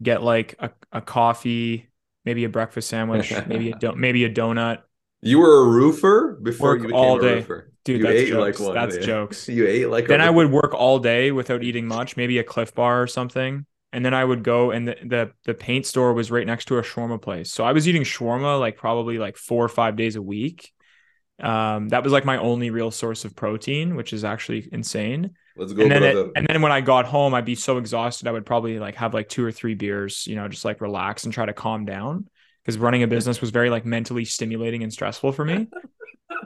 get 0.01 0.21
like 0.23 0.55
a, 0.59 0.71
a 0.91 1.01
coffee, 1.01 1.89
maybe 2.25 2.43
a 2.43 2.49
breakfast 2.49 2.89
sandwich, 2.89 3.33
maybe 3.47 3.71
a 3.71 3.75
do- 3.77 3.95
maybe 3.95 4.23
a 4.25 4.29
donut. 4.29 4.79
You 5.21 5.39
were 5.39 5.65
a 5.65 5.69
roofer 5.69 6.39
before 6.41 6.69
Work 6.69 6.81
you 6.81 6.87
became 6.87 6.99
all 6.99 7.17
a 7.17 7.21
day. 7.21 7.35
roofer. 7.35 7.71
Dude, 7.83 7.99
you 7.99 8.03
that's 8.05 8.19
ate 8.19 8.27
jokes. 8.29 8.59
like 8.59 8.67
one. 8.67 8.75
That's 8.75 9.05
jokes. 9.05 9.49
You 9.49 9.67
ate 9.67 9.89
like. 9.89 10.07
then 10.07 10.21
I 10.21 10.29
would 10.29 10.51
work 10.51 10.73
all 10.73 10.99
day 10.99 11.31
without 11.31 11.63
eating 11.63 11.87
much, 11.87 12.15
maybe 12.17 12.37
a 12.37 12.43
Clif 12.43 12.73
Bar 12.75 13.01
or 13.01 13.07
something. 13.07 13.65
And 13.93 14.05
then 14.05 14.13
I 14.13 14.23
would 14.23 14.43
go 14.43 14.71
and 14.71 14.87
the, 14.87 14.95
the 15.03 15.31
the 15.45 15.53
paint 15.53 15.85
store 15.85 16.13
was 16.13 16.31
right 16.31 16.47
next 16.47 16.65
to 16.65 16.77
a 16.77 16.81
shawarma 16.81 17.21
place. 17.21 17.51
So 17.51 17.63
I 17.63 17.73
was 17.73 17.87
eating 17.87 18.03
shawarma 18.03 18.59
like 18.59 18.77
probably 18.77 19.17
like 19.17 19.35
four 19.35 19.65
or 19.65 19.69
five 19.69 19.95
days 19.95 20.15
a 20.15 20.21
week. 20.21 20.71
Um, 21.41 21.89
that 21.89 22.03
was 22.03 22.13
like 22.13 22.25
my 22.25 22.37
only 22.37 22.69
real 22.69 22.91
source 22.91 23.25
of 23.25 23.35
protein, 23.35 23.95
which 23.95 24.13
is 24.13 24.23
actually 24.23 24.69
insane. 24.71 25.31
Let's 25.55 25.73
go, 25.73 25.83
and 25.83 25.91
then 25.91 26.03
it- 26.03 26.31
and 26.35 26.47
then 26.47 26.61
when 26.61 26.71
I 26.71 26.81
got 26.81 27.05
home, 27.05 27.33
I'd 27.33 27.45
be 27.45 27.55
so 27.55 27.77
exhausted, 27.77 28.27
I 28.27 28.31
would 28.31 28.45
probably 28.45 28.79
like 28.79 28.95
have 28.95 29.13
like 29.13 29.27
two 29.29 29.43
or 29.43 29.51
three 29.51 29.75
beers, 29.75 30.25
you 30.27 30.35
know, 30.35 30.47
just 30.47 30.65
like 30.65 30.81
relax 30.81 31.23
and 31.23 31.33
try 31.33 31.45
to 31.45 31.53
calm 31.53 31.85
down 31.85 32.27
because 32.63 32.77
running 32.77 33.03
a 33.03 33.07
business 33.07 33.41
was 33.41 33.49
very 33.49 33.69
like 33.69 33.85
mentally 33.85 34.25
stimulating 34.25 34.83
and 34.83 34.93
stressful 34.93 35.31
for 35.31 35.43
me. 35.45 35.67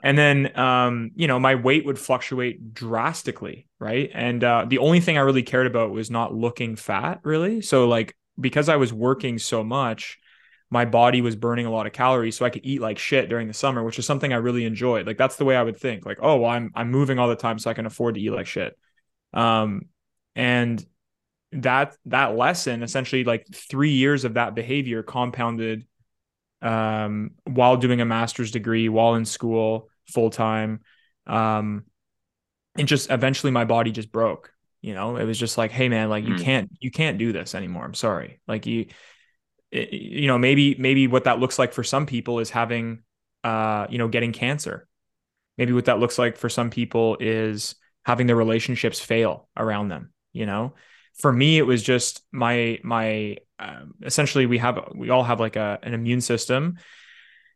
And 0.03 0.17
then, 0.17 0.57
um, 0.59 1.11
you 1.15 1.27
know, 1.27 1.39
my 1.39 1.55
weight 1.55 1.85
would 1.85 1.97
fluctuate 1.97 2.73
drastically, 2.73 3.67
right? 3.79 4.09
And 4.13 4.43
uh, 4.43 4.65
the 4.67 4.79
only 4.79 4.99
thing 4.99 5.17
I 5.17 5.21
really 5.21 5.43
cared 5.43 5.67
about 5.67 5.91
was 5.91 6.11
not 6.11 6.33
looking 6.33 6.75
fat, 6.75 7.21
really. 7.23 7.61
So, 7.61 7.87
like, 7.87 8.15
because 8.39 8.69
I 8.69 8.75
was 8.75 8.91
working 8.93 9.39
so 9.39 9.63
much, 9.63 10.19
my 10.69 10.85
body 10.85 11.21
was 11.21 11.35
burning 11.35 11.65
a 11.65 11.71
lot 11.71 11.85
of 11.87 11.93
calories, 11.93 12.37
so 12.37 12.45
I 12.45 12.49
could 12.49 12.65
eat 12.65 12.81
like 12.81 12.97
shit 12.97 13.29
during 13.29 13.47
the 13.47 13.53
summer, 13.53 13.83
which 13.83 13.99
is 13.99 14.05
something 14.05 14.33
I 14.33 14.37
really 14.37 14.65
enjoyed. 14.65 15.05
Like, 15.07 15.17
that's 15.17 15.35
the 15.35 15.45
way 15.45 15.55
I 15.55 15.63
would 15.63 15.77
think. 15.77 16.05
Like, 16.05 16.17
oh, 16.21 16.37
well, 16.37 16.51
I'm 16.51 16.71
I'm 16.75 16.91
moving 16.91 17.19
all 17.19 17.29
the 17.29 17.35
time, 17.35 17.59
so 17.59 17.69
I 17.69 17.73
can 17.73 17.85
afford 17.85 18.15
to 18.15 18.21
eat 18.21 18.31
like 18.31 18.47
shit. 18.47 18.77
Um, 19.33 19.83
and 20.35 20.83
that 21.51 21.95
that 22.05 22.35
lesson, 22.35 22.83
essentially, 22.83 23.23
like 23.23 23.45
three 23.53 23.91
years 23.91 24.25
of 24.25 24.33
that 24.33 24.55
behavior 24.55 25.03
compounded 25.03 25.85
um, 26.61 27.31
while 27.45 27.77
doing 27.77 28.01
a 28.01 28.05
master's 28.05 28.51
degree, 28.51 28.89
while 28.89 29.15
in 29.15 29.25
school 29.25 29.89
full 30.07 30.29
time. 30.29 30.81
Um, 31.27 31.85
and 32.77 32.87
just 32.87 33.09
eventually 33.09 33.51
my 33.51 33.65
body 33.65 33.91
just 33.91 34.11
broke. 34.11 34.51
You 34.81 34.93
know, 34.93 35.17
it 35.17 35.23
was 35.25 35.39
just 35.39 35.57
like, 35.57 35.71
hey 35.71 35.89
man, 35.89 36.09
like 36.09 36.25
you 36.25 36.35
Mm. 36.35 36.43
can't 36.43 36.69
you 36.79 36.91
can't 36.91 37.17
do 37.17 37.31
this 37.31 37.55
anymore. 37.55 37.85
I'm 37.85 37.93
sorry. 37.93 38.39
Like 38.47 38.65
you, 38.65 38.87
you 39.75 40.27
know, 40.27 40.37
maybe 40.37 40.75
maybe 40.79 41.07
what 41.07 41.25
that 41.25 41.39
looks 41.39 41.59
like 41.59 41.73
for 41.73 41.83
some 41.83 42.05
people 42.05 42.39
is 42.39 42.49
having, 42.49 43.03
uh, 43.43 43.87
you 43.89 43.97
know, 43.97 44.07
getting 44.07 44.31
cancer. 44.31 44.87
Maybe 45.57 45.73
what 45.73 45.85
that 45.85 45.99
looks 45.99 46.17
like 46.17 46.37
for 46.37 46.49
some 46.49 46.69
people 46.69 47.17
is 47.19 47.75
having 48.05 48.27
their 48.27 48.35
relationships 48.35 48.99
fail 48.99 49.47
around 49.57 49.89
them. 49.89 50.11
You 50.33 50.45
know, 50.45 50.73
for 51.15 51.31
me, 51.31 51.57
it 51.57 51.63
was 51.63 51.81
just 51.81 52.21
my 52.31 52.79
my 52.83 53.37
um, 53.59 53.95
essentially 54.03 54.45
we 54.45 54.57
have 54.57 54.91
we 54.93 55.09
all 55.09 55.23
have 55.23 55.39
like 55.39 55.55
a 55.55 55.79
an 55.83 55.93
immune 55.93 56.21
system 56.21 56.77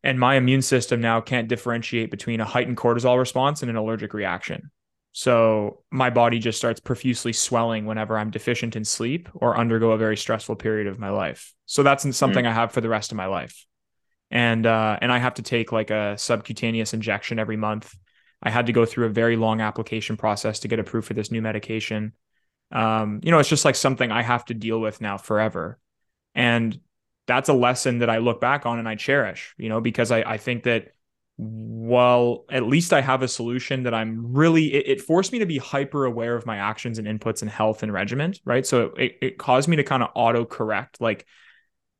and 0.03 0.19
my 0.19 0.35
immune 0.35 0.61
system 0.61 1.01
now 1.01 1.19
can't 1.21 1.49
differentiate 1.49 2.09
between 2.09 2.39
a 2.39 2.45
heightened 2.45 2.77
cortisol 2.77 3.17
response 3.17 3.61
and 3.61 3.69
an 3.69 3.75
allergic 3.75 4.13
reaction 4.13 4.71
so 5.11 5.81
my 5.91 6.09
body 6.09 6.39
just 6.39 6.57
starts 6.57 6.79
profusely 6.79 7.33
swelling 7.33 7.85
whenever 7.85 8.17
i'm 8.17 8.29
deficient 8.29 8.75
in 8.75 8.85
sleep 8.85 9.27
or 9.33 9.57
undergo 9.57 9.91
a 9.91 9.97
very 9.97 10.15
stressful 10.15 10.55
period 10.55 10.87
of 10.87 10.99
my 10.99 11.09
life. 11.09 11.53
So 11.65 11.83
that's 11.83 12.15
something 12.15 12.45
i 12.45 12.53
have 12.53 12.71
for 12.71 12.81
the 12.81 12.89
rest 12.89 13.11
of 13.11 13.17
my 13.17 13.25
life. 13.25 13.65
And 14.31 14.65
uh 14.65 14.97
and 15.01 15.11
i 15.11 15.17
have 15.17 15.35
to 15.35 15.41
take 15.41 15.71
like 15.71 15.89
a 15.89 16.17
subcutaneous 16.17 16.93
injection 16.93 17.39
every 17.39 17.57
month. 17.57 17.93
I 18.41 18.49
had 18.49 18.67
to 18.67 18.73
go 18.73 18.85
through 18.85 19.07
a 19.07 19.09
very 19.09 19.35
long 19.35 19.61
application 19.61 20.15
process 20.15 20.59
to 20.59 20.67
get 20.67 20.79
approved 20.79 21.07
for 21.07 21.13
this 21.13 21.31
new 21.31 21.41
medication. 21.41 22.13
Um 22.71 23.19
you 23.23 23.31
know 23.31 23.39
it's 23.39 23.49
just 23.49 23.65
like 23.65 23.75
something 23.75 24.11
i 24.11 24.21
have 24.21 24.45
to 24.45 24.53
deal 24.53 24.79
with 24.79 25.01
now 25.01 25.17
forever. 25.17 25.79
And 26.35 26.79
that's 27.29 27.49
a 27.49 27.53
lesson 27.53 27.99
that 27.99 28.09
I 28.09 28.17
look 28.17 28.41
back 28.41 28.65
on 28.65 28.79
and 28.79 28.89
I 28.89 28.95
cherish, 28.95 29.53
you 29.57 29.69
know, 29.69 29.81
because 29.81 30.09
I, 30.09 30.21
I 30.21 30.37
think 30.37 30.63
that 30.63 30.93
well, 31.41 32.43
at 32.49 32.63
least 32.63 32.91
I 32.91 32.99
have 32.99 33.21
a 33.21 33.27
solution 33.27 33.83
that 33.83 33.93
I'm 33.93 34.33
really, 34.33 34.73
it, 34.73 34.87
it 34.89 35.01
forced 35.01 35.31
me 35.31 35.39
to 35.39 35.45
be 35.45 35.57
hyper 35.57 36.03
aware 36.03 36.35
of 36.35 36.45
my 36.45 36.57
actions 36.57 36.99
and 36.99 37.07
inputs 37.07 37.41
and 37.41 37.49
health 37.49 37.81
and 37.81 37.93
regiment, 37.93 38.41
right? 38.43 38.65
So 38.65 38.87
it, 38.97 39.15
it 39.21 39.37
caused 39.37 39.69
me 39.69 39.77
to 39.77 39.83
kind 39.85 40.03
of 40.03 40.09
auto 40.15 40.43
correct. 40.43 40.99
Like 40.99 41.25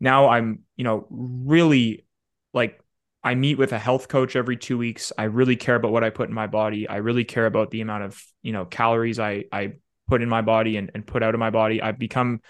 now 0.01 0.27
I'm, 0.27 0.63
you 0.75 0.83
know, 0.83 1.07
really 1.09 2.05
like 2.53 2.81
I 3.23 3.35
meet 3.35 3.57
with 3.57 3.71
a 3.71 3.79
health 3.79 4.09
coach 4.09 4.35
every 4.35 4.57
two 4.57 4.77
weeks. 4.77 5.13
I 5.17 5.23
really 5.23 5.55
care 5.55 5.75
about 5.75 5.93
what 5.93 6.03
I 6.03 6.09
put 6.09 6.27
in 6.27 6.35
my 6.35 6.47
body. 6.47 6.89
I 6.89 6.97
really 6.97 7.23
care 7.23 7.45
about 7.45 7.71
the 7.71 7.79
amount 7.79 8.03
of, 8.03 8.21
you 8.41 8.51
know, 8.51 8.65
calories 8.65 9.19
I, 9.19 9.45
I 9.53 9.75
put 10.09 10.21
in 10.21 10.27
my 10.27 10.41
body 10.41 10.75
and, 10.75 10.91
and 10.93 11.07
put 11.07 11.23
out 11.23 11.33
of 11.33 11.39
my 11.39 11.49
body. 11.49 11.81
I've 11.81 11.97
become 11.97 12.41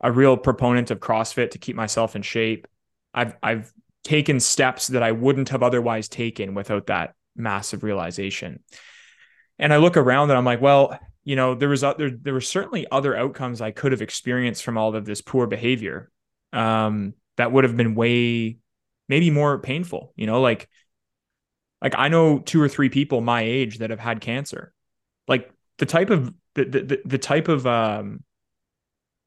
a 0.00 0.10
real 0.10 0.38
proponent 0.38 0.90
of 0.90 1.00
CrossFit 1.00 1.50
to 1.50 1.58
keep 1.58 1.76
myself 1.76 2.16
in 2.16 2.22
shape. 2.22 2.66
I've 3.12 3.36
I've 3.42 3.70
taken 4.04 4.40
steps 4.40 4.88
that 4.88 5.02
I 5.02 5.12
wouldn't 5.12 5.50
have 5.50 5.62
otherwise 5.62 6.08
taken 6.08 6.54
without 6.54 6.86
that 6.86 7.14
massive 7.36 7.82
realization. 7.82 8.60
And 9.58 9.72
I 9.72 9.78
look 9.78 9.96
around 9.96 10.30
and 10.30 10.38
I'm 10.38 10.44
like, 10.44 10.60
well, 10.60 10.98
you 11.24 11.36
know, 11.36 11.54
there 11.54 11.68
was 11.68 11.84
other 11.84 12.10
there 12.10 12.32
were 12.32 12.40
certainly 12.40 12.86
other 12.90 13.16
outcomes 13.16 13.60
I 13.60 13.70
could 13.70 13.92
have 13.92 14.02
experienced 14.02 14.62
from 14.62 14.78
all 14.78 14.94
of 14.94 15.04
this 15.04 15.20
poor 15.20 15.46
behavior 15.46 16.10
um, 16.52 17.14
that 17.36 17.52
would 17.52 17.64
have 17.64 17.76
been 17.76 17.94
way 17.94 18.58
maybe 19.08 19.30
more 19.30 19.58
painful. 19.58 20.12
You 20.16 20.26
know, 20.26 20.40
like 20.40 20.68
like 21.82 21.94
I 21.96 22.08
know 22.08 22.38
two 22.38 22.62
or 22.62 22.68
three 22.68 22.88
people 22.88 23.20
my 23.20 23.42
age 23.42 23.78
that 23.78 23.90
have 23.90 24.00
had 24.00 24.20
cancer. 24.20 24.72
Like 25.26 25.50
the 25.78 25.86
type 25.86 26.10
of 26.10 26.32
the 26.54 26.64
the, 26.64 27.00
the 27.04 27.18
type 27.18 27.48
of 27.48 27.66
um 27.66 28.24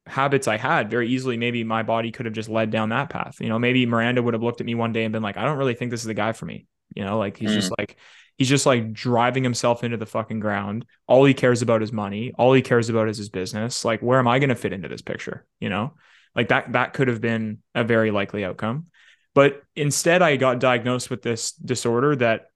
habits 0.07 0.47
I 0.47 0.57
had 0.57 0.89
very 0.89 1.07
easily 1.09 1.37
maybe 1.37 1.63
my 1.63 1.83
body 1.83 2.11
could 2.11 2.25
have 2.25 2.33
just 2.33 2.49
led 2.49 2.71
down 2.71 2.89
that 2.89 3.09
path. 3.09 3.37
You 3.39 3.49
know, 3.49 3.59
maybe 3.59 3.85
Miranda 3.85 4.23
would 4.23 4.33
have 4.33 4.43
looked 4.43 4.61
at 4.61 4.65
me 4.65 4.75
one 4.75 4.93
day 4.93 5.03
and 5.03 5.13
been 5.13 5.23
like, 5.23 5.37
I 5.37 5.45
don't 5.45 5.57
really 5.57 5.75
think 5.75 5.91
this 5.91 6.01
is 6.01 6.07
the 6.07 6.13
guy 6.13 6.31
for 6.33 6.45
me. 6.45 6.65
You 6.95 7.05
know, 7.05 7.17
like 7.17 7.37
he's 7.37 7.51
mm. 7.51 7.55
just 7.55 7.73
like 7.77 7.97
he's 8.37 8.49
just 8.49 8.65
like 8.65 8.91
driving 8.91 9.43
himself 9.43 9.83
into 9.83 9.97
the 9.97 10.05
fucking 10.05 10.39
ground. 10.39 10.85
All 11.07 11.23
he 11.23 11.33
cares 11.33 11.61
about 11.61 11.83
is 11.83 11.91
money. 11.91 12.33
All 12.37 12.53
he 12.53 12.61
cares 12.61 12.89
about 12.89 13.07
is 13.07 13.17
his 13.17 13.29
business. 13.29 13.85
Like, 13.85 14.01
where 14.01 14.19
am 14.19 14.27
I 14.27 14.39
going 14.39 14.49
to 14.49 14.55
fit 14.55 14.73
into 14.73 14.89
this 14.89 15.01
picture? 15.01 15.45
You 15.59 15.69
know, 15.69 15.93
like 16.35 16.49
that 16.49 16.73
that 16.73 16.93
could 16.93 17.07
have 17.07 17.21
been 17.21 17.59
a 17.75 17.83
very 17.83 18.11
likely 18.11 18.43
outcome. 18.43 18.87
But 19.33 19.61
instead, 19.75 20.21
I 20.21 20.35
got 20.35 20.59
diagnosed 20.59 21.09
with 21.09 21.21
this 21.21 21.53
disorder 21.53 22.15
that, 22.17 22.47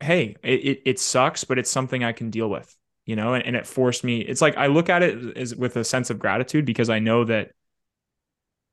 hey, 0.00 0.36
it, 0.42 0.60
it, 0.64 0.82
it 0.86 0.98
sucks, 0.98 1.44
but 1.44 1.58
it's 1.58 1.70
something 1.70 2.02
I 2.02 2.12
can 2.12 2.30
deal 2.30 2.48
with, 2.48 2.74
you 3.06 3.16
know, 3.16 3.34
and, 3.34 3.44
and 3.44 3.56
it 3.56 3.66
forced 3.66 4.04
me. 4.04 4.20
It's 4.20 4.40
like 4.40 4.56
I 4.56 4.66
look 4.66 4.88
at 4.88 5.02
it 5.02 5.36
as 5.36 5.54
with 5.54 5.76
a 5.76 5.84
sense 5.84 6.10
of 6.10 6.18
gratitude 6.18 6.64
because 6.64 6.90
I 6.90 6.98
know 6.98 7.24
that 7.24 7.50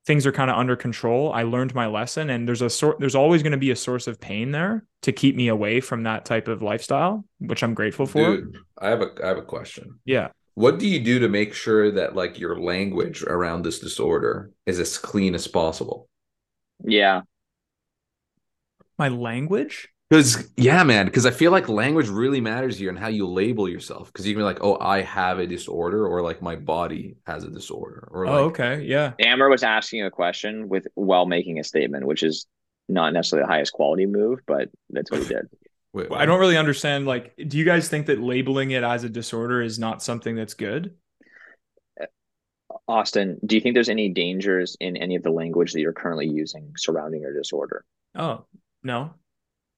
things 0.06 0.26
are 0.26 0.32
kind 0.32 0.50
of 0.50 0.58
under 0.58 0.76
control. 0.76 1.32
I 1.32 1.44
learned 1.44 1.76
my 1.76 1.88
lesson 1.88 2.30
and 2.30 2.48
there's 2.48 2.62
a 2.62 2.70
sort 2.70 3.00
there's 3.00 3.16
always 3.16 3.44
going 3.44 3.52
to 3.52 3.58
be 3.58 3.72
a 3.72 3.76
source 3.76 4.08
of 4.08 4.20
pain 4.20 4.52
there 4.52 4.86
to 5.04 5.12
keep 5.12 5.36
me 5.36 5.48
away 5.48 5.80
from 5.80 6.04
that 6.04 6.26
type 6.26 6.48
of 6.48 6.62
lifestyle, 6.62 7.26
which 7.40 7.64
I'm 7.64 7.74
grateful 7.74 8.06
for. 8.06 8.38
Dude, 8.38 8.58
I 8.78 8.90
have 8.90 9.02
a 9.02 9.12
I 9.24 9.28
have 9.28 9.38
a 9.38 9.44
question. 9.44 10.00
Yeah. 10.06 10.30
What 10.56 10.80
do 10.80 10.88
you 10.88 11.00
do 11.00 11.20
to 11.20 11.30
make 11.30 11.54
sure 11.54 11.92
that 11.92 12.16
like 12.16 12.40
your 12.40 12.60
language 12.60 13.24
around 13.24 13.64
this 13.64 13.80
disorder 13.80 14.52
is 14.66 14.80
as 14.80 14.98
clean 14.98 15.34
as 15.34 15.48
possible? 15.48 16.10
Yeah. 16.84 17.22
My 18.98 19.08
language? 19.08 19.90
Because 20.12 20.52
yeah, 20.58 20.84
man. 20.84 21.06
Because 21.06 21.26
I 21.26 21.32
feel 21.32 21.54
like 21.54 21.70
language 21.70 22.10
really 22.10 22.42
matters 22.42 22.78
here 22.78 22.90
and 22.90 23.00
how 23.00 23.08
you 23.08 23.26
label 23.26 23.70
yourself. 23.70 24.12
Because 24.12 24.28
you 24.28 24.34
can 24.34 24.42
be 24.42 24.44
like, 24.44 24.58
"Oh, 24.60 24.78
I 24.78 25.04
have 25.04 25.40
a 25.40 25.48
disorder," 25.48 26.06
or 26.06 26.22
like, 26.22 26.42
"My 26.42 26.58
body 26.58 27.16
has 27.26 27.46
a 27.46 27.50
disorder." 27.50 28.10
Or 28.12 28.26
oh, 28.26 28.30
like, 28.30 28.42
okay, 28.60 28.82
yeah. 28.82 29.14
Amber 29.22 29.48
was 29.48 29.64
asking 29.64 30.04
a 30.04 30.12
question 30.12 30.68
with 30.68 30.86
while 30.96 31.26
making 31.26 31.60
a 31.60 31.64
statement, 31.64 32.06
which 32.06 32.24
is 32.24 32.46
not 32.90 33.14
necessarily 33.14 33.46
the 33.48 33.54
highest 33.54 33.72
quality 33.72 34.06
move, 34.06 34.40
but 34.46 34.68
that's 34.90 35.10
what 35.10 35.22
he 35.22 35.30
did. 35.30 35.48
Wait, 35.94 36.12
I 36.12 36.26
don't 36.26 36.42
really 36.42 36.58
understand. 36.58 37.06
Like, 37.06 37.34
do 37.48 37.58
you 37.58 37.64
guys 37.64 37.88
think 37.88 38.08
that 38.08 38.20
labeling 38.20 38.72
it 38.72 38.84
as 38.84 39.06
a 39.06 39.10
disorder 39.10 39.62
is 39.62 39.80
not 39.80 40.04
something 40.04 40.36
that's 40.36 40.56
good? 40.56 40.94
Uh, 42.02 42.08
Austin, 42.86 43.40
do 43.46 43.56
you 43.56 43.62
think 43.62 43.76
there's 43.76 43.88
any 43.88 44.10
dangers 44.10 44.76
in 44.82 44.98
any 44.98 45.16
of 45.16 45.24
the 45.24 45.32
language 45.32 45.72
that 45.72 45.80
you're 45.80 45.94
currently 45.94 46.28
using 46.28 46.74
surrounding 46.76 47.22
your 47.22 47.34
disorder? 47.34 47.86
Oh, 48.14 48.44
no. 48.84 49.14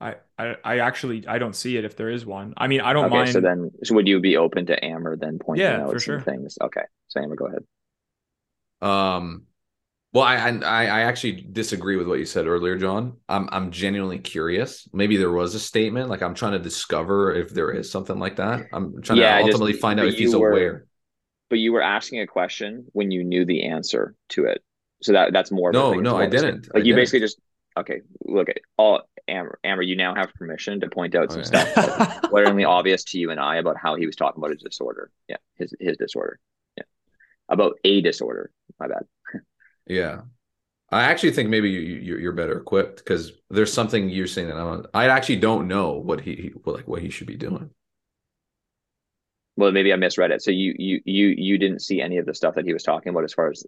I, 0.04 0.16
I, 0.38 0.56
I 0.64 0.80
actually 0.80 1.26
I 1.28 1.38
don't 1.38 1.56
see 1.56 1.78
it 1.78 1.86
if 1.86 1.96
there 1.96 2.10
is 2.10 2.26
one. 2.26 2.54
I 2.58 2.68
mean, 2.68 2.82
I 2.82 2.92
don't 2.94 3.06
okay, 3.06 3.16
mind. 3.16 3.30
So 3.32 3.40
then, 3.42 3.72
so 3.84 3.96
would 3.96 4.08
you 4.08 4.20
be 4.20 4.36
open 4.38 4.66
to 4.66 4.84
Amber 4.84 5.16
then 5.16 5.40
pointing 5.40 5.66
yeah, 5.66 5.82
out 5.84 5.92
for 5.92 6.00
some 6.00 6.06
sure. 6.16 6.22
things? 6.22 6.58
Okay, 6.62 6.84
so 7.08 7.22
Amber, 7.22 7.36
go 7.36 7.48
ahead. 7.48 7.64
Um, 8.82 9.44
well, 10.12 10.24
I, 10.24 10.36
I 10.36 10.86
I 10.86 11.00
actually 11.02 11.48
disagree 11.52 11.96
with 11.96 12.08
what 12.08 12.20
you 12.20 12.26
said 12.26 12.48
earlier, 12.48 12.78
John. 12.78 13.18
I'm 13.30 13.48
I'm 13.52 13.72
genuinely 13.72 14.20
curious. 14.20 14.88
Maybe 14.94 15.18
there 15.18 15.32
was 15.32 15.56
a 15.56 15.60
statement, 15.60 16.10
like 16.10 16.22
I'm 16.22 16.36
trying 16.36 16.52
to 16.52 16.60
discover 16.60 17.34
if 17.34 17.50
there 17.52 17.72
is 17.72 17.90
something 17.90 18.20
like 18.20 18.36
that. 18.36 18.66
I'm 18.74 19.02
trying 19.02 19.20
Yeah, 19.20 19.38
I 19.38 19.40
to 19.42 19.46
just- 19.48 19.54
ultimately 19.56 19.80
find 19.80 20.00
out 20.00 20.08
if 20.08 20.16
he's 20.16 20.36
were- 20.36 20.52
aware. 20.52 20.86
But 21.50 21.60
you 21.60 21.72
were 21.72 21.82
asking 21.84 22.20
a 22.22 22.28
question 22.28 22.86
when 22.94 23.12
you 23.12 23.24
knew 23.24 23.46
the 23.46 23.64
answer 23.64 24.16
to 24.30 24.46
it, 24.46 24.64
so 25.02 25.14
that 25.14 25.34
that's 25.34 25.52
more. 25.52 25.70
Of 25.70 25.76
a 25.76 25.80
No, 25.80 25.92
thing. 25.92 26.04
No, 26.04 26.18
I 26.18 26.24
of 26.26 26.34
a 26.34 26.38
sta- 26.38 26.48
didn't. 26.48 26.68
I 26.74 26.78
Like 26.80 26.86
you 26.86 26.94
didn't. 26.94 27.02
basically 27.02 27.20
just 27.22 27.40
okay. 27.78 28.02
Look 28.26 28.50
at 28.50 28.58
all 28.78 29.02
Amber. 29.28 29.60
Amber, 29.64 29.82
you 29.84 29.96
now 29.96 30.14
have 30.16 30.34
permission 30.34 30.82
to 30.82 30.90
point 30.90 31.16
out 31.16 31.32
some 31.32 31.42
Okay. 31.42 31.48
stuff 31.48 31.74
that's 31.76 32.28
glaringly 32.30 32.66
obvious 32.66 33.04
to 33.06 33.20
you 33.20 33.32
and 33.32 33.40
I 33.40 33.58
about 33.58 33.78
how 33.78 33.96
he 33.96 34.06
was 34.06 34.16
talking 34.16 34.40
about 34.42 34.52
his 34.52 34.62
disorder. 34.62 35.12
Yeah, 35.28 35.38
his 35.56 35.74
his 35.80 35.98
disorder. 35.98 36.40
Yeah, 36.78 36.84
about 37.50 37.78
a 37.84 38.02
disorder. 38.02 38.52
My 38.80 38.88
bad. 38.88 39.04
Yeah. 39.88 40.22
I 40.92 41.04
actually 41.04 41.32
think 41.32 41.50
maybe 41.50 41.70
you, 41.72 41.80
you 41.80 42.18
you're 42.18 42.32
better 42.34 42.58
equipped 42.60 42.98
because 42.98 43.32
there's 43.50 43.74
something 43.74 44.10
you're 44.10 44.28
saying 44.28 44.48
that 44.48 44.58
I 44.58 44.60
don't. 44.62 44.86
I 44.94 45.08
actually 45.08 45.38
don't 45.38 45.68
know 45.68 45.94
what 45.94 46.22
he, 46.22 46.36
he 46.36 46.48
what, 46.50 46.76
like 46.76 46.88
what 46.88 47.02
he 47.02 47.10
should 47.10 47.28
be 47.28 47.36
doing. 47.36 47.72
Well, 49.56 49.72
maybe 49.72 49.94
I 49.94 49.96
misread 49.98 50.32
it. 50.32 50.42
So 50.42 50.52
you 50.52 50.76
you 50.78 51.02
you 51.06 51.28
you 51.38 51.58
didn't 51.58 51.82
see 51.82 52.02
any 52.02 52.18
of 52.18 52.26
the 52.26 52.34
stuff 52.34 52.56
that 52.56 52.66
he 52.66 52.74
was 52.74 52.84
talking 52.84 53.10
about 53.10 53.24
as 53.24 53.34
far 53.34 53.50
as 53.52 53.66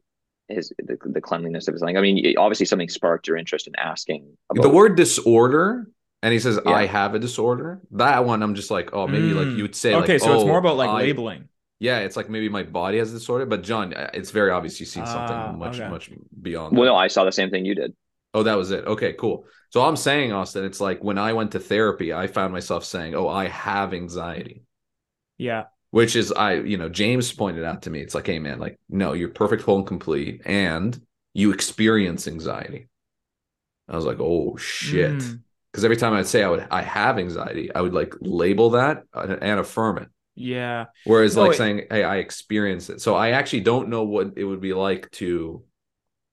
his 0.49 0.71
the, 0.77 0.97
the 1.03 1.21
cleanliness 1.21 1.67
of 1.67 1.73
his 1.73 1.81
language. 1.81 1.99
I 1.99 2.03
mean, 2.03 2.37
obviously 2.37 2.65
something 2.65 2.89
sparked 2.89 3.27
your 3.27 3.37
interest 3.37 3.67
in 3.67 3.73
asking 3.77 4.37
about 4.49 4.63
the 4.63 4.69
word 4.69 4.95
disorder, 4.95 5.89
and 6.21 6.33
he 6.33 6.39
says 6.39 6.59
Yeah. 6.65 6.71
I 6.71 6.85
have 6.85 7.15
a 7.15 7.19
disorder. 7.19 7.81
That 7.91 8.25
one, 8.25 8.41
I'm 8.43 8.55
just 8.55 8.71
like, 8.71 8.91
oh, 8.93 9.07
maybe 9.07 9.33
like 9.33 9.47
Mm. 9.47 9.57
you 9.57 9.63
would 9.63 9.75
say, 9.75 9.93
okay, 9.95 10.13
like, 10.13 10.21
so 10.21 10.33
it's 10.35 10.43
oh, 10.43 10.47
more 10.47 10.59
about 10.59 10.77
like 10.77 10.89
I- 10.89 10.97
labeling. 10.97 11.49
Yeah, 11.77 11.99
it's 11.99 12.15
like 12.15 12.29
maybe 12.29 12.47
my 12.47 12.63
body 12.63 12.99
has 12.99 13.11
a 13.11 13.15
disorder, 13.15 13.45
but 13.45 13.61
John, 13.61 13.93
uh, 13.93 14.09
it's 14.13 14.31
very 14.31 14.49
obvious 14.49 14.79
you've 14.79 14.87
seen 14.87 15.05
something 15.05 15.35
Ah, 15.35 15.51
much 15.51 15.79
okay. 15.79 15.89
much 15.89 16.09
beyond. 16.41 16.71
Well, 16.73 16.85
that. 16.85 16.91
no, 16.91 16.95
I 16.95 17.07
saw 17.07 17.25
the 17.25 17.33
same 17.33 17.49
thing 17.51 17.65
you 17.65 17.75
did. 17.75 17.93
Oh, 18.33 18.43
that 18.43 18.55
was 18.55 18.71
it. 18.71 18.85
Okay, 18.85 19.13
cool. 19.13 19.45
So 19.71 19.81
I'm 19.81 19.97
saying, 19.97 20.31
Austin, 20.31 20.63
it's 20.63 20.79
like 20.79 21.03
when 21.03 21.17
I 21.17 21.33
went 21.33 21.51
to 21.51 21.59
therapy, 21.59 22.13
I 22.13 22.27
found 22.27 22.53
myself 22.53 22.85
saying, 22.85 23.13
"Oh, 23.13 23.27
I 23.27 23.49
have 23.49 23.93
anxiety," 23.93 24.63
Yeah. 25.37 25.63
Which 25.95 26.17
is 26.17 26.29
I, 26.33 26.55
you 26.55 26.75
know, 26.75 26.89
James 26.89 27.31
pointed 27.31 27.63
out 27.63 27.83
to 27.83 27.89
me. 27.89 28.01
It's 28.01 28.13
like, 28.13 28.27
hey, 28.27 28.37
man, 28.37 28.59
like, 28.59 28.77
no, 28.89 29.13
you're 29.13 29.29
perfect, 29.29 29.63
whole, 29.63 29.77
and 29.77 29.87
complete, 29.87 30.41
and 30.43 30.99
you 31.33 31.53
experience 31.53 32.27
anxiety. 32.27 32.89
I 33.87 33.95
was 33.95 34.03
like, 34.03 34.19
oh 34.19 34.57
shit, 34.57 35.13
Mm. 35.13 35.39
because 35.71 35.85
every 35.85 35.95
time 35.95 36.11
I'd 36.13 36.27
say 36.27 36.43
I 36.43 36.49
would, 36.49 36.67
I 36.69 36.81
have 36.81 37.17
anxiety, 37.17 37.73
I 37.73 37.79
would 37.79 37.93
like 37.93 38.13
label 38.19 38.71
that 38.71 39.03
and, 39.13 39.41
and 39.41 39.57
affirm 39.61 39.99
it. 39.99 40.09
Yeah. 40.35 40.87
Whereas 41.05 41.37
No, 41.37 41.43
like 41.43 41.53
it- 41.53 41.57
saying, 41.59 41.81
hey, 41.89 42.03
I 42.03 42.17
experience 42.17 42.89
it. 42.89 42.99
So 42.99 43.15
I 43.15 43.29
actually 43.29 43.61
don't 43.61 43.87
know 43.87 44.03
what 44.03 44.33
it 44.35 44.43
would 44.43 44.59
be 44.59 44.73
like 44.73 45.09
to 45.11 45.63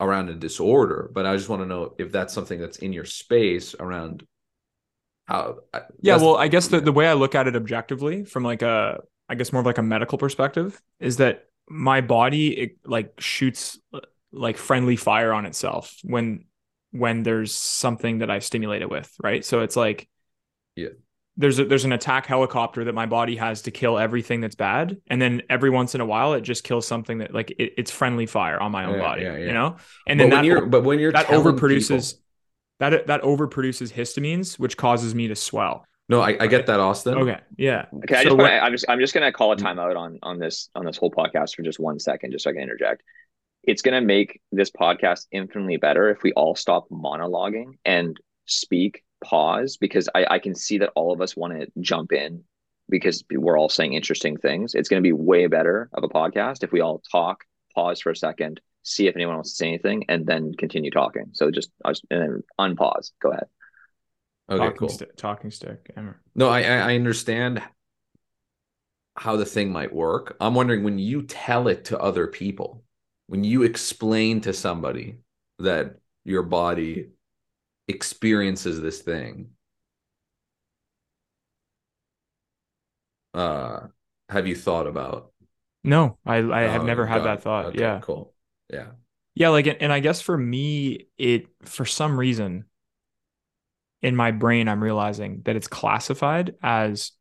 around 0.01 0.29
a 0.29 0.35
disorder, 0.35 1.09
but 1.15 1.25
I 1.25 1.37
just 1.37 1.49
want 1.49 1.63
to 1.63 1.67
know 1.67 1.95
if 1.99 2.11
that's 2.11 2.35
something 2.35 2.59
that's 2.59 2.79
in 2.79 2.93
your 2.93 3.05
space 3.05 3.77
around 3.79 4.27
how 5.27 5.59
Yeah, 6.01 6.17
well, 6.17 6.35
I 6.37 6.49
guess 6.49 6.67
the, 6.67 6.81
the 6.81 6.91
way 6.91 7.07
I 7.07 7.13
look 7.13 7.37
at 7.37 7.47
it 7.47 7.55
objectively 7.55 8.25
from 8.25 8.43
like 8.43 8.63
a 8.63 8.99
I 9.33 9.35
guess 9.35 9.53
more 9.53 9.61
of 9.61 9.67
like 9.67 9.79
a 9.79 9.83
medical 9.83 10.19
perspective 10.19 10.81
is 11.01 11.17
that 11.17 11.47
my 11.69 12.01
body 12.03 12.49
it 12.63 12.71
like 12.85 13.15
shoots 13.19 13.79
like 14.31 14.57
friendly 14.59 14.97
fire 14.97 15.33
on 15.33 15.47
itself 15.47 15.97
when 16.05 16.45
when 16.91 17.23
there's 17.23 17.55
something 17.55 18.19
that 18.19 18.31
I 18.31 18.39
stimulate 18.41 18.83
it 18.83 18.91
with, 18.91 19.11
right? 19.23 19.43
So 19.45 19.61
it's 19.63 19.77
like 19.77 20.09
Yeah. 20.77 20.89
There's 21.39 21.59
a, 21.59 21.65
there's 21.65 21.87
an 21.87 21.93
attack 21.93 22.27
helicopter 22.27 22.85
that 22.85 22.93
my 22.95 23.07
body 23.07 23.37
has 23.37 23.63
to 23.63 23.71
kill 23.71 23.99
everything 23.99 24.43
that's 24.43 24.55
bad, 24.55 24.99
and 25.07 25.19
then 25.23 25.41
every 25.49 25.71
once 25.71 25.95
in 25.95 26.03
a 26.03 26.05
while 26.05 26.35
it 26.35 26.43
just 26.43 26.63
kills 26.63 26.87
something 26.87 27.19
that 27.21 27.33
like 27.33 27.53
it, 27.53 27.73
it's 27.79 27.91
friendly 27.91 28.27
fire 28.27 28.61
on 28.61 28.71
my 28.71 28.85
own 28.85 28.97
Yeah, 28.97 29.01
body, 29.09 29.23
yeah, 29.23 29.37
yeah. 29.39 29.47
you 29.47 29.53
know. 29.55 29.77
And 30.07 30.19
but 30.19 30.25
then 30.25 30.31
when 30.31 30.31
that 30.31 30.45
you're 30.45 30.67
but 30.67 30.85
when 30.85 30.99
you're 30.99 31.13
that 31.13 31.29
overproduces 31.29 32.13
people- 32.13 32.19
that 32.81 33.07
that 33.07 33.23
overproduces 33.23 33.93
histamines, 33.95 34.59
which 34.59 34.77
causes 34.77 35.15
me 35.15 35.29
to 35.29 35.35
swell. 35.37 35.87
No, 36.13 36.21
I, 36.21 36.37
I 36.39 36.47
get 36.47 36.67
that, 36.67 36.79
Austin. 36.79 37.15
Okay, 37.15 37.41
yeah. 37.57 37.87
Okay, 38.05 38.17
I 38.17 38.23
so 38.23 38.29
just 38.29 38.37
wanna, 38.37 38.51
I'm 38.51 38.73
just 38.73 38.85
I'm 38.87 39.01
just 39.01 39.15
gonna 39.15 39.33
call 39.33 39.53
a 39.53 39.57
timeout 39.57 39.97
on 39.97 40.19
on 40.23 40.39
this 40.39 40.69
on 40.75 40.85
this 40.85 40.99
whole 40.99 41.11
podcast 41.11 41.57
for 41.57 41.63
just 41.63 41.81
one 41.81 41.99
second, 41.99 42.33
just 42.33 42.45
so 42.45 42.51
I 42.51 42.53
can 42.53 42.63
interject. 42.63 43.03
It's 43.63 43.81
gonna 43.81 44.03
make 44.03 44.43
this 44.53 44.71
podcast 44.71 45.27
infinitely 45.33 45.79
better 45.79 46.11
if 46.11 46.23
we 46.23 46.33
all 46.35 46.55
stop 46.55 46.87
monologuing 46.91 47.79
and 47.87 48.15
speak, 48.45 49.03
pause, 49.25 49.79
because 49.79 50.07
I, 50.15 50.27
I 50.29 50.39
can 50.39 50.55
see 50.55 50.77
that 50.79 50.91
all 50.95 51.15
of 51.15 51.23
us 51.23 51.35
want 51.35 51.59
to 51.59 51.67
jump 51.81 52.13
in 52.13 52.45
because 52.91 53.25
we're 53.33 53.59
all 53.59 53.71
saying 53.71 53.95
interesting 53.95 54.37
things. 54.37 54.75
It's 54.75 54.91
gonna 54.91 55.01
be 55.01 55.15
way 55.15 55.47
better 55.47 55.89
of 55.95 56.05
a 56.05 56.09
podcast 56.09 56.63
if 56.63 56.73
we 56.73 56.83
all 56.83 57.03
talk, 57.11 57.45
pause 57.75 58.03
for 58.03 58.11
a 58.11 58.17
second, 58.17 58.61
see 58.83 59.07
if 59.07 59.17
anyone 59.17 59.37
wants 59.37 59.53
to 59.53 59.57
say 59.57 59.69
anything, 59.69 60.05
and 60.11 60.27
then 60.27 60.53
continue 60.59 60.91
talking. 60.91 61.31
So 61.33 61.51
just, 61.51 61.71
just 61.87 62.05
and 62.11 62.21
then 62.21 62.43
unpause. 62.61 63.13
Go 63.23 63.31
ahead. 63.31 63.47
Okay, 64.53 64.73
talking 64.73 64.79
cool. 64.79 64.97
stick, 64.97 65.17
talking 65.17 65.51
stick. 65.51 65.91
No, 66.35 66.49
I 66.49 66.61
I 66.63 66.95
understand 66.95 67.63
how 69.17 69.37
the 69.37 69.45
thing 69.45 69.71
might 69.71 69.93
work. 69.93 70.37
I'm 70.41 70.55
wondering 70.55 70.85
when 70.85 70.99
you 70.99 71.23
tell 71.23 71.69
it 71.69 71.85
to 71.87 72.01
other 72.01 72.27
people, 72.27 72.83
when 73.27 73.45
you 73.45 73.63
explain 73.63 74.41
to 74.43 74.53
somebody 74.53 75.19
that 75.59 75.97
your 76.25 76.43
body 76.43 77.11
experiences 77.89 78.81
this 78.81 79.03
thing, 79.03 79.51
uh, 83.35 83.81
have 84.29 84.47
you 84.47 84.55
thought 84.57 84.87
about? 84.87 85.33
No, 85.85 86.19
I 86.27 86.37
I 86.39 86.63
have 86.63 86.83
Oh, 86.83 86.87
never 86.87 87.07
had 87.07 87.23
that 87.25 87.41
it. 87.41 87.43
thought. 87.43 87.69
Okay, 87.69 87.75
yeah. 87.75 88.01
cool. 88.01 88.35
Yeah. 88.71 88.93
Yeah, 89.35 89.49
like 89.49 89.67
and 89.81 89.93
I 89.93 90.01
guess 90.01 90.21
for 90.21 90.37
me 90.37 91.09
it 91.19 91.47
for 91.65 91.87
some 91.87 92.19
reason 92.19 92.67
in 94.03 94.17
my 94.17 94.31
brain 94.33 94.69
I'm 94.69 94.83
realizing 94.83 95.43
that 95.45 95.57
it's 95.57 95.69
classified 95.69 96.55
as 96.63 97.13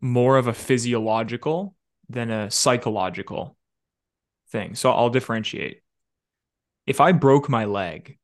more 0.00 0.36
of 0.36 0.46
a 0.48 0.52
physiological 0.54 1.76
than 2.08 2.30
a 2.30 2.50
psychological 2.50 3.56
thing. 4.50 4.74
So 4.74 4.90
I'll 4.90 5.10
differentiate. 5.10 5.82
If 6.86 7.00
I 7.00 7.12
broke 7.12 7.48
my 7.48 7.66
leg, 7.66 8.18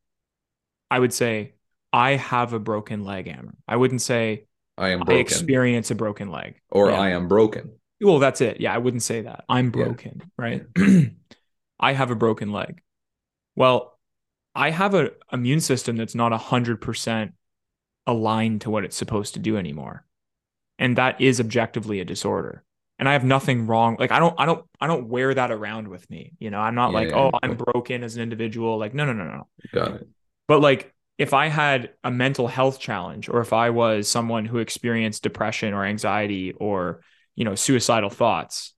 I 0.90 0.98
would 0.98 1.12
say 1.12 1.54
I 1.92 2.12
have 2.16 2.52
a 2.52 2.58
broken 2.58 3.04
leg, 3.04 3.28
Amber. 3.28 3.54
I 3.66 3.76
wouldn't 3.76 4.02
say 4.02 4.46
I 4.76 4.90
am 4.90 5.02
I 5.06 5.14
experience 5.14 5.90
a 5.90 5.94
broken 5.94 6.30
leg. 6.30 6.60
or 6.70 6.90
Yeah. 6.90 6.98
I 7.00 7.10
am 7.10 7.28
broken. 7.28 7.72
Well, 8.00 8.18
that's 8.18 8.40
it. 8.40 8.60
Yeah, 8.60 8.74
I 8.74 8.78
wouldn't 8.78 9.02
say 9.02 9.22
that. 9.22 9.44
I'm 9.48 9.66
Yeah. 9.66 9.84
broken, 9.84 10.22
right? 10.36 10.62
I 11.80 11.92
have 11.92 12.10
a 12.10 12.16
broken 12.16 12.52
leg. 12.52 12.80
Well, 13.56 13.97
I 14.54 14.70
have 14.70 14.94
a 14.94 15.12
immune 15.32 15.60
system 15.60 15.96
that's 15.96 16.14
not 16.14 16.32
100% 16.32 17.34
aligned 18.06 18.62
to 18.62 18.70
what 18.70 18.84
it's 18.84 18.96
supposed 18.96 19.34
to 19.34 19.40
do 19.40 19.56
anymore. 19.56 20.04
And 20.78 20.96
that 20.96 21.20
is 21.20 21.40
objectively 21.40 22.00
a 22.00 22.04
disorder. 22.04 22.64
And 22.98 23.08
I 23.08 23.12
have 23.12 23.24
nothing 23.24 23.66
wrong. 23.66 23.96
Like 23.98 24.12
I 24.12 24.18
don't 24.18 24.34
I 24.38 24.46
don't 24.46 24.64
I 24.80 24.86
don't 24.86 25.08
wear 25.08 25.32
that 25.34 25.50
around 25.52 25.88
with 25.88 26.08
me. 26.10 26.32
You 26.38 26.50
know, 26.50 26.58
I'm 26.60 26.74
not 26.74 26.92
Yeah, 26.92 26.94
like, 26.94 27.10
yeah, 27.10 27.14
"Oh, 27.14 27.30
yeah. 27.32 27.38
I'm 27.42 27.56
broken 27.56 28.02
as 28.02 28.16
an 28.16 28.22
individual." 28.22 28.78
Like, 28.78 28.94
no, 28.94 29.04
no, 29.04 29.12
no, 29.12 29.24
no. 29.24 29.48
Got 29.72 29.94
it. 29.94 30.08
But 30.46 30.60
like 30.60 30.94
if 31.18 31.34
I 31.34 31.48
had 31.48 31.92
a 32.04 32.10
mental 32.10 32.46
health 32.48 32.78
challenge 32.80 33.28
or 33.28 33.40
if 33.40 33.52
I 33.52 33.70
was 33.70 34.08
someone 34.08 34.44
who 34.44 34.58
experienced 34.58 35.22
depression 35.24 35.74
or 35.74 35.84
anxiety 35.84 36.52
or, 36.52 37.02
you 37.34 37.44
know, 37.44 37.54
suicidal 37.56 38.10
thoughts, 38.10 38.72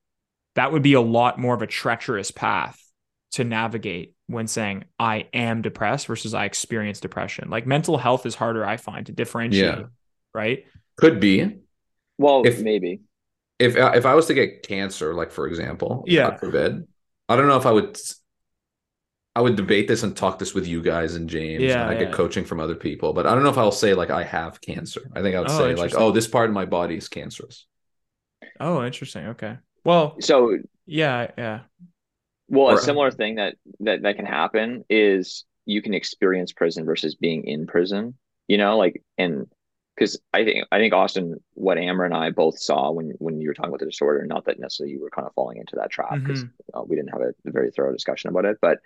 that 0.55 0.73
would 0.73 0.83
be 0.83 0.95
a 0.95 1.01
lot 1.01 1.39
more 1.39 1.55
of 1.55 1.63
a 1.63 1.67
treacherous 1.67 2.31
path 2.31 2.81
to 3.33 3.45
navigate 3.45 4.15
when 4.27 4.47
saying 4.47 4.85
I 4.99 5.27
am 5.33 5.63
depressed 5.63 6.07
versus 6.07 6.35
I 6.35 6.45
experience 6.45 7.01
depression. 7.01 7.49
Like 7.51 7.67
mental 7.67 7.99
health 7.99 8.27
is 8.27 8.35
harder 8.35 8.65
I 8.67 8.77
find 8.77 9.07
to 9.07 9.13
differentiate, 9.13 9.79
Yeah. 9.79 9.85
right? 10.35 10.67
Could 10.97 11.21
be 11.21 11.59
Well, 12.19 12.43
If- 12.47 12.61
maybe. 12.61 13.01
if 13.59 13.77
uh, 13.77 13.93
if 13.95 14.05
I 14.07 14.15
was 14.15 14.27
to 14.27 14.35
get 14.35 14.63
cancer, 14.67 15.15
like 15.15 15.31
for 15.31 15.47
example, 15.47 16.05
Yeah. 16.07 16.31
God 16.31 16.41
forbid, 16.41 16.87
I 17.29 17.37
don't 17.37 17.47
know 17.49 17.57
if 17.57 17.67
I 17.67 17.73
would. 17.73 17.99
I 19.37 19.41
would 19.43 19.55
debate 19.55 19.87
this 19.87 20.03
and 20.03 20.17
talk 20.17 20.41
this 20.41 20.55
with 20.55 20.67
you 20.67 20.83
guys 20.83 21.15
and 21.15 21.31
James. 21.31 21.63
Yeah, 21.63 21.83
and 21.83 21.91
I 21.91 21.93
yeah. 21.95 22.05
get 22.07 22.13
coaching 22.13 22.45
from 22.45 22.59
other 22.59 22.75
people, 22.75 23.13
but 23.13 23.27
I 23.27 23.35
don't 23.35 23.45
know 23.45 23.49
if 23.51 23.59
I'll 23.59 23.71
say 23.71 23.95
like 23.95 24.11
I 24.11 24.25
have 24.25 24.61
cancer. 24.61 25.09
I 25.15 25.23
think 25.23 25.37
I 25.37 25.41
would 25.41 25.51
Oh, 25.51 25.57
say 25.59 25.75
like, 25.77 25.95
oh, 25.97 26.11
this 26.11 26.27
part 26.27 26.49
of 26.51 26.55
my 26.55 26.65
body 26.65 26.97
is 26.97 27.09
cancerous. 27.09 27.67
Oh, 28.59 28.85
interesting. 28.85 29.27
Okay. 29.29 29.57
Well, 29.85 30.17
So 30.21 30.59
yeah, 30.85 31.31
yeah. 31.39 31.61
Well, 32.51 32.71
Or- 32.71 32.75
a 32.75 32.79
similar 32.79 33.11
thing 33.13 33.37
that 33.37 33.57
that 33.81 34.03
that 34.03 34.17
can 34.17 34.27
happen 34.27 34.85
is 34.91 35.45
you 35.67 35.83
can 35.83 35.95
experience 35.95 36.53
prison 36.53 36.85
versus 36.85 37.15
being 37.15 37.45
in 37.47 37.67
prison. 37.67 38.17
You 38.49 38.59
know, 38.59 38.77
like 38.79 39.03
and 39.19 39.47
because 39.97 40.21
I 40.35 40.45
think 40.45 40.67
I 40.73 40.79
think 40.79 40.95
Austin, 40.95 41.37
what 41.55 41.79
Amber 41.79 42.05
and 42.05 42.15
I 42.15 42.31
both 42.31 42.59
saw 42.59 42.91
when 42.91 43.11
when 43.19 43.41
you 43.41 43.49
were 43.49 43.55
talking 43.55 43.71
about 43.71 43.81
the 43.81 43.87
disorder, 43.87 44.27
not 44.27 44.47
that 44.47 44.59
necessarily 44.61 44.95
you 44.95 45.01
were 45.01 45.11
kind 45.11 45.27
of 45.27 45.35
falling 45.35 45.59
into 45.59 45.77
that 45.77 45.91
trap 45.91 46.21
because 46.25 46.45
Mm-hmm. 46.45 46.81
we 46.87 46.97
didn't 46.97 47.13
have 47.13 47.23
a, 47.23 47.35
a 47.47 47.53
very 47.53 47.71
thorough 47.71 47.93
discussion 47.93 48.31
about 48.31 48.45
it, 48.47 48.59
but 48.61 48.79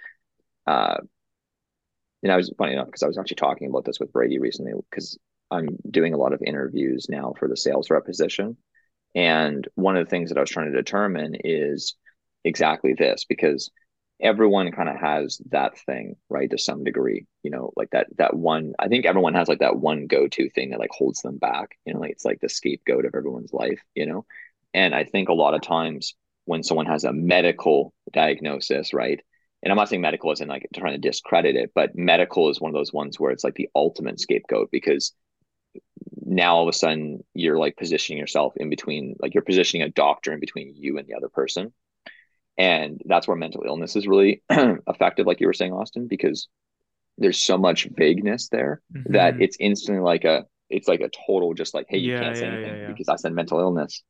uh, 0.66 0.99
you 2.23 2.28
know, 2.28 2.35
I 2.35 2.36
was 2.39 2.53
funny 2.57 2.73
enough 2.73 2.86
because 2.86 3.03
I 3.03 3.07
was 3.07 3.19
actually 3.19 3.36
talking 3.36 3.69
about 3.69 3.85
this 3.85 4.01
with 4.01 4.12
Brady 4.12 4.39
recently 4.39 4.73
because 4.91 5.19
I'm 5.51 5.77
doing 5.91 6.15
a 6.15 6.19
lot 6.19 6.32
of 6.32 6.43
interviews 6.43 7.07
now 7.09 7.35
for 7.39 7.49
the 7.49 7.57
sales 7.57 7.91
rep 7.91 8.07
position, 8.07 8.57
and 9.15 9.66
one 9.74 9.97
of 9.97 10.05
the 10.07 10.11
things 10.11 10.31
that 10.31 10.39
I 10.39 10.43
was 10.43 10.51
trying 10.51 10.70
to 10.73 10.77
determine 10.77 11.36
is 11.45 11.97
exactly 12.45 12.95
this 12.95 13.25
because 13.25 13.71
everyone 14.21 14.71
kind 14.71 14.89
of 14.89 14.97
has 14.97 15.41
that 15.51 15.77
thing 15.81 16.15
right 16.29 16.51
to 16.51 16.59
some 16.59 16.85
degree 16.85 17.27
you 17.43 17.51
know 17.51 17.73
like 17.77 17.91
that 17.91 18.07
that 18.16 18.35
one 18.35 18.73
i 18.79 18.87
think 18.87 19.05
everyone 19.05 19.35
has 19.35 19.49
like 19.49 19.59
that 19.59 19.77
one 19.77 20.07
go-to 20.07 20.49
thing 20.51 20.71
that 20.71 20.79
like 20.79 20.91
holds 20.93 21.21
them 21.23 21.37
back 21.37 21.77
you 21.85 21.93
know 21.93 22.01
like 22.01 22.12
it's 22.12 22.25
like 22.25 22.41
the 22.41 22.49
scapegoat 22.49 23.05
of 23.05 23.15
everyone's 23.15 23.53
life 23.53 23.81
you 23.95 24.07
know? 24.07 24.25
And 24.73 24.95
i 24.95 25.05
think 25.05 25.29
a 25.29 25.35
lot 25.35 25.55
of 25.55 25.62
times 25.62 26.15
when 26.45 26.62
someone 26.62 26.87
has 26.87 27.05
a 27.05 27.12
medical 27.12 27.93
diagnosis 28.12 28.95
right 28.95 29.21
and 29.62 29.73
i'm 29.73 29.77
not 29.77 29.89
saying 29.89 30.03
medical 30.03 30.31
isn't 30.31 30.49
like 30.49 30.69
trying 30.75 30.93
to 30.93 31.09
discredit 31.09 31.57
it 31.57 31.73
but 31.75 31.97
medical 31.97 32.51
is 32.51 32.61
one 32.61 32.71
of 32.71 32.75
those 32.75 32.93
ones 32.93 33.19
where 33.19 33.33
it's 33.33 33.45
like 33.45 33.55
the 33.55 33.69
ultimate 33.75 34.21
scapegoat 34.21 34.69
because 34.71 35.12
now 36.25 36.57
all 36.57 36.69
of 36.69 36.73
a 36.73 36.77
sudden 36.77 37.23
you're 37.35 37.59
like 37.59 37.77
positioning 37.77 38.19
yourself 38.19 38.55
in 38.57 38.71
between 38.71 39.16
like 39.21 39.35
you're 39.35 39.43
positioning 39.43 39.83
a 39.83 39.91
doctor 39.91 40.33
in 40.33 40.41
between 40.41 40.73
you 40.77 40.99
and 40.99 41.07
the 41.09 41.15
other 41.15 41.29
person 41.29 41.73
and 42.59 43.01
that's 43.07 43.27
where 43.29 43.37
mental 43.37 43.65
illness 43.67 43.97
is 43.97 44.07
really 44.07 44.43
effective 44.51 45.27
like 45.27 45.41
you 45.41 45.47
were 45.47 45.53
saying 45.53 45.73
austin 45.73 46.07
because 46.09 46.49
there's 47.19 47.39
so 47.41 47.59
much 47.59 47.89
vagueness 47.97 48.49
there 48.51 48.83
that 49.07 49.37
Mhm. 49.37 49.41
it's 49.41 49.57
instantly 49.61 50.03
like 50.03 50.25
a 50.25 50.45
it's 50.71 50.89
like 50.89 51.01
a 51.01 51.11
total 51.27 51.55
just 51.55 51.75
like 51.75 51.87
hey 51.89 51.99
you 51.99 52.13
Yeah, 52.13 52.15
can't 52.15 52.37
say 52.37 52.47
yeah, 52.47 52.49
anything 52.49 52.77
yeah, 52.77 52.81
yeah. 52.81 52.97
because 52.97 53.09
i 53.09 53.17
said 53.17 53.33
mental 53.33 53.61
illness 53.61 54.03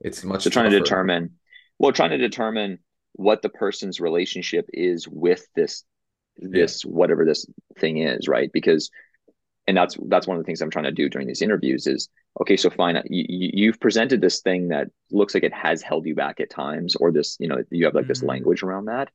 It's 0.00 0.22
much 0.24 0.44
so 0.44 0.50
trying 0.50 0.70
to 0.70 0.78
determine 0.78 1.30
well 1.78 1.92
trying 1.92 2.10
to 2.10 2.18
determine 2.18 2.78
what 3.12 3.42
the 3.42 3.48
person's 3.48 4.00
relationship 4.00 4.66
is 4.72 5.06
with 5.08 5.46
this 5.54 5.84
this 6.38 6.82
whatever 6.84 7.24
this 7.24 7.46
thing 7.78 7.98
is 7.98 8.28
right 8.28 8.50
because 8.52 8.90
and 9.66 9.76
that's 9.76 9.96
that's 10.08 10.26
one 10.26 10.36
of 10.36 10.42
the 10.42 10.46
things 10.46 10.60
i'm 10.60 10.70
trying 10.70 10.84
to 10.84 10.92
do 10.92 11.08
during 11.08 11.26
these 11.26 11.42
interviews 11.42 11.86
is 11.86 12.08
okay 12.40 12.56
so 12.56 12.70
fine 12.70 12.96
you, 13.08 13.24
you- 13.28 13.50
you've 13.54 13.80
presented 13.80 14.20
this 14.20 14.40
thing 14.40 14.68
that 14.68 14.88
looks 15.10 15.34
like 15.34 15.44
it 15.44 15.52
has 15.54 15.82
held 15.82 16.06
you 16.06 16.14
back 16.14 16.40
at 16.40 16.50
times 16.50 16.96
or 16.96 17.12
this 17.12 17.36
you 17.40 17.48
know 17.48 17.62
you 17.70 17.84
have 17.84 17.94
like 17.94 18.06
this 18.06 18.22
Mhm. 18.22 18.28
language 18.28 18.62
around 18.62 18.86
that 18.86 19.08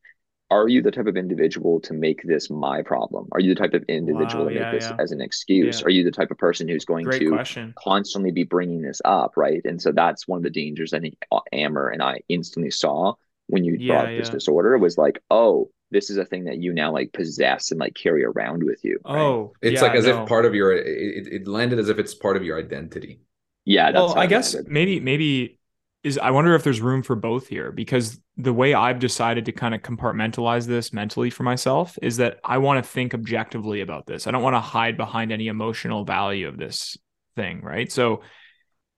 are 0.52 0.68
you 0.68 0.82
the 0.82 0.92
type 0.92 1.06
of 1.08 1.18
individual 1.18 1.80
to 1.82 1.94
make 1.94 2.22
this 2.24 2.50
my 2.50 2.82
problem 2.82 3.28
are 3.32 3.40
you 3.40 3.54
the 3.54 3.60
type 3.62 3.74
of 3.74 3.84
individual 3.88 4.46
Wow, 4.46 4.50
to 4.50 4.52
make 4.52 4.70
this 4.70 4.92
yeah. 4.92 4.98
as 5.00 5.12
an 5.12 5.22
excuse 5.22 5.82
Yeah. 5.82 5.88
are 5.88 5.90
you 5.92 6.04
the 6.04 6.12
type 6.12 6.32
of 6.32 6.38
person 6.38 6.68
who's 6.68 6.86
going 6.86 7.06
Great 7.06 7.20
to 7.20 7.30
question. 7.30 7.74
constantly 7.78 8.32
be 8.32 8.44
bringing 8.44 8.82
this 8.82 9.02
up, 9.06 9.38
right? 9.38 9.62
And 9.66 9.82
so 9.82 9.92
that's 9.92 10.28
one 10.28 10.38
of 10.38 10.44
the 10.44 10.50
dangers 10.50 10.94
I 10.94 11.00
think 11.00 11.18
Amber 11.54 11.90
and 11.90 12.02
I 12.04 12.22
instantly 12.28 12.72
saw 12.72 13.14
when 13.48 13.64
you 13.64 13.80
Yeah, 13.80 13.86
brought 13.88 14.16
this 14.16 14.30
disorder 14.30 14.78
was 14.78 14.98
like, 14.98 15.22
oh, 15.32 15.70
this 15.92 16.10
is 16.10 16.18
a 16.18 16.26
thing 16.26 16.46
that 16.46 16.58
you 16.58 16.74
now 16.74 16.92
like 16.92 17.12
possess 17.14 17.72
and 17.72 17.80
like 17.80 17.96
carry 17.96 18.24
around 18.24 18.64
with 18.64 18.84
you. 18.84 19.00
right? 19.06 19.22
Oh, 19.22 19.54
It's 19.62 19.82
yeah, 19.82 19.82
like 19.82 19.96
as 19.96 20.06
no. 20.06 20.24
if 20.24 20.30
part 20.30 20.46
of 20.46 20.54
your 20.56 20.74
it, 20.74 20.86
it, 20.88 21.34
it 21.42 21.48
landed 21.48 21.80
as 21.80 21.90
if 21.90 22.00
it's 22.00 22.14
part 22.14 22.38
of 22.38 22.44
your 22.44 22.58
identity. 22.60 23.22
yeah, 23.66 23.92
that's 23.92 23.96
well, 23.96 24.14
how 24.14 24.22
I 24.22 24.28
guess 24.28 24.54
landed. 24.54 24.72
maybe 24.72 25.00
maybe 25.00 25.60
is 26.04 26.18
I 26.18 26.32
wonder 26.32 26.56
if 26.56 26.64
there's 26.64 26.80
room 26.82 27.04
for 27.04 27.16
both 27.16 27.48
here 27.48 27.72
because 27.72 28.20
the 28.38 28.54
way 28.54 28.74
I've 28.74 29.00
decided 29.00 29.46
to 29.46 29.52
kind 29.52 29.76
of 29.76 29.82
compartmentalize 29.82 30.66
this 30.66 30.94
mentally 30.94 31.30
for 31.30 31.44
myself 31.44 31.98
is 32.02 32.18
that 32.18 32.40
I 32.44 32.58
want 32.60 32.84
to 32.84 32.90
think 32.90 33.14
objectively 33.14 33.82
about 33.82 34.06
this. 34.08 34.26
I 34.26 34.32
don't 34.32 34.44
want 34.44 34.56
to 34.56 34.62
hide 34.62 34.96
behind 34.96 35.32
any 35.34 35.48
emotional 35.48 36.06
value 36.06 36.48
of 36.48 36.58
this 36.58 36.98
thing, 37.36 37.62
right? 37.62 37.92
So 37.92 38.22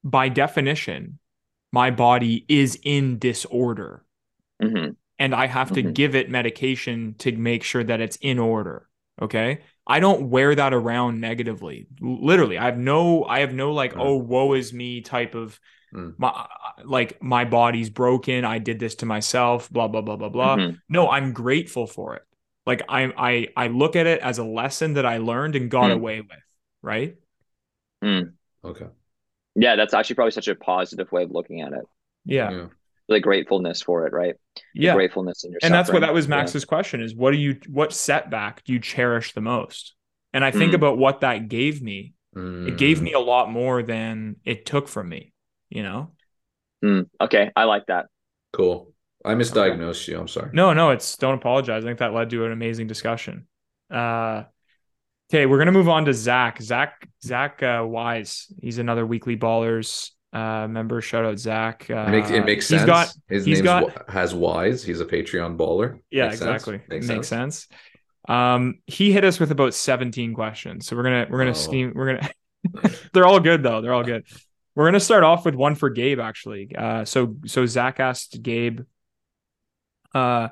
by 0.03 0.29
definition, 0.29 1.19
my 1.71 1.89
body 1.91 2.45
is 2.47 2.77
in 2.83 3.17
disorder 3.19 4.05
Mhm. 4.61 4.95
And 5.21 5.35
I 5.35 5.45
have 5.47 5.71
to 5.73 5.83
Mhm. 5.83 5.93
give 5.93 6.15
it 6.15 6.29
medication 6.29 7.15
to 7.19 7.31
make 7.31 7.63
sure 7.63 7.83
that 7.83 8.01
it's 8.01 8.17
in 8.21 8.39
order. 8.39 8.87
Okay. 9.21 9.59
I 9.85 9.99
don't 9.99 10.29
wear 10.29 10.55
that 10.55 10.73
around 10.73 11.21
negatively. 11.21 11.87
Literally, 11.99 12.57
I 12.57 12.65
have 12.65 12.77
no, 12.77 13.23
I 13.25 13.39
have 13.39 13.53
no 13.53 13.71
like, 13.71 13.93
Mm. 13.93 14.01
oh, 14.01 14.15
woe 14.17 14.53
is 14.53 14.73
me 14.73 15.01
type 15.01 15.35
of 15.35 15.59
Mm. 15.93 16.15
my, 16.17 16.47
like 16.85 17.21
my 17.21 17.43
body's 17.45 17.89
broken. 17.89 18.45
I 18.45 18.59
did 18.59 18.79
this 18.79 18.95
to 18.95 19.05
myself, 19.05 19.69
blah, 19.69 19.89
blah, 19.89 20.01
blah, 20.01 20.15
blah, 20.15 20.29
blah. 20.29 20.55
Mhm. 20.57 20.79
No, 20.87 21.09
I'm 21.09 21.33
grateful 21.33 21.85
for 21.85 22.15
it. 22.15 22.23
Like 22.65 22.81
I, 22.87 23.11
I, 23.17 23.47
I 23.65 23.67
look 23.67 23.95
at 23.95 24.07
it 24.07 24.21
as 24.21 24.37
a 24.37 24.45
lesson 24.45 24.93
that 24.93 25.05
I 25.05 25.17
learned 25.17 25.55
and 25.55 25.69
got 25.69 25.91
Mm. 25.91 25.95
away 25.99 26.21
with. 26.21 26.43
Right. 26.81 27.15
Okay. 28.63 28.87
Yeah, 29.55 29.75
that's 29.75 29.93
actually 29.93 30.15
probably 30.15 30.31
such 30.31 30.47
a 30.47 30.55
positive 30.55 31.11
way 31.11 31.23
of 31.23 31.31
looking 31.31 31.61
at 31.61 31.73
it. 31.73 31.85
Yeah. 32.25 32.67
The 33.11 33.19
gratefulness 33.19 33.81
for 33.81 34.07
it, 34.07 34.13
right? 34.13 34.35
The 34.55 34.61
Yeah. 34.73 34.93
gratefulness 34.93 35.43
in 35.43 35.51
your 35.51 35.59
and 35.63 35.73
that's 35.73 35.91
what 35.91 35.99
that 35.99 36.13
was 36.13 36.25
Yeah. 36.27 36.37
max's 36.37 36.63
question 36.65 37.01
is 37.01 37.13
what 37.13 37.31
do 37.31 37.37
you 37.37 37.57
what 37.67 37.91
setback 37.91 38.63
do 38.63 38.71
you 38.71 38.79
cherish 38.79 39.33
the 39.33 39.41
most 39.41 39.95
and 40.33 40.45
i 40.45 40.51
think 40.51 40.71
Mm. 40.71 40.75
about 40.75 40.97
what 40.97 41.19
that 41.21 41.49
gave 41.49 41.81
me 41.81 42.13
it 42.35 42.77
gave 42.77 42.99
Mm. 42.99 43.03
me 43.03 43.13
a 43.13 43.19
lot 43.19 43.51
more 43.51 43.83
than 43.83 44.37
it 44.45 44.65
took 44.65 44.87
from 44.87 45.09
me 45.09 45.33
you 45.69 45.83
know 45.83 46.11
Mm, 46.83 47.07
okay, 47.19 47.51
I 47.55 47.65
like 47.65 47.85
that. 47.87 48.05
cool. 48.53 48.93
I 49.23 49.35
misdiagnosed 49.35 50.07
you. 50.07 50.17
I'm 50.19 50.27
sorry. 50.27 50.49
no 50.53 50.73
no 50.73 50.91
it's 50.91 51.17
don't 51.17 51.35
apologize 51.35 51.83
i 51.83 51.87
think 51.87 51.99
that 51.99 52.13
led 52.13 52.29
to 52.29 52.45
an 52.45 52.51
amazing 52.53 52.87
discussion 52.87 53.45
uh 53.91 54.43
okay 55.29 55.45
we're 55.45 55.57
gonna 55.59 55.71
move 55.71 55.89
on 55.89 56.05
to 56.05 56.13
zach 56.13 56.61
zach 56.61 57.07
zach 57.23 57.61
uh, 57.61 57.83
wise 57.85 58.47
he's 58.61 58.77
another 58.79 59.05
weekly 59.05 59.35
ballers 59.37 60.11
uh 60.33 60.67
member 60.67 61.01
shout 61.01 61.25
out 61.25 61.37
zach 61.37 61.87
uh, 61.89 62.05
It 62.07 62.09
makes 62.11 62.29
it 62.29 62.45
makes 62.45 62.69
he's 62.69 62.79
sense. 62.79 62.87
got 62.87 63.13
His 63.27 63.45
he's 63.45 63.57
name 63.57 63.65
got- 63.65 64.09
has 64.09 64.33
wise. 64.33 64.83
He's 64.83 65.01
a 65.01 65.05
Patreon 65.05 65.57
baller. 65.57 65.99
Yeah, 66.09 66.27
Makes 66.27 66.39
sense. 66.39 66.49
exactly. 66.51 66.81
Makes, 66.87 67.07
Makes, 67.07 67.27
sense. 67.27 67.67
sense. 67.67 67.79
Um, 68.29 68.75
he 68.87 69.11
hit 69.11 69.25
us 69.25 69.39
with 69.39 69.51
about 69.51 69.73
17 69.73 70.33
questions. 70.33 70.85
So 70.87 70.95
we're 70.95 71.03
gonna 71.03 71.27
we're 71.29 71.39
gonna 71.39 71.49
Oh. 71.51 71.53
scheme 71.53 71.91
we're 71.95 72.15
gonna 72.15 72.29
they're 73.13 73.25
all 73.25 73.39
good 73.39 73.61
though. 73.63 73.81
They're 73.81 73.93
all 73.93 74.03
good. 74.03 74.23
We're 74.75 74.85
gonna 74.85 74.99
start 75.01 75.23
off 75.23 75.43
with 75.43 75.55
one 75.55 75.75
for 75.75 75.89
Gabe 75.89 76.19
actually. 76.19 76.73
Uh 76.77 77.03
so 77.03 77.35
so 77.45 77.65
Zach 77.65 77.99
asked 77.99 78.41
Gabe 78.41 78.81
uh 80.13 80.49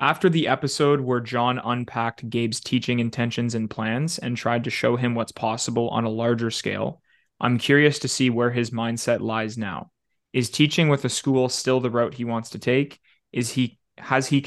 after 0.00 0.28
the 0.28 0.46
episode 0.46 1.00
where 1.00 1.18
John 1.20 1.58
unpacked 1.58 2.28
Gabe's 2.30 2.60
teaching 2.60 3.00
intentions 3.00 3.56
and 3.56 3.68
plans 3.68 4.18
and 4.18 4.36
tried 4.36 4.64
to 4.64 4.70
show 4.70 4.94
him 4.94 5.16
what's 5.16 5.32
possible 5.32 5.88
on 5.88 6.04
a 6.04 6.08
larger 6.08 6.52
scale, 6.52 7.02
I'm 7.40 7.58
curious 7.58 7.98
to 8.00 8.08
see 8.08 8.30
where 8.30 8.50
his 8.50 8.70
mindset 8.70 9.20
lies 9.20 9.56
now. 9.56 9.90
Is 10.32 10.50
teaching 10.50 10.88
with 10.88 11.04
a 11.04 11.08
school 11.08 11.48
still 11.48 11.80
the 11.80 11.90
route 11.90 12.14
he 12.14 12.24
wants 12.24 12.50
to 12.50 12.58
take? 12.58 13.00
Is 13.32 13.52
he 13.52 13.78
has 13.96 14.26
he 14.28 14.44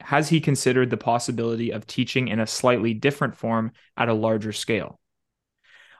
has 0.00 0.28
he 0.28 0.40
considered 0.40 0.90
the 0.90 0.96
possibility 0.96 1.70
of 1.70 1.86
teaching 1.86 2.28
in 2.28 2.40
a 2.40 2.46
slightly 2.46 2.94
different 2.94 3.36
form 3.36 3.72
at 3.96 4.08
a 4.08 4.14
larger 4.14 4.52
scale? 4.52 5.00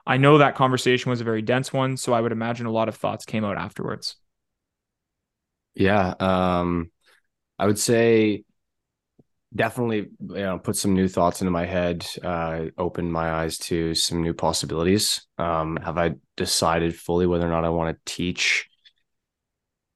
I 0.05 0.17
know 0.17 0.37
that 0.37 0.55
conversation 0.55 1.09
was 1.09 1.21
a 1.21 1.25
very 1.25 1.41
dense 1.41 1.71
one, 1.71 1.95
so 1.95 2.13
I 2.13 2.19
would 2.21 2.33
imagine 2.33 2.65
a 2.65 2.71
lot 2.71 2.89
of 2.89 2.95
thoughts 2.95 3.25
came 3.25 3.45
out 3.45 3.57
afterwards. 3.57 4.17
Yeah, 5.75 6.13
um, 6.19 6.91
I 7.57 7.65
would 7.65 7.79
say 7.79 8.43
definitely 9.55 10.09
you 10.19 10.35
know 10.35 10.57
put 10.57 10.75
some 10.75 10.93
new 10.93 11.07
thoughts 11.07 11.41
into 11.41 11.51
my 11.51 11.65
head 11.65 12.05
uh 12.23 12.65
opened 12.77 13.11
my 13.11 13.31
eyes 13.31 13.57
to 13.57 13.93
some 13.93 14.21
new 14.21 14.33
possibilities. 14.33 15.25
Um 15.37 15.77
have 15.77 15.97
i 15.97 16.15
decided 16.37 16.95
fully 16.95 17.27
whether 17.27 17.45
or 17.45 17.51
not 17.51 17.65
i 17.65 17.69
want 17.69 17.95
to 17.95 18.13
teach? 18.13 18.67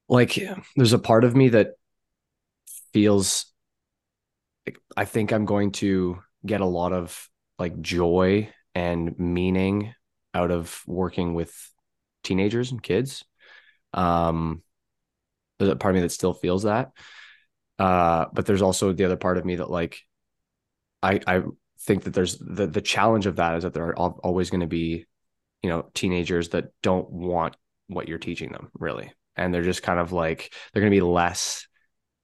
Like 0.09 0.39
there's 0.75 0.93
a 0.93 0.99
part 0.99 1.23
of 1.23 1.35
me 1.35 1.49
that 1.49 1.71
feels 2.93 3.45
like 4.65 4.77
i 4.95 5.05
think 5.05 5.31
i'm 5.31 5.45
going 5.45 5.71
to 5.71 6.19
get 6.45 6.61
a 6.61 6.65
lot 6.65 6.93
of 6.93 7.29
like 7.59 7.79
joy 7.81 8.49
and 8.75 9.17
meaning 9.19 9.93
out 10.33 10.51
of 10.51 10.81
working 10.85 11.33
with 11.33 11.53
teenagers 12.23 12.71
and 12.71 12.81
kids. 12.83 13.23
Um 13.93 14.61
there's 15.57 15.71
a 15.71 15.75
part 15.75 15.95
of 15.95 15.95
me 15.95 16.01
that 16.01 16.11
still 16.11 16.33
feels 16.33 16.63
that 16.63 16.91
uh, 17.79 18.25
but 18.33 18.45
there's 18.45 18.61
also 18.61 18.93
the 18.93 19.05
other 19.05 19.17
part 19.17 19.37
of 19.37 19.45
me 19.45 19.57
that 19.57 19.69
like, 19.69 20.01
I 21.03 21.19
I 21.27 21.43
think 21.81 22.03
that 22.03 22.13
there's 22.13 22.37
the 22.37 22.67
the 22.67 22.81
challenge 22.81 23.25
of 23.25 23.37
that 23.37 23.55
is 23.55 23.63
that 23.63 23.73
there 23.73 23.85
are 23.85 23.95
always 23.97 24.49
going 24.49 24.61
to 24.61 24.67
be, 24.67 25.05
you 25.61 25.69
know, 25.69 25.89
teenagers 25.93 26.49
that 26.49 26.65
don't 26.81 27.09
want 27.09 27.55
what 27.87 28.07
you're 28.07 28.17
teaching 28.17 28.51
them 28.51 28.69
really, 28.73 29.11
and 29.35 29.53
they're 29.53 29.63
just 29.63 29.83
kind 29.83 29.99
of 29.99 30.11
like 30.11 30.53
they're 30.73 30.81
going 30.81 30.91
to 30.91 30.97
be 30.97 31.01
less, 31.01 31.67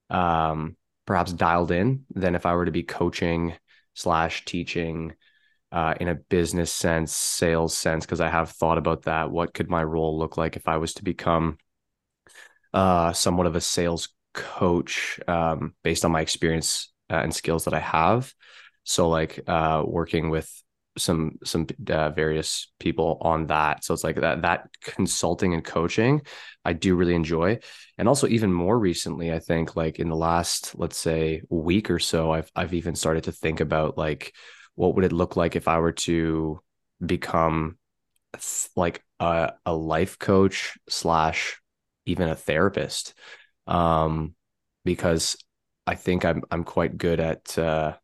um, 0.09 0.75
perhaps 1.05 1.34
dialed 1.34 1.71
in 1.71 2.05
than 2.13 2.35
if 2.35 2.45
I 2.45 2.55
were 2.55 2.65
to 2.65 2.71
be 2.71 2.84
coaching 2.84 3.53
slash 3.93 4.45
teaching. 4.45 5.13
Uh, 5.71 5.95
in 5.99 6.07
a 6.07 6.13
business 6.13 6.71
sense, 6.71 7.11
sales 7.11 7.75
sense, 7.75 8.05
because 8.05 8.21
I 8.21 8.30
have 8.30 8.51
thought 8.51 8.77
about 8.77 9.05
that. 9.05 9.31
What 9.31 9.55
could 9.55 9.71
my 9.71 9.84
role 9.84 10.19
look 10.19 10.38
like 10.38 10.55
if 10.55 10.67
I 10.67 10.77
was 10.77 10.93
to 10.93 11.03
become 11.03 11.57
uh, 12.71 13.11
somewhat 13.13 13.47
of 13.47 13.55
a 13.55 13.59
sales 13.59 14.09
coach 14.34 15.19
um, 15.27 15.73
based 15.84 16.05
on 16.05 16.11
my 16.11 16.22
experience 16.22 16.91
uh, 17.10 17.18
and 17.18 17.34
skills 17.34 17.65
that 17.65 17.73
I 17.73 17.80
have. 17.80 18.34
So 18.84 19.10
like 19.10 19.39
uh, 19.47 19.84
working 19.85 20.30
with 20.30 20.51
some 20.97 21.39
some 21.43 21.65
uh, 21.89 22.11
various 22.11 22.72
people 22.80 23.18
on 23.22 23.47
that. 23.47 23.84
So 23.84 23.93
it's 23.93 24.03
like 24.03 24.18
that 24.18 24.43
that 24.43 24.69
consulting 24.81 25.53
and 25.53 25.64
coaching 25.64 26.22
I 26.65 26.73
do 26.73 26.95
really 26.95 27.15
enjoy. 27.15 27.60
And 27.97 28.07
also 28.07 28.27
even 28.27 28.53
more 28.53 28.77
recently, 28.77 29.31
I 29.31 29.39
think 29.39 29.76
like 29.76 29.99
in 29.99 30.10
the 30.10 30.15
last 30.15 30.77
let's 30.77 30.97
say 30.97 31.41
week 31.49 31.89
or 31.89 31.99
so, 31.99 32.31
I've 32.31 32.51
I've 32.55 32.73
even 32.73 32.95
started 32.95 33.26
to 33.26 33.31
think 33.31 33.60
about 33.60 33.97
like 33.97 34.34
what 34.76 34.95
would 34.95 35.05
it 35.05 35.14
look 35.14 35.35
like 35.35 35.55
if 35.55 35.68
I 35.68 35.80
were 35.80 35.91
to 35.91 36.61
become 37.03 37.77
like 38.76 39.03
a, 39.19 39.53
a 39.65 39.73
life 39.73 40.18
coach 40.19 40.77
slash 40.89 41.60
even 42.05 42.27
a 42.27 42.35
therapist 42.35 43.14
um, 43.68 44.35
because 44.85 45.38
I 45.85 45.95
think 45.95 46.26
I'm 46.26 46.44
I'm 46.52 46.64
quite 46.64 46.98
good 46.98 47.19
at 47.19 47.57
uh, 47.57 47.95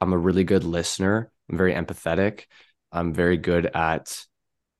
I'm 0.00 0.12
a 0.12 0.18
really 0.18 0.44
good 0.44 0.64
listener. 0.64 1.30
I'm 1.50 1.56
very 1.56 1.74
empathetic. 1.74 2.44
I'm 2.92 3.12
very 3.12 3.36
good 3.36 3.66
at 3.66 4.24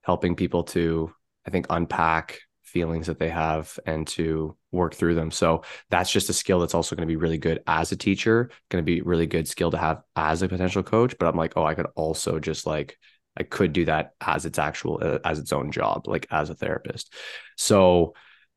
helping 0.02 0.36
people 0.36 0.64
to 0.64 1.12
I 1.46 1.50
think 1.50 1.66
unpack 1.70 2.40
feelings 2.62 3.06
that 3.06 3.20
they 3.20 3.28
have 3.28 3.78
and 3.86 4.04
to 4.08 4.56
work 4.72 4.94
through 4.94 5.14
them. 5.14 5.30
So 5.30 5.62
that's 5.90 6.10
just 6.10 6.28
a 6.28 6.32
skill 6.32 6.58
that's 6.58 6.74
also 6.74 6.96
going 6.96 7.06
to 7.06 7.12
be 7.12 7.16
really 7.16 7.38
good 7.38 7.62
as 7.68 7.92
a 7.92 7.96
teacher, 7.96 8.50
going 8.68 8.82
to 8.82 8.84
be 8.84 9.00
really 9.00 9.26
good 9.26 9.46
skill 9.46 9.70
to 9.70 9.78
have 9.78 10.02
as 10.16 10.42
a 10.42 10.48
potential 10.48 10.82
coach, 10.82 11.14
but 11.18 11.28
I'm 11.28 11.36
like, 11.36 11.52
oh, 11.56 11.64
I 11.64 11.74
could 11.74 11.86
also 11.94 12.40
just 12.40 12.66
like 12.66 12.98
I 13.36 13.44
could 13.44 13.72
do 13.72 13.84
that 13.84 14.14
as 14.20 14.44
its 14.44 14.58
actual 14.58 14.98
uh, 15.00 15.18
as 15.24 15.38
its 15.38 15.52
own 15.52 15.70
job, 15.70 16.08
like 16.08 16.26
as 16.30 16.50
a 16.50 16.54
therapist. 16.54 17.14
So 17.56 18.14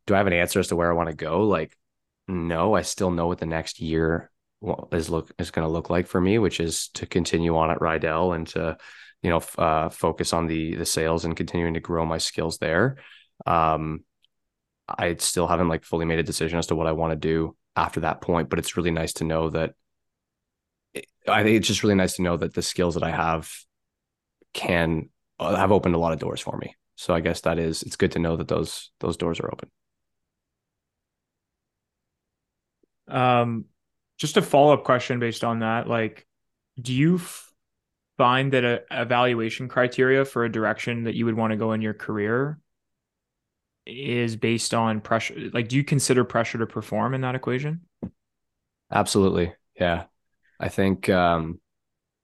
do 0.08 0.16
I 0.16 0.18
have 0.18 0.28
an 0.28 0.34
answer 0.34 0.60
as 0.60 0.70
to 0.70 0.76
where 0.76 0.90
I 0.90 0.96
want 0.96 1.10
to 1.10 1.16
go? 1.16 1.44
Like 1.44 1.78
no, 2.28 2.74
I 2.74 2.82
still 2.82 3.12
know 3.12 3.28
what 3.28 3.40
the 3.40 3.46
next 3.46 3.80
year 3.80 4.32
is 4.92 5.10
look 5.10 5.32
is 5.38 5.52
going 5.52 5.68
to 5.68 5.72
look 5.72 5.90
like 5.90 6.08
for 6.08 6.20
me, 6.20 6.40
which 6.40 6.60
is 6.60 6.90
to 6.96 7.06
continue 7.06 7.56
on 7.56 7.70
at 7.72 7.80
Rydell 7.80 8.36
and 8.36 8.48
to 8.48 8.78
you 9.22 9.30
know 9.30 9.42
uh, 9.58 9.90
focus 9.90 10.34
on 10.34 10.48
the 10.48 10.76
the 10.76 10.86
sales 10.86 11.26
and 11.26 11.38
continuing 11.38 11.76
to 11.76 11.80
grow 11.80 12.06
my 12.06 12.18
skills 12.18 12.58
there. 12.58 12.98
Um, 13.46 14.04
I 14.88 15.16
still 15.16 15.48
haven't 15.48 15.70
like 15.70 15.84
fully 15.84 16.06
made 16.06 16.20
a 16.20 16.24
decision 16.24 16.58
as 16.60 16.68
to 16.68 16.76
what 16.76 16.88
I 16.88 16.94
want 16.94 17.12
to 17.12 17.18
do 17.18 17.56
after 17.76 18.02
that 18.02 18.22
point, 18.22 18.50
but 18.50 18.60
it's 18.60 18.78
really 18.78 18.92
nice 18.92 19.14
to 19.14 19.24
know 19.24 19.50
that. 19.50 19.74
I 21.28 21.44
think 21.44 21.58
it's 21.58 21.68
just 21.68 21.84
really 21.84 21.96
nice 21.96 22.16
to 22.16 22.24
know 22.24 22.38
that 22.38 22.54
the 22.54 22.62
skills 22.62 22.96
that 22.96 23.04
I 23.04 23.12
have 23.12 23.52
can 24.54 25.10
uh, 25.40 25.56
have 25.56 25.72
opened 25.72 25.94
a 25.94 26.00
lot 26.00 26.14
of 26.14 26.20
doors 26.20 26.42
for 26.42 26.58
me. 26.58 26.76
So 26.96 27.14
I 27.14 27.20
guess 27.20 27.42
that 27.42 27.60
is 27.60 27.84
it's 27.84 27.96
good 27.96 28.14
to 28.14 28.20
know 28.20 28.38
that 28.38 28.48
those 28.48 28.92
those 29.00 29.18
doors 29.18 29.40
are 29.40 29.52
open. 29.52 29.70
Um, 33.08 33.66
just 34.18 34.38
a 34.38 34.42
follow 34.42 34.74
up 34.74 34.84
question 34.84 35.20
based 35.20 35.44
on 35.44 35.60
that. 35.60 35.88
Like, 35.88 36.26
do 36.82 36.94
you 36.94 37.16
f- 37.16 37.52
find 38.18 38.54
that 38.54 38.64
a 38.64 38.84
evaluation 38.92 39.68
criteria 39.68 40.26
for 40.26 40.44
a 40.44 40.52
direction 40.52 41.04
that 41.04 41.16
you 41.16 41.26
would 41.26 41.36
want 41.36 41.52
to 41.52 41.58
go 41.58 41.74
in 41.74 41.82
your 41.82 41.94
career 41.94 42.60
is 43.86 44.36
based 44.36 44.74
on 44.74 45.02
pressure? 45.02 45.50
Like, 45.54 45.68
do 45.68 45.76
you 45.76 45.84
consider 45.84 46.24
pressure 46.24 46.58
to 46.58 46.68
perform 46.68 47.14
in 47.14 47.22
that 47.22 47.36
equation? 47.36 47.82
Absolutely. 48.92 49.54
Yeah. 49.80 50.06
I 50.60 50.70
think, 50.70 51.10
um, 51.10 51.60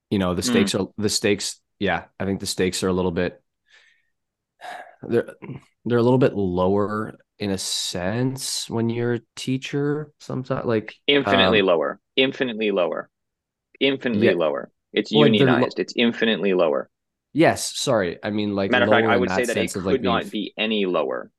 you 0.10 0.18
know, 0.18 0.34
the 0.34 0.42
hmm. 0.42 0.50
stakes 0.50 0.72
mm. 0.74 0.82
are 0.82 0.94
the 0.98 1.10
stakes. 1.10 1.60
Yeah. 1.80 2.06
I 2.20 2.26
think 2.26 2.40
the 2.40 2.46
stakes 2.46 2.84
are 2.84 2.88
a 2.88 2.94
little 2.94 3.12
bit, 3.12 3.42
they're, 5.08 5.36
they're 5.86 5.98
a 5.98 6.04
little 6.04 6.18
bit 6.18 6.34
lower 6.34 7.16
in 7.40 7.52
a 7.52 7.58
sense 7.58 8.70
when 8.70 8.90
you're 8.90 9.16
a 9.16 9.22
teacher 9.36 10.12
sometimes 10.20 10.66
like 10.66 10.96
infinitely 11.08 11.62
um, 11.62 11.68
lower. 11.68 12.00
Infinitely 12.16 12.72
lower. 12.72 13.10
Infinitely 13.80 14.28
yeah. 14.28 14.34
lower. 14.34 14.72
It's 14.94 15.12
well, 15.14 15.26
unionized. 15.26 15.62
lo- 15.62 15.70
it's 15.78 15.94
infinitely 15.96 16.54
lower. 16.54 16.90
Yes 17.34 17.78
sorry. 17.78 18.18
I 18.24 18.30
mean 18.30 18.56
like 18.56 18.72
matter 18.72 18.86
of 18.86 18.92
fact 18.92 19.08
i 19.08 19.18
would 19.18 19.30
say 19.32 19.46
that 19.46 19.58
it 19.58 19.74
could 19.74 19.84
like 19.84 20.02
not 20.02 20.22
being... 20.22 20.32
be 20.32 20.54
any 20.58 20.86
lower. 20.86 21.32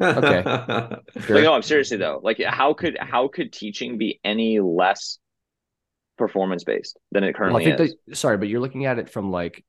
Okay. 0.00 0.42
Sure. 1.20 1.36
like 1.36 1.44
no 1.44 1.52
i'm 1.52 1.62
seriously 1.62 1.96
though. 1.96 2.20
Like 2.22 2.40
how 2.42 2.72
could 2.74 2.96
how 3.00 3.28
could 3.28 3.52
teaching 3.52 3.98
be 3.98 4.20
any 4.24 4.60
less 4.60 5.18
performance 6.16 6.64
based 6.64 6.98
than 7.12 7.24
it 7.24 7.34
currently 7.34 7.64
well, 7.64 7.74
I 7.74 7.76
think 7.76 7.90
is? 7.90 7.96
that, 8.06 8.16
sorry 8.16 8.38
but 8.38 8.48
you're 8.48 8.60
looking 8.60 8.86
at 8.86 8.98
it 8.98 9.10
from 9.10 9.30
like 9.30 9.64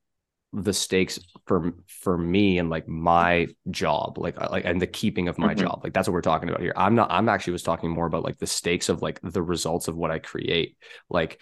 the 0.53 0.73
stakes 0.73 1.19
for 1.45 1.73
for 1.88 2.17
me 2.17 2.57
and 2.57 2.69
like 2.69 2.88
my 2.88 3.47
job 3.69 4.17
like 4.17 4.39
like 4.49 4.65
and 4.65 4.81
the 4.81 4.88
keeping 4.88 5.27
of 5.27 5.38
my 5.38 5.53
mm-hmm. 5.53 5.65
job 5.65 5.81
like 5.84 5.93
that's 5.93 6.07
what 6.07 6.13
we're 6.13 6.21
talking 6.21 6.49
about 6.49 6.61
here. 6.61 6.73
I'm 6.76 6.95
not 6.95 7.11
i'm 7.11 7.30
actually 7.30 7.53
was 7.53 7.63
talking 7.63 7.91
more 7.91 8.07
about 8.07 8.23
like 8.23 8.39
the 8.39 8.47
stakes 8.47 8.89
of 8.89 9.01
like 9.01 9.19
the 9.21 9.43
results 9.43 9.88
of 9.88 9.95
what 9.95 10.11
i 10.11 10.19
create. 10.19 10.76
Like 11.09 11.39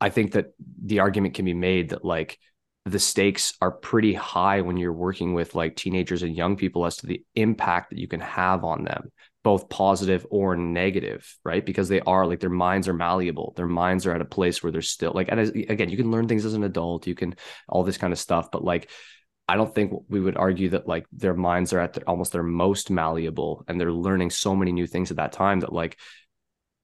i 0.00 0.10
think 0.10 0.32
that 0.32 0.52
the 0.84 1.00
argument 1.00 1.34
can 1.34 1.46
be 1.46 1.54
made 1.54 1.90
that 1.90 2.04
like 2.04 2.38
the 2.84 2.98
stakes 2.98 3.54
are 3.60 3.70
pretty 3.70 4.12
high 4.12 4.60
when 4.60 4.76
you're 4.76 4.92
working 4.92 5.34
with 5.34 5.54
like 5.54 5.76
teenagers 5.76 6.22
and 6.22 6.36
young 6.36 6.56
people 6.56 6.84
as 6.84 6.96
to 6.96 7.06
the 7.06 7.24
impact 7.34 7.90
that 7.90 7.98
you 7.98 8.08
can 8.08 8.20
have 8.20 8.64
on 8.64 8.84
them 8.84 9.10
both 9.44 9.68
positive 9.68 10.26
or 10.30 10.56
negative, 10.56 11.36
right? 11.44 11.64
Because 11.64 11.88
they 11.88 12.00
are 12.00 12.26
like 12.26 12.40
their 12.40 12.50
minds 12.50 12.88
are 12.88 12.94
malleable. 12.94 13.52
Their 13.56 13.66
minds 13.66 14.06
are 14.06 14.14
at 14.14 14.20
a 14.20 14.26
place 14.26 14.62
where 14.62 14.70
they're 14.70 14.82
still 14.82 15.12
like, 15.14 15.28
and 15.30 15.40
as, 15.40 15.50
again, 15.50 15.88
you 15.88 15.96
can 15.96 16.10
learn 16.10 16.28
things 16.28 16.44
as 16.44 16.54
an 16.54 16.64
adult, 16.64 17.06
you 17.06 17.14
can 17.14 17.34
all 17.68 17.82
this 17.82 17.98
kind 17.98 18.12
of 18.12 18.18
stuff, 18.18 18.50
but 18.50 18.64
like, 18.64 18.90
I 19.48 19.56
don't 19.56 19.74
think 19.74 19.92
we 20.08 20.20
would 20.20 20.36
argue 20.36 20.70
that 20.70 20.86
like 20.86 21.06
their 21.12 21.34
minds 21.34 21.72
are 21.72 21.80
at 21.80 21.94
their, 21.94 22.08
almost 22.08 22.32
their 22.32 22.44
most 22.44 22.90
malleable 22.90 23.64
and 23.66 23.80
they're 23.80 23.92
learning 23.92 24.30
so 24.30 24.54
many 24.54 24.72
new 24.72 24.86
things 24.86 25.10
at 25.10 25.16
that 25.16 25.32
time 25.32 25.60
that 25.60 25.72
like 25.72 25.98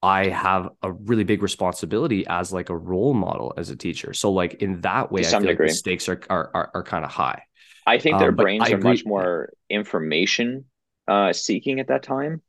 I 0.01 0.27
have 0.27 0.69
a 0.81 0.91
really 0.91 1.23
big 1.23 1.41
responsibility 1.41 2.25
as 2.27 2.53
like 2.53 2.69
a 2.69 2.77
role 2.77 3.13
model 3.13 3.53
as 3.57 3.69
a 3.69 3.75
teacher. 3.75 4.13
So 4.13 4.31
like 4.31 4.55
in 4.55 4.81
that 4.81 5.11
way, 5.11 5.21
I 5.21 5.23
feel 5.23 5.39
degree. 5.39 5.67
like 5.67 5.71
the 5.71 5.75
stakes 5.75 6.09
are 6.09 6.21
are 6.29 6.51
are, 6.53 6.71
are 6.75 6.83
kind 6.83 7.03
of 7.03 7.11
high. 7.11 7.43
I 7.85 7.97
think 7.97 8.19
their 8.19 8.29
um, 8.29 8.35
brains 8.35 8.69
are 8.69 8.77
much 8.77 9.05
more 9.05 9.51
information 9.69 10.65
uh, 11.07 11.33
seeking 11.33 11.79
at 11.79 11.87
that 11.87 12.03
time. 12.03 12.41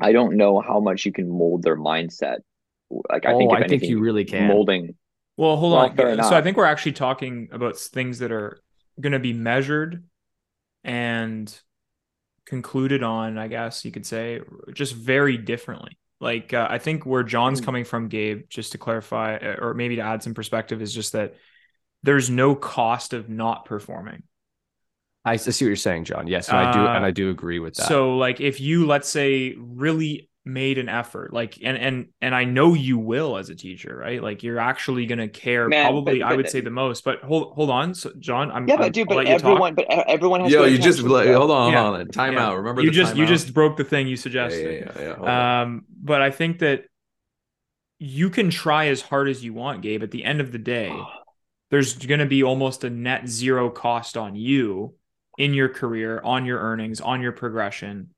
I 0.00 0.12
don't 0.12 0.36
know 0.36 0.60
how 0.60 0.80
much 0.80 1.04
you 1.04 1.12
can 1.12 1.28
mold 1.28 1.62
their 1.62 1.76
mindset. 1.76 2.38
Like 2.90 3.26
I 3.26 3.32
oh, 3.32 3.38
think, 3.38 3.52
I 3.52 3.56
anything, 3.56 3.80
think 3.80 3.90
you 3.90 4.00
really 4.00 4.24
can 4.24 4.48
molding. 4.48 4.94
Well, 5.36 5.56
hold 5.56 5.72
well, 5.72 6.08
on. 6.08 6.24
So 6.24 6.36
I 6.36 6.42
think 6.42 6.56
we're 6.56 6.64
actually 6.64 6.92
talking 6.92 7.48
about 7.52 7.78
things 7.78 8.20
that 8.20 8.32
are 8.32 8.60
going 9.00 9.12
to 9.12 9.18
be 9.18 9.32
measured 9.32 10.04
and 10.84 11.54
concluded 12.46 13.02
on. 13.02 13.38
I 13.38 13.48
guess 13.48 13.84
you 13.84 13.92
could 13.92 14.06
say 14.06 14.40
just 14.72 14.94
very 14.94 15.36
differently. 15.36 15.98
Like 16.20 16.52
uh, 16.52 16.66
I 16.68 16.78
think 16.78 17.06
where 17.06 17.22
John's 17.22 17.60
hmm. 17.60 17.64
coming 17.64 17.84
from, 17.84 18.08
Gabe, 18.08 18.48
just 18.48 18.72
to 18.72 18.78
clarify, 18.78 19.36
uh, 19.36 19.56
or 19.60 19.74
maybe 19.74 19.96
to 19.96 20.02
add 20.02 20.22
some 20.22 20.34
perspective, 20.34 20.82
is 20.82 20.92
just 20.92 21.12
that 21.12 21.34
there's 22.02 22.30
no 22.30 22.54
cost 22.54 23.12
of 23.12 23.28
not 23.28 23.64
performing. 23.64 24.22
I 25.32 25.36
see 25.36 25.64
what 25.64 25.68
you're 25.68 25.76
saying, 25.76 26.04
John. 26.04 26.26
Yes, 26.26 26.48
and 26.48 26.56
I 26.58 26.72
do, 26.72 26.78
and 26.80 27.04
I 27.04 27.08
uh, 27.08 27.12
do 27.12 27.30
agree 27.30 27.58
with 27.58 27.74
that. 27.74 27.88
So, 27.88 28.16
like, 28.16 28.40
if 28.40 28.60
you 28.60 28.86
let's 28.86 29.08
say 29.08 29.54
really 29.58 30.28
made 30.44 30.78
an 30.78 30.88
effort 30.88 31.30
like 31.30 31.58
and 31.62 31.76
and 31.76 32.06
and 32.22 32.34
i 32.34 32.42
know 32.42 32.72
you 32.72 32.96
will 32.96 33.36
as 33.36 33.50
a 33.50 33.54
teacher 33.54 33.94
right 33.94 34.22
like 34.22 34.42
you're 34.42 34.58
actually 34.58 35.04
going 35.04 35.18
to 35.18 35.28
care 35.28 35.68
Man, 35.68 35.84
probably 35.84 36.20
but- 36.20 36.26
i 36.32 36.34
would 36.34 36.48
say 36.48 36.62
the 36.62 36.70
most 36.70 37.04
but 37.04 37.20
hold 37.20 37.52
hold 37.52 37.68
on 37.68 37.92
so 37.92 38.10
john 38.18 38.50
i'm 38.52 38.66
Yeah, 38.66 38.76
I'm- 38.76 38.82
but 38.84 38.92
dude, 38.94 39.08
I'll 39.10 39.16
but 39.16 39.26
let 39.26 39.26
you 39.26 39.38
talk. 39.38 39.44
everyone, 39.44 39.74
but 39.74 39.86
everyone 39.90 40.40
has. 40.40 40.50
Yo, 40.52 40.64
you 40.64 40.78
just 40.78 41.00
like, 41.02 41.28
hold 41.28 41.50
on, 41.50 41.72
Yeah. 41.72 41.82
hold 41.82 41.96
on. 42.00 42.08
Time 42.08 42.32
Yeah. 42.32 42.46
out. 42.46 42.56
Remember 42.56 42.80
you 42.80 42.88
the 42.88 42.94
just 42.96 43.14
you 43.14 43.24
timeout? 43.24 43.28
just 43.28 43.52
broke 43.52 43.76
the 43.76 43.84
thing 43.84 44.08
you 44.08 44.16
suggested 44.16 44.86
yeah, 44.86 44.92
yeah, 45.02 45.08
yeah. 45.08 45.14
Hold 45.16 45.28
on. 45.28 45.60
um 45.62 45.84
but 46.02 46.22
i 46.22 46.30
think 46.30 46.60
that 46.60 46.84
you 47.98 48.30
can 48.30 48.48
try 48.48 48.86
as 48.86 49.02
hard 49.02 49.28
as 49.28 49.44
you 49.44 49.52
want 49.52 49.82
gabe 49.82 50.02
at 50.02 50.10
the 50.12 50.24
end 50.24 50.40
of 50.40 50.50
the 50.50 50.58
day 50.58 50.98
there's 51.70 51.94
going 51.98 52.20
to 52.20 52.26
be 52.26 52.42
almost 52.42 52.84
a 52.84 52.90
net 52.90 53.28
zero 53.28 53.68
cost 53.68 54.16
on 54.16 54.34
you 54.34 54.94
in 55.38 55.54
your 55.54 55.70
career 55.70 56.20
on 56.22 56.44
your 56.44 56.58
earnings 56.58 57.00
on 57.00 57.22
your 57.22 57.32
progression 57.32 58.10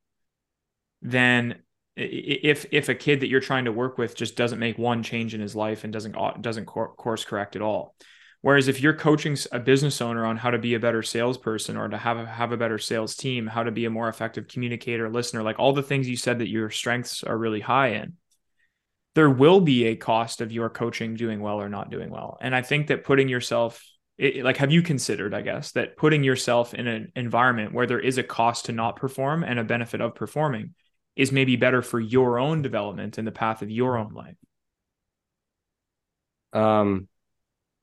then 1.03 1.63
if 1.97 2.67
if 2.71 2.89
a 2.89 2.95
kid 2.95 3.21
that 3.21 3.29
you're 3.29 3.41
trying 3.41 3.65
to 3.67 3.73
work 3.73 3.99
with 3.99 4.17
just 4.17 4.37
doesn't 4.37 4.59
make 4.59 4.79
one 4.79 5.03
change 5.03 5.35
in 5.35 5.41
his 5.41 5.55
life 5.55 5.85
and 5.85 5.93
doesn't 5.93 6.17
uh, 6.17 6.33
doesn't 6.41 6.67
course 6.67 7.25
correct 7.25 7.57
at 7.57 7.63
all. 7.63 7.95
Whereas 8.43 8.69
if 8.69 8.81
you're 8.81 8.95
coaching 8.95 9.37
a 9.53 9.61
business 9.61 10.01
owner 10.01 10.25
on 10.25 10.39
how 10.39 10.51
to 10.51 10.59
be 10.59 10.73
a 10.73 10.81
better 10.81 11.03
salesperson 11.03 11.77
or 11.77 11.89
to 11.89 11.99
have 11.99 12.17
a, 12.17 12.25
have 12.25 12.53
a 12.53 12.57
better 12.57 12.79
sales 12.79 13.15
team 13.17 13.47
how 13.47 13.63
to 13.63 13.71
be 13.71 13.85
a 13.85 13.91
more 13.91 14.09
effective 14.09 14.49
communicator 14.49 15.11
listener 15.11 15.43
like 15.43 15.59
all 15.59 15.75
the 15.75 15.83
things 15.83 16.09
you 16.09 16.17
said 16.17 16.39
that 16.39 16.49
your 16.49 16.71
strengths 16.71 17.23
are 17.23 17.37
really 17.37 17.61
high 17.61 17.89
in 17.89 18.15
there 19.15 19.29
will 19.29 19.61
be 19.61 19.87
a 19.87 19.97
cost 19.97 20.41
of 20.41 20.53
your 20.53 20.71
coaching 20.71 21.17
doing 21.17 21.41
well 21.41 21.61
or 21.61 21.69
not 21.69 21.91
doing 21.91 22.09
well. 22.09 22.39
And 22.41 22.55
i 22.55 22.63
think 22.63 22.87
that 22.87 23.05
putting 23.05 23.29
yourself 23.29 23.85
it, 24.21 24.45
like 24.45 24.59
have 24.59 24.71
you 24.71 24.83
considered 24.83 25.33
i 25.35 25.41
guess 25.41 25.73
that 25.73 25.97
putting 25.97 26.23
yourself 26.23 26.75
in 26.75 26.87
an 26.87 27.11
environment 27.17 27.73
where 27.73 27.87
there 27.87 27.99
is 28.01 28.19
a 28.19 28.23
cost 28.23 28.67
to 28.67 28.73
not 28.73 28.97
perform 28.97 29.43
and 29.43 29.59
a 29.59 29.65
benefit 29.65 30.01
of 30.01 30.15
performing 30.15 30.75
is 31.17 31.33
maybe 31.33 31.57
better 31.57 31.83
for 31.83 31.99
your 31.99 32.39
own 32.39 32.63
development 32.63 33.19
and 33.19 33.27
the 33.27 33.33
path 33.33 33.63
of 33.63 33.71
your 33.71 33.97
own 33.97 34.13
life 34.13 34.37
Um, 36.53 37.09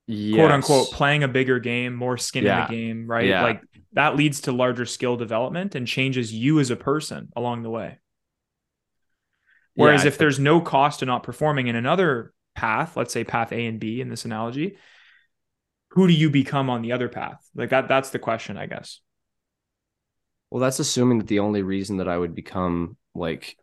quote 0.08 0.52
unquote 0.52 0.92
playing 0.92 1.24
a 1.24 1.28
bigger 1.28 1.60
game 1.60 1.96
more 1.96 2.18
skin 2.18 2.46
Yeah. 2.46 2.66
in 2.66 2.72
the 2.72 2.78
game 2.78 3.08
right 3.08 3.26
Yeah. 3.28 3.44
like 3.44 3.62
that 3.94 4.16
leads 4.16 4.42
to 4.42 4.52
larger 4.52 4.86
skill 4.86 5.18
development 5.18 5.76
and 5.76 5.88
changes 5.88 6.34
you 6.34 6.60
as 6.60 6.70
a 6.70 6.76
person 6.76 7.30
along 7.36 7.64
the 7.64 7.70
way 7.70 7.98
whereas 9.74 10.04
Yeah, 10.04 10.10
if 10.10 10.18
there's 10.18 10.40
no 10.40 10.62
cost 10.62 11.00
to 11.00 11.06
not 11.06 11.24
performing 11.24 11.68
in 11.68 11.76
another 11.76 12.34
path 12.56 12.96
let's 12.96 13.12
say 13.14 13.24
path 13.24 13.52
a 13.52 13.66
and 13.66 13.80
b 13.80 14.02
in 14.02 14.10
this 14.10 14.26
analogy 14.26 14.78
who 15.98 16.08
do 16.08 16.14
you 16.14 16.30
become 16.30 16.70
on 16.70 16.82
the 16.84 16.92
other 16.92 17.10
path 17.10 17.42
like 17.56 17.72
that 17.72 17.88
that's 17.88 18.12
the 18.12 18.20
question 18.20 18.56
i 18.58 18.66
guess 18.68 19.02
Well, 20.50 20.62
that's 20.62 20.80
assuming 20.80 21.18
that 21.20 21.28
the 21.28 21.40
only 21.40 21.62
reason 21.62 21.98
that 21.98 22.08
I 22.08 22.18
would 22.18 22.34
become 22.34 22.98
like 23.14 23.58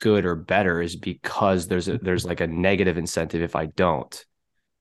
good 0.00 0.24
or 0.24 0.36
better 0.36 0.80
is 0.80 0.94
because 0.96 1.66
there's 1.68 1.88
a 1.88 1.98
there's 1.98 2.24
like 2.24 2.40
a 2.40 2.46
negative 2.46 2.98
incentive 2.98 3.42
if 3.42 3.56
I 3.56 3.66
don't. 3.66 4.24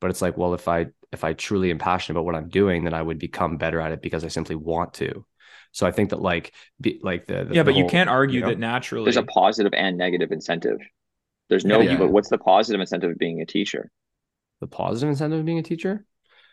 But 0.01 0.09
it's 0.11 0.21
like, 0.21 0.37
well, 0.37 0.53
if 0.53 0.67
I 0.67 0.87
if 1.11 1.23
I 1.23 1.33
truly 1.33 1.71
am 1.71 1.79
passionate 1.79 2.15
about 2.19 2.25
what 2.25 2.35
I'm 2.35 2.49
doing, 2.49 2.83
then 2.83 2.93
I 2.93 3.01
would 3.01 3.17
become 3.19 3.57
better 3.57 3.79
at 3.81 3.91
it 3.91 4.01
because 4.01 4.23
I 4.23 4.27
simply 4.27 4.55
want 4.55 4.93
to. 4.95 5.25
So 5.71 5.87
I 5.87 5.91
think 5.91 6.09
that 6.11 6.21
like 6.21 6.53
be, 6.79 6.99
like 7.01 7.25
the, 7.25 7.45
the 7.45 7.55
yeah 7.55 7.63
the 7.63 7.71
but 7.71 7.75
you 7.75 7.85
can't 7.85 8.09
argue 8.09 8.41
know? 8.41 8.49
that 8.49 8.59
naturally 8.59 9.05
There's 9.05 9.17
a 9.17 9.23
positive 9.23 9.73
and 9.73 9.97
negative 9.97 10.31
incentive. 10.31 10.79
There's 11.49 11.65
no, 11.65 11.79
Yeah, 11.79 11.91
yeah. 11.91 11.97
but 11.97 12.11
what's 12.11 12.29
the 12.29 12.37
positive 12.37 12.81
incentive 12.81 13.11
of 13.11 13.17
being 13.17 13.41
a 13.41 13.45
teacher? 13.45 13.91
the 14.61 14.67
positive 14.67 15.09
incentive 15.09 15.39
of 15.39 15.45
being 15.45 15.59
a 15.59 15.63
teacher. 15.63 16.05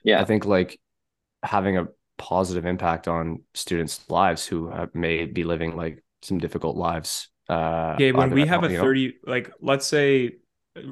Yeah, 0.04 0.20
I 0.20 0.24
think 0.24 0.44
like 0.44 0.80
having 1.42 1.76
a 1.76 1.88
positive 2.18 2.66
impact 2.66 3.08
on 3.08 3.42
students' 3.54 4.04
lives 4.08 4.46
who 4.46 4.70
have, 4.70 4.94
may 4.94 5.26
be 5.26 5.44
living 5.44 5.76
like 5.76 6.04
some 6.22 6.38
difficult 6.38 6.76
lives. 6.76 7.28
Uh, 7.48 7.96
Gabe, 7.96 8.16
when 8.16 8.30
we 8.30 8.46
have 8.46 8.60
a 8.60 8.66
home, 8.66 8.70
you 8.72 8.76
know? 8.78 8.82
30, 8.84 9.14
like 9.26 9.52
let's 9.60 9.86
say 9.86 10.32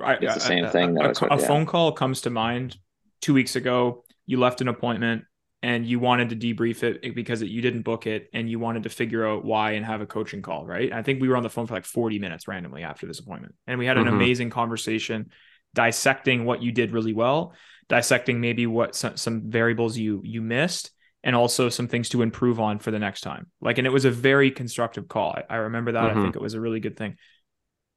I- 0.03 0.15
It's 0.21 0.35
the 0.35 0.41
same 0.41 0.65
a- 0.65 0.71
thing, 0.71 0.99
A, 0.99 1.05
a, 1.05 1.07
what- 1.09 1.23
a 1.33 1.41
yeah. 1.41 1.47
phone 1.47 1.67
call 1.67 1.93
comes 1.93 2.23
to 2.23 2.31
mind 2.31 2.77
two 3.23 3.33
weeks 3.33 3.57
ago. 3.57 4.05
You 4.27 4.39
left 4.39 4.61
an 4.61 4.69
appointment 4.69 5.25
and 5.63 5.87
you 5.87 5.99
wanted 6.01 6.31
to 6.31 6.37
debrief 6.37 6.83
it 6.83 7.15
because 7.15 7.43
you 7.43 7.63
didn't 7.63 7.83
book 7.83 8.07
it 8.07 8.29
and 8.35 8.51
you 8.51 8.59
wanted 8.59 8.83
to 8.85 8.89
figure 8.91 9.27
out 9.27 9.45
why 9.45 9.73
and 9.73 9.87
have 9.87 10.01
a 10.01 10.07
coaching 10.07 10.43
call, 10.43 10.67
right? 10.67 10.93
I 10.93 11.03
think 11.03 11.21
we 11.21 11.29
were 11.29 11.37
on 11.37 11.43
the 11.43 11.51
phone 11.51 11.67
for 11.67 11.75
like 11.75 11.85
40 11.85 12.19
minutes 12.19 12.47
randomly 12.49 12.83
after 12.83 13.07
this 13.07 13.21
appointment. 13.21 13.55
And 13.67 13.79
we 13.79 13.87
had 13.87 13.97
an 13.97 14.05
Mhm. 14.05 14.09
amazing 14.15 14.51
conversation 14.51 15.31
dissecting 15.75 16.45
what 16.45 16.63
you 16.63 16.73
did 16.73 16.91
really 16.93 17.13
well, 17.13 17.55
dissecting 17.91 18.41
maybe 18.41 18.67
what 18.67 18.95
some, 18.95 19.19
some 19.19 19.51
variables 19.51 19.99
you 19.99 20.23
you 20.25 20.41
missed 20.41 20.93
and 21.23 21.37
also 21.37 21.69
some 21.69 21.87
things 21.89 22.09
to 22.09 22.23
improve 22.23 22.59
on 22.59 22.79
for 22.79 22.91
the 22.91 22.99
next 22.99 23.21
time. 23.21 23.49
Like, 23.61 23.77
and 23.77 23.87
it 23.87 23.91
was 23.91 24.07
a 24.07 24.11
very 24.11 24.51
constructive 24.51 25.07
call. 25.09 25.37
I, 25.37 25.55
I 25.55 25.57
remember 25.57 25.93
that. 25.93 26.05
I 26.05 26.15
Mhm. 26.15 26.23
think 26.23 26.37
it 26.37 26.41
was 26.41 26.55
a 26.55 26.61
really 26.61 26.81
good 26.81 26.97
thing. 26.97 27.17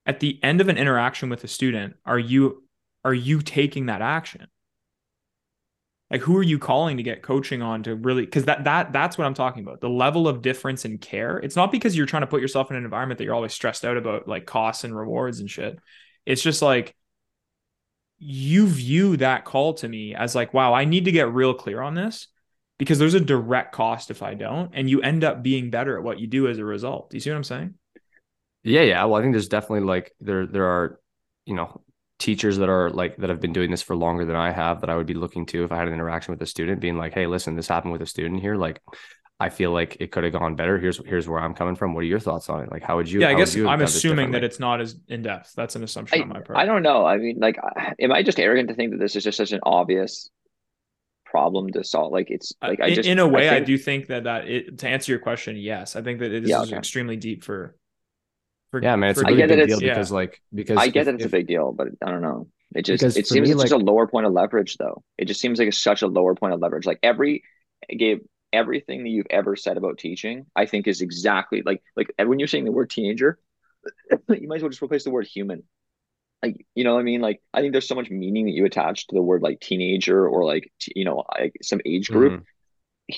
At 0.05 0.19
the 0.19 0.37
end 0.43 0.59
of 0.59 0.67
an 0.67 0.77
interaction 0.77 1.29
with 1.29 1.41
a 1.45 1.47
student, 1.47 1.95
are 2.05 2.19
you 2.19 2.65
are 3.05 3.13
you 3.13 3.41
taking 3.41 3.85
that 3.85 4.01
action? 4.01 4.47
Like, 6.09 6.21
who 6.21 6.37
are 6.37 6.43
you 6.43 6.59
calling 6.59 6.97
to 6.97 7.03
get 7.03 7.23
coaching 7.23 7.61
on 7.61 7.83
to 7.83 7.95
really? 7.95 8.23
Because 8.25 8.45
that 8.45 8.65
that 8.65 8.91
that's 8.93 9.17
what 9.17 9.25
I'm 9.25 9.33
talking 9.33 9.63
about. 9.63 9.81
The 9.81 9.89
level 9.89 10.27
of 10.27 10.41
difference 10.41 10.85
in 10.85 10.97
care. 10.97 11.37
It's 11.37 11.55
not 11.55 11.71
because 11.71 11.95
you're 11.97 12.05
trying 12.05 12.21
to 12.21 12.27
put 12.27 12.41
yourself 12.41 12.69
in 12.69 12.77
an 12.77 12.83
environment 12.83 13.17
that 13.17 13.23
you're 13.23 13.33
always 13.33 13.53
stressed 13.53 13.83
out 13.85 13.97
about, 13.97 14.27
like 14.27 14.45
costs 14.45 14.83
and 14.83 14.95
rewards 14.95 15.39
and 15.39 15.49
shit. 15.49 15.79
It's 16.25 16.41
just 16.41 16.61
like 16.61 16.95
you 18.23 18.67
view 18.67 19.17
that 19.17 19.45
call 19.45 19.73
to 19.75 19.87
me 19.87 20.15
as 20.15 20.35
like, 20.35 20.53
wow, 20.53 20.73
I 20.73 20.85
need 20.85 21.05
to 21.05 21.11
get 21.11 21.31
real 21.31 21.53
clear 21.53 21.81
on 21.81 21.93
this 21.95 22.27
because 22.77 22.99
there's 22.99 23.13
a 23.13 23.19
direct 23.19 23.73
cost 23.73 24.11
if 24.11 24.23
I 24.23 24.33
don't, 24.33 24.71
and 24.73 24.89
you 24.89 25.01
end 25.01 25.23
up 25.23 25.43
being 25.43 25.69
better 25.69 25.97
at 25.97 26.03
what 26.03 26.19
you 26.19 26.27
do 26.27 26.47
as 26.47 26.57
a 26.57 26.65
result. 26.65 27.09
Do 27.09 27.17
you 27.17 27.21
see 27.21 27.29
what 27.29 27.37
I'm 27.37 27.43
saying? 27.43 27.73
Yeah, 28.63 28.81
yeah. 28.81 29.03
Well, 29.05 29.19
I 29.19 29.21
think 29.21 29.33
there's 29.33 29.49
definitely 29.49 29.85
like 29.85 30.13
there 30.21 30.47
there 30.47 30.65
are, 30.65 30.99
you 31.45 31.53
know, 31.53 31.81
teachers 32.19 32.57
that 32.57 32.69
are 32.69 32.89
like 32.89 33.17
that 33.17 33.29
have 33.29 33.41
been 33.41 33.53
doing 33.53 33.69
this 33.69 33.81
for 33.81 33.95
longer 33.95 34.25
than 34.25 34.35
I 34.35 34.51
have 34.51 34.81
that 34.81 34.89
I 34.89 34.95
would 34.95 35.07
be 35.07 35.13
looking 35.13 35.45
to 35.47 35.65
if 35.65 35.71
I 35.71 35.77
had 35.77 35.87
an 35.87 35.93
interaction 35.93 36.31
with 36.31 36.41
a 36.41 36.45
student, 36.45 36.79
being 36.79 36.97
like, 36.97 37.13
hey, 37.13 37.27
listen, 37.27 37.55
this 37.55 37.67
happened 37.67 37.91
with 37.91 38.01
a 38.01 38.05
student 38.05 38.41
here. 38.41 38.55
Like, 38.55 38.79
I 39.43 39.49
feel 39.49 39.71
like 39.71 39.97
it 39.99 40.11
could 40.11 40.23
have 40.23 40.33
gone 40.33 40.55
better. 40.55 40.77
Here's 40.79 40.97
here's 41.05 41.27
where 41.27 41.39
I'm 41.39 41.53
coming 41.53 41.75
from. 41.75 41.93
What 41.93 42.01
are 42.01 42.07
your 42.07 42.19
thoughts 42.19 42.49
on 42.49 42.63
it? 42.63 42.71
Like, 42.71 42.83
how 42.83 42.95
would 42.97 43.09
you? 43.11 43.19
yeah, 43.21 43.29
I 43.29 43.33
guess 43.35 43.55
I'm 43.55 43.81
assuming 43.81 44.31
that 44.31 44.43
it's 44.43 44.59
not 44.59 44.81
as 44.81 44.95
in 45.07 45.21
depth. 45.21 45.53
That's 45.55 45.75
an 45.75 45.83
assumption 45.83 46.21
on 46.21 46.29
my 46.29 46.39
part. 46.41 46.57
I 46.57 46.65
don't 46.65 46.83
know. 46.83 47.05
I 47.05 47.17
mean, 47.17 47.39
like, 47.39 47.57
am 47.99 48.11
I 48.11 48.23
just 48.23 48.39
arrogant 48.39 48.69
to 48.69 48.75
think 48.75 48.91
that 48.91 48.97
this 48.99 49.15
is 49.15 49.23
just 49.23 49.37
such 49.37 49.51
an 49.51 49.59
obvious 49.63 50.29
problem 51.25 51.71
to 51.73 51.83
solve? 51.83 52.11
Like, 52.11 52.29
it's 52.29 52.53
uh, 52.61 52.67
like 52.69 52.79
I 52.81 52.87
in, 52.87 52.95
just 52.95 53.09
in 53.09 53.19
a 53.19 53.27
way, 53.27 53.49
I, 53.49 53.55
think- 53.55 53.65
do 53.67 53.77
think 53.77 54.07
that 54.07 54.23
that 54.25 54.47
it, 54.47 54.77
to 54.79 54.87
answer 54.87 55.11
your 55.11 55.19
question, 55.19 55.55
yes, 55.57 55.95
I 55.95 56.01
think 56.01 56.19
that 56.19 56.29
this 56.29 56.49
Yeah, 56.49 56.61
is 56.61 56.69
okay. 56.69 56.77
extremely 56.77 57.17
deep 57.17 57.43
for. 57.43 57.75
for 58.71 58.81
yeah, 58.81 58.95
man, 58.95 59.11
it's 59.11 59.19
a 59.19 59.23
for- 59.23 59.27
I 59.27 59.31
really 59.33 59.47
big 59.55 59.67
deal 59.67 59.81
yeah. 59.83 59.93
because 59.93 60.11
like 60.11 60.41
because 60.53 60.77
I 60.77 60.87
get 60.87 61.01
if- 61.01 61.05
that 61.07 61.15
it's 61.15 61.25
if- 61.25 61.29
a 61.33 61.37
big 61.37 61.47
deal, 61.47 61.71
but 61.71 61.87
I 62.05 62.09
don't 62.11 62.21
know. 62.21 62.47
It 62.75 62.85
just 62.85 63.01
Because 63.01 63.17
it 63.17 63.27
seems 63.27 63.47
me, 63.47 63.53
it's 63.53 63.61
such 63.61 63.71
like- 63.71 63.81
a 63.81 63.85
lower 63.85 64.07
point 64.07 64.25
of 64.25 64.33
leverage, 64.33 64.77
though. 64.77 65.03
It 65.17 65.25
just 65.25 65.39
seems 65.41 65.59
like 65.59 65.67
it's 65.67 65.77
such 65.79 66.01
a 66.01 66.07
lower 66.07 66.33
point 66.33 66.53
of 66.53 66.59
leverage. 66.59 66.85
Like 66.87 66.99
every 67.03 67.43
Gabe, 67.89 68.21
everything 68.53 69.03
that 69.03 69.09
you've 69.09 69.27
ever 69.29 69.55
said 69.55 69.77
about 69.77 69.97
teaching, 69.97 70.45
I 70.55 70.65
think 70.65 70.87
is 70.87 71.01
exactly 71.01 71.63
like 71.65 71.83
like 71.97 72.13
when 72.17 72.39
you're 72.39 72.47
saying 72.47 72.65
the 72.65 72.71
word 72.71 72.89
teenager, 72.89 73.39
you 74.29 74.47
might 74.47 74.57
as 74.57 74.61
well 74.61 74.69
just 74.69 74.81
replace 74.81 75.03
the 75.03 75.11
word 75.11 75.27
human. 75.27 75.63
Like 76.41 76.65
you 76.75 76.83
know 76.83 76.93
what 76.93 77.01
I 77.01 77.03
mean? 77.03 77.21
Like 77.21 77.41
I 77.53 77.61
think 77.61 77.71
there's 77.73 77.87
so 77.87 77.95
much 77.95 78.09
meaning 78.09 78.45
that 78.45 78.51
you 78.51 78.65
attach 78.65 79.07
to 79.07 79.15
the 79.15 79.21
word 79.21 79.41
like 79.41 79.59
teenager 79.59 80.27
or 80.27 80.45
like 80.45 80.71
t- 80.79 80.93
you 80.95 81.05
know 81.05 81.25
like 81.37 81.57
some 81.61 81.81
age 81.85 82.09
group. 82.09 82.41
Mhm. 82.41 82.45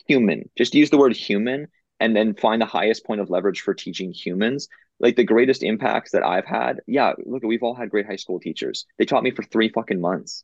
Human. 0.07 0.49
Just 0.57 0.74
use 0.74 0.90
the 0.90 0.98
word 0.98 1.16
human 1.16 1.68
and 1.99 2.16
then 2.16 2.34
find 2.34 2.62
the 2.62 2.66
highest 2.66 3.06
point 3.06 3.22
of 3.22 3.30
leverage 3.30 3.62
for 3.62 3.74
teaching 3.74 4.12
humans 4.12 4.68
like 4.99 5.16
the 5.16 5.24
greatest 5.24 5.64
impacts 5.64 6.12
that 6.12 6.24
I've 6.24 6.45
had, 6.45 6.82
yeah, 6.88 7.14
look, 7.26 7.44
we've 7.44 7.64
all 7.64 7.76
had 7.76 7.90
great 7.90 8.06
high 8.06 8.16
school 8.16 8.40
teachers. 8.40 8.86
They 8.98 9.06
taught 9.06 9.24
me 9.24 9.32
for 9.32 9.44
three 9.44 9.70
fucking 9.70 9.99
months. 9.99 10.44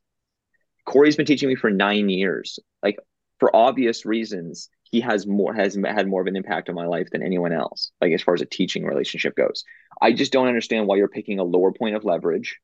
Corey's 0.85 1.15
been 1.15 1.25
teaching 1.25 1.49
me 1.49 1.55
for 1.55 1.69
nine 1.69 2.09
years. 2.09 2.59
Like 2.83 2.97
for 3.39 3.55
obvious 3.55 4.05
reasons, 4.05 4.69
he 4.91 4.99
has 5.01 5.25
more 5.25 5.53
has 5.53 5.77
had 5.85 6.07
more 6.07 6.21
of 6.21 6.27
an 6.27 6.35
impact 6.35 6.69
on 6.69 6.75
my 6.75 6.85
life 6.85 7.09
than 7.11 7.23
anyone 7.23 7.53
else. 7.53 7.91
Like 8.01 8.11
as 8.11 8.21
far 8.21 8.33
as 8.33 8.41
a 8.41 8.45
teaching 8.45 8.85
relationship 8.85 9.35
goes, 9.35 9.63
I 10.01 10.11
just 10.11 10.33
don't 10.33 10.47
understand 10.47 10.85
why 10.85 10.97
you're 10.97 11.07
picking 11.07 11.39
a 11.39 11.43
lower 11.43 11.71
point 11.71 11.95
of 11.95 12.03
leverage, 12.03 12.59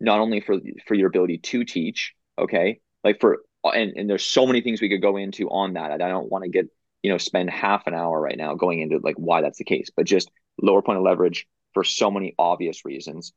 not 0.00 0.20
only 0.20 0.40
for 0.40 0.56
for 0.86 0.94
your 0.94 1.08
ability 1.08 1.38
to 1.38 1.64
teach, 1.64 2.14
okay, 2.38 2.80
like 3.02 3.20
for 3.20 3.38
and 3.64 3.92
and 3.96 4.08
there's 4.08 4.24
so 4.24 4.46
many 4.46 4.60
things 4.60 4.80
we 4.80 4.88
could 4.88 5.02
go 5.02 5.16
into 5.16 5.48
on 5.50 5.74
that. 5.74 5.90
I 5.90 5.98
don't 5.98 6.30
want 6.30 6.44
to 6.44 6.50
get 6.50 6.66
you 7.02 7.10
know 7.10 7.18
spend 7.18 7.50
half 7.50 7.86
an 7.86 7.94
hour 7.94 8.20
right 8.20 8.38
now 8.38 8.54
going 8.54 8.80
into 8.80 8.98
like 9.02 9.16
why 9.16 9.42
that's 9.42 9.58
the 9.58 9.64
case, 9.64 9.90
but 9.94 10.06
just 10.06 10.30
lower 10.62 10.82
point 10.82 10.98
of 10.98 11.04
leverage 11.04 11.46
for 11.74 11.82
so 11.82 12.10
many 12.10 12.34
obvious 12.38 12.84
reasons. 12.84 13.32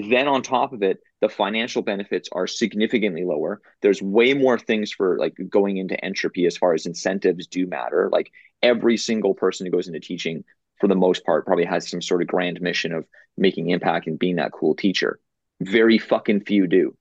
Then 0.00 0.28
on 0.28 0.42
top 0.42 0.72
of 0.72 0.82
it, 0.82 1.00
the 1.20 1.28
financial 1.28 1.82
benefits 1.82 2.28
are 2.32 2.46
significantly 2.46 3.24
lower. 3.24 3.60
There's 3.82 4.02
way 4.02 4.34
more 4.34 4.58
things 4.58 4.92
for 4.92 5.18
like 5.18 5.34
going 5.48 5.78
into 5.78 6.02
entropy 6.04 6.46
as 6.46 6.56
far 6.56 6.74
as 6.74 6.86
incentives 6.86 7.46
do 7.46 7.66
matter. 7.66 8.08
Like 8.12 8.30
every 8.62 8.96
single 8.96 9.34
person 9.34 9.66
who 9.66 9.72
goes 9.72 9.88
into 9.88 10.00
teaching, 10.00 10.44
for 10.80 10.88
the 10.88 10.94
most 10.94 11.24
part, 11.24 11.46
probably 11.46 11.64
has 11.64 11.88
some 11.88 12.02
sort 12.02 12.22
of 12.22 12.28
grand 12.28 12.60
mission 12.60 12.92
of 12.92 13.06
making 13.36 13.70
impact 13.70 14.06
and 14.06 14.18
being 14.18 14.36
that 14.36 14.52
cool 14.52 14.74
teacher. 14.74 15.20
Very 15.60 15.98
fucking 15.98 16.42
few 16.42 16.66
do, 16.66 16.96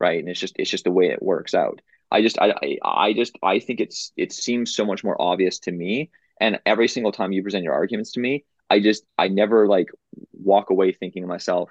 right? 0.00 0.20
And 0.20 0.28
it's 0.28 0.40
just 0.40 0.56
it's 0.58 0.70
just 0.70 0.84
the 0.84 0.90
way 0.90 1.08
it 1.08 1.22
works 1.22 1.54
out. 1.54 1.80
I 2.10 2.22
just 2.22 2.38
I 2.38 2.78
I, 2.82 3.12
just 3.12 3.38
I 3.42 3.58
think 3.58 3.80
it's 3.80 4.12
it 4.16 4.32
seems 4.32 4.74
so 4.74 4.84
much 4.84 5.02
more 5.02 5.20
obvious 5.20 5.58
to 5.60 5.72
me. 5.72 6.10
And 6.40 6.60
every 6.66 6.88
single 6.88 7.12
time 7.12 7.32
you 7.32 7.42
present 7.42 7.64
your 7.64 7.74
arguments 7.74 8.12
to 8.12 8.20
me, 8.20 8.44
I 8.70 8.80
just 8.80 9.04
I 9.18 9.28
never 9.28 9.66
like 9.66 9.88
walk 10.32 10.70
away 10.70 10.92
thinking 10.92 11.22
to 11.22 11.28
myself, 11.28 11.70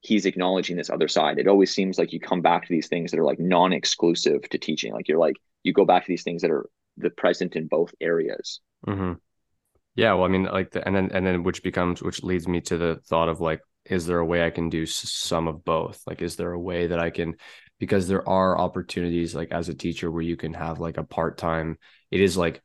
he's 0.00 0.26
acknowledging 0.26 0.76
this 0.76 0.90
other 0.90 1.08
side. 1.08 1.38
It 1.38 1.46
always 1.46 1.74
seems 1.74 1.98
like 1.98 2.12
you 2.12 2.20
come 2.20 2.40
back 2.40 2.66
to 2.66 2.72
these 2.72 2.88
things 2.88 3.10
that 3.10 3.20
are 3.20 3.24
like 3.24 3.38
non-exclusive 3.38 4.48
to 4.48 4.58
teaching. 4.58 4.92
Like 4.92 5.08
you're 5.08 5.18
like 5.18 5.36
you 5.62 5.72
go 5.72 5.84
back 5.84 6.04
to 6.04 6.08
these 6.08 6.22
things 6.22 6.42
that 6.42 6.50
are 6.50 6.68
the 6.96 7.10
present 7.10 7.56
in 7.56 7.66
both 7.66 7.94
areas. 8.00 8.60
Mm-hmm. 8.86 9.14
Yeah, 9.96 10.14
well, 10.14 10.24
I 10.24 10.28
mean, 10.28 10.44
like, 10.44 10.70
the, 10.70 10.86
and 10.86 10.94
then 10.94 11.10
and 11.12 11.26
then 11.26 11.42
which 11.42 11.62
becomes 11.62 12.02
which 12.02 12.22
leads 12.22 12.48
me 12.48 12.60
to 12.62 12.78
the 12.78 13.00
thought 13.06 13.28
of 13.28 13.40
like, 13.40 13.60
is 13.84 14.06
there 14.06 14.18
a 14.18 14.24
way 14.24 14.44
I 14.44 14.50
can 14.50 14.70
do 14.70 14.86
some 14.86 15.48
of 15.48 15.64
both? 15.64 16.02
Like, 16.06 16.22
is 16.22 16.36
there 16.36 16.52
a 16.52 16.60
way 16.60 16.86
that 16.86 16.98
I 16.98 17.10
can? 17.10 17.36
Because 17.78 18.08
there 18.08 18.26
are 18.28 18.58
opportunities, 18.58 19.34
like 19.34 19.52
as 19.52 19.68
a 19.68 19.74
teacher, 19.74 20.10
where 20.10 20.22
you 20.22 20.36
can 20.36 20.54
have 20.54 20.78
like 20.78 20.96
a 20.96 21.04
part 21.04 21.38
time. 21.38 21.78
It 22.10 22.20
is 22.20 22.36
like 22.36 22.62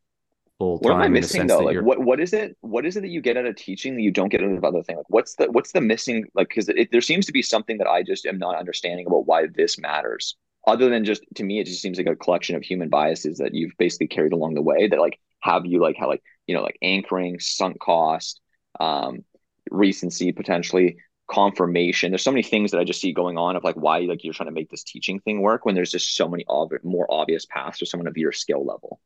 full 0.57 0.79
time. 0.79 0.91
What 0.91 0.95
am 0.95 1.01
I 1.01 1.07
missing 1.09 1.47
though? 1.47 1.59
Like, 1.59 1.81
what 1.81 1.99
what 1.99 2.19
is 2.19 2.33
it? 2.33 2.57
What 2.61 2.85
is 2.85 2.97
it 2.97 3.01
that 3.01 3.09
you 3.09 3.21
get 3.21 3.37
out 3.37 3.45
of 3.45 3.55
teaching 3.55 3.95
that 3.95 4.01
you 4.01 4.11
don't 4.11 4.29
get 4.29 4.41
out 4.41 4.51
of 4.51 4.63
other 4.63 4.83
thing? 4.83 4.97
Like, 4.97 5.09
what's 5.09 5.35
the 5.35 5.51
what's 5.51 5.71
the 5.71 5.81
missing? 5.81 6.25
Like, 6.33 6.49
because 6.49 6.69
there 6.91 7.01
seems 7.01 7.25
to 7.25 7.31
be 7.31 7.41
something 7.41 7.77
that 7.79 7.87
I 7.87 8.03
just 8.03 8.25
am 8.25 8.37
not 8.37 8.57
understanding 8.57 9.07
about 9.07 9.25
why 9.25 9.47
this 9.47 9.77
matters. 9.77 10.35
Other 10.67 10.89
than 10.89 11.05
just 11.05 11.23
to 11.35 11.43
me, 11.43 11.59
it 11.59 11.67
just 11.67 11.81
seems 11.81 11.97
like 11.97 12.07
a 12.07 12.15
collection 12.15 12.55
of 12.55 12.63
human 12.63 12.89
biases 12.89 13.37
that 13.37 13.53
you've 13.53 13.73
basically 13.77 14.07
carried 14.07 14.33
along 14.33 14.55
the 14.55 14.61
way 14.61 14.87
that 14.87 14.99
like 14.99 15.19
have 15.41 15.65
you 15.65 15.79
like 15.79 15.95
how 15.97 16.07
like 16.07 16.23
you 16.47 16.55
know 16.55 16.63
like 16.63 16.77
anchoring, 16.81 17.39
sunk 17.39 17.79
cost, 17.79 18.41
um, 18.79 19.23
recency 19.71 20.31
potentially 20.31 20.97
confirmation 21.27 22.11
there's 22.11 22.21
so 22.21 22.31
many 22.31 22.43
things 22.43 22.69
that 22.69 22.79
i 22.79 22.83
just 22.83 23.01
see 23.01 23.11
going 23.11 23.35
on 23.35 23.55
of 23.55 23.63
like 23.63 23.73
why 23.73 24.01
like 24.01 24.23
you're 24.23 24.31
trying 24.31 24.45
to 24.45 24.53
make 24.53 24.69
this 24.69 24.83
teaching 24.83 25.19
thing 25.21 25.41
work 25.41 25.65
when 25.65 25.73
there's 25.73 25.91
just 25.91 26.15
so 26.15 26.27
many 26.27 26.45
ob- 26.47 26.71
more 26.83 27.07
obvious 27.09 27.47
paths 27.47 27.79
for 27.79 27.85
someone 27.85 28.05
of 28.05 28.15
your 28.15 28.31
skill 28.31 28.63
level 28.63 28.99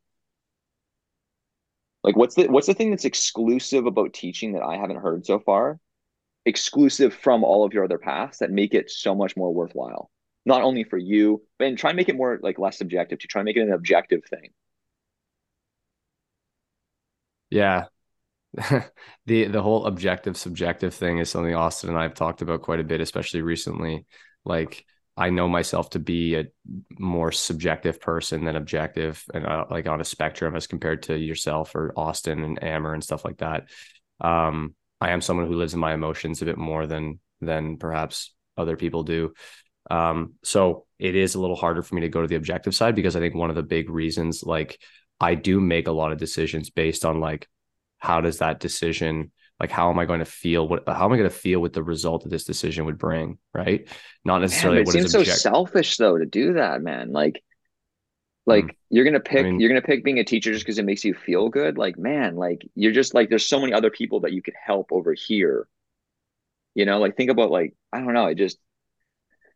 like 2.04 2.16
what's 2.16 2.36
the 2.36 2.48
what's 2.48 2.68
the 2.68 2.74
thing 2.74 2.90
that's 2.92 3.06
exclusive 3.06 3.86
about 3.86 4.14
teaching 4.14 4.54
that 4.54 4.64
I 4.64 4.78
haven't 4.78 5.02
heard 5.02 5.26
so 5.26 5.40
far? 5.40 5.80
Exclusive 6.46 7.14
from 7.14 7.44
all 7.44 7.66
of 7.66 7.74
your 7.74 7.84
other 7.86 7.98
paths 7.98 8.40
that 8.40 8.52
make 8.52 8.74
it 8.74 8.90
so 8.90 9.14
much 9.16 9.36
more 9.38 9.54
worthwhile. 9.54 10.10
Not 10.46 10.62
only 10.62 10.84
for 10.84 10.98
you, 10.98 11.44
but 11.58 11.68
and 11.68 11.78
try 11.78 11.92
and 11.92 11.98
make 11.98 12.10
it 12.10 12.16
more 12.16 12.40
like 12.42 12.58
less 12.60 12.78
subjective 12.78 13.20
to 13.20 13.28
try 13.28 13.42
and 13.42 13.46
make 13.46 13.58
it 13.58 13.62
an 13.62 13.74
objective 13.74 14.22
thing. 14.30 14.52
Yeah. 17.50 17.86
the 19.26 19.46
the 19.48 19.62
whole 19.62 19.86
objective 19.86 20.38
subjective 20.38 20.94
thing 20.94 21.20
is 21.20 21.30
something 21.30 21.54
Austin 21.54 21.90
and 21.90 22.00
I 22.00 22.04
have 22.04 22.16
talked 22.16 22.42
about 22.42 22.64
quite 22.64 22.80
a 22.80 22.84
bit, 22.84 23.02
especially 23.02 23.42
recently. 23.42 24.06
Like 24.46 24.86
I 25.20 25.32
know 25.32 25.50
myself 25.50 25.90
to 25.92 26.00
be 26.00 26.36
a 26.36 26.46
more 26.98 27.34
subjective 27.34 28.00
person 28.00 28.46
than 28.46 28.56
objective 28.56 29.22
and 29.34 29.46
uh, 29.46 29.66
like 29.70 29.86
on 29.86 30.00
a 30.00 30.06
spectrum 30.06 30.56
as 30.56 30.66
compared 30.66 31.04
to 31.04 31.18
yourself 31.18 31.76
or 31.76 31.94
Austin 31.98 32.42
and 32.42 32.58
Amer 32.62 32.94
and 32.94 33.04
stuff 33.04 33.26
like 33.26 33.40
that. 33.40 33.68
Um, 34.22 34.76
I 35.02 35.10
am 35.10 35.20
someone 35.20 35.48
who 35.48 35.58
lives 35.58 35.74
in 35.74 35.80
my 35.82 35.94
emotions 35.94 36.42
a 36.42 36.46
bit 36.46 36.58
more 36.58 36.88
than 36.88 37.20
than 37.42 37.76
perhaps 37.76 38.34
other 38.58 38.78
people 38.78 39.04
do. 39.04 39.34
Um, 39.92 40.36
so 40.44 40.86
it 41.00 41.16
is 41.16 41.36
a 41.36 41.42
little 41.42 41.56
harder 41.58 41.82
for 41.82 41.96
me 41.96 42.02
to 42.02 42.10
go 42.10 42.22
to 42.22 42.28
the 42.28 42.36
objective 42.36 42.74
side 42.74 42.96
because 42.96 43.18
I 43.18 43.20
think 43.20 43.36
one 43.36 43.50
of 43.50 43.58
the 43.58 43.64
big 43.64 43.90
reasons, 43.90 44.44
like 44.44 44.80
I 45.20 45.36
do 45.36 45.60
make 45.60 45.88
a 45.88 45.94
lot 45.94 46.14
of 46.14 46.18
decisions 46.18 46.70
based 46.70 47.04
on 47.04 47.20
like 47.20 47.48
how 47.98 48.22
does 48.22 48.38
that 48.38 48.62
decision 48.62 49.32
like 49.60 49.72
how 49.72 49.90
am 49.90 50.00
i 50.00 50.06
going 50.06 50.20
to 50.20 50.26
feel 50.26 50.68
what 50.68 50.84
how 50.88 51.06
am 51.06 51.14
i 51.14 51.18
going 51.18 51.30
to 51.30 51.36
feel 51.36 51.60
with 51.60 51.74
the 51.74 51.84
result 51.84 52.24
that 52.24 52.30
this 52.30 52.46
decision 52.46 52.86
would 52.86 52.98
bring 52.98 53.38
right 53.54 53.88
not 54.26 54.40
necessarily 54.40 54.78
man, 54.78 54.88
it 54.88 54.92
seems 54.92 55.12
so 55.12 55.24
selfish 55.24 55.98
though 55.98 56.18
to 56.18 56.26
do 56.26 56.54
that 56.54 56.82
man 56.82 57.12
like 57.12 57.44
like 58.46 58.66
mm. 58.66 58.76
you're 58.90 59.06
gonna 59.06 59.20
pick 59.20 59.46
I 59.46 59.50
mean, 59.50 59.60
you're 59.60 59.70
gonna 59.70 59.82
pick 59.82 60.04
being 60.04 60.20
a 60.20 60.24
teacher 60.24 60.52
just 60.52 60.66
because 60.66 60.80
it 60.80 60.86
makes 60.86 61.04
you 61.04 61.14
feel 61.14 61.50
good 61.50 61.78
like 61.78 61.98
man 61.98 62.36
like 62.36 62.62
you're 62.76 62.94
just 62.94 63.14
like 63.14 63.30
there's 63.30 63.48
so 63.48 63.60
many 63.60 63.74
other 63.74 63.92
people 63.92 64.22
that 64.22 64.34
you 64.34 64.42
could 64.42 64.56
help 64.62 64.92
over 64.92 65.14
here 65.14 65.68
you 66.76 66.86
know 66.86 67.00
like 67.00 67.18
think 67.18 67.30
about 67.30 67.52
like 67.52 67.76
i 67.94 68.00
don't 68.00 68.14
know 68.14 68.26
I 68.26 68.34
just 68.34 68.58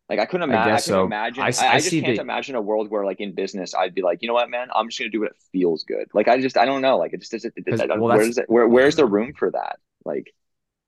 like 0.09 0.19
I 0.19 0.25
couldn't, 0.25 0.49
ima- 0.49 0.57
I, 0.57 0.61
I 0.61 0.65
couldn't 0.65 0.81
so. 0.81 1.05
imagine. 1.05 1.43
I, 1.43 1.47
I, 1.47 1.79
just 1.79 1.89
can't 1.89 2.17
the... 2.17 2.21
imagine 2.21 2.55
a 2.55 2.61
world 2.61 2.89
where, 2.91 3.05
like 3.05 3.21
in 3.21 3.33
business, 3.33 3.73
I'd 3.73 3.95
be 3.95 4.01
like, 4.01 4.19
you 4.21 4.27
know 4.27 4.33
what, 4.33 4.49
man, 4.49 4.67
I'm 4.75 4.89
just 4.89 4.99
gonna 4.99 5.09
do 5.09 5.21
what 5.21 5.31
feels 5.51 5.85
good. 5.85 6.07
Like 6.13 6.27
I 6.27 6.41
just, 6.41 6.57
I 6.57 6.65
don't 6.65 6.81
know. 6.81 6.97
Like 6.97 7.13
it 7.13 7.21
just 7.21 7.31
doesn't. 7.31 7.53
It, 7.55 7.67
it, 7.67 7.89
well, 7.89 8.17
where's 8.17 8.37
it? 8.37 8.45
Where, 8.49 8.67
where's 8.67 8.95
the 8.95 9.05
room 9.05 9.33
for 9.33 9.51
that? 9.51 9.79
Like, 10.05 10.33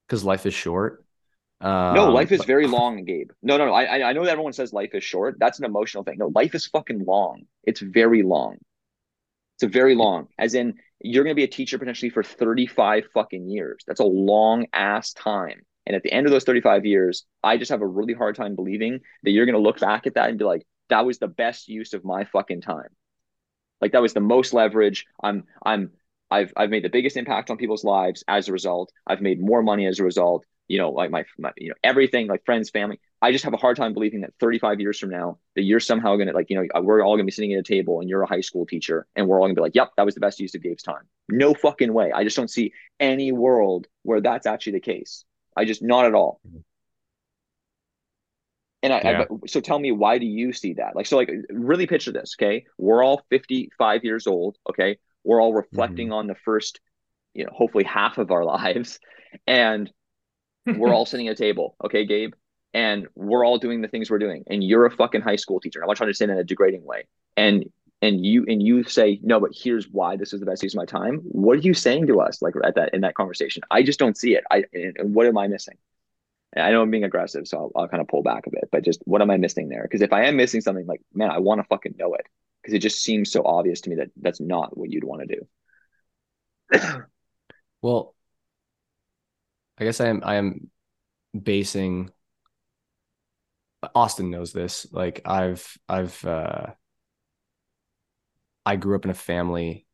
because 0.08 0.24
life 0.24 0.46
is 0.46 0.54
short. 0.54 1.04
Um, 1.62 1.96
no, 1.96 2.12
life 2.12 2.32
is 2.32 2.40
but... 2.40 2.48
very 2.48 2.68
long, 2.68 3.04
Gabe. 3.06 3.32
No, 3.42 3.58
no, 3.58 3.68
no. 3.68 3.74
I 3.74 4.10
I 4.10 4.14
know 4.14 4.24
that 4.26 4.32
everyone 4.32 4.54
says 4.54 4.74
life 4.74 4.94
is 4.94 5.04
short. 5.04 5.38
That's 5.40 5.60
an 5.60 5.66
emotional 5.66 6.04
thing. 6.04 6.18
No, 6.18 6.32
life 6.36 6.54
is 6.54 6.68
fucking 6.68 7.06
long. 7.06 7.44
It's 7.64 7.80
very 7.80 8.24
long. 8.24 8.58
It's 9.56 9.64
a 9.64 9.68
very 9.68 9.96
long. 9.96 10.28
As 10.38 10.54
in, 10.54 10.76
you're 11.00 11.24
gonna 11.24 11.36
be 11.36 11.44
a 11.44 11.48
teacher 11.48 11.78
potentially 11.78 12.10
for 12.10 12.24
35 12.24 13.06
fucking 13.14 13.50
years. 13.50 13.84
That's 13.88 14.02
a 14.02 14.06
long 14.06 14.68
ass 14.74 15.14
time. 15.14 15.62
And 15.86 15.96
at 15.96 16.04
the 16.04 16.12
end 16.12 16.26
of 16.26 16.32
those 16.32 16.44
35 16.44 16.86
years, 16.86 17.26
I 17.44 17.58
just 17.58 17.72
have 17.72 17.82
a 17.82 17.88
really 17.88 18.14
hard 18.14 18.36
time 18.36 18.56
believing 18.56 19.00
that 19.24 19.32
you're 19.32 19.46
gonna 19.46 19.60
look 19.60 19.80
back 19.80 20.08
at 20.08 20.16
that 20.16 20.30
and 20.30 20.38
be 20.38 20.46
like, 20.46 20.66
that 20.90 21.06
was 21.06 21.20
the 21.20 21.28
best 21.28 21.68
use 21.68 21.94
of 21.94 22.04
my 22.04 22.26
fucking 22.26 22.62
time. 22.62 22.90
Like 23.82 23.94
that 23.94 24.02
was 24.02 24.14
the 24.14 24.20
most 24.20 24.54
leverage. 24.54 25.06
I'm 25.22 25.46
I'm 25.66 25.92
I've 26.32 26.52
I've 26.56 26.70
made 26.70 26.84
the 26.84 26.90
biggest 26.90 27.18
impact 27.18 27.50
on 27.50 27.58
people's 27.58 27.84
lives 27.84 28.24
as 28.28 28.48
a 28.48 28.52
result. 28.52 28.92
I've 29.06 29.22
made 29.22 29.40
more 29.40 29.62
money 29.62 29.86
as 29.86 30.00
a 30.00 30.04
result. 30.04 30.46
You 30.68 30.80
know, 30.80 30.90
like 30.90 31.12
my, 31.12 31.26
my 31.38 31.52
you 31.58 31.70
know 31.70 31.76
everything, 31.84 32.28
like 32.28 32.44
friends, 32.46 32.70
family. 32.70 33.00
I 33.22 33.32
just 33.32 33.44
have 33.44 33.54
a 33.54 33.58
hard 33.58 33.78
time 33.78 33.94
believing 33.94 34.22
that 34.22 34.34
35 34.40 34.80
years 34.80 35.00
from 35.00 35.10
now, 35.10 35.38
that 35.56 35.62
you're 35.62 35.80
somehow 35.80 36.16
gonna 36.16 36.34
like 36.34 36.50
you 36.50 36.58
know 36.58 36.68
uh, 36.76 36.82
we're 36.82 37.04
all 37.04 37.16
gonna 37.16 37.26
be 37.26 37.32
sitting 37.32 37.54
at 37.54 37.60
a 37.60 37.64
table 37.64 38.00
and 38.00 38.10
you're 38.10 38.24
a 38.24 38.28
high 38.28 38.42
school 38.42 38.66
teacher 38.66 39.06
and 39.16 39.28
we're 39.28 39.40
all 39.40 39.46
gonna 39.46 39.54
be 39.54 39.62
like, 39.62 39.76
yep, 39.76 39.92
that 39.98 40.06
was 40.06 40.16
the 40.16 40.22
best 40.22 40.40
use 40.40 40.56
of 40.56 40.64
Gabe's 40.64 40.82
time. 40.82 41.04
No 41.30 41.54
fucking 41.54 41.94
way. 41.94 42.12
I 42.12 42.24
just 42.24 42.36
don't 42.36 42.50
see 42.50 42.74
any 43.00 43.32
world 43.32 43.88
where 44.04 44.22
that's 44.22 44.48
actually 44.48 44.74
the 44.74 44.80
case. 44.80 45.24
I 45.56 45.66
just 45.66 45.84
not 45.84 46.06
at 46.06 46.16
all. 46.16 46.40
Mm-hmm. 46.48 46.60
And 48.84 48.94
I, 48.94 49.02
yeah. 49.04 49.22
I, 49.22 49.48
so 49.48 49.62
tell 49.62 49.80
me, 49.80 49.92
why 49.92 50.20
do 50.20 50.28
you 50.28 50.54
see 50.54 50.74
that? 50.74 50.96
Like, 50.96 51.08
so 51.08 51.18
like 51.18 51.32
really 51.50 51.88
picture 51.88 52.12
this. 52.12 52.36
Okay. 52.40 52.66
We're 52.78 53.04
all 53.04 53.26
55 53.32 54.04
years 54.04 54.28
old. 54.28 54.58
Okay. 54.70 55.00
We're 55.26 55.42
all 55.42 55.54
reflecting 55.54 56.08
mm-hmm. 56.08 56.14
on 56.14 56.28
the 56.28 56.36
first, 56.36 56.80
you 57.34 57.44
know, 57.44 57.52
hopefully 57.54 57.84
half 57.84 58.18
of 58.18 58.32
our 58.32 58.46
lives. 58.46 59.00
And 59.46 59.92
we're 60.66 60.94
all 60.94 61.06
sitting 61.06 61.28
at 61.28 61.34
a 61.34 61.36
table. 61.36 61.76
Okay, 61.84 62.06
Gabe. 62.06 62.34
And 62.74 63.08
we're 63.16 63.46
all 63.46 63.58
doing 63.58 63.82
the 63.82 63.88
things 63.88 64.10
we're 64.10 64.20
doing. 64.20 64.44
And 64.48 64.64
you're 64.64 64.86
a 64.86 64.92
fucking 64.92 65.22
high 65.22 65.38
school 65.38 65.60
teacher. 65.60 65.82
I'm 65.82 65.88
not 65.88 65.98
trying 65.98 66.10
to 66.10 66.14
say 66.14 66.26
in 66.26 66.32
a 66.32 66.44
degrading 66.44 66.84
way. 66.84 67.08
And 67.38 67.66
and 68.02 68.26
you 68.26 68.46
and 68.48 68.62
you 68.62 68.84
say 68.84 69.20
no 69.24 69.40
but 69.40 69.52
here's 69.54 69.88
why 69.90 70.16
this 70.16 70.34
is 70.34 70.40
the 70.40 70.46
best 70.46 70.62
use 70.64 70.74
of 70.74 70.78
my 70.78 70.86
time 70.86 71.22
what 71.24 71.58
are 71.58 71.62
you 71.62 71.74
saying 71.74 72.08
to 72.08 72.20
us 72.20 72.42
like 72.42 72.54
at 72.64 72.76
that 72.76 72.94
in 72.94 73.02
that 73.02 73.16
conversation 73.16 73.64
i 73.72 73.82
just 73.82 74.00
don't 74.00 74.18
see 74.18 74.36
it 74.36 74.44
i 74.52 74.64
and 74.74 75.16
what 75.16 75.26
am 75.26 75.38
i 75.38 75.48
missing 75.48 75.78
and 76.54 76.66
i 76.66 76.72
know 76.72 76.82
i'm 76.82 76.92
being 76.92 77.04
aggressive 77.04 77.48
so 77.48 77.58
I'll, 77.58 77.84
I'll 77.84 77.88
kind 77.88 78.02
of 78.02 78.08
pull 78.08 78.22
back 78.22 78.48
a 78.48 78.52
bit 78.52 78.70
but 78.72 78.84
just 78.84 79.02
what 79.06 79.22
am 79.22 79.32
i 79.32 79.38
missing 79.38 79.70
there 79.70 79.84
because 79.84 80.02
if 80.02 80.14
i 80.14 80.26
am 80.26 80.36
missing 80.36 80.62
something 80.62 80.86
like 80.86 81.02
man 81.14 81.32
i 81.32 81.40
want 81.40 81.62
to 81.62 81.68
fucking 81.68 81.96
know 81.98 82.14
it 82.16 82.26
because 82.66 82.74
it 82.74 82.80
just 82.80 83.04
seems 83.04 83.32
so 83.32 83.44
obvious 83.46 83.82
to 83.82 83.92
me 83.92 83.98
that 83.98 84.10
that's 84.20 84.42
not 84.42 84.76
what 84.76 84.90
you'd 84.90 85.04
want 85.04 85.22
to 85.22 85.46
do. 86.72 87.04
well, 87.84 88.16
I 89.78 89.84
guess 89.84 90.02
I 90.02 90.08
am 90.08 90.24
I 90.26 90.36
am 90.38 90.72
basing 91.40 92.10
Austin 93.94 94.32
knows 94.32 94.52
this. 94.52 94.88
Like 94.92 95.22
I've 95.26 95.78
I've 95.88 96.26
uh 96.26 96.72
I 98.66 98.78
grew 98.78 98.96
up 98.96 99.06
in 99.06 99.12
a 99.12 99.14
family 99.14 99.86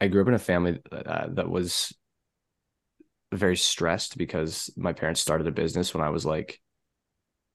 I 0.00 0.08
grew 0.08 0.22
up 0.22 0.28
in 0.28 0.34
a 0.34 0.38
family 0.38 0.80
uh, 0.90 1.26
that 1.32 1.50
was 1.50 1.92
very 3.30 3.58
stressed 3.58 4.16
because 4.16 4.70
my 4.74 4.94
parents 4.94 5.20
started 5.20 5.46
a 5.46 5.52
business 5.52 5.92
when 5.92 6.02
I 6.02 6.08
was 6.08 6.24
like 6.24 6.62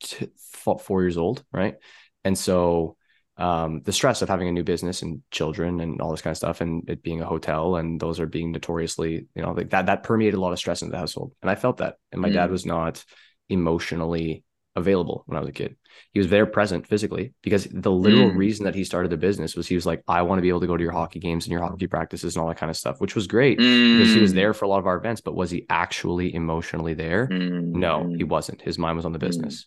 t- 0.02 0.30
4 0.46 1.02
years 1.02 1.18
old, 1.18 1.44
right? 1.52 1.78
And 2.24 2.38
so 2.38 2.97
um, 3.38 3.82
the 3.84 3.94
stress 3.94 4.22
of 4.22 4.30
having 4.30 4.48
a 4.48 4.52
new 4.52 4.64
business 4.64 5.02
and 5.02 5.22
children 5.32 5.80
and 5.80 6.02
all 6.02 6.12
this 6.12 6.22
kind 6.22 6.32
of 6.32 6.38
stuff, 6.38 6.62
and 6.62 6.90
it 6.90 7.04
being 7.04 7.22
a 7.22 7.26
hotel, 7.26 7.76
and 7.76 8.00
those 8.00 8.20
are 8.20 8.26
being 8.26 8.52
notoriously, 8.52 9.28
you 9.36 9.42
know, 9.42 9.52
like 9.52 9.70
that 9.70 9.86
that 9.86 10.04
permeated 10.04 10.36
a 10.36 10.42
lot 10.42 10.54
of 10.54 10.60
stress 10.60 10.82
in 10.82 10.90
the 10.90 10.98
household, 10.98 11.34
and 11.42 11.52
I 11.52 11.56
felt 11.56 11.78
that. 11.78 11.96
And 12.12 12.22
my 12.22 12.30
mm. 12.30 12.34
dad 12.34 12.52
was 12.52 12.66
not 12.66 13.04
emotionally 13.50 14.44
available 14.76 15.24
when 15.26 15.38
I 15.38 15.40
was 15.40 15.50
a 15.50 15.54
kid. 15.54 15.76
He 16.14 16.20
was 16.20 16.30
there 16.30 16.46
present 16.46 16.86
physically 16.86 17.34
because 17.42 17.66
the 17.66 17.92
literal 17.92 18.30
mm. 18.30 18.38
reason 18.38 18.66
that 18.66 18.76
he 18.76 18.84
started 18.84 19.12
the 19.12 19.18
business 19.18 19.56
was 19.56 19.68
he 19.68 19.74
was 19.74 19.88
like, 19.88 20.04
I 20.08 20.22
want 20.22 20.38
to 20.38 20.44
be 20.44 20.50
able 20.50 20.60
to 20.60 20.68
go 20.68 20.78
to 20.78 20.84
your 20.84 20.92
hockey 20.92 21.20
games 21.20 21.46
and 21.46 21.52
your 21.52 21.62
hockey 21.62 21.88
practices 21.88 22.36
and 22.36 22.42
all 22.42 22.48
that 22.50 22.58
kind 22.58 22.70
of 22.70 22.78
stuff, 22.78 23.02
which 23.02 23.16
was 23.16 23.26
great 23.26 23.58
mm. 23.58 23.98
because 23.98 24.14
he 24.14 24.22
was 24.22 24.34
there 24.34 24.54
mm. 24.54 24.56
for 24.56 24.66
a 24.66 24.68
lot 24.68 24.78
of 24.80 24.86
our 24.86 24.98
events. 24.98 25.22
But 25.22 25.36
was 25.36 25.50
he 25.50 25.66
actually 25.70 26.34
emotionally 26.34 26.94
there? 26.94 27.28
Mm. 27.28 27.72
No, 27.72 28.14
he 28.16 28.24
wasn't. 28.24 28.62
His 28.62 28.78
mind 28.78 28.98
was 28.98 29.06
on 29.06 29.14
the 29.14 29.18
mm. 29.18 29.28
business. 29.28 29.66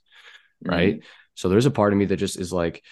Right. 0.64 1.02
So 1.34 1.48
there's 1.48 1.66
a 1.66 1.70
part 1.70 1.92
of 1.92 1.98
me 1.98 2.04
that 2.04 2.16
just 2.16 2.38
is 2.38 2.52
like, 2.52 2.84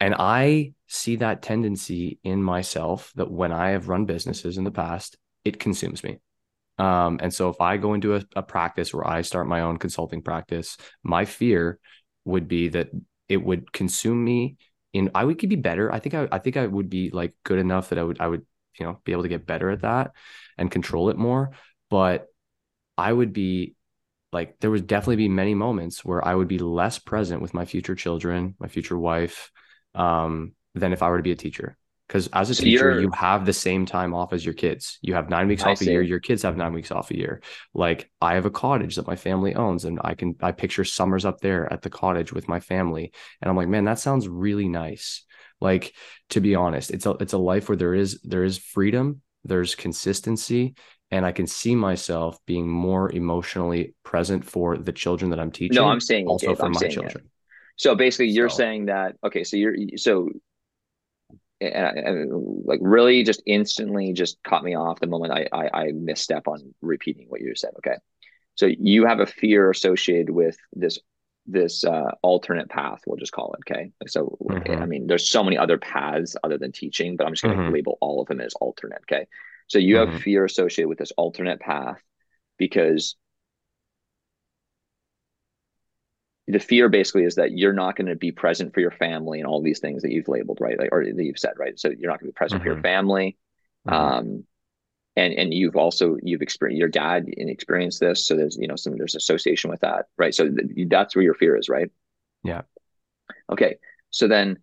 and 0.00 0.14
I 0.18 0.72
see 0.88 1.16
that 1.16 1.42
tendency 1.42 2.18
in 2.22 2.42
myself 2.42 3.12
that 3.16 3.30
when 3.30 3.52
I 3.52 3.70
have 3.70 3.88
run 3.88 4.04
businesses 4.04 4.58
in 4.58 4.64
the 4.64 4.70
past, 4.70 5.16
it 5.44 5.58
consumes 5.58 6.04
me. 6.04 6.18
Um, 6.78 7.18
and 7.22 7.32
so 7.32 7.48
if 7.48 7.60
I 7.60 7.78
go 7.78 7.94
into 7.94 8.16
a, 8.16 8.22
a 8.36 8.42
practice 8.42 8.92
where 8.92 9.06
I 9.06 9.22
start 9.22 9.46
my 9.48 9.62
own 9.62 9.78
consulting 9.78 10.22
practice, 10.22 10.76
my 11.02 11.24
fear 11.24 11.78
would 12.24 12.48
be 12.48 12.68
that 12.68 12.90
it 13.28 13.38
would 13.38 13.72
consume 13.72 14.22
me 14.22 14.56
in 14.92 15.10
I 15.14 15.24
would 15.24 15.38
could 15.38 15.48
be 15.48 15.56
better. 15.56 15.92
I 15.92 15.98
think 15.98 16.14
I 16.14 16.28
I 16.30 16.38
think 16.38 16.56
I 16.56 16.66
would 16.66 16.90
be 16.90 17.10
like 17.10 17.34
good 17.44 17.58
enough 17.58 17.88
that 17.88 17.98
I 17.98 18.02
would 18.02 18.20
I 18.20 18.28
would, 18.28 18.44
you 18.78 18.84
know, 18.86 19.00
be 19.04 19.12
able 19.12 19.22
to 19.22 19.28
get 19.28 19.46
better 19.46 19.70
at 19.70 19.82
that 19.82 20.12
and 20.58 20.70
control 20.70 21.10
it 21.10 21.16
more. 21.16 21.52
but 21.90 22.26
I 22.98 23.12
would 23.12 23.32
be 23.32 23.74
like 24.32 24.58
there 24.60 24.70
would 24.70 24.86
definitely 24.86 25.16
be 25.16 25.28
many 25.28 25.54
moments 25.54 26.04
where 26.04 26.26
I 26.26 26.34
would 26.34 26.48
be 26.48 26.58
less 26.58 26.98
present 26.98 27.42
with 27.42 27.54
my 27.54 27.64
future 27.64 27.94
children, 27.94 28.54
my 28.58 28.68
future 28.68 28.98
wife, 28.98 29.50
um, 29.96 30.52
than 30.74 30.92
if 30.92 31.02
I 31.02 31.08
were 31.08 31.16
to 31.16 31.22
be 31.22 31.32
a 31.32 31.36
teacher. 31.36 31.76
Because 32.06 32.28
as 32.28 32.50
a 32.50 32.54
so 32.54 32.62
teacher, 32.62 33.00
you 33.00 33.10
have 33.10 33.44
the 33.44 33.52
same 33.52 33.84
time 33.84 34.14
off 34.14 34.32
as 34.32 34.44
your 34.44 34.54
kids. 34.54 34.98
You 35.02 35.14
have 35.14 35.28
nine 35.28 35.48
weeks 35.48 35.64
I 35.64 35.72
off 35.72 35.78
see. 35.78 35.88
a 35.88 35.92
year. 35.92 36.02
Your 36.02 36.20
kids 36.20 36.42
have 36.42 36.56
nine 36.56 36.72
weeks 36.72 36.92
off 36.92 37.10
a 37.10 37.16
year. 37.16 37.42
Like 37.74 38.08
I 38.20 38.34
have 38.34 38.46
a 38.46 38.50
cottage 38.50 38.94
that 38.94 39.08
my 39.08 39.16
family 39.16 39.56
owns, 39.56 39.84
and 39.84 39.98
I 40.04 40.14
can 40.14 40.36
I 40.40 40.52
picture 40.52 40.84
summers 40.84 41.24
up 41.24 41.40
there 41.40 41.72
at 41.72 41.82
the 41.82 41.90
cottage 41.90 42.32
with 42.32 42.46
my 42.46 42.60
family, 42.60 43.12
and 43.42 43.50
I'm 43.50 43.56
like, 43.56 43.68
man, 43.68 43.86
that 43.86 43.98
sounds 43.98 44.28
really 44.28 44.68
nice. 44.68 45.24
Like 45.60 45.94
to 46.30 46.40
be 46.40 46.54
honest, 46.54 46.92
it's 46.92 47.06
a 47.06 47.10
it's 47.12 47.32
a 47.32 47.38
life 47.38 47.68
where 47.68 47.76
there 47.76 47.94
is 47.94 48.20
there 48.22 48.44
is 48.44 48.56
freedom, 48.56 49.22
there's 49.42 49.74
consistency, 49.74 50.76
and 51.10 51.26
I 51.26 51.32
can 51.32 51.48
see 51.48 51.74
myself 51.74 52.38
being 52.46 52.68
more 52.68 53.10
emotionally 53.10 53.94
present 54.04 54.44
for 54.44 54.76
the 54.76 54.92
children 54.92 55.30
that 55.30 55.40
I'm 55.40 55.50
teaching. 55.50 55.76
No, 55.76 55.88
I'm 55.88 56.00
saying 56.00 56.26
also 56.28 56.54
for 56.54 56.66
I'm 56.66 56.72
my 56.72 56.88
children. 56.88 57.24
It. 57.24 57.30
So 57.76 57.94
basically, 57.94 58.28
you're 58.28 58.48
so. 58.48 58.56
saying 58.56 58.86
that 58.86 59.16
okay. 59.24 59.44
So 59.44 59.56
you're 59.56 59.76
so 59.96 60.30
and, 61.60 61.98
and, 61.98 62.64
like 62.64 62.80
really 62.82 63.22
just 63.22 63.42
instantly 63.46 64.12
just 64.12 64.38
caught 64.42 64.64
me 64.64 64.74
off 64.74 65.00
the 65.00 65.06
moment 65.06 65.32
I, 65.32 65.48
I 65.52 65.70
I 65.72 65.92
misstep 65.92 66.48
on 66.48 66.74
repeating 66.80 67.26
what 67.28 67.40
you 67.40 67.54
said. 67.54 67.70
Okay, 67.78 67.96
so 68.54 68.66
you 68.66 69.06
have 69.06 69.20
a 69.20 69.26
fear 69.26 69.70
associated 69.70 70.30
with 70.30 70.56
this 70.72 70.98
this 71.46 71.84
uh, 71.84 72.10
alternate 72.22 72.68
path. 72.68 73.00
We'll 73.06 73.18
just 73.18 73.32
call 73.32 73.54
it. 73.54 73.70
Okay, 73.70 73.92
so 74.06 74.36
mm-hmm. 74.42 74.82
I 74.82 74.86
mean, 74.86 75.06
there's 75.06 75.28
so 75.28 75.44
many 75.44 75.56
other 75.56 75.78
paths 75.78 76.36
other 76.42 76.58
than 76.58 76.72
teaching, 76.72 77.16
but 77.16 77.26
I'm 77.26 77.32
just 77.32 77.44
going 77.44 77.56
to 77.56 77.62
mm-hmm. 77.64 77.74
label 77.74 77.98
all 78.00 78.20
of 78.20 78.28
them 78.28 78.40
as 78.40 78.54
alternate. 78.54 79.02
Okay, 79.10 79.26
so 79.68 79.78
you 79.78 79.96
mm-hmm. 79.96 80.12
have 80.12 80.22
fear 80.22 80.44
associated 80.44 80.88
with 80.88 80.98
this 80.98 81.12
alternate 81.12 81.60
path 81.60 82.00
because 82.58 83.16
the 86.48 86.60
fear 86.60 86.88
basically 86.88 87.24
is 87.24 87.34
that 87.34 87.52
you're 87.52 87.72
not 87.72 87.96
going 87.96 88.06
to 88.06 88.16
be 88.16 88.30
present 88.30 88.72
for 88.72 88.80
your 88.80 88.90
family 88.90 89.40
and 89.40 89.48
all 89.48 89.62
these 89.62 89.80
things 89.80 90.02
that 90.02 90.12
you've 90.12 90.28
labeled 90.28 90.58
right 90.60 90.78
like, 90.78 90.90
or 90.92 91.04
that 91.04 91.24
you've 91.24 91.38
said 91.38 91.54
right 91.56 91.78
so 91.78 91.88
you're 91.88 92.10
not 92.10 92.20
going 92.20 92.28
to 92.28 92.32
be 92.32 92.36
present 92.36 92.60
mm-hmm. 92.60 92.64
for 92.64 92.68
your 92.68 92.76
mm-hmm. 92.76 92.82
family 92.82 93.36
mm-hmm. 93.86 93.94
um 93.94 94.44
and 95.16 95.32
and 95.34 95.54
you've 95.54 95.76
also 95.76 96.16
you've 96.22 96.42
experienced 96.42 96.78
your 96.78 96.88
dad 96.88 97.26
and 97.36 97.50
experienced 97.50 98.00
this 98.00 98.24
so 98.24 98.36
there's 98.36 98.56
you 98.56 98.68
know 98.68 98.76
some 98.76 98.96
there's 98.96 99.14
association 99.14 99.70
with 99.70 99.80
that 99.80 100.06
right 100.16 100.34
so 100.34 100.48
th- 100.48 100.88
that's 100.88 101.16
where 101.16 101.24
your 101.24 101.34
fear 101.34 101.56
is 101.56 101.68
right 101.68 101.90
yeah 102.44 102.62
okay 103.50 103.76
so 104.10 104.28
then 104.28 104.58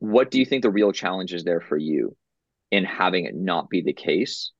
what 0.00 0.30
do 0.32 0.40
you 0.40 0.44
think 0.44 0.62
the 0.62 0.70
real 0.70 0.90
challenge 0.90 1.32
is 1.32 1.44
there 1.44 1.60
for 1.60 1.76
you 1.76 2.16
in 2.72 2.84
having 2.84 3.26
it 3.26 3.36
not 3.36 3.70
be 3.70 3.82
the 3.82 3.92
case 3.92 4.50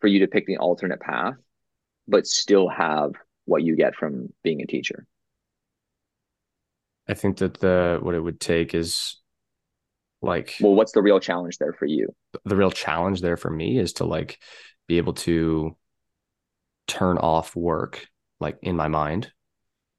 for 0.00 0.08
you 0.08 0.20
to 0.20 0.26
pick 0.26 0.46
the 0.46 0.56
alternate 0.56 1.00
path 1.00 1.36
but 2.08 2.26
still 2.26 2.68
have 2.68 3.12
what 3.44 3.62
you 3.62 3.76
get 3.76 3.94
from 3.94 4.32
being 4.42 4.62
a 4.62 4.66
teacher? 4.66 5.06
I 7.08 7.14
think 7.14 7.38
that 7.38 7.60
the 7.60 7.98
what 8.02 8.14
it 8.14 8.20
would 8.20 8.40
take 8.40 8.74
is 8.74 9.16
like 10.22 10.56
well 10.60 10.74
what's 10.74 10.92
the 10.92 11.02
real 11.02 11.20
challenge 11.20 11.58
there 11.58 11.72
for 11.72 11.86
you? 11.86 12.08
The 12.44 12.56
real 12.56 12.70
challenge 12.70 13.20
there 13.20 13.36
for 13.36 13.50
me 13.50 13.78
is 13.78 13.94
to 13.94 14.04
like 14.04 14.38
be 14.88 14.98
able 14.98 15.14
to 15.14 15.76
turn 16.88 17.18
off 17.18 17.54
work 17.54 18.06
like 18.40 18.58
in 18.62 18.76
my 18.76 18.88
mind 18.88 19.30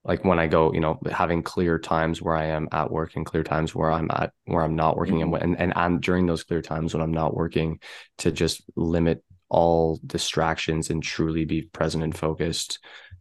like 0.08 0.24
when 0.24 0.40
I 0.40 0.48
go, 0.48 0.74
you 0.74 0.80
know, 0.80 1.00
having 1.12 1.44
clear 1.44 1.78
times 1.78 2.22
where 2.22 2.36
I 2.36 2.46
am 2.46 2.70
at 2.72 2.90
work 2.90 3.18
and 3.18 3.26
clear 3.26 3.44
times 3.44 3.76
where 3.76 3.92
I'm 3.92 4.10
at 4.10 4.32
where 4.46 4.64
I'm 4.64 4.78
not 4.78 4.96
working 4.96 5.18
mm-hmm. 5.18 5.36
and, 5.36 5.60
and 5.60 5.74
and 5.76 6.02
during 6.02 6.26
those 6.26 6.46
clear 6.46 6.62
times 6.62 6.94
when 6.94 7.04
I'm 7.04 7.12
not 7.12 7.36
working 7.36 7.82
to 8.20 8.32
just 8.32 8.64
limit 8.78 9.22
all 9.50 10.00
distractions 10.06 10.90
and 10.90 11.02
truly 11.02 11.46
be 11.46 11.62
present 11.62 12.04
and 12.04 12.18
focused 12.18 12.80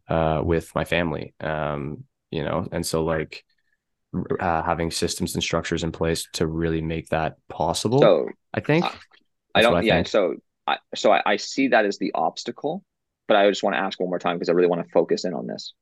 uh, 0.08 0.40
with 0.44 0.74
my 0.74 0.84
family. 0.84 1.34
Um, 1.40 2.04
you 2.30 2.44
know, 2.44 2.66
and 2.72 2.84
so 2.84 3.04
like 3.04 3.44
uh, 4.40 4.62
having 4.62 4.90
systems 4.90 5.34
and 5.34 5.42
structures 5.42 5.84
in 5.84 5.92
place 5.92 6.28
to 6.34 6.46
really 6.46 6.80
make 6.80 7.08
that 7.08 7.36
possible. 7.48 8.00
So 8.00 8.28
I 8.52 8.60
think 8.60 8.84
I, 8.84 8.94
I 9.56 9.62
don't. 9.62 9.76
I 9.76 9.80
yeah. 9.82 9.94
Think. 9.96 10.08
So 10.08 10.34
I 10.66 10.78
so 10.94 11.12
I, 11.12 11.22
I 11.24 11.36
see 11.36 11.68
that 11.68 11.84
as 11.84 11.98
the 11.98 12.12
obstacle, 12.14 12.84
but 13.28 13.36
I 13.36 13.48
just 13.48 13.62
want 13.62 13.74
to 13.74 13.80
ask 13.80 14.00
one 14.00 14.08
more 14.08 14.18
time 14.18 14.36
because 14.36 14.48
I 14.48 14.52
really 14.52 14.68
want 14.68 14.84
to 14.84 14.90
focus 14.90 15.24
in 15.24 15.34
on 15.34 15.46
this. 15.46 15.74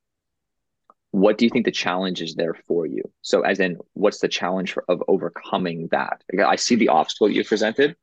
What 1.11 1.39
do 1.39 1.45
you 1.45 1.51
think 1.51 1.65
the 1.65 1.71
challenge 1.71 2.23
is 2.23 2.35
there 2.35 2.57
for 2.67 2.87
you? 2.87 3.03
So, 3.23 3.43
as 3.43 3.61
in, 3.61 3.79
what's 3.93 4.19
the 4.19 4.29
challenge 4.29 4.73
for, 4.73 4.85
of 4.89 5.03
overcoming 5.07 5.89
that? 5.93 6.23
I 6.45 6.57
see 6.57 6.75
the 6.75 6.89
obstacle 6.89 7.31
you 7.31 7.45
presented, 7.45 7.95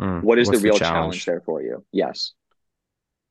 Mm, 0.00 0.22
what 0.22 0.38
is 0.38 0.48
the 0.48 0.58
real 0.58 0.74
the 0.74 0.80
challenge? 0.80 1.22
challenge 1.22 1.24
there 1.24 1.40
for 1.40 1.62
you? 1.62 1.84
Yes. 1.92 2.32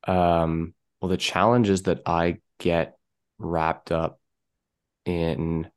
Um, 0.06 0.74
well, 1.00 1.08
the 1.08 1.16
challenge 1.16 1.68
is 1.68 1.82
that 1.82 2.00
I 2.06 2.38
get 2.58 2.96
wrapped 3.38 3.92
up 3.92 4.20
in 5.04 5.68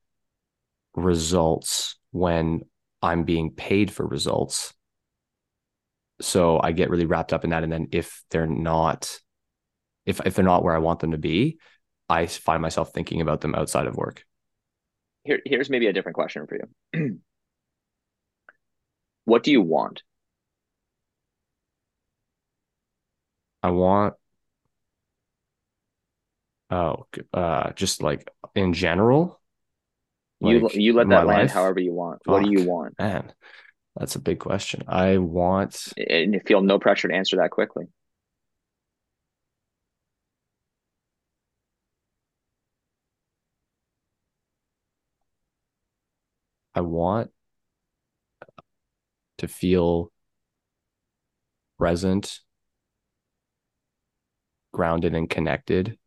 results 0.95 1.97
when 2.11 2.61
I'm 3.01 3.23
being 3.23 3.51
paid 3.51 3.91
for 3.91 4.05
results. 4.05 4.73
So 6.21 6.59
I 6.61 6.71
get 6.71 6.89
really 6.89 7.05
wrapped 7.05 7.33
up 7.33 7.43
in 7.43 7.51
that. 7.51 7.63
And 7.63 7.71
then 7.71 7.87
if 7.91 8.23
they're 8.29 8.47
not, 8.47 9.19
if 10.05 10.19
if 10.25 10.35
they're 10.35 10.43
not 10.43 10.63
where 10.63 10.75
I 10.75 10.79
want 10.79 10.99
them 10.99 11.11
to 11.11 11.17
be, 11.17 11.59
I 12.09 12.25
find 12.25 12.61
myself 12.61 12.91
thinking 12.91 13.21
about 13.21 13.41
them 13.41 13.55
outside 13.55 13.87
of 13.87 13.95
work. 13.95 14.25
Here, 15.23 15.39
here's 15.45 15.69
maybe 15.69 15.87
a 15.87 15.93
different 15.93 16.15
question 16.15 16.47
for 16.47 16.57
you. 16.93 17.19
what 19.25 19.43
do 19.43 19.51
you 19.51 19.61
want? 19.61 20.01
I 23.61 23.71
want 23.71 24.13
oh 26.69 27.07
uh 27.33 27.71
just 27.73 28.01
like 28.01 28.29
in 28.55 28.73
general. 28.73 29.39
You 30.39 30.61
like 30.61 30.75
you 30.75 30.93
let 30.93 31.09
that 31.09 31.25
land 31.25 31.49
life? 31.49 31.51
however 31.51 31.79
you 31.79 31.93
want. 31.93 32.21
Fuck, 32.23 32.33
what 32.33 32.43
do 32.43 32.51
you 32.51 32.67
want? 32.67 32.97
Man, 32.97 33.33
that's 33.95 34.15
a 34.15 34.19
big 34.19 34.39
question. 34.39 34.83
I 34.87 35.17
want 35.17 35.93
and 35.97 36.33
you 36.33 36.39
feel 36.45 36.61
no 36.61 36.79
pressure 36.79 37.09
to 37.09 37.13
answer 37.13 37.37
that 37.37 37.51
quickly. 37.51 37.85
I 46.73 46.81
want 46.81 47.31
to 49.39 49.47
feel 49.47 50.11
present 51.77 52.39
grounded 54.71 55.15
and 55.15 55.29
connected 55.29 55.97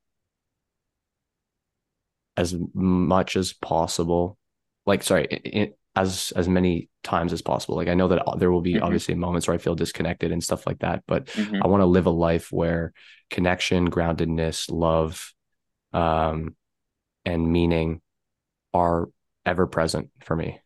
as 2.37 2.55
much 2.75 3.37
as 3.37 3.53
possible. 3.53 4.39
Like 4.87 5.03
sorry 5.03 5.27
it, 5.31 5.79
as 5.95 6.33
as 6.35 6.49
many 6.49 6.89
times 7.03 7.33
as 7.33 7.43
possible. 7.43 7.77
Like 7.77 7.89
i 7.89 7.95
know 7.95 8.09
that 8.09 8.23
there 8.39 8.51
will 8.51 8.61
be 8.63 8.75
mm-hmm. 8.75 8.85
obviously 8.85 9.15
moments 9.15 9.47
where 9.47 9.55
i 9.55 9.59
feel 9.59 9.75
disconnected 9.75 10.33
and 10.33 10.43
stuff 10.43 10.67
like 10.67 10.79
that 10.81 11.03
but 11.07 11.27
mm-hmm. 11.27 11.63
i 11.63 11.67
want 11.67 11.83
to 11.83 11.87
live 11.87 12.07
a 12.07 12.11
life 12.11 12.51
where 12.51 12.93
connection 13.31 13.91
groundedness 13.91 14.71
love 14.71 15.33
um 15.93 16.57
and 17.25 17.53
meaning 17.53 18.01
are 18.75 19.09
ever 19.45 19.67
present 19.67 20.11
for 20.25 20.35
me. 20.35 20.61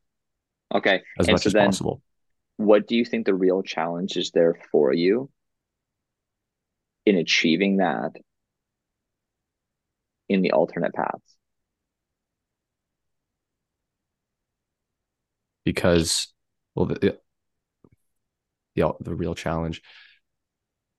Okay 0.74 1.02
as 1.18 1.26
and 1.26 1.34
much 1.34 1.42
so 1.42 1.48
as 1.48 1.54
possible. 1.54 2.02
what 2.56 2.86
do 2.86 2.96
you 2.96 3.04
think 3.04 3.26
the 3.26 3.34
real 3.34 3.62
challenge 3.62 4.16
is 4.16 4.30
there 4.30 4.56
for 4.70 4.92
you 4.92 5.30
in 7.06 7.16
achieving 7.16 7.78
that 7.78 8.12
in 10.28 10.42
the 10.42 10.52
alternate 10.52 10.92
paths? 10.92 11.36
Because, 15.64 16.28
well, 16.74 16.86
the, 16.86 17.18
the, 18.74 18.92
the 19.00 19.14
real 19.14 19.34
challenge, 19.34 19.82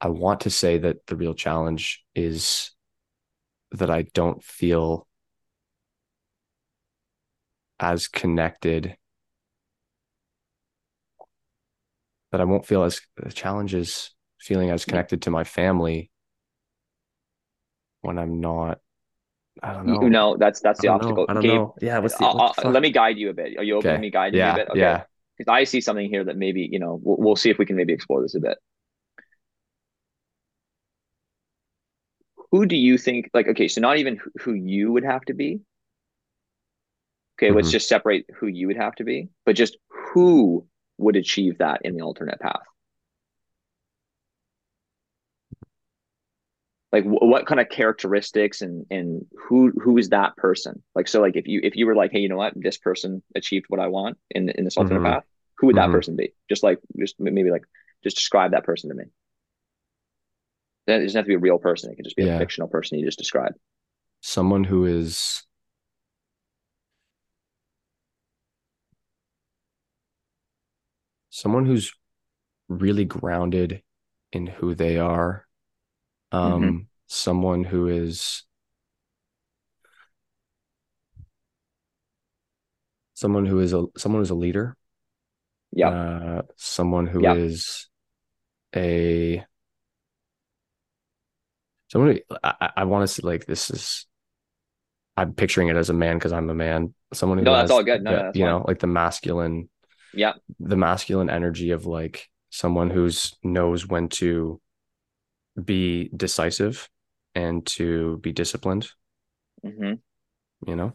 I 0.01 0.09
want 0.09 0.41
to 0.41 0.49
say 0.49 0.77
that 0.79 1.05
the 1.07 1.15
real 1.15 1.33
challenge 1.33 2.03
is 2.15 2.71
that 3.71 3.89
I 3.89 4.03
don't 4.13 4.43
feel 4.43 5.07
as 7.79 8.07
connected 8.07 8.97
that 12.31 12.41
I 12.41 12.45
won't 12.45 12.65
feel 12.65 12.83
as 12.83 13.01
the 13.15 13.31
challenge 13.31 13.73
is 13.73 14.11
feeling 14.39 14.69
as 14.69 14.85
connected 14.85 15.23
to 15.23 15.31
my 15.31 15.43
family 15.43 16.11
when 18.01 18.17
I'm 18.17 18.39
not. 18.39 18.79
I 19.63 19.73
don't 19.73 19.87
know. 19.87 20.07
No, 20.07 20.37
that's 20.37 20.61
that's 20.61 20.79
the 20.81 20.89
obstacle. 20.89 21.25
Know. 21.25 21.25
I 21.29 21.33
don't 21.33 21.43
Gabe, 21.43 21.53
know. 21.53 21.75
Yeah, 21.81 21.99
what's 21.99 22.15
the, 22.15 22.25
what 22.25 22.55
the 22.55 22.69
let 22.69 22.81
me 22.81 22.91
guide 22.91 23.17
you 23.17 23.29
a 23.29 23.33
bit. 23.33 23.57
Are 23.57 23.63
you 23.63 23.75
open 23.75 23.89
okay. 23.89 23.97
to 23.97 24.01
me 24.01 24.11
guiding 24.11 24.39
yeah, 24.39 24.47
you 24.47 24.53
a 24.53 24.55
bit? 24.55 24.69
Okay. 24.69 24.79
Yeah. 24.79 25.03
Because 25.37 25.51
I 25.51 25.63
see 25.63 25.81
something 25.81 26.09
here 26.09 26.23
that 26.23 26.37
maybe 26.37 26.67
you 26.71 26.79
know 26.79 26.99
we'll, 27.01 27.17
we'll 27.17 27.35
see 27.35 27.49
if 27.49 27.57
we 27.57 27.65
can 27.65 27.75
maybe 27.75 27.93
explore 27.93 28.21
this 28.21 28.35
a 28.35 28.39
bit. 28.39 28.57
Who 32.51 32.65
do 32.65 32.75
you 32.75 32.97
think? 32.97 33.29
Like, 33.33 33.47
okay, 33.49 33.67
so 33.67 33.81
not 33.81 33.97
even 33.97 34.19
who 34.41 34.53
you 34.53 34.91
would 34.91 35.03
have 35.03 35.21
to 35.25 35.33
be. 35.33 35.59
Okay, 37.37 37.47
mm-hmm. 37.47 37.57
let's 37.57 37.71
just 37.71 37.89
separate 37.89 38.25
who 38.39 38.47
you 38.47 38.67
would 38.67 38.77
have 38.77 38.95
to 38.95 39.03
be, 39.03 39.29
but 39.45 39.55
just 39.55 39.77
who 39.89 40.65
would 40.97 41.15
achieve 41.15 41.57
that 41.59 41.81
in 41.83 41.95
the 41.95 42.01
alternate 42.03 42.39
path? 42.39 42.63
Like 46.97 47.05
w- 47.05 47.31
what 47.31 47.45
kind 47.45 47.61
of 47.61 47.69
characteristics 47.69 48.61
and 48.63 48.87
and 48.89 49.23
who 49.47 49.71
who 49.79 49.99
is 49.99 50.09
that 50.09 50.35
person? 50.35 50.81
Like 50.95 51.07
so, 51.07 51.21
like 51.21 51.35
if 51.35 51.47
you 51.47 51.59
if 51.61 51.75
you 51.75 51.85
were 51.85 51.95
like, 51.95 52.11
hey, 52.11 52.19
you 52.19 52.27
know 52.27 52.37
what, 52.37 52.53
this 52.55 52.79
person 52.79 53.21
achieved 53.35 53.65
what 53.69 53.79
I 53.79 53.85
want 53.85 54.17
in 54.31 54.49
in 54.49 54.63
this 54.63 54.77
alternate 54.77 55.01
mm-hmm. 55.01 55.13
path, 55.13 55.23
who 55.59 55.67
would 55.67 55.75
that 55.75 55.83
mm-hmm. 55.83 55.91
person 55.91 56.15
be? 56.15 56.33
Just 56.49 56.63
like 56.63 56.79
just 56.99 57.19
maybe 57.19 57.51
like 57.51 57.65
just 58.03 58.15
describe 58.15 58.53
that 58.53 58.63
person 58.63 58.89
to 58.89 58.95
me. 58.95 59.03
It 60.87 61.03
doesn't 61.03 61.19
have 61.19 61.25
to 61.25 61.29
be 61.29 61.35
a 61.35 61.39
real 61.39 61.59
person. 61.59 61.91
It 61.91 61.97
can 61.97 62.03
just 62.03 62.15
be 62.15 62.23
yeah. 62.23 62.37
a 62.37 62.39
fictional 62.39 62.67
person 62.67 62.97
you 62.97 63.05
just 63.05 63.19
described. 63.19 63.57
Someone 64.21 64.63
who 64.63 64.85
is 64.85 65.43
someone 71.29 71.67
who's 71.67 71.93
really 72.69 73.05
grounded 73.05 73.83
in 74.31 74.47
who 74.47 74.73
they 74.73 74.97
are. 74.97 75.45
Um, 76.31 76.61
mm-hmm. 76.61 76.77
Someone 77.07 77.63
who 77.63 77.87
is 77.87 78.43
someone 83.13 83.45
who 83.45 83.59
is 83.59 83.73
a 83.73 83.85
someone 83.97 84.21
who's 84.21 84.29
a 84.29 84.35
leader. 84.35 84.75
Yeah. 85.71 85.89
Uh, 85.89 86.41
someone 86.55 87.07
who 87.07 87.25
is 87.25 87.87
a 88.75 89.43
someone 91.89 92.19
I, 92.43 92.69
I 92.77 92.83
want 92.83 93.03
to 93.03 93.13
see 93.13 93.23
like 93.23 93.45
this 93.45 93.71
is 93.71 94.05
I'm 95.15 95.33
picturing 95.33 95.69
it 95.69 95.75
as 95.75 95.89
a 95.89 95.93
man 95.93 96.17
because 96.17 96.31
I'm 96.31 96.49
a 96.49 96.55
man. 96.55 96.93
Someone 97.13 97.39
who 97.39 97.43
no, 97.45 97.53
has, 97.53 97.63
that's 97.63 97.71
all 97.71 97.83
good. 97.83 98.03
No, 98.03 98.11
no 98.11 98.17
you 98.35 98.43
fine. 98.43 98.51
know, 98.51 98.65
like 98.67 98.79
the 98.79 98.87
masculine, 98.87 99.69
yeah, 100.13 100.33
the 100.59 100.75
masculine 100.75 101.29
energy 101.29 101.71
of 101.71 101.85
like 101.85 102.29
someone 102.49 102.89
who's 102.89 103.35
knows 103.43 103.87
when 103.87 104.09
to 104.09 104.61
be 105.63 106.09
decisive 106.15 106.87
and 107.37 107.65
to 107.65 108.17
be 108.17 108.31
disciplined. 108.31 108.89
Mm-hmm. 109.63 109.93
You 110.67 110.75
know, 110.75 110.93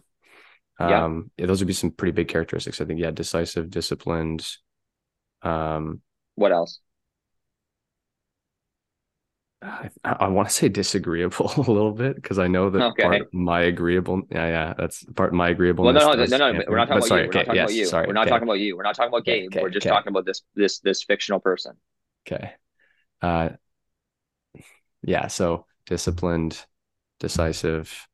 yeah. 0.80 1.04
um, 1.04 1.30
yeah, 1.36 1.46
those 1.46 1.60
would 1.60 1.68
be 1.68 1.72
some 1.72 1.92
pretty 1.92 2.12
big 2.12 2.28
characteristics. 2.28 2.80
I 2.80 2.84
think. 2.84 2.98
Yeah, 2.98 3.12
decisive, 3.12 3.70
disciplined. 3.70 4.46
Um, 5.42 6.00
what 6.34 6.50
else? 6.50 6.80
I, 9.62 9.90
I 10.02 10.26
want 10.26 10.48
to 10.48 10.54
say 10.54 10.68
disagreeable 10.68 11.52
a 11.56 11.60
little 11.60 11.92
bit 11.92 12.16
because 12.16 12.40
I 12.40 12.48
know 12.48 12.70
that 12.70 12.82
okay. 12.82 13.02
part 13.04 13.20
of 13.20 13.32
my 13.32 13.62
agreeable. 13.62 14.22
Yeah, 14.28 14.48
yeah, 14.48 14.74
that's 14.76 15.04
part 15.14 15.28
of 15.28 15.34
my 15.34 15.50
agreeable. 15.50 15.84
Well, 15.84 15.94
no, 15.94 16.12
no, 16.12 16.24
no, 16.24 16.36
no, 16.36 16.52
no, 16.52 16.64
we're 16.66 16.76
not 16.76 16.88
talking 16.88 16.98
about 16.98 17.08
sorry, 17.08 17.22
you. 17.22 17.28
We're 17.28 17.30
okay, 17.30 17.38
not 17.38 17.44
talking 17.44 17.56
yes, 17.56 17.70
about 17.70 17.76
you. 17.76 17.86
Sorry, 17.86 18.06
we're 18.08 18.12
not 18.14 18.22
okay. 18.22 18.30
talking 18.30 18.48
about 18.48 18.58
you. 18.58 18.76
We're 18.76 18.82
not 18.82 18.96
talking 18.96 19.10
about 19.10 19.24
Gabe. 19.24 19.54
we're 19.54 19.70
just 19.70 19.86
talking 19.86 20.10
about 20.10 20.26
this 20.26 20.42
this 20.56 20.80
this 20.80 21.04
fictional 21.04 21.38
person. 21.38 21.76
Okay. 22.26 22.50
Uh, 23.20 23.50
yeah. 25.04 25.28
So 25.28 25.66
disciplined, 25.86 26.64
decisive, 27.20 28.08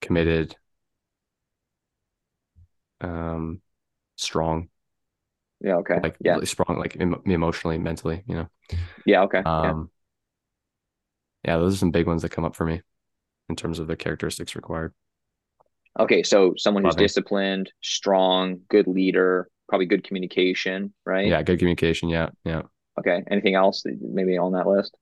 committed, 0.00 0.56
um, 3.00 3.60
strong. 4.16 4.68
Yeah. 5.60 5.76
Okay. 5.76 5.98
Like 6.02 6.16
yeah. 6.20 6.34
really 6.34 6.46
strong, 6.46 6.78
like 6.78 6.96
em- 7.00 7.22
emotionally, 7.24 7.78
mentally. 7.78 8.22
You 8.26 8.34
know. 8.34 8.48
Yeah. 9.04 9.22
Okay. 9.22 9.38
Um. 9.38 9.90
Yeah. 11.44 11.54
yeah, 11.54 11.58
those 11.58 11.74
are 11.74 11.78
some 11.78 11.90
big 11.90 12.06
ones 12.06 12.22
that 12.22 12.30
come 12.30 12.44
up 12.44 12.54
for 12.54 12.64
me 12.64 12.82
in 13.48 13.56
terms 13.56 13.78
of 13.78 13.86
the 13.86 13.96
characteristics 13.96 14.54
required. 14.54 14.92
Okay, 15.98 16.22
so 16.22 16.54
someone 16.56 16.84
who's 16.84 16.94
disciplined, 16.94 17.72
strong, 17.82 18.60
good 18.68 18.86
leader, 18.86 19.48
probably 19.68 19.86
good 19.86 20.04
communication, 20.04 20.92
right? 21.04 21.26
Yeah, 21.26 21.42
good 21.42 21.58
communication. 21.58 22.08
Yeah, 22.08 22.28
yeah. 22.44 22.62
Okay. 22.98 23.22
Anything 23.30 23.54
else 23.54 23.84
maybe 24.00 24.38
on 24.38 24.52
that 24.52 24.66
list? 24.66 24.96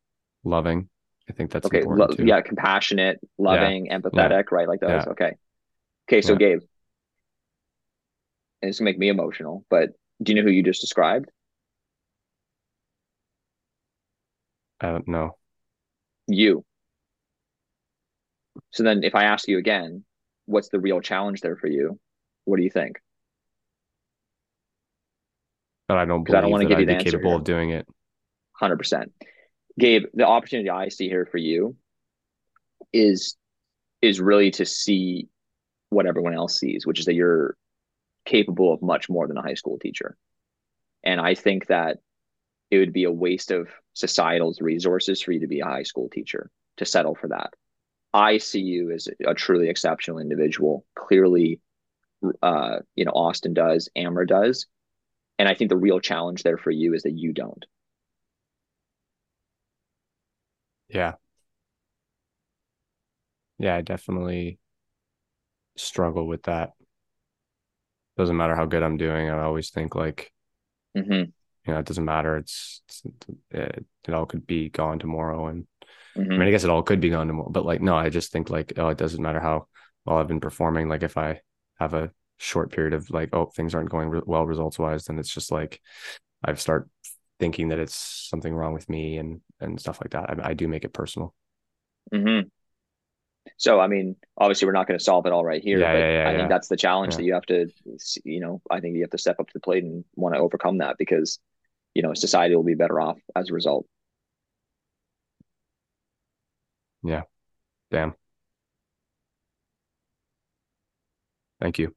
Loving. 0.47 0.89
I 1.29 1.33
think 1.33 1.51
that's 1.51 1.67
okay. 1.67 1.83
Lo- 1.83 2.07
yeah, 2.21 2.41
compassionate, 2.41 3.19
loving, 3.37 3.87
yeah. 3.87 3.99
empathetic, 3.99 4.31
yeah. 4.31 4.43
right? 4.53 4.69
Like 4.69 4.79
those. 4.79 4.91
Yeah. 4.91 5.05
Okay. 5.11 5.33
Okay, 6.09 6.23
so 6.23 6.37
Gabe, 6.37 6.61
and 8.63 8.69
it's 8.69 8.79
gonna 8.79 8.89
make 8.89 8.99
me 8.99 9.09
emotional, 9.09 9.65
but 9.69 9.91
do 10.23 10.33
you 10.33 10.41
know 10.41 10.47
who 10.47 10.55
you 10.55 10.63
just 10.63 10.81
described? 10.81 11.29
I 14.81 14.93
don't 14.93 15.09
know. 15.09 15.37
You. 16.29 16.65
So 18.71 18.85
then 18.85 19.03
if 19.03 19.17
I 19.17 19.25
ask 19.25 19.49
you 19.49 19.59
again, 19.59 20.05
what's 20.45 20.69
the 20.69 20.79
real 20.79 21.01
challenge 21.01 21.41
there 21.41 21.57
for 21.57 21.67
you? 21.67 21.99
What 22.45 22.59
do 22.59 22.63
you 22.63 22.71
think? 22.71 23.01
But 25.89 25.99
I 25.99 26.05
don't 26.05 26.23
believe 26.23 26.39
I 26.39 26.41
don't 26.43 26.51
want 26.53 26.63
to 26.63 26.69
give 26.69 26.79
you 26.79 26.87
the 26.87 27.03
capable 27.03 27.31
here. 27.31 27.39
of 27.39 27.45
doing 27.45 27.71
it. 27.71 27.87
Hundred 28.53 28.79
percent, 28.79 29.13
Gabe. 29.79 30.05
The 30.15 30.27
opportunity 30.27 30.71
I 30.71 30.89
see 30.89 31.09
here 31.09 31.27
for 31.27 31.39
you 31.39 31.77
is 32.93 33.37
is 34.03 34.21
really 34.21 34.51
to 34.53 34.65
see 34.65 35.29
what 35.91 36.07
everyone 36.07 36.35
else 36.35 36.59
sees, 36.59 36.87
which 36.87 36.99
is 36.99 37.07
that 37.07 37.15
you're 37.15 37.57
capable 38.25 38.73
of 38.73 38.83
much 38.83 39.09
more 39.09 39.27
than 39.27 39.37
a 39.37 39.43
high 39.43 39.55
school 39.55 39.79
teacher. 39.79 40.17
And 41.05 41.21
I 41.21 41.35
think 41.35 41.67
that 41.67 41.99
it 42.71 42.79
would 42.79 42.93
be 42.93 43.05
a 43.05 43.13
waste 43.13 43.51
of 43.51 43.69
societal's 43.95 44.61
resources 44.61 45.23
for 45.23 45.33
you 45.33 45.41
to 45.41 45.47
be 45.47 45.61
a 45.61 45.67
high 45.67 45.85
school 45.85 46.09
teacher 46.09 46.51
to 46.79 46.85
settle 46.85 47.15
for 47.15 47.29
that. 47.29 47.55
I 48.13 48.39
see 48.39 48.61
you 48.61 48.91
as 48.91 49.09
a 49.25 49.35
truly 49.35 49.69
exceptional 49.69 50.19
individual. 50.19 50.85
Clearly, 50.95 51.61
uh, 52.43 52.79
you 52.95 53.05
know, 53.05 53.13
Austin 53.13 53.55
does, 53.55 53.89
Amer 53.95 54.25
does. 54.25 54.67
And 55.39 55.49
I 55.49 55.55
think 55.55 55.69
the 55.71 55.77
real 55.77 56.01
challenge 56.01 56.43
there 56.43 56.59
for 56.59 56.71
you 56.71 56.95
is 56.95 57.03
that 57.03 57.13
you 57.13 57.33
don't. 57.33 57.65
Yeah. 60.89 61.15
Yeah, 63.59 63.77
I 63.77 63.81
definitely 63.81 64.59
struggle 65.77 66.27
with 66.27 66.45
that 66.45 66.73
doesn't 68.17 68.37
matter 68.37 68.57
how 68.57 68.65
good 68.65 68.83
I'm 68.83 68.97
doing. 68.97 69.31
I 69.31 69.43
always 69.43 69.71
think 69.71 69.95
like, 69.95 70.33
mm-hmm. 70.97 71.13
you 71.13 71.33
know, 71.67 71.79
it 71.79 71.87
doesn't 71.87 72.05
matter. 72.05 72.39
It's, 72.39 72.83
it's 72.89 73.03
it, 73.51 73.87
it, 74.09 74.15
all 74.15 74.27
could 74.27 74.47
be 74.47 74.71
gone 74.71 74.99
tomorrow. 74.99 75.49
And 75.49 75.67
mm-hmm. 76.17 76.33
I 76.33 76.37
mean, 76.37 76.49
I 76.49 76.51
guess 76.51 76.65
it 76.65 76.71
all 76.71 76.83
could 76.83 77.01
be 77.01 77.11
gone 77.11 77.27
tomorrow, 77.27 77.51
but 77.51 77.67
like, 77.67 77.83
no, 77.83 77.95
I 77.95 78.09
just 78.09 78.33
think 78.33 78.49
like, 78.49 78.73
oh, 78.79 78.89
it 78.89 78.99
doesn't 78.99 79.23
matter 79.23 79.41
how 79.41 79.67
well 80.05 80.17
I've 80.19 80.29
been 80.29 80.41
performing. 80.41 80.89
Like 80.89 81.03
if 81.03 81.19
I 81.19 81.41
have 81.79 81.93
a 81.93 82.11
short 82.39 82.73
period 82.73 82.95
of 82.95 83.11
like, 83.11 83.31
oh, 83.35 83.47
things 83.47 83.75
aren't 83.75 83.91
going 83.91 84.09
re- 84.09 84.23
well 84.25 84.47
results 84.47 84.79
wise, 84.79 85.05
then 85.05 85.19
it's 85.19 85.33
just 85.33 85.53
like, 85.53 85.81
I 86.43 86.55
start 86.55 86.89
thinking 87.39 87.69
that 87.69 87.79
it's 87.79 88.29
something 88.31 88.55
wrong 88.55 88.73
with 88.73 88.89
me 88.89 89.19
and, 89.19 89.41
and 89.61 89.81
stuff 89.81 89.99
like 90.01 90.11
that. 90.11 90.31
I, 90.31 90.51
I 90.51 90.55
do 90.55 90.69
make 90.69 90.85
it 90.85 90.93
personal. 90.93 91.35
Mm-hmm. 92.13 92.49
So, 93.57 93.81
I 93.81 93.87
mean, 93.87 94.17
obviously, 94.37 94.67
we're 94.67 94.73
not 94.73 94.87
going 94.87 94.99
to 94.99 95.05
solve 95.05 95.27
it 95.27 95.33
all 95.33 95.45
right 95.45 95.63
here, 95.63 95.79
yeah, 95.79 95.93
but 95.93 95.99
yeah, 95.99 96.23
yeah, 96.25 96.31
I 96.31 96.37
think 96.37 96.49
that's 96.49 96.69
the 96.69 96.77
challenge 96.77 97.17
that 97.17 97.23
you 97.23 97.35
have 97.35 97.47
to, 97.47 97.69
you 98.25 98.41
know, 98.41 98.61
I 98.71 98.81
think 98.81 98.97
you 98.97 99.03
have 99.03 99.11
to 99.11 99.19
step 99.19 99.39
up 99.39 99.47
to 99.47 99.53
the 99.55 99.61
plate 99.61 99.85
and 99.85 100.05
want 100.15 100.35
to 100.35 100.41
overcome 100.41 100.79
that 100.79 100.97
because, 100.99 101.39
you 101.95 102.03
know, 102.03 102.13
society 102.13 102.57
will 102.57 102.65
be 102.65 102.75
better 102.75 103.01
off 103.01 103.19
as 103.35 103.51
a 103.51 103.55
result. 103.55 103.87
Yeah. 107.03 107.23
Damn. 107.91 108.15
Thank 111.61 111.79
you. 111.79 111.95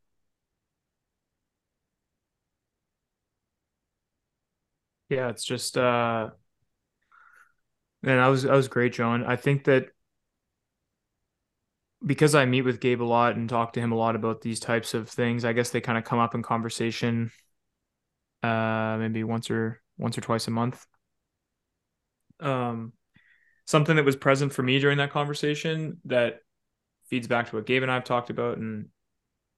Yeah, 5.10 5.30
it's 5.30 5.44
just 5.44 5.78
uh 5.78 6.30
man, 8.02 8.20
I 8.20 8.28
was 8.30 8.46
I 8.46 8.56
was 8.56 8.68
great, 8.68 8.94
John. 8.94 9.24
I 9.24 9.36
think 9.36 9.66
that 9.66 9.90
because 12.06 12.34
I 12.34 12.46
meet 12.46 12.62
with 12.62 12.80
Gabe 12.80 13.02
a 13.02 13.04
lot 13.04 13.36
and 13.36 13.50
talk 13.50 13.74
to 13.74 13.82
him 13.82 13.92
a 13.92 13.98
lot 13.98 14.16
about 14.16 14.42
these 14.42 14.60
types 14.60 14.94
of 14.94 15.10
things, 15.10 15.44
I 15.44 15.54
guess 15.54 15.70
they 15.70 15.82
kind 15.82 15.98
of 15.98 16.04
come 16.04 16.20
up 16.20 16.36
in 16.36 16.42
conversation 16.44 17.32
uh 18.42 18.96
maybe 18.98 19.24
once 19.24 19.52
or 19.52 19.82
once 19.98 20.18
or 20.18 20.22
twice 20.22 20.48
a 20.48 20.52
month. 20.52 20.86
Um 22.40 22.94
something 23.66 23.98
that 23.98 24.06
was 24.06 24.16
present 24.16 24.54
for 24.54 24.64
me 24.64 24.80
during 24.80 24.98
that 24.98 25.12
conversation 25.12 25.98
that 26.06 26.40
feeds 27.10 27.28
back 27.28 27.50
to 27.50 27.56
what 27.56 27.66
Gabe 27.66 27.84
and 27.84 27.92
I've 27.92 28.06
talked 28.06 28.30
about 28.30 28.58
and 28.58 28.88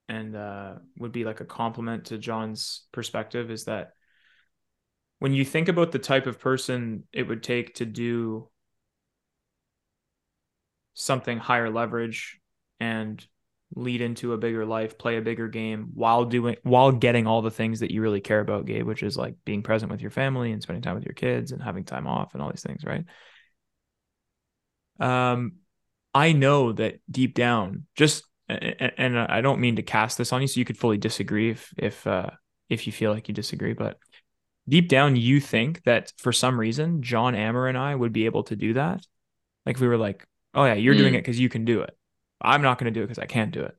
and 0.09 0.35
uh 0.35 0.75
would 0.97 1.11
be 1.11 1.25
like 1.25 1.41
a 1.41 1.45
compliment 1.45 2.05
to 2.05 2.17
John's 2.17 2.87
perspective 2.91 3.51
is 3.51 3.65
that 3.65 3.91
when 5.21 5.33
you 5.33 5.45
think 5.45 5.67
about 5.67 5.91
the 5.91 5.99
type 5.99 6.25
of 6.25 6.39
person 6.39 7.03
it 7.13 7.27
would 7.27 7.43
take 7.43 7.75
to 7.75 7.85
do 7.85 8.49
something 10.95 11.37
higher 11.37 11.69
leverage 11.69 12.39
and 12.79 13.23
lead 13.75 14.01
into 14.01 14.33
a 14.33 14.37
bigger 14.39 14.65
life, 14.65 14.97
play 14.97 15.17
a 15.17 15.21
bigger 15.21 15.47
game 15.47 15.91
while 15.93 16.25
doing 16.25 16.55
while 16.63 16.91
getting 16.91 17.27
all 17.27 17.43
the 17.43 17.51
things 17.51 17.81
that 17.81 17.91
you 17.91 18.01
really 18.01 18.19
care 18.19 18.39
about, 18.39 18.65
Gabe, 18.65 18.87
which 18.87 19.03
is 19.03 19.15
like 19.15 19.35
being 19.45 19.61
present 19.61 19.91
with 19.91 20.01
your 20.01 20.09
family 20.09 20.51
and 20.53 20.63
spending 20.63 20.81
time 20.81 20.95
with 20.95 21.05
your 21.05 21.13
kids 21.13 21.51
and 21.51 21.61
having 21.61 21.83
time 21.83 22.07
off 22.07 22.33
and 22.33 22.41
all 22.41 22.49
these 22.49 22.63
things, 22.63 22.83
right? 22.83 23.05
Um 24.99 25.57
I 26.15 26.33
know 26.33 26.71
that 26.71 26.95
deep 27.11 27.35
down, 27.35 27.85
just 27.95 28.23
and 28.49 29.19
I 29.19 29.41
don't 29.41 29.61
mean 29.61 29.75
to 29.75 29.83
cast 29.83 30.17
this 30.17 30.33
on 30.33 30.41
you 30.41 30.47
so 30.47 30.59
you 30.59 30.65
could 30.65 30.79
fully 30.79 30.97
disagree 30.97 31.51
if 31.51 31.71
if 31.77 32.07
uh 32.07 32.31
if 32.69 32.87
you 32.87 32.91
feel 32.91 33.13
like 33.13 33.27
you 33.27 33.35
disagree, 33.35 33.73
but 33.73 33.99
deep 34.67 34.87
down, 34.87 35.15
you 35.15 35.39
think 35.39 35.83
that 35.83 36.13
for 36.17 36.31
some 36.31 36.59
reason, 36.59 37.01
John 37.01 37.35
Amer 37.35 37.67
and 37.67 37.77
I 37.77 37.95
would 37.95 38.13
be 38.13 38.25
able 38.25 38.43
to 38.43 38.55
do 38.55 38.73
that. 38.73 39.05
Like 39.65 39.75
if 39.75 39.81
we 39.81 39.87
were 39.87 39.97
like, 39.97 40.25
oh 40.53 40.65
yeah, 40.65 40.73
you're 40.73 40.95
mm. 40.95 40.99
doing 40.99 41.13
it 41.15 41.21
because 41.21 41.39
you 41.39 41.49
can 41.49 41.65
do 41.65 41.81
it. 41.81 41.95
I'm 42.41 42.61
not 42.61 42.79
going 42.79 42.91
to 42.91 42.99
do 42.99 43.03
it 43.03 43.07
because 43.07 43.19
I 43.19 43.27
can't 43.27 43.51
do 43.51 43.61
it. 43.61 43.77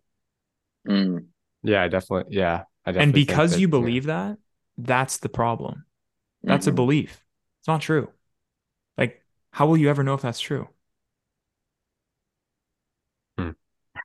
Mm. 0.88 1.26
Yeah, 1.62 1.82
I 1.82 1.88
definitely. 1.88 2.36
Yeah. 2.36 2.64
I 2.84 2.92
definitely 2.92 3.02
and 3.02 3.12
because 3.12 3.52
that, 3.52 3.60
you 3.60 3.68
believe 3.68 4.06
yeah. 4.06 4.28
that, 4.28 4.38
that's 4.78 5.18
the 5.18 5.28
problem. 5.28 5.84
That's 6.42 6.66
mm-hmm. 6.66 6.74
a 6.74 6.76
belief. 6.76 7.22
It's 7.60 7.68
not 7.68 7.80
true. 7.80 8.09
Like, 8.98 9.22
how 9.50 9.66
will 9.66 9.76
you 9.76 9.88
ever 9.88 10.02
know 10.02 10.14
if 10.14 10.22
that's 10.22 10.40
true? 10.40 10.68
Hmm. 13.38 13.50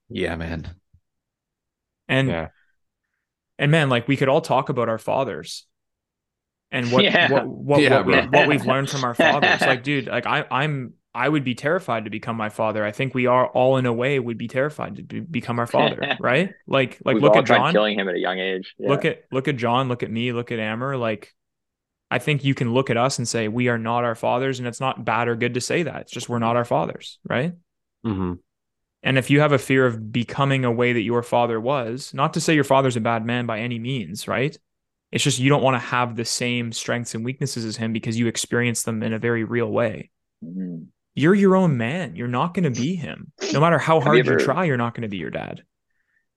Yeah, 0.10 0.36
man. 0.36 0.70
And 2.08 2.30
yeah. 2.30 2.48
and 3.58 3.72
man, 3.72 3.90
like 3.90 4.08
we 4.08 4.16
could 4.16 4.30
all 4.30 4.42
talk 4.42 4.70
about 4.70 4.90
our 4.90 5.00
fathers 5.00 5.66
and 6.72 6.92
what 6.92 7.04
yeah. 7.04 7.32
what 7.32 7.48
what, 7.48 7.82
yeah, 7.82 8.02
what, 8.02 8.32
what, 8.32 8.48
we've 8.48 8.66
learned 8.66 8.90
from 8.90 9.04
our 9.04 9.14
fathers. 9.16 9.62
like, 9.62 9.84
dude, 9.84 10.08
like 10.08 10.26
I 10.26 10.46
I'm 10.50 10.94
I 11.14 11.28
would 11.28 11.44
be 11.44 11.56
terrified 11.56 12.06
to 12.06 12.12
become 12.12 12.38
my 12.38 12.50
father. 12.50 12.86
I 12.86 12.92
think 12.92 13.16
we 13.16 13.26
are 13.26 13.48
all 13.48 13.78
in 13.78 13.86
a 13.86 13.94
way 13.94 14.20
would 14.20 14.38
be 14.38 14.48
terrified 14.48 14.98
to 14.98 15.04
be, 15.04 15.20
become 15.20 15.58
our 15.58 15.66
father, 15.66 16.16
right? 16.20 16.54
Like 16.68 17.00
like 17.04 17.16
We've 17.16 17.24
look 17.24 17.36
at 17.36 17.46
John 17.46 17.74
killing 17.74 17.98
him 17.98 18.08
at 18.08 18.16
a 18.16 18.20
young 18.20 18.40
age. 18.40 18.76
Yeah. 18.78 18.90
Look 18.90 19.06
at 19.06 19.24
look 19.32 19.48
at 19.48 19.58
John, 19.58 19.88
look 19.88 20.04
at 20.04 20.12
me, 20.12 20.32
look 20.32 20.52
at 20.52 20.60
Amer. 20.60 20.96
Like 20.98 21.34
I 22.12 22.20
think 22.20 22.44
you 22.44 22.54
can 22.54 22.74
look 22.74 22.90
at 22.90 22.98
us 22.98 23.18
and 23.18 23.28
say 23.28 23.48
we 23.48 23.68
are 23.68 23.78
not 23.78 24.04
our 24.04 24.16
fathers, 24.16 24.60
and 24.60 24.68
it's 24.68 24.80
not 24.80 25.04
bad 25.04 25.28
or 25.28 25.36
good 25.36 25.56
to 25.56 25.62
say 25.62 25.84
that. 25.84 26.02
It's 26.02 26.12
just 26.12 26.30
we're 26.30 26.40
not 26.40 26.56
our 26.56 26.66
fathers, 26.66 27.20
right? 27.28 27.54
Mm-hmm. 28.06 28.34
And 29.04 29.18
if 29.18 29.30
you 29.30 29.40
have 29.40 29.52
a 29.52 29.58
fear 29.58 29.86
of 29.86 30.12
becoming 30.12 30.66
a 30.66 30.72
way 30.72 30.94
that 30.94 31.02
your 31.02 31.24
father 31.24 31.60
was, 31.60 32.14
not 32.14 32.34
to 32.34 32.42
say 32.42 32.56
your 32.56 32.64
father's 32.64 32.96
a 32.96 33.02
bad 33.02 33.26
man 33.26 33.46
by 33.46 33.60
any 33.60 33.80
means, 33.80 34.28
right? 34.28 34.58
It's 35.12 35.24
just 35.24 35.40
you 35.40 35.50
don't 35.50 35.64
want 35.64 35.76
to 35.76 35.88
have 35.88 36.16
the 36.16 36.26
same 36.26 36.72
strengths 36.72 37.16
and 37.16 37.24
weaknesses 37.24 37.66
as 37.66 37.78
him 37.78 37.94
because 37.94 38.20
you 38.20 38.28
experience 38.28 38.84
them 38.84 39.04
in 39.04 39.14
a 39.14 39.20
very 39.20 39.44
real 39.44 39.72
way. 39.72 40.12
Mm-hmm. 40.44 40.84
You're 41.16 41.36
your 41.36 41.56
own 41.56 41.78
man. 41.78 42.16
You're 42.16 42.28
not 42.28 42.54
going 42.54 42.72
to 42.72 42.82
be 42.82 42.96
him. 42.96 43.32
No 43.52 43.60
matter 43.60 43.80
how 43.80 44.00
hard 44.00 44.18
you, 44.18 44.24
ever, 44.24 44.34
you, 44.34 44.46
try, 44.46 44.66
you're 44.66 44.78
not 44.78 44.94
going 44.94 45.04
to 45.04 45.08
be 45.08 45.18
your 45.18 45.32
dad. 45.32 45.64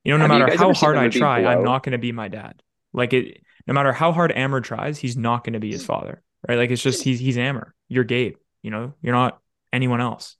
You 0.05 0.13
know, 0.13 0.27
no 0.27 0.29
matter 0.29 0.57
how 0.57 0.73
hard 0.73 0.97
I 0.97 1.09
try, 1.09 1.45
I'm 1.45 1.65
not 1.65 1.83
going 1.83 1.93
to 1.93 1.99
be 1.99 2.13
my 2.13 2.29
dad. 2.29 2.63
Like 2.93 3.13
it, 3.13 3.43
no 3.67 3.75
matter 3.75 3.93
how 3.93 4.13
hard 4.13 4.33
Amer 4.35 4.61
tries, 4.61 4.99
he's 4.99 5.17
not 5.17 5.45
going 5.45 5.53
to 5.53 5.61
be 5.61 5.71
his 5.71 5.85
father, 5.85 6.23
right? 6.49 6.57
Like 6.57 6.71
it's 6.71 6.83
just 6.83 7.03
he's 7.03 7.21
he's 7.21 7.37
Amer. 7.37 7.75
You're 7.89 8.05
Gabe. 8.05 8.37
You 8.63 8.71
know, 8.71 8.95
you're 9.03 9.15
not 9.15 9.41
anyone 9.73 10.01
else, 10.01 10.37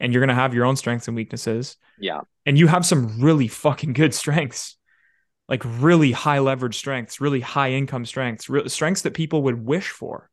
and 0.00 0.12
you're 0.12 0.20
gonna 0.20 0.34
have 0.34 0.54
your 0.54 0.64
own 0.64 0.76
strengths 0.76 1.08
and 1.08 1.16
weaknesses. 1.16 1.76
Yeah, 1.98 2.20
and 2.46 2.58
you 2.58 2.66
have 2.66 2.86
some 2.86 3.20
really 3.20 3.48
fucking 3.48 3.92
good 3.92 4.14
strengths, 4.22 4.76
like 5.48 5.62
really 5.64 6.12
high 6.12 6.38
leverage 6.38 6.76
strengths, 6.76 7.20
really 7.20 7.40
high 7.40 7.72
income 7.72 8.06
strengths, 8.06 8.48
re- 8.48 8.68
strengths 8.68 9.02
that 9.02 9.14
people 9.14 9.42
would 9.42 9.64
wish 9.64 9.90
for. 9.90 10.30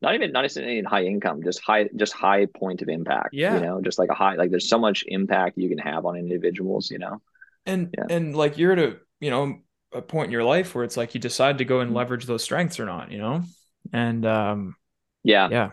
Not 0.00 0.14
even 0.14 0.32
not 0.32 0.42
necessarily 0.42 0.82
high 0.82 1.04
income, 1.04 1.42
just 1.42 1.60
high 1.60 1.88
just 1.96 2.12
high 2.12 2.46
point 2.46 2.82
of 2.82 2.88
impact. 2.88 3.30
Yeah, 3.32 3.54
you 3.54 3.60
know, 3.60 3.80
just 3.80 3.98
like 3.98 4.10
a 4.10 4.14
high 4.14 4.34
like 4.34 4.50
there's 4.50 4.68
so 4.68 4.78
much 4.78 5.04
impact 5.06 5.56
you 5.56 5.68
can 5.68 5.78
have 5.78 6.04
on 6.04 6.16
individuals. 6.16 6.90
You 6.90 6.98
know, 6.98 7.22
and 7.64 7.94
yeah. 7.96 8.04
and 8.10 8.36
like 8.36 8.58
you're 8.58 8.72
at 8.72 8.78
a 8.78 8.96
you 9.20 9.30
know 9.30 9.58
a 9.94 10.02
point 10.02 10.26
in 10.26 10.32
your 10.32 10.44
life 10.44 10.74
where 10.74 10.84
it's 10.84 10.96
like 10.96 11.14
you 11.14 11.20
decide 11.20 11.58
to 11.58 11.64
go 11.64 11.80
and 11.80 11.88
mm-hmm. 11.88 11.98
leverage 11.98 12.26
those 12.26 12.42
strengths 12.42 12.80
or 12.80 12.84
not, 12.84 13.10
you 13.10 13.18
know? 13.18 13.42
And 13.92 14.26
um 14.26 14.76
yeah. 15.22 15.48
Yeah. 15.50 15.70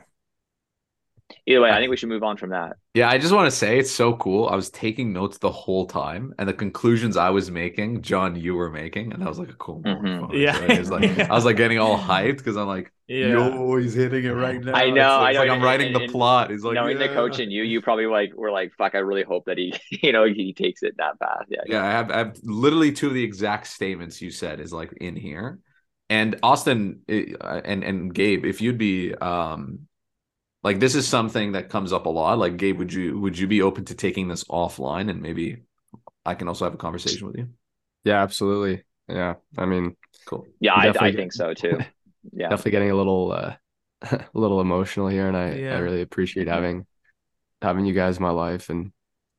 Either 1.45 1.61
way, 1.61 1.69
I 1.69 1.77
think 1.77 1.89
we 1.89 1.97
should 1.97 2.09
move 2.09 2.23
on 2.23 2.37
from 2.37 2.51
that. 2.51 2.77
Yeah, 2.93 3.09
I 3.09 3.17
just 3.17 3.33
want 3.33 3.49
to 3.49 3.55
say 3.55 3.79
it's 3.79 3.91
so 3.91 4.15
cool. 4.15 4.47
I 4.47 4.55
was 4.55 4.69
taking 4.69 5.13
notes 5.13 5.37
the 5.37 5.51
whole 5.51 5.85
time, 5.85 6.33
and 6.37 6.47
the 6.47 6.53
conclusions 6.53 7.17
I 7.17 7.29
was 7.29 7.49
making, 7.49 8.01
John, 8.01 8.35
you 8.35 8.55
were 8.55 8.69
making, 8.69 9.13
and 9.13 9.23
I 9.23 9.29
was 9.29 9.39
like 9.39 9.49
a 9.49 9.53
cool. 9.53 9.81
Mm-hmm. 9.81 10.33
Yeah, 10.35 10.57
I 10.57 10.79
was 10.79 10.89
like, 10.89 11.19
I 11.29 11.33
was 11.33 11.45
like 11.45 11.57
getting 11.57 11.79
all 11.79 11.97
hyped 11.97 12.37
because 12.37 12.57
I'm 12.57 12.67
like, 12.67 12.91
yeah. 13.07 13.27
yo, 13.27 13.77
he's 13.77 13.93
hitting 13.93 14.25
it 14.25 14.29
right 14.29 14.61
now. 14.61 14.73
I 14.73 14.89
know, 14.89 15.23
it's, 15.25 15.29
I 15.29 15.31
know. 15.33 15.39
like 15.39 15.49
I'm 15.49 15.61
writing 15.61 15.93
the 15.93 16.07
plot. 16.07 16.49
He's 16.49 16.63
like, 16.63 16.75
knowing 16.75 16.99
yeah. 16.99 17.07
the 17.07 17.13
coach 17.13 17.39
and 17.39 17.51
you, 17.51 17.63
you 17.63 17.81
probably 17.81 18.05
like 18.05 18.33
were 18.35 18.51
like, 18.51 18.71
fuck, 18.77 18.95
I 18.95 18.99
really 18.99 19.23
hope 19.23 19.45
that 19.45 19.57
he, 19.57 19.73
you 20.01 20.11
know, 20.11 20.25
he 20.25 20.53
takes 20.53 20.83
it 20.83 20.95
that 20.97 21.17
fast. 21.19 21.45
Yeah, 21.49 21.61
yeah. 21.65 21.83
I 21.83 21.91
have, 21.91 22.11
I 22.11 22.17
have 22.19 22.37
literally 22.43 22.91
two 22.91 23.07
of 23.07 23.13
the 23.13 23.23
exact 23.23 23.67
statements 23.67 24.21
you 24.21 24.31
said 24.31 24.59
is 24.59 24.71
like 24.71 24.93
in 24.93 25.15
here, 25.15 25.59
and 26.09 26.37
Austin 26.43 27.01
eh, 27.07 27.33
and 27.39 27.83
and 27.83 28.13
Gabe, 28.13 28.45
if 28.45 28.59
you'd 28.61 28.77
be 28.77 29.15
um 29.15 29.87
like 30.63 30.79
this 30.79 30.95
is 30.95 31.07
something 31.07 31.53
that 31.53 31.69
comes 31.69 31.91
up 31.93 32.05
a 32.05 32.09
lot. 32.09 32.37
Like 32.37 32.57
gabe 32.57 32.77
would 32.77 32.93
you 32.93 33.19
would 33.19 33.37
you 33.37 33.47
be 33.47 33.61
open 33.61 33.85
to 33.85 33.95
taking 33.95 34.27
this 34.27 34.43
offline 34.45 35.09
and 35.09 35.21
maybe 35.21 35.63
i 36.25 36.35
can 36.35 36.47
also 36.47 36.65
have 36.65 36.73
a 36.73 36.77
conversation 36.77 37.27
with 37.27 37.37
you? 37.37 37.49
Yeah 38.03 38.21
absolutely. 38.21 38.83
Yeah 39.07 39.35
i 39.57 39.65
mean 39.65 39.95
cool. 40.25 40.45
Yeah 40.59 40.73
i, 40.73 41.07
I 41.07 41.11
think 41.11 41.33
so 41.33 41.53
too. 41.53 41.79
Yeah. 42.33 42.49
Definitely 42.49 42.71
getting 42.73 42.91
a 42.91 42.95
little 42.95 43.31
uh 43.31 43.55
a 44.11 44.27
little 44.35 44.61
emotional 44.61 45.07
here 45.07 45.27
and 45.27 45.35
i 45.35 45.53
yeah. 45.55 45.75
i 45.75 45.79
really 45.79 46.01
appreciate 46.01 46.47
having 46.47 46.85
having 47.63 47.83
you 47.83 47.95
guys 47.95 48.17
in 48.17 48.23
my 48.23 48.29
life 48.29 48.69
and 48.69 48.91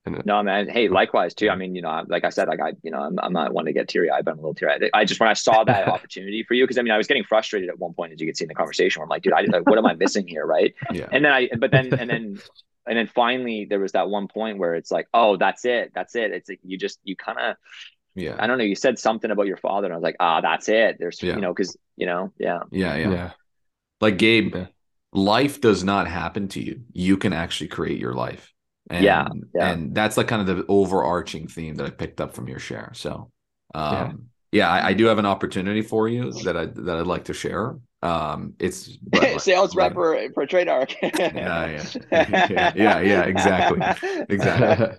no, 0.07 0.43
man. 0.43 0.69
Hey, 0.69 0.89
likewise 0.89 1.35
too. 1.35 1.49
I 1.49 1.55
mean, 1.55 1.75
you 1.75 1.83
know, 1.83 2.05
like 2.09 2.25
I 2.25 2.31
said, 2.31 2.49
like 2.49 2.61
I, 2.61 2.73
you 2.83 2.91
know, 2.91 3.01
I'm, 3.01 3.19
I'm 3.21 3.33
not 3.33 3.53
one 3.53 3.67
to 3.67 3.73
get 3.73 3.89
teary 3.89 4.11
eyed, 4.11 4.25
but 4.25 4.33
I'm 4.33 4.39
a 4.39 4.43
little 4.43 4.55
teary 4.55 4.73
eyed. 4.73 4.91
I 4.93 5.05
just 5.05 5.21
when 5.21 5.29
I 5.29 5.35
saw 5.35 5.63
that 5.67 5.87
opportunity 5.87 6.43
for 6.43 6.55
you, 6.55 6.65
because 6.65 6.79
I 6.79 6.83
mean, 6.83 6.93
I 6.93 6.97
was 6.97 7.07
getting 7.07 7.25
frustrated 7.25 7.69
at 7.69 7.79
one 7.79 7.95
point, 7.95 8.13
as 8.13 8.21
you 8.21 8.27
could 8.27 8.37
see 8.37 8.45
in 8.45 8.49
the 8.49 8.55
conversation, 8.55 9.01
where 9.01 9.05
I'm 9.05 9.11
like, 9.11 9.23
dude, 9.23 9.33
I 9.33 9.43
like, 9.43 9.69
what 9.69 9.79
am 9.79 9.87
I 9.87 9.95
missing 9.95 10.27
here, 10.27 10.45
right? 10.45 10.75
Yeah. 10.93 11.07
And 11.13 11.25
then 11.25 11.33
I, 11.33 11.49
but 11.59 11.71
then, 11.71 11.95
and 11.95 12.11
then, 12.11 12.39
and 12.87 12.99
then 12.99 13.07
finally, 13.07 13.67
there 13.69 13.79
was 13.79 13.93
that 13.93 14.09
one 14.09 14.27
point 14.27 14.59
where 14.59 14.75
it's 14.75 14.91
like, 14.91 15.07
oh, 15.15 15.37
that's 15.37 15.65
it, 15.65 15.93
that's 15.95 16.17
it. 16.17 16.33
It's 16.33 16.49
like 16.49 16.61
you 16.65 16.77
just, 16.77 16.99
you 17.05 17.15
kind 17.15 17.39
of, 17.39 17.57
yeah. 18.15 18.37
I 18.39 18.47
don't 18.47 18.59
know. 18.59 18.65
You 18.65 18.75
said 18.75 18.99
something 18.99 19.31
about 19.31 19.47
your 19.47 19.57
father, 19.57 19.87
and 19.87 19.95
I 19.95 19.97
was 19.97 20.03
like, 20.03 20.17
ah, 20.21 20.41
that's 20.41 20.69
it. 20.69 20.97
There's, 20.99 21.23
yeah. 21.23 21.35
you 21.35 21.41
know, 21.41 21.55
because 21.55 21.77
you 21.97 22.07
know, 22.07 22.33
yeah, 22.39 22.61
yeah, 22.71 22.97
yeah. 22.97 23.11
yeah. 23.11 23.31
Like 24.01 24.19
Gabe, 24.19 24.55
yeah. 24.55 24.67
life 25.13 25.61
does 25.61 25.85
not 25.85 26.09
happen 26.09 26.49
to 26.49 26.61
you. 26.61 26.83
You 26.93 27.17
can 27.17 27.33
actually 27.33 27.69
create 27.69 27.99
your 27.99 28.15
life. 28.15 28.52
And, 28.93 29.03
yeah, 29.03 29.27
yeah. 29.55 29.71
And 29.71 29.95
that's 29.95 30.19
like 30.19 30.29
kind 30.29 30.47
of 30.47 30.55
the 30.55 30.67
overarching 30.69 31.49
theme 31.49 31.77
that 31.77 31.87
I 31.87 31.91
picked 31.91 32.21
up 32.21 32.35
from 32.35 32.47
your 32.47 32.59
share. 32.59 32.93
So, 32.95 33.31
um, 33.75 34.29
yeah, 34.53 34.69
yeah 34.69 34.71
I, 34.71 34.89
I, 34.89 34.93
do 34.93 35.07
have 35.07 35.17
an 35.17 35.25
opportunity 35.25 35.81
for 35.81 36.11
you 36.11 36.31
that 36.45 36.59
I 36.59 36.67
that 36.67 36.99
I'd 36.99 37.07
like 37.07 37.25
to 37.25 37.33
share. 37.33 37.77
Um, 38.03 38.53
it's 38.59 38.89
but, 39.03 39.41
sales 39.41 39.75
rep 39.75 39.95
for, 39.95 40.21
for 40.35 40.45
trade 40.45 40.69
arc. 40.69 40.95
yeah, 41.03 41.83
yeah, 42.11 42.73
yeah, 42.77 43.01
yeah, 43.01 43.23
exactly, 43.23 43.81
exactly. 44.29 44.99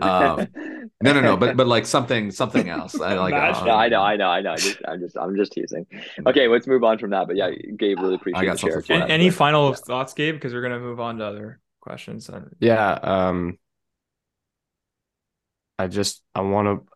um, 0.00 0.46
no, 1.02 1.12
no, 1.12 1.20
no, 1.20 1.36
but 1.36 1.56
but 1.56 1.66
like 1.66 1.86
something 1.86 2.30
something 2.30 2.68
else. 2.68 3.00
I 3.00 3.14
like. 3.14 3.34
Um, 3.34 3.68
I 3.68 3.88
know, 3.88 4.02
I 4.02 4.16
know, 4.16 4.28
I 4.28 4.40
know. 4.40 4.52
I 4.52 4.56
just, 4.56 4.78
I'm 4.86 5.00
just, 5.00 5.18
I'm 5.18 5.36
just 5.36 5.50
teasing. 5.50 5.84
Okay, 6.28 6.46
let's 6.46 6.68
move 6.68 6.84
on 6.84 6.98
from 6.98 7.10
that. 7.10 7.26
But 7.26 7.34
yeah, 7.34 7.50
Gabe, 7.50 7.98
really 7.98 8.14
appreciate. 8.14 8.40
I 8.40 8.44
got 8.44 8.60
the 8.60 8.82
share. 8.86 9.02
Any, 9.02 9.10
any 9.10 9.30
final 9.30 9.70
yeah. 9.70 9.76
thoughts, 9.76 10.14
Gabe? 10.14 10.34
Because 10.34 10.54
we're 10.54 10.62
gonna 10.62 10.78
move 10.78 11.00
on 11.00 11.18
to 11.18 11.24
other 11.24 11.60
questions. 11.84 12.28
Yeah. 12.58 12.92
Um, 12.92 13.58
I 15.78 15.86
just 15.86 16.22
I 16.34 16.40
want 16.40 16.66
to 16.66 16.92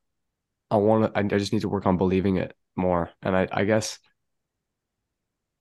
I 0.71 0.77
want 0.77 1.15
to 1.15 1.19
I 1.19 1.23
just 1.25 1.53
need 1.53 1.63
to 1.63 1.69
work 1.69 1.87
on 1.87 1.97
believing 1.97 2.37
it 2.37 2.55
more, 2.77 3.11
and 3.23 3.37
I 3.37 3.49
I 3.51 3.65
guess 3.65 3.99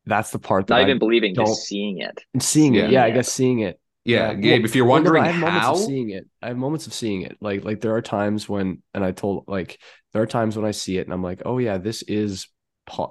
that's 0.06 0.32
the 0.32 0.40
part 0.40 0.68
that 0.68 0.76
not 0.76 0.82
even 0.84 0.98
I 0.98 1.00
believing, 1.00 1.36
just 1.36 1.64
seeing 1.64 2.00
it. 2.00 2.24
Seeing 2.40 2.76
it, 2.76 2.86
yeah, 2.86 2.90
yeah, 2.90 3.04
I 3.04 3.12
guess 3.12 3.32
seeing 3.32 3.60
it. 3.60 3.80
Yeah, 4.06 4.34
Gabe. 4.34 4.62
Well, 4.62 4.66
if 4.66 4.76
you're 4.76 4.86
wondering 4.86 5.24
I 5.24 5.32
have 5.32 5.52
how, 5.52 5.72
moments 5.72 5.82
of 5.82 5.88
seeing 5.88 6.10
it, 6.12 6.26
I 6.42 6.48
have 6.48 6.58
moments 6.58 6.88
of 6.88 6.94
seeing 6.94 7.22
it. 7.24 7.38
Like 7.42 7.66
like 7.66 7.82
there 7.82 7.96
are 7.96 8.02
times 8.02 8.48
when, 8.48 8.82
and 8.94 9.04
I 9.04 9.12
told 9.12 9.46
like 9.48 9.80
there 10.14 10.22
are 10.22 10.28
times 10.28 10.56
when 10.56 10.66
I 10.66 10.72
see 10.72 10.98
it, 10.98 11.06
and 11.06 11.14
I'm 11.14 11.24
like, 11.24 11.42
oh 11.46 11.58
yeah, 11.58 11.78
this 11.78 12.04
is 12.04 12.48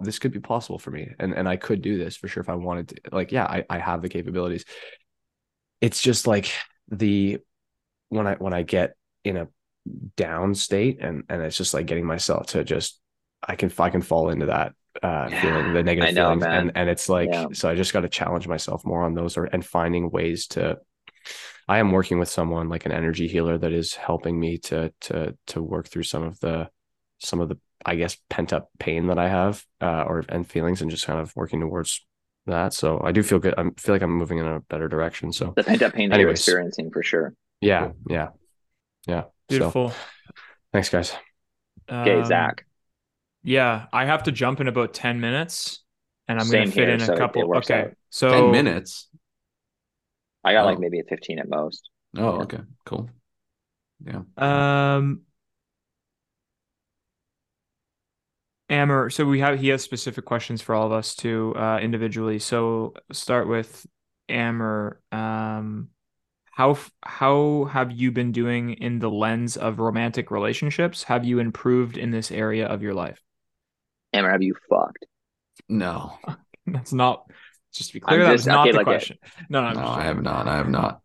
this 0.01 0.19
could 0.19 0.33
be 0.33 0.41
possible 0.41 0.79
for 0.79 0.91
me, 0.91 1.11
and 1.19 1.35
and 1.35 1.47
I 1.49 1.57
could 1.57 1.83
do 1.83 1.99
this 1.99 2.17
for 2.17 2.29
sure 2.29 2.43
if 2.43 2.49
I 2.49 2.55
wanted 2.55 2.89
to. 2.89 2.97
Like 3.13 3.31
yeah, 3.31 3.45
I 3.45 3.65
I 3.69 3.79
have 3.79 4.01
the 4.01 4.09
capabilities, 4.09 4.65
it's 5.81 6.01
just 6.01 6.27
like 6.27 6.51
the 6.89 7.39
when 8.09 8.27
I 8.27 8.35
when 8.35 8.53
I 8.53 8.63
get 8.63 8.95
in 9.25 9.37
a 9.37 9.49
down 10.17 10.55
state 10.55 10.99
and 11.01 11.25
and 11.29 11.43
it's 11.43 11.57
just 11.57 11.75
like 11.75 11.87
getting 11.87 12.07
myself 12.07 12.49
to 12.49 12.65
just 12.65 13.01
I 13.47 13.57
can 13.57 13.73
I 13.79 13.91
can 13.91 14.03
fall 14.03 14.31
into 14.31 14.47
that 14.47 14.73
uh 15.03 15.29
yeah, 15.31 15.43
feeling 15.43 15.75
the 15.75 15.83
negative 15.83 16.15
know, 16.15 16.27
feelings 16.27 16.43
man. 16.43 16.61
and 16.61 16.73
and 16.75 16.91
it's 16.91 17.09
like 17.09 17.29
yeah. 17.31 17.47
so 17.53 17.69
I 17.69 17.75
just 17.75 17.93
got 17.93 18.01
to 18.01 18.09
challenge 18.09 18.49
myself 18.49 18.85
more 18.85 19.03
on 19.03 19.15
those 19.15 19.37
or 19.37 19.45
and 19.45 19.65
finding 19.65 20.11
ways 20.11 20.47
to 20.49 20.79
I 21.69 21.79
am 21.79 21.93
working 21.93 22.19
with 22.19 22.29
someone 22.29 22.69
like 22.69 22.87
an 22.87 22.93
energy 22.93 23.27
healer 23.27 23.59
that 23.59 23.73
is 23.73 23.95
helping 23.95 24.39
me 24.39 24.59
to 24.59 24.93
to 25.03 25.37
to 25.49 25.63
work 25.63 25.89
through 25.89 26.05
some 26.05 26.23
of 26.23 26.39
the 26.41 26.69
some 27.19 27.41
of 27.41 27.49
the 27.49 27.59
I 27.85 27.97
guess 27.97 28.17
pent 28.31 28.53
up 28.53 28.71
pain 28.79 29.09
that 29.09 29.19
I 29.19 29.29
have 29.29 29.63
uh 29.81 30.05
or 30.07 30.25
and 30.29 30.49
feelings 30.49 30.83
and 30.83 30.91
just 30.91 31.07
kind 31.07 31.21
of 31.21 31.35
working 31.37 31.61
towards 31.61 32.05
that. 32.47 32.75
So 32.75 33.01
I 33.05 33.13
do 33.13 33.23
feel 33.23 33.39
good. 33.39 33.55
I 33.59 33.65
feel 33.77 33.95
like 33.95 34.03
I'm 34.03 34.13
moving 34.13 34.39
in 34.39 34.47
a 34.47 34.61
better 34.61 34.89
direction. 34.89 35.33
So 35.33 35.53
the 35.57 35.65
pent 35.65 35.83
up 35.83 35.95
pain 35.95 36.11
that 36.11 36.21
you're 36.21 36.31
experiencing 36.31 36.91
for 36.91 37.03
sure. 37.03 37.35
Yeah, 37.61 37.93
yeah, 38.09 38.29
yeah. 39.07 39.25
Beautiful. 39.49 39.91
So, 39.91 39.97
thanks, 40.73 40.89
guys. 40.89 41.15
Okay, 41.91 42.21
um, 42.21 42.25
Zach. 42.25 42.67
Yeah, 43.43 43.87
I 43.93 44.07
have 44.07 44.25
to 44.25 44.33
jump 44.33 44.61
in 44.61 44.69
about 44.69 44.93
ten 44.93 45.21
minutes, 45.21 45.85
and 46.27 46.41
I'm 46.41 46.51
going 46.51 46.67
to 46.67 46.73
fit 46.73 46.89
here, 46.89 46.95
in 46.95 47.01
a 47.01 47.07
so 47.07 47.17
couple. 47.17 47.57
Okay, 47.59 47.83
out. 47.83 47.93
so 48.11 48.31
ten 48.31 48.51
minutes. 48.51 49.09
I 50.43 50.53
got 50.53 50.65
oh. 50.65 50.67
like 50.67 50.79
maybe 50.79 51.01
a 51.01 51.05
fifteen 51.05 51.39
at 51.39 51.49
most. 51.49 51.91
Oh, 52.17 52.37
yeah. 52.37 52.43
okay, 52.43 52.59
cool. 52.85 53.11
Yeah. 54.05 54.23
Um. 54.37 55.23
Amer, 58.69 59.11
so 59.11 59.25
we 59.25 59.41
have 59.41 59.61
he 59.61 59.69
has 59.69 59.83
specific 59.83 60.25
questions 60.25 60.61
for 60.61 60.75
all 60.75 60.87
of 60.87 60.93
us 60.93 61.15
too, 61.15 61.55
uh, 61.57 61.79
individually. 61.79 62.39
So 62.39 62.95
start 63.13 63.49
with 63.49 63.87
Amer. 64.29 65.01
Um, 65.13 65.89
how 66.51 66.77
how 67.03 67.69
have 67.71 67.93
you 67.93 68.11
been 68.11 68.33
doing 68.33 68.71
in 68.71 68.99
the 68.99 69.11
lens 69.11 69.57
of 69.57 69.79
romantic 69.79 70.31
relationships? 70.31 71.05
Have 71.05 71.25
you 71.25 71.39
improved 71.39 71.97
in 71.97 72.11
this 72.11 72.33
area 72.33 72.67
of 72.67 72.83
your 72.83 72.95
life? 72.95 73.23
Amer, 74.15 74.31
have 74.31 74.43
you 74.43 74.55
fucked? 74.69 75.05
No, 75.69 76.19
that's 76.67 76.93
not. 76.93 77.31
Just 77.77 77.91
to 77.91 77.95
be 77.95 78.01
clear, 78.01 78.25
that's 78.25 78.47
not 78.47 78.61
okay, 78.61 78.73
the 78.73 78.77
like 78.79 78.87
question. 78.87 79.19
It. 79.23 79.47
No, 79.51 79.61
no, 79.61 79.81
no 79.81 79.87
I 79.87 80.03
have 80.03 80.23
not. 80.23 80.49
I 80.49 80.57
have 80.57 80.69
not. 80.69 81.03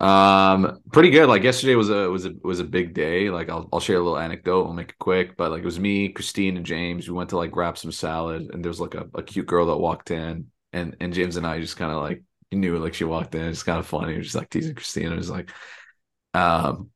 um, 0.00 0.80
pretty 0.92 1.10
good. 1.10 1.28
Like 1.28 1.42
yesterday 1.42 1.74
was 1.74 1.90
a 1.90 2.10
was 2.10 2.26
a 2.26 2.34
was 2.42 2.60
a 2.60 2.64
big 2.64 2.94
day. 2.94 3.30
Like 3.30 3.48
I'll 3.48 3.68
I'll 3.72 3.80
share 3.80 3.96
a 3.96 4.00
little 4.00 4.18
anecdote. 4.18 4.64
We'll 4.64 4.74
make 4.74 4.90
it 4.90 4.98
quick. 4.98 5.36
But 5.36 5.50
like 5.52 5.62
it 5.62 5.66
was 5.66 5.78
me, 5.78 6.08
Christine, 6.08 6.56
and 6.56 6.66
James. 6.66 7.08
We 7.08 7.14
went 7.14 7.30
to 7.30 7.36
like 7.36 7.50
grab 7.50 7.78
some 7.78 7.92
salad, 7.92 8.50
and 8.52 8.64
there 8.64 8.70
was 8.70 8.80
like 8.80 8.94
a, 8.94 9.06
a 9.14 9.22
cute 9.22 9.46
girl 9.46 9.66
that 9.66 9.76
walked 9.76 10.10
in, 10.10 10.46
and 10.72 10.96
and 11.00 11.12
James 11.14 11.36
and 11.36 11.46
I 11.46 11.60
just 11.60 11.76
kind 11.76 11.92
of 11.92 12.02
like 12.02 12.22
knew 12.50 12.78
like 12.78 12.94
she 12.94 13.04
walked 13.04 13.34
in. 13.34 13.48
It's 13.48 13.62
kind 13.62 13.78
of 13.78 13.86
funny. 13.86 14.14
It 14.14 14.18
was 14.18 14.26
just 14.26 14.36
like 14.36 14.50
teasing 14.50 14.74
Christine. 14.74 15.12
It 15.12 15.16
was 15.16 15.30
like, 15.30 15.50
um, 16.34 16.90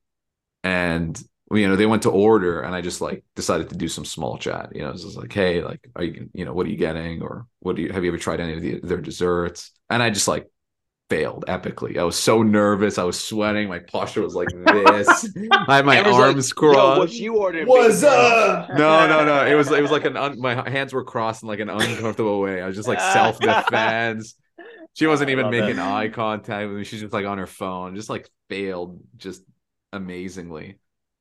and 0.64 1.22
you 1.52 1.68
know 1.68 1.76
they 1.76 1.86
went 1.86 2.02
to 2.02 2.10
order 2.10 2.60
and 2.60 2.74
i 2.74 2.80
just 2.80 3.00
like 3.00 3.22
decided 3.36 3.68
to 3.68 3.76
do 3.76 3.86
some 3.86 4.04
small 4.04 4.36
chat 4.36 4.68
you 4.74 4.82
know 4.82 4.88
it 4.88 4.92
was 4.92 5.04
just 5.04 5.16
like 5.16 5.32
hey 5.32 5.62
like 5.62 5.88
are 5.94 6.02
you 6.02 6.28
you 6.32 6.44
know 6.44 6.52
what 6.52 6.66
are 6.66 6.70
you 6.70 6.76
getting? 6.76 7.22
Or 7.22 7.46
what 7.60 7.76
do 7.76 7.82
you 7.82 7.92
have 7.92 8.02
you 8.02 8.10
ever 8.10 8.18
tried 8.18 8.40
any 8.40 8.54
of 8.54 8.62
the, 8.62 8.80
their 8.80 9.00
desserts? 9.00 9.72
And 9.90 10.02
i 10.02 10.10
just 10.10 10.28
like 10.28 10.48
failed 11.08 11.44
epically. 11.46 11.98
I 11.98 12.02
was 12.02 12.18
so 12.18 12.42
nervous. 12.42 12.98
I 12.98 13.04
was 13.04 13.22
sweating. 13.22 13.68
My 13.68 13.78
posture 13.78 14.22
was 14.22 14.34
like 14.34 14.48
this. 14.48 15.30
I 15.68 15.76
had 15.76 15.86
my 15.86 16.00
arms 16.00 16.50
like, 16.50 16.56
crossed. 16.56 16.98
What 16.98 17.12
you 17.12 17.36
ordered 17.36 17.68
was 17.68 18.02
up? 18.02 18.70
No 18.70 19.06
no 19.06 19.24
no. 19.24 19.46
It 19.46 19.54
was 19.54 19.70
it 19.70 19.82
was 19.82 19.92
like 19.92 20.04
an 20.04 20.16
un, 20.16 20.40
my 20.40 20.68
hands 20.68 20.92
were 20.92 21.04
crossed 21.04 21.42
in 21.42 21.48
like 21.48 21.60
an 21.60 21.70
uncomfortable 21.70 22.40
way. 22.40 22.60
I 22.60 22.66
was 22.66 22.74
just 22.74 22.88
like 22.88 23.00
self-defense. 23.12 24.34
She 24.94 25.06
oh, 25.06 25.10
wasn't 25.10 25.30
even 25.30 25.50
making 25.50 25.76
that. 25.76 25.92
eye 25.92 26.08
contact 26.08 26.68
with 26.68 26.78
me. 26.78 26.84
She's 26.84 27.00
just 27.00 27.12
like 27.12 27.26
on 27.26 27.38
her 27.38 27.46
phone 27.46 27.94
just 27.94 28.10
like 28.10 28.28
failed 28.48 28.98
just 29.16 29.42
amazingly 29.92 30.78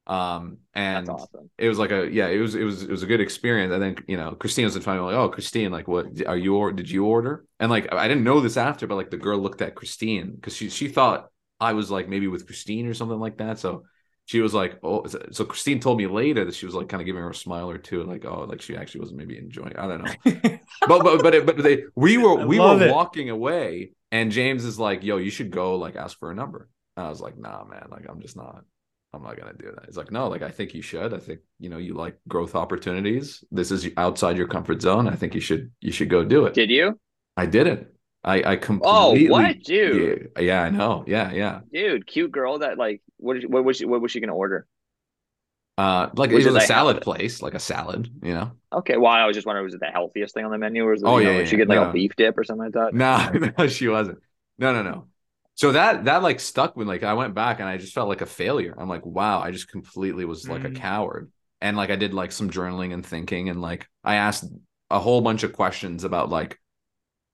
um 0.07 0.57
and 0.75 1.09
awesome. 1.09 1.49
it 1.57 1.67
was 1.67 1.79
like 1.79 1.89
a 1.91 2.07
yeah 2.11 2.27
it 2.27 2.37
was 2.37 2.53
it 2.53 2.63
was 2.63 2.83
it 2.83 2.89
was 2.89 3.03
a 3.03 3.07
good 3.07 3.21
experience. 3.21 3.73
And 3.73 3.81
then 3.81 3.95
you 4.07 4.17
know 4.17 4.31
christine 4.33 4.65
was 4.65 4.77
finally 4.77 5.13
like 5.13 5.21
oh 5.21 5.29
christine 5.29 5.71
like 5.71 5.87
what 5.87 6.05
are 6.27 6.37
you 6.37 6.55
or 6.55 6.71
did 6.71 6.89
you 6.89 7.05
order? 7.05 7.45
And 7.59 7.71
like 7.71 7.91
i 7.93 8.07
didn't 8.07 8.23
know 8.23 8.39
this 8.39 8.57
after 8.57 8.85
but 8.87 8.95
like 8.95 9.09
the 9.09 9.17
girl 9.17 9.39
looked 9.39 9.61
at 9.61 9.75
christine 9.75 10.31
because 10.35 10.55
she 10.55 10.69
she 10.69 10.89
thought 10.89 11.29
i 11.59 11.73
was 11.73 11.89
like 11.89 12.07
maybe 12.07 12.27
with 12.27 12.45
christine 12.45 12.85
or 12.87 12.93
something 12.93 13.19
like 13.19 13.37
that. 13.37 13.59
So 13.59 13.83
she 14.25 14.41
was 14.41 14.53
like 14.53 14.79
oh 14.83 15.05
so 15.31 15.45
christine 15.45 15.79
told 15.79 15.97
me 15.97 16.07
later 16.07 16.45
that 16.45 16.55
she 16.55 16.65
was 16.65 16.75
like 16.75 16.89
kind 16.89 17.01
of 17.01 17.05
giving 17.05 17.21
her 17.21 17.29
a 17.29 17.35
smile 17.35 17.69
or 17.69 17.77
two 17.77 18.03
like 18.03 18.25
oh 18.25 18.45
like 18.49 18.61
she 18.61 18.75
actually 18.75 19.01
wasn't 19.01 19.17
maybe 19.17 19.37
enjoying 19.37 19.75
i 19.77 19.87
don't 19.87 20.03
know. 20.03 20.59
But 20.87 21.03
but 21.03 21.23
but 21.23 21.35
it, 21.35 21.45
but 21.45 21.57
they 21.57 21.83
we 21.95 22.17
were 22.17 22.45
we 22.45 22.59
were 22.59 22.81
it. 22.83 22.91
walking 22.91 23.29
away 23.29 23.91
and 24.11 24.31
james 24.31 24.65
is 24.65 24.77
like 24.77 25.03
yo 25.03 25.17
you 25.17 25.29
should 25.29 25.51
go 25.51 25.75
like 25.77 25.95
ask 25.95 26.17
for 26.19 26.31
a 26.31 26.35
number. 26.35 26.69
And 26.97 27.05
i 27.05 27.09
was 27.09 27.21
like 27.21 27.37
nah 27.37 27.63
man 27.65 27.87
like 27.89 28.05
i'm 28.09 28.21
just 28.21 28.35
not 28.35 28.63
I'm 29.15 29.23
not 29.23 29.37
gonna 29.37 29.53
do 29.53 29.71
that. 29.73 29.85
It's 29.85 29.97
like, 29.97 30.11
no, 30.11 30.27
like 30.27 30.41
I 30.41 30.51
think 30.51 30.73
you 30.73 30.81
should. 30.81 31.13
I 31.13 31.17
think 31.17 31.39
you 31.59 31.69
know 31.69 31.77
you 31.77 31.93
like 31.93 32.17
growth 32.27 32.53
opportunities. 32.55 33.43
This 33.51 33.71
is 33.71 33.87
outside 33.97 34.37
your 34.37 34.47
comfort 34.47 34.81
zone. 34.81 35.07
I 35.07 35.15
think 35.15 35.33
you 35.33 35.41
should 35.41 35.71
you 35.79 35.91
should 35.91 36.09
go 36.09 36.23
do 36.25 36.45
it. 36.45 36.53
Did 36.53 36.69
you? 36.69 36.99
I 37.37 37.45
didn't. 37.45 37.87
I 38.23 38.43
I 38.43 38.55
completely. 38.57 39.27
Oh, 39.27 39.31
what, 39.31 39.63
dude? 39.63 40.31
Yeah, 40.35 40.41
yeah, 40.41 40.63
I 40.63 40.69
know. 40.69 41.05
Yeah, 41.07 41.31
yeah. 41.31 41.61
Dude, 41.73 42.05
cute 42.05 42.31
girl. 42.31 42.59
That 42.59 42.77
like, 42.77 43.01
what 43.17 43.37
what 43.47 43.63
was 43.63 43.77
she, 43.77 43.85
what 43.85 44.01
was 44.01 44.11
she 44.11 44.19
gonna 44.19 44.35
order? 44.35 44.67
Uh, 45.77 46.09
like 46.15 46.31
was 46.31 46.45
it 46.45 46.53
was 46.53 46.63
a 46.63 46.67
salad 46.67 47.01
place, 47.01 47.41
like 47.41 47.53
a 47.53 47.59
salad, 47.59 48.09
you 48.21 48.33
know. 48.33 48.51
Okay, 48.71 48.97
well, 48.97 49.11
I 49.11 49.25
was 49.25 49.35
just 49.35 49.45
wondering, 49.45 49.65
was 49.65 49.73
it 49.73 49.81
the 49.81 49.87
healthiest 49.87 50.33
thing 50.33 50.45
on 50.45 50.51
the 50.51 50.57
menu, 50.57 50.85
or 50.85 50.91
was 50.91 51.01
it, 51.01 51.05
oh 51.05 51.17
yeah, 51.17 51.31
know, 51.31 51.39
yeah, 51.39 51.45
she 51.45 51.57
get 51.57 51.67
like 51.67 51.79
no. 51.79 51.89
a 51.89 51.93
beef 51.93 52.15
dip 52.15 52.37
or 52.37 52.43
something 52.43 52.71
like 52.71 52.73
that? 52.73 52.93
No, 52.93 53.51
no, 53.57 53.67
she 53.67 53.87
wasn't. 53.87 54.19
No, 54.57 54.71
no, 54.71 54.83
no 54.83 55.07
so 55.55 55.71
that 55.71 56.05
that 56.05 56.21
like 56.21 56.39
stuck 56.41 56.75
with 56.75 56.87
like 56.87 57.03
I 57.03 57.13
went 57.13 57.33
back 57.33 57.59
and 57.59 57.67
I 57.67 57.77
just 57.77 57.93
felt 57.93 58.09
like 58.09 58.21
a 58.21 58.25
failure. 58.25 58.75
I'm 58.77 58.89
like, 58.89 59.05
wow, 59.05 59.39
I 59.39 59.51
just 59.51 59.69
completely 59.69 60.25
was 60.25 60.47
like 60.47 60.63
mm. 60.63 60.75
a 60.75 60.79
coward. 60.79 61.31
And 61.61 61.77
like 61.77 61.89
I 61.89 61.95
did 61.95 62.13
like 62.13 62.33
some 62.33 62.49
journaling 62.49 62.93
and 62.93 63.05
thinking 63.05 63.49
and 63.49 63.61
like 63.61 63.87
I 64.03 64.15
asked 64.15 64.45
a 64.91 64.99
whole 64.99 65.21
bunch 65.21 65.43
of 65.43 65.53
questions 65.53 66.03
about 66.03 66.29
like, 66.29 66.59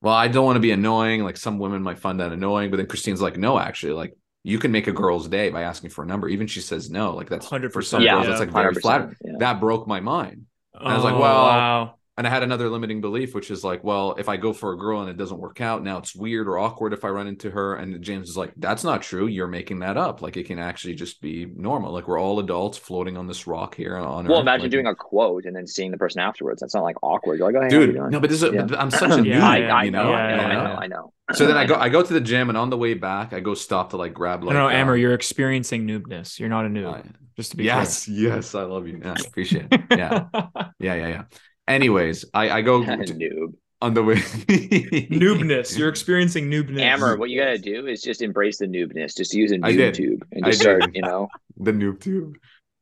well, 0.01 0.13
I 0.13 0.27
don't 0.27 0.45
want 0.45 0.55
to 0.55 0.61
be 0.61 0.71
annoying. 0.71 1.23
Like 1.23 1.35
some 1.35 1.57
women 1.57 1.81
might 1.81 1.99
find 1.99 2.19
that 2.19 2.31
annoying, 2.31 2.69
but 2.69 2.77
then 2.77 2.85
Christine's 2.85 3.21
like, 3.21 3.37
no, 3.37 3.57
actually, 3.57 3.93
like 3.93 4.15
you 4.43 4.59
can 4.59 4.71
make 4.71 4.87
a 4.87 4.91
girl's 4.91 5.27
day 5.27 5.49
by 5.49 5.63
asking 5.63 5.89
for 5.89 6.03
a 6.03 6.07
number. 6.07 6.29
Even 6.29 6.45
she 6.45 6.61
says 6.61 6.91
no, 6.91 7.15
like 7.15 7.27
that's 7.27 7.47
100%. 7.47 7.73
for 7.73 7.81
some 7.81 8.03
yeah, 8.03 8.13
girls, 8.13 8.27
that's 8.27 8.39
like 8.39 8.51
very 8.51 8.75
flattering. 8.75 9.15
Yeah. 9.25 9.33
That 9.39 9.59
broke 9.59 9.87
my 9.87 9.99
mind. 9.99 10.45
And 10.75 10.83
oh, 10.83 10.85
I 10.87 10.95
was 10.95 11.03
like, 11.03 11.15
oh, 11.15 11.19
well, 11.19 11.43
wow 11.43 11.95
and 12.21 12.27
I 12.27 12.29
had 12.29 12.43
another 12.43 12.69
limiting 12.69 13.01
belief, 13.01 13.33
which 13.33 13.49
is 13.49 13.63
like, 13.63 13.83
well, 13.83 14.13
if 14.15 14.29
I 14.29 14.37
go 14.37 14.53
for 14.53 14.73
a 14.73 14.77
girl 14.77 15.01
and 15.01 15.09
it 15.09 15.17
doesn't 15.17 15.39
work 15.39 15.59
out, 15.59 15.83
now 15.83 15.97
it's 15.97 16.13
weird 16.13 16.47
or 16.47 16.59
awkward 16.59 16.93
if 16.93 17.03
I 17.03 17.07
run 17.07 17.25
into 17.25 17.49
her. 17.49 17.73
And 17.73 17.99
James 18.03 18.29
is 18.29 18.37
like, 18.37 18.53
that's 18.57 18.83
not 18.83 19.01
true. 19.01 19.25
You're 19.25 19.47
making 19.47 19.79
that 19.79 19.97
up. 19.97 20.21
Like 20.21 20.37
it 20.37 20.45
can 20.45 20.59
actually 20.59 20.93
just 20.93 21.19
be 21.19 21.47
normal. 21.47 21.91
Like 21.91 22.07
we're 22.07 22.19
all 22.19 22.39
adults 22.39 22.77
floating 22.77 23.17
on 23.17 23.25
this 23.25 23.47
rock 23.47 23.73
here 23.73 23.97
on 23.97 24.27
Well, 24.27 24.37
Earth. 24.37 24.41
imagine 24.43 24.65
like, 24.65 24.71
doing 24.71 24.85
a 24.85 24.93
quote 24.93 25.45
and 25.45 25.55
then 25.55 25.65
seeing 25.65 25.89
the 25.89 25.97
person 25.97 26.21
afterwards. 26.21 26.61
That's 26.61 26.75
not 26.75 26.83
like 26.83 26.97
awkward. 27.01 27.39
You're 27.39 27.51
like, 27.51 27.55
oh, 27.59 27.63
hey, 27.63 27.87
dude, 27.87 27.95
no, 27.95 28.19
but 28.19 28.29
this 28.29 28.43
is 28.43 28.53
yeah. 28.53 28.67
I'm 28.77 28.91
such 28.91 29.17
a 29.17 29.23
yeah, 29.27 29.43
I, 29.43 29.85
I, 29.85 29.89
know, 29.89 30.13
I, 30.13 30.35
know, 30.35 30.43
I 30.43 30.53
know, 30.53 30.75
I 30.75 30.87
know. 30.87 31.13
So 31.33 31.47
then 31.47 31.57
I 31.57 31.65
go, 31.65 31.73
I 31.73 31.89
go 31.89 32.03
to 32.03 32.13
the 32.13 32.21
gym, 32.21 32.49
and 32.49 32.57
on 32.57 32.69
the 32.69 32.77
way 32.77 32.93
back, 32.93 33.33
I 33.33 33.39
go 33.39 33.55
stop 33.55 33.91
to 33.91 33.97
like 33.97 34.13
grab 34.13 34.43
like. 34.43 34.53
No, 34.53 34.67
no, 34.67 34.69
Amer, 34.69 34.93
uh, 34.93 34.95
you're 34.95 35.13
experiencing 35.13 35.87
noobness. 35.87 36.39
You're 36.39 36.49
not 36.49 36.65
a 36.65 36.69
noob. 36.69 36.99
Uh, 36.99 37.01
just 37.35 37.51
to 37.51 37.57
be 37.57 37.63
yes, 37.63 38.05
clear. 38.05 38.35
yes, 38.35 38.53
I 38.53 38.63
love 38.63 38.87
you. 38.87 39.01
Yeah, 39.03 39.15
appreciate 39.25 39.67
it. 39.71 39.81
Yeah, 39.89 40.25
yeah, 40.33 40.69
yeah, 40.79 41.07
yeah. 41.07 41.23
Anyways, 41.71 42.25
I, 42.33 42.49
I 42.49 42.61
go 42.61 42.81
noob 42.83 43.53
on 43.81 43.93
the 43.93 44.03
way 44.03 44.15
noobness. 44.15 45.77
You're 45.77 45.89
experiencing 45.95 46.49
noobness. 46.49 46.81
Amer, 46.81 47.17
what 47.17 47.29
you 47.29 47.39
gotta 47.39 47.57
do 47.57 47.87
is 47.87 48.01
just 48.01 48.21
embrace 48.21 48.59
the 48.59 48.67
noobness. 48.67 49.15
Just 49.15 49.33
use 49.33 49.51
a 49.51 49.57
noob 49.57 49.93
tube 49.93 50.25
and 50.31 50.45
just 50.45 50.61
start, 50.61 50.93
you 50.93 51.01
know. 51.01 51.29
the 51.57 51.71
noob 51.71 51.99
tube. 51.99 52.35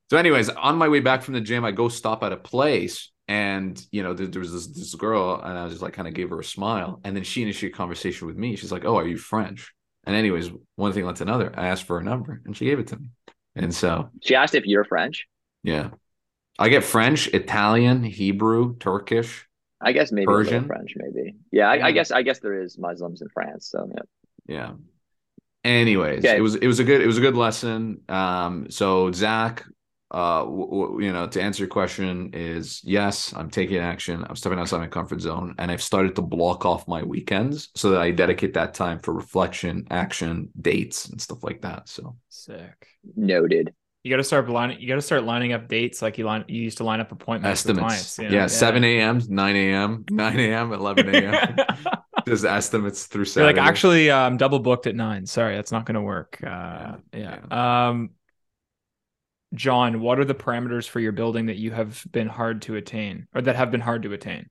So, 0.09 0.17
anyways, 0.17 0.49
on 0.49 0.77
my 0.77 0.89
way 0.89 1.01
back 1.01 1.21
from 1.21 1.35
the 1.35 1.41
gym, 1.41 1.63
I 1.63 1.71
go 1.71 1.87
stop 1.87 2.23
at 2.23 2.33
a 2.33 2.37
place, 2.37 3.11
and 3.27 3.79
you 3.91 4.01
know, 4.01 4.13
there, 4.13 4.25
there 4.25 4.41
was 4.41 4.51
this, 4.51 4.67
this 4.67 4.95
girl, 4.95 5.39
and 5.41 5.57
I 5.57 5.63
was 5.63 5.73
just 5.73 5.83
like, 5.83 5.93
kind 5.93 6.07
of 6.07 6.15
gave 6.15 6.31
her 6.31 6.39
a 6.39 6.43
smile, 6.43 6.99
and 7.03 7.15
then 7.15 7.23
she 7.23 7.43
initiated 7.43 7.75
a 7.75 7.77
conversation 7.77 8.27
with 8.27 8.37
me. 8.37 8.55
She's 8.55 8.71
like, 8.71 8.85
"Oh, 8.85 8.97
are 8.97 9.07
you 9.07 9.17
French?" 9.17 9.71
And 10.05 10.15
anyways, 10.15 10.49
one 10.75 10.93
thing 10.93 11.05
led 11.05 11.17
to 11.17 11.23
another. 11.23 11.53
I 11.55 11.67
asked 11.67 11.83
for 11.83 11.99
her 11.99 12.03
number, 12.03 12.41
and 12.45 12.57
she 12.57 12.65
gave 12.65 12.79
it 12.79 12.87
to 12.87 12.97
me. 12.97 13.09
And 13.55 13.73
so 13.73 14.09
she 14.21 14.35
asked 14.35 14.55
if 14.55 14.65
you're 14.65 14.85
French. 14.85 15.27
Yeah. 15.63 15.89
I 16.59 16.67
get 16.67 16.83
French, 16.83 17.27
Italian, 17.29 18.03
Hebrew, 18.03 18.75
Turkish. 18.77 19.47
I 19.81 19.93
guess 19.93 20.11
maybe 20.11 20.25
Persian. 20.25 20.65
French, 20.67 20.93
maybe. 20.97 21.35
Yeah, 21.51 21.69
I, 21.69 21.87
I, 21.87 21.91
guess 21.93 22.11
I 22.11 22.21
guess 22.21 22.39
there 22.39 22.61
is 22.61 22.77
Muslims 22.77 23.21
in 23.21 23.29
France. 23.29 23.69
So 23.69 23.89
yeah. 23.95 24.01
Yeah. 24.45 24.71
Anyways, 25.63 26.19
okay. 26.19 26.37
it 26.37 26.41
was 26.41 26.55
it 26.55 26.67
was 26.67 26.79
a 26.79 26.83
good 26.83 27.01
it 27.01 27.07
was 27.07 27.17
a 27.17 27.21
good 27.21 27.35
lesson. 27.35 28.01
Um, 28.09 28.69
so 28.69 29.11
Zach, 29.11 29.65
uh, 30.11 30.39
w- 30.43 30.69
w- 30.69 31.05
you 31.05 31.13
know, 31.13 31.27
to 31.27 31.41
answer 31.41 31.63
your 31.63 31.69
question 31.69 32.31
is 32.33 32.81
yes, 32.83 33.33
I'm 33.35 33.49
taking 33.49 33.77
action. 33.77 34.25
I'm 34.27 34.35
stepping 34.35 34.59
outside 34.59 34.79
my 34.79 34.87
comfort 34.87 35.21
zone, 35.21 35.55
and 35.59 35.69
I've 35.69 35.83
started 35.83 36.15
to 36.15 36.21
block 36.21 36.65
off 36.65 36.87
my 36.87 37.03
weekends 37.03 37.69
so 37.75 37.91
that 37.91 38.01
I 38.01 38.11
dedicate 38.11 38.53
that 38.55 38.73
time 38.73 38.99
for 38.99 39.13
reflection, 39.13 39.85
action, 39.91 40.49
dates, 40.59 41.07
and 41.07 41.21
stuff 41.21 41.43
like 41.43 41.61
that. 41.61 41.87
So 41.87 42.15
sick. 42.29 42.87
Noted. 43.15 43.73
You 44.03 44.09
got 44.11 44.17
to 44.17 44.23
start 44.23 44.49
lining. 44.49 44.79
You 44.79 44.87
got 44.87 44.95
to 44.95 45.01
start 45.01 45.25
lining 45.25 45.51
up 45.51 45.67
dates 45.67 46.01
like 46.01 46.17
you 46.17 46.25
line. 46.25 46.45
You 46.47 46.61
used 46.61 46.77
to 46.77 46.85
line 46.85 47.01
up 47.01 47.11
appointments. 47.11 47.59
Estimates. 47.59 48.17
You 48.17 48.25
know? 48.25 48.29
yeah, 48.29 48.41
yeah, 48.41 48.47
seven 48.47 48.83
a.m., 48.85 49.21
nine 49.27 49.57
a.m., 49.57 50.05
nine 50.09 50.39
a.m., 50.39 50.71
eleven 50.71 51.13
a.m. 51.13 51.57
Just 52.27 52.45
estimates 52.45 53.07
through 53.07 53.25
Saturday. 53.25 53.55
You're 53.55 53.61
like 53.61 53.69
actually, 53.69 54.11
I'm 54.11 54.33
um, 54.33 54.37
double 54.37 54.59
booked 54.59 54.87
at 54.87 54.95
nine. 54.95 55.25
Sorry, 55.25 55.55
that's 55.55 55.71
not 55.71 55.85
going 55.85 55.95
to 55.95 56.01
work. 56.01 56.39
Uh, 56.41 56.47
yeah. 56.47 56.95
yeah. 57.13 57.39
yeah. 57.49 57.87
Um, 57.89 58.11
John, 59.53 59.99
what 59.99 60.19
are 60.19 60.25
the 60.25 60.35
parameters 60.35 60.87
for 60.87 60.99
your 60.99 61.11
building 61.11 61.47
that 61.47 61.57
you 61.57 61.71
have 61.71 62.05
been 62.11 62.27
hard 62.27 62.61
to 62.63 62.75
attain, 62.75 63.27
or 63.33 63.41
that 63.41 63.55
have 63.55 63.71
been 63.71 63.81
hard 63.81 64.03
to 64.03 64.13
attain? 64.13 64.47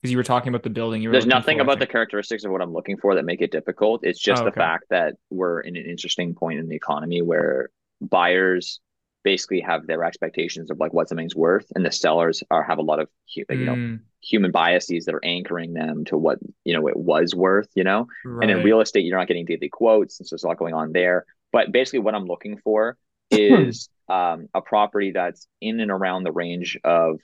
Because 0.00 0.12
you 0.12 0.16
were 0.16 0.24
talking 0.24 0.48
about 0.48 0.62
the 0.62 0.70
building. 0.70 1.02
You 1.02 1.10
There's 1.10 1.26
nothing 1.26 1.58
for, 1.58 1.62
about 1.62 1.80
the 1.80 1.86
characteristics 1.86 2.44
of 2.44 2.52
what 2.52 2.62
I'm 2.62 2.72
looking 2.72 2.96
for 2.96 3.16
that 3.16 3.24
make 3.26 3.42
it 3.42 3.50
difficult. 3.50 4.04
It's 4.04 4.18
just 4.18 4.40
oh, 4.40 4.46
okay. 4.46 4.54
the 4.54 4.56
fact 4.56 4.84
that 4.88 5.16
we're 5.28 5.60
in 5.60 5.76
an 5.76 5.84
interesting 5.84 6.34
point 6.34 6.60
in 6.60 6.68
the 6.68 6.76
economy 6.76 7.20
where 7.20 7.68
buyers 8.00 8.80
basically 9.22 9.60
have 9.60 9.86
their 9.86 10.04
expectations 10.04 10.70
of 10.70 10.78
like 10.78 10.92
what 10.92 11.08
something's 11.08 11.36
worth 11.36 11.66
and 11.74 11.84
the 11.84 11.92
sellers 11.92 12.42
are 12.50 12.62
have 12.62 12.78
a 12.78 12.82
lot 12.82 13.00
of 13.00 13.08
you 13.34 13.44
know 13.50 13.74
mm. 13.74 14.00
human 14.22 14.50
biases 14.50 15.04
that 15.04 15.14
are 15.14 15.24
anchoring 15.24 15.74
them 15.74 16.04
to 16.04 16.16
what 16.16 16.38
you 16.64 16.72
know 16.72 16.88
it 16.88 16.96
was 16.96 17.34
worth 17.34 17.68
you 17.74 17.84
know 17.84 18.06
right. 18.24 18.48
and 18.48 18.58
in 18.58 18.64
real 18.64 18.80
estate 18.80 19.04
you're 19.04 19.18
not 19.18 19.28
getting 19.28 19.44
daily 19.44 19.68
quotes 19.68 20.18
and 20.18 20.26
so 20.26 20.34
there's 20.34 20.44
a 20.44 20.48
lot 20.48 20.58
going 20.58 20.74
on 20.74 20.92
there 20.92 21.26
but 21.52 21.70
basically 21.70 21.98
what 21.98 22.14
i'm 22.14 22.26
looking 22.26 22.56
for 22.58 22.96
is 23.30 23.88
um, 24.08 24.48
a 24.54 24.60
property 24.60 25.12
that's 25.12 25.46
in 25.60 25.78
and 25.78 25.90
around 25.90 26.24
the 26.24 26.32
range 26.32 26.78
of 26.82 27.20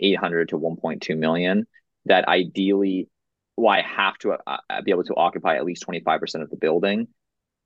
800 0.00 0.50
to 0.50 0.58
1.2 0.58 1.16
million 1.16 1.66
that 2.06 2.26
ideally 2.28 3.08
well 3.56 3.72
i 3.72 3.82
have 3.82 4.18
to 4.18 4.32
uh, 4.32 4.58
be 4.84 4.90
able 4.90 5.04
to 5.04 5.14
occupy 5.14 5.56
at 5.56 5.64
least 5.64 5.86
25% 5.86 6.42
of 6.42 6.50
the 6.50 6.56
building 6.56 7.08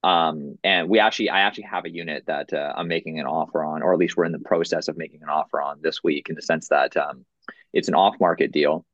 um, 0.03 0.57
and 0.65 0.89
we 0.89 0.99
actually, 0.99 1.29
I 1.29 1.41
actually 1.41 1.65
have 1.65 1.85
a 1.85 1.91
unit 1.91 2.25
that 2.27 2.53
uh, 2.53 2.73
I'm 2.77 2.89
making 2.89 3.21
an 3.21 3.27
offer 3.27 3.63
on, 3.63 3.83
or 3.83 3.93
at 3.93 3.99
least 3.99 4.17
we're 4.17 4.25
in 4.25 4.33
the 4.33 4.39
process 4.39 4.89
of 4.89 4.97
making 4.97 5.23
an 5.23 5.29
offer 5.29 5.61
on 5.61 5.81
this 5.83 6.03
week, 6.03 6.29
in 6.29 6.35
the 6.35 6.43
sense 6.43 6.69
that 6.69 6.97
um, 6.97 7.25
it's 7.73 7.89
an 7.89 7.95
off 7.95 8.15
market 8.19 8.53
deal 8.53 8.85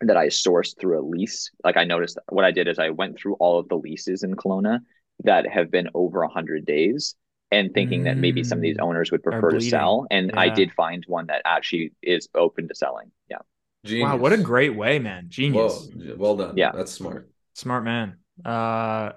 that 0.00 0.16
I 0.16 0.26
sourced 0.26 0.78
through 0.78 1.00
a 1.00 1.04
lease. 1.06 1.50
Like 1.64 1.76
I 1.76 1.84
noticed 1.84 2.18
what 2.28 2.44
I 2.44 2.50
did 2.50 2.68
is 2.68 2.78
I 2.78 2.90
went 2.90 3.18
through 3.18 3.34
all 3.34 3.58
of 3.58 3.68
the 3.68 3.76
leases 3.76 4.22
in 4.22 4.34
Kelowna 4.34 4.80
that 5.22 5.48
have 5.48 5.70
been 5.70 5.88
over 5.94 6.20
100 6.20 6.66
days 6.66 7.14
and 7.50 7.72
thinking 7.72 8.02
mm, 8.02 8.04
that 8.04 8.16
maybe 8.16 8.42
some 8.42 8.58
of 8.58 8.62
these 8.62 8.76
mm. 8.76 8.82
owners 8.82 9.10
would 9.12 9.22
prefer 9.22 9.50
to 9.50 9.60
sell. 9.60 10.06
And 10.10 10.30
yeah. 10.34 10.40
I 10.40 10.48
did 10.48 10.72
find 10.72 11.04
one 11.06 11.26
that 11.26 11.42
actually 11.44 11.92
is 12.02 12.28
open 12.34 12.68
to 12.68 12.74
selling. 12.74 13.10
Yeah. 13.30 13.38
Genius. 13.84 14.06
Wow, 14.06 14.16
what 14.16 14.32
a 14.32 14.38
great 14.38 14.74
way, 14.74 14.98
man. 14.98 15.26
Genius. 15.28 15.88
Whoa, 15.94 16.14
well 16.16 16.36
done. 16.36 16.56
Yeah. 16.56 16.72
That's 16.74 16.92
smart. 16.92 17.30
Smart 17.54 17.84
man. 17.84 18.16
Uh 18.44 19.12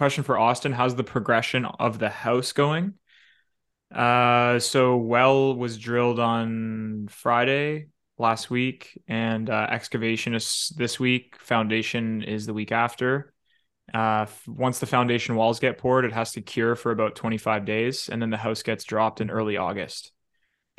question 0.00 0.24
for 0.24 0.38
Austin. 0.38 0.72
How's 0.72 0.94
the 0.94 1.04
progression 1.04 1.66
of 1.66 1.98
the 1.98 2.08
house 2.08 2.52
going? 2.52 2.94
Uh 3.94 4.58
so 4.58 4.96
well 4.96 5.54
was 5.54 5.76
drilled 5.76 6.18
on 6.18 7.06
Friday 7.10 7.88
last 8.16 8.48
week 8.48 8.98
and 9.08 9.50
uh, 9.50 9.66
excavation 9.68 10.34
is 10.34 10.72
this 10.74 10.98
week 10.98 11.36
foundation 11.38 12.22
is 12.22 12.46
the 12.46 12.54
week 12.54 12.72
after 12.72 13.34
uh, 13.92 14.24
once 14.46 14.78
the 14.78 14.86
foundation 14.86 15.34
walls 15.34 15.60
get 15.60 15.76
poured, 15.76 16.06
it 16.06 16.12
has 16.12 16.32
to 16.32 16.40
cure 16.40 16.76
for 16.76 16.92
about 16.92 17.16
25 17.16 17.64
days, 17.64 18.08
and 18.08 18.22
then 18.22 18.30
the 18.30 18.36
house 18.36 18.62
gets 18.62 18.84
dropped 18.84 19.20
in 19.20 19.30
early 19.30 19.56
August. 19.56 20.12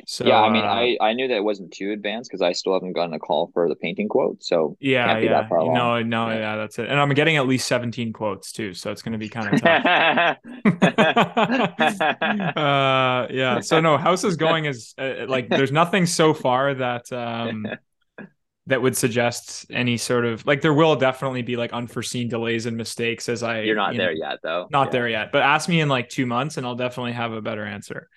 So 0.06 0.26
yeah, 0.26 0.40
I 0.40 0.50
mean, 0.50 0.64
uh, 0.64 0.68
I 0.68 0.96
I 1.00 1.12
knew 1.12 1.28
that 1.28 1.36
it 1.36 1.44
wasn't 1.44 1.72
too 1.72 1.92
advanced 1.92 2.30
because 2.30 2.42
I 2.42 2.52
still 2.52 2.72
haven't 2.72 2.92
gotten 2.92 3.14
a 3.14 3.18
call 3.18 3.50
for 3.52 3.68
the 3.68 3.76
painting 3.76 4.08
quote. 4.08 4.42
So 4.42 4.76
yeah, 4.80 5.18
yeah, 5.18 5.46
no, 5.50 6.02
no, 6.02 6.28
yeah. 6.28 6.38
yeah. 6.38 6.56
that's 6.56 6.78
it. 6.78 6.88
And 6.88 6.98
I'm 6.98 7.10
getting 7.10 7.36
at 7.36 7.46
least 7.46 7.68
17 7.68 8.12
quotes 8.12 8.52
too, 8.52 8.74
so 8.74 8.90
it's 8.90 9.02
going 9.02 9.12
to 9.12 9.18
be 9.18 9.28
kind 9.28 9.54
of 9.54 9.60
tough. 9.62 9.86
uh, 12.56 13.26
yeah, 13.30 13.60
so 13.60 13.80
no, 13.80 13.96
house 13.96 14.24
is 14.24 14.36
going 14.36 14.66
as 14.66 14.94
uh, 14.98 15.26
like 15.28 15.48
there's 15.48 15.72
nothing 15.72 16.06
so 16.06 16.34
far 16.34 16.74
that 16.74 17.12
um 17.12 17.66
that 18.66 18.80
would 18.80 18.96
suggest 18.96 19.66
any 19.70 19.96
sort 19.96 20.24
of 20.24 20.46
like 20.46 20.60
there 20.60 20.74
will 20.74 20.94
definitely 20.96 21.42
be 21.42 21.56
like 21.56 21.72
unforeseen 21.72 22.28
delays 22.28 22.66
and 22.66 22.76
mistakes 22.76 23.28
as 23.28 23.42
I 23.42 23.62
You're 23.62 23.74
not 23.74 23.94
you 23.94 23.98
there 23.98 24.14
know, 24.14 24.28
yet 24.28 24.38
though. 24.42 24.68
Not 24.70 24.88
yeah. 24.88 24.92
there 24.92 25.08
yet. 25.08 25.32
But 25.32 25.42
ask 25.42 25.68
me 25.68 25.80
in 25.80 25.88
like 25.88 26.08
2 26.08 26.26
months 26.26 26.56
and 26.56 26.66
I'll 26.66 26.76
definitely 26.76 27.12
have 27.12 27.32
a 27.32 27.42
better 27.42 27.64
answer. 27.64 28.08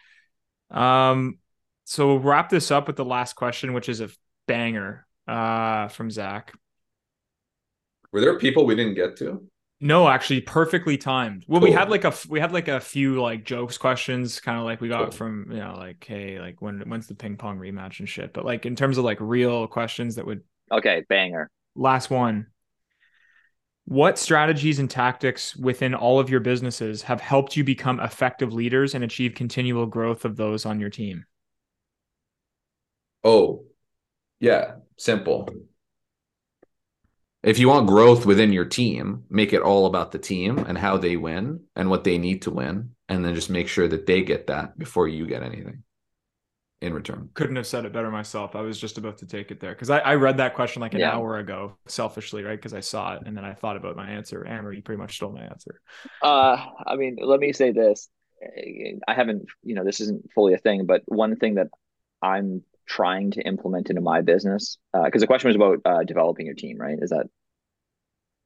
Um 0.69 1.39
so 1.85 2.07
we'll 2.07 2.19
wrap 2.19 2.49
this 2.49 2.69
up 2.69 2.87
with 2.87 2.97
the 2.97 3.05
last 3.05 3.33
question 3.33 3.73
which 3.73 3.87
is 3.87 4.01
a 4.01 4.09
banger 4.47 5.07
uh 5.27 5.87
from 5.87 6.11
Zach. 6.11 6.53
Were 8.11 8.21
there 8.21 8.37
people 8.37 8.65
we 8.65 8.75
didn't 8.75 8.95
get 8.95 9.17
to? 9.17 9.45
No, 9.81 10.07
actually, 10.07 10.39
perfectly 10.39 10.97
timed. 10.97 11.43
Well, 11.47 11.59
cool. 11.59 11.69
we 11.69 11.75
had 11.75 11.89
like 11.89 12.05
a 12.05 12.13
we 12.29 12.39
had 12.39 12.53
like 12.53 12.69
a 12.69 12.79
few 12.79 13.21
like 13.21 13.43
jokes 13.43 13.77
questions, 13.77 14.39
kind 14.39 14.57
of 14.57 14.63
like 14.63 14.79
we 14.79 14.87
got 14.87 15.03
cool. 15.03 15.11
from 15.11 15.47
you 15.51 15.57
know 15.57 15.75
like 15.77 16.03
hey 16.07 16.39
like 16.39 16.61
when 16.61 16.79
when's 16.87 17.07
the 17.07 17.15
ping 17.15 17.35
pong 17.35 17.59
rematch 17.59 17.99
and 17.99 18.07
shit. 18.07 18.33
But 18.33 18.45
like 18.45 18.65
in 18.65 18.75
terms 18.75 18.97
of 18.97 19.03
like 19.03 19.17
real 19.19 19.67
questions 19.67 20.15
that 20.15 20.25
would 20.25 20.41
okay 20.71 21.03
banger. 21.09 21.49
Last 21.75 22.09
one. 22.09 22.47
What 23.83 24.17
strategies 24.17 24.79
and 24.79 24.89
tactics 24.89 25.55
within 25.55 25.93
all 25.93 26.19
of 26.19 26.29
your 26.29 26.39
businesses 26.39 27.03
have 27.03 27.21
helped 27.21 27.55
you 27.55 27.63
become 27.63 27.99
effective 27.99 28.53
leaders 28.53 28.95
and 28.95 29.03
achieve 29.03 29.35
continual 29.35 29.85
growth 29.85 30.25
of 30.25 30.37
those 30.37 30.65
on 30.65 30.79
your 30.79 30.89
team? 30.89 31.25
Oh, 33.25 33.65
yeah, 34.39 34.75
simple 34.95 35.49
if 37.45 37.59
you 37.59 37.69
want 37.69 37.85
growth 37.85 38.25
within 38.25 38.51
your 38.51 38.65
team, 38.65 39.23
make 39.29 39.53
it 39.53 39.61
all 39.61 39.85
about 39.85 40.11
the 40.11 40.17
team 40.17 40.57
and 40.57 40.75
how 40.75 40.97
they 40.97 41.15
win 41.15 41.59
and 41.75 41.91
what 41.91 42.03
they 42.03 42.17
need 42.17 42.41
to 42.41 42.51
win. 42.51 42.89
And 43.07 43.23
then 43.23 43.35
just 43.35 43.51
make 43.51 43.67
sure 43.67 43.87
that 43.87 44.07
they 44.07 44.23
get 44.23 44.47
that 44.47 44.79
before 44.79 45.07
you 45.07 45.27
get 45.27 45.43
anything 45.43 45.83
in 46.81 46.91
return. 46.91 47.29
Couldn't 47.35 47.55
have 47.57 47.67
said 47.67 47.85
it 47.85 47.93
better 47.93 48.09
myself. 48.09 48.55
I 48.55 48.61
was 48.61 48.79
just 48.79 48.97
about 48.97 49.19
to 49.19 49.27
take 49.27 49.51
it 49.51 49.59
there 49.59 49.73
because 49.73 49.91
I, 49.91 49.99
I, 49.99 50.15
read 50.15 50.37
that 50.37 50.55
question 50.55 50.81
like 50.81 50.95
an 50.95 51.01
yeah. 51.01 51.13
hour 51.13 51.37
ago, 51.37 51.77
selfishly, 51.87 52.43
right? 52.43 52.57
Because 52.57 52.73
I 52.73 52.79
saw 52.79 53.13
it 53.13 53.21
and 53.27 53.37
then 53.37 53.45
I 53.45 53.53
thought 53.53 53.77
about 53.77 53.95
my 53.95 54.09
answer. 54.09 54.43
Amer, 54.47 54.73
you 54.73 54.81
pretty 54.81 54.99
much 54.99 55.15
stole 55.15 55.31
my 55.31 55.43
answer. 55.43 55.79
Uh, 56.23 56.65
I 56.87 56.95
mean, 56.95 57.17
let 57.21 57.39
me 57.39 57.53
say 57.53 57.71
this. 57.71 58.09
I 59.07 59.13
haven't, 59.13 59.45
you 59.63 59.75
know, 59.75 59.83
this 59.83 60.01
isn't 60.01 60.31
fully 60.33 60.55
a 60.55 60.57
thing, 60.57 60.87
but 60.87 61.03
one 61.05 61.35
thing 61.35 61.55
that 61.55 61.67
I'm 62.23 62.63
trying 62.87 63.31
to 63.31 63.41
implement 63.41 63.89
into 63.89 64.01
my 64.01 64.21
business? 64.21 64.77
Because 64.93 65.21
uh, 65.21 65.23
the 65.23 65.27
question 65.27 65.49
was 65.49 65.55
about 65.55 65.79
uh, 65.85 66.03
developing 66.03 66.45
your 66.45 66.55
team, 66.55 66.77
right? 66.77 66.97
Is 67.01 67.09
that? 67.09 67.27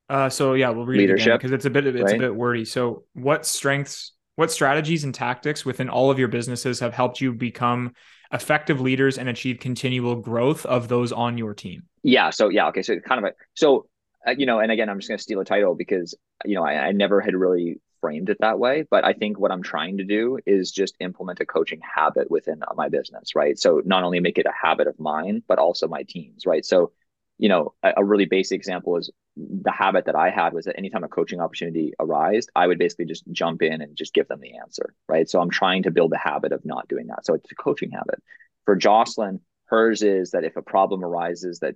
Uh, 0.10 0.30
so 0.30 0.54
yeah, 0.54 0.70
we'll 0.70 0.86
read 0.86 0.98
it. 0.98 1.02
leadership 1.04 1.40
because 1.40 1.52
it 1.52 1.56
it's 1.56 1.66
a 1.66 1.70
bit 1.70 1.86
it's 1.86 2.02
right? 2.02 2.16
a 2.16 2.20
bit 2.20 2.36
wordy. 2.36 2.66
So, 2.66 3.04
what 3.14 3.46
strengths, 3.46 4.14
what 4.36 4.52
strategies 4.52 5.04
and 5.04 5.14
tactics 5.14 5.66
within 5.66 5.90
all 5.90 6.10
of 6.10 6.18
your 6.18 6.28
businesses 6.28 6.80
have 6.80 6.94
helped 6.94 7.22
you 7.22 7.32
become 7.34 7.94
effective 8.32 8.82
leaders 8.82 9.18
and 9.18 9.30
achieve 9.30 9.60
continual 9.60 10.16
growth 10.16 10.66
of 10.66 10.88
those 10.88 11.12
on 11.12 11.38
your 11.38 11.54
team? 11.54 11.84
Yeah. 12.04 12.30
So 12.32 12.50
yeah. 12.50 12.68
Okay. 12.70 12.82
So 12.82 13.00
kind 13.00 13.24
of 13.24 13.32
a 13.32 13.34
so 13.54 13.88
uh, 14.28 14.32
you 14.32 14.46
know, 14.46 14.60
and 14.60 14.72
again, 14.72 14.90
I'm 14.90 15.00
just 15.00 15.08
going 15.08 15.18
to 15.18 15.24
steal 15.24 15.40
a 15.40 15.46
title 15.46 15.76
because 15.76 16.16
you 16.46 16.56
know 16.56 16.64
I, 16.64 16.88
I 16.88 16.92
never 16.92 17.22
had 17.22 17.36
really 17.36 17.80
framed 18.02 18.30
it 18.30 18.38
that 18.40 18.60
way. 18.60 18.86
But 18.90 19.06
I 19.06 19.14
think 19.14 19.40
what 19.40 19.52
I'm 19.52 19.64
trying 19.64 19.98
to 19.98 20.04
do 20.04 20.40
is 20.46 20.72
just 20.72 20.96
implement 21.00 21.40
a 21.40 21.46
coaching 21.46 21.82
habit 21.82 22.30
within 22.30 22.62
my 22.76 22.90
business, 22.90 23.36
right? 23.36 23.58
So 23.58 23.82
not 23.86 24.04
only 24.04 24.20
make 24.20 24.38
it 24.38 24.46
a 24.46 24.68
habit 24.68 24.88
of 24.88 25.00
mine, 25.00 25.44
but 25.48 25.60
also 25.60 25.88
my 25.88 26.04
teams, 26.04 26.46
right? 26.46 26.66
So, 26.66 26.92
you 27.38 27.50
know, 27.50 27.74
a, 27.84 27.94
a 27.98 28.06
really 28.06 28.26
basic 28.26 28.58
example 28.58 28.98
is 28.98 29.10
the 29.38 29.72
habit 29.72 30.06
that 30.06 30.16
I 30.16 30.30
had 30.30 30.54
was 30.54 30.66
that 30.66 30.78
anytime 30.78 31.04
a 31.04 31.08
coaching 31.08 31.40
opportunity 31.40 31.94
arose, 32.00 32.48
I 32.56 32.68
would 32.68 32.80
basically 32.80 33.06
just 33.06 33.24
jump 33.32 33.62
in 33.62 33.82
and 33.82 33.96
just 33.96 34.14
give 34.14 34.28
them 34.28 34.42
the 34.42 34.58
answer, 34.58 34.94
right? 35.08 35.30
So 35.30 35.40
I'm 35.40 35.50
trying 35.50 35.84
to 35.84 35.92
build 35.92 36.12
a 36.14 36.18
habit 36.18 36.52
of 36.52 36.66
not 36.66 36.88
doing 36.88 37.08
that. 37.08 37.26
So 37.26 37.34
it's 37.34 37.52
a 37.52 37.56
coaching 37.56 37.92
habit. 37.92 38.22
For 38.66 38.76
Jocelyn, 38.76 39.40
hers 39.66 40.02
is 40.02 40.32
that 40.32 40.44
if 40.44 40.58
a 40.58 40.62
problem 40.62 41.04
arises 41.04 41.60
that 41.60 41.76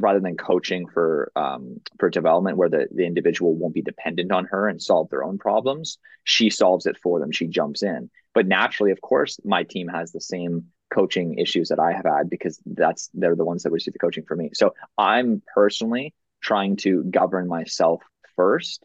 rather 0.00 0.20
than 0.20 0.36
coaching 0.36 0.86
for 0.88 1.32
um, 1.36 1.80
for 1.98 2.10
development 2.10 2.56
where 2.56 2.68
the, 2.68 2.88
the 2.92 3.06
individual 3.06 3.54
won't 3.54 3.74
be 3.74 3.82
dependent 3.82 4.32
on 4.32 4.44
her 4.46 4.68
and 4.68 4.82
solve 4.82 5.08
their 5.10 5.24
own 5.24 5.38
problems 5.38 5.98
she 6.26 6.50
solves 6.50 6.86
it 6.86 6.98
for 6.98 7.20
them. 7.20 7.30
She 7.30 7.46
jumps 7.46 7.82
in. 7.82 8.10
But 8.34 8.46
naturally 8.46 8.92
of 8.92 9.00
course 9.00 9.40
my 9.44 9.62
team 9.62 9.88
has 9.88 10.12
the 10.12 10.20
same 10.20 10.66
coaching 10.92 11.36
issues 11.38 11.68
that 11.68 11.80
i 11.80 11.92
have 11.92 12.04
had 12.04 12.30
because 12.30 12.60
that's 12.64 13.10
they're 13.12 13.34
the 13.34 13.44
ones 13.44 13.64
that 13.64 13.72
receive 13.72 13.92
the 13.92 13.98
coaching 13.98 14.24
for 14.26 14.36
me. 14.36 14.50
So 14.52 14.74
i'm 14.98 15.42
personally 15.54 16.14
trying 16.42 16.76
to 16.76 17.02
govern 17.04 17.48
myself 17.48 18.02
first 18.36 18.84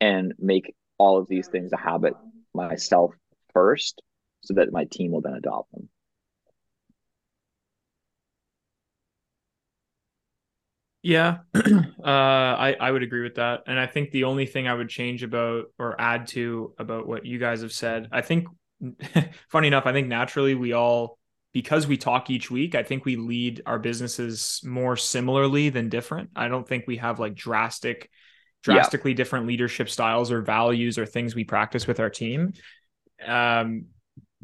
and 0.00 0.34
make 0.38 0.74
all 0.98 1.18
of 1.18 1.28
these 1.28 1.48
things 1.48 1.72
a 1.72 1.76
habit 1.76 2.14
myself 2.52 3.14
first 3.52 4.02
so 4.42 4.54
that 4.54 4.72
my 4.72 4.84
team 4.84 5.10
will 5.10 5.22
then 5.22 5.34
adopt 5.34 5.72
them 5.72 5.88
Yeah, 11.04 11.40
uh, 11.54 11.60
I 12.02 12.76
I 12.80 12.90
would 12.90 13.02
agree 13.02 13.22
with 13.22 13.34
that, 13.34 13.64
and 13.66 13.78
I 13.78 13.86
think 13.86 14.10
the 14.10 14.24
only 14.24 14.46
thing 14.46 14.66
I 14.66 14.72
would 14.72 14.88
change 14.88 15.22
about 15.22 15.66
or 15.78 16.00
add 16.00 16.26
to 16.28 16.74
about 16.78 17.06
what 17.06 17.26
you 17.26 17.38
guys 17.38 17.60
have 17.60 17.72
said, 17.72 18.08
I 18.10 18.22
think, 18.22 18.48
funny 19.50 19.68
enough, 19.68 19.84
I 19.84 19.92
think 19.92 20.08
naturally 20.08 20.54
we 20.54 20.72
all 20.72 21.18
because 21.52 21.86
we 21.86 21.98
talk 21.98 22.30
each 22.30 22.50
week, 22.50 22.74
I 22.74 22.82
think 22.82 23.04
we 23.04 23.16
lead 23.16 23.60
our 23.66 23.78
businesses 23.78 24.62
more 24.64 24.96
similarly 24.96 25.68
than 25.68 25.90
different. 25.90 26.30
I 26.34 26.48
don't 26.48 26.66
think 26.66 26.86
we 26.86 26.96
have 26.96 27.20
like 27.20 27.34
drastic, 27.34 28.10
drastically 28.62 29.10
yeah. 29.10 29.18
different 29.18 29.46
leadership 29.46 29.90
styles 29.90 30.32
or 30.32 30.40
values 30.40 30.96
or 30.96 31.04
things 31.04 31.34
we 31.34 31.44
practice 31.44 31.86
with 31.86 32.00
our 32.00 32.08
team. 32.08 32.54
Um, 33.24 33.88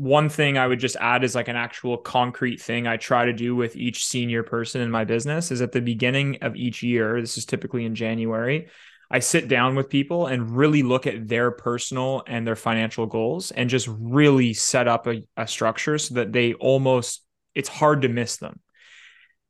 one 0.01 0.31
thing 0.31 0.56
I 0.56 0.66
would 0.66 0.81
just 0.81 0.97
add 0.97 1.24
is 1.24 1.35
like 1.35 1.48
an 1.48 1.56
actual 1.56 1.98
concrete 1.98 2.59
thing 2.59 2.86
I 2.86 2.97
try 2.97 3.27
to 3.27 3.35
do 3.35 3.55
with 3.55 3.77
each 3.77 4.06
senior 4.06 4.43
person 4.43 4.81
in 4.81 4.90
my 4.90 5.05
business 5.05 5.51
is 5.51 5.60
at 5.60 5.72
the 5.72 5.82
beginning 5.82 6.39
of 6.40 6.56
each 6.56 6.82
year, 6.82 7.20
this 7.20 7.36
is 7.36 7.44
typically 7.44 7.85
in 7.85 7.94
January, 7.94 8.68
I 9.10 9.18
sit 9.18 9.47
down 9.47 9.74
with 9.74 9.90
people 9.90 10.27
and 10.27 10.56
really 10.56 10.82
look 10.82 11.06
at 11.06 11.28
their 11.28 11.51
personal 11.51 12.22
and 12.27 12.47
their 12.47 12.56
financial 12.56 13.05
goals 13.05 13.51
and 13.51 13.68
just 13.68 13.89
really 13.90 14.55
set 14.55 14.89
up 14.89 15.06
a, 15.06 15.22
a 15.36 15.47
structure 15.47 15.98
so 15.98 16.14
that 16.14 16.32
they 16.32 16.55
almost 16.55 17.22
it's 17.55 17.68
hard 17.68 18.01
to 18.01 18.09
miss 18.09 18.39
them. 18.39 18.59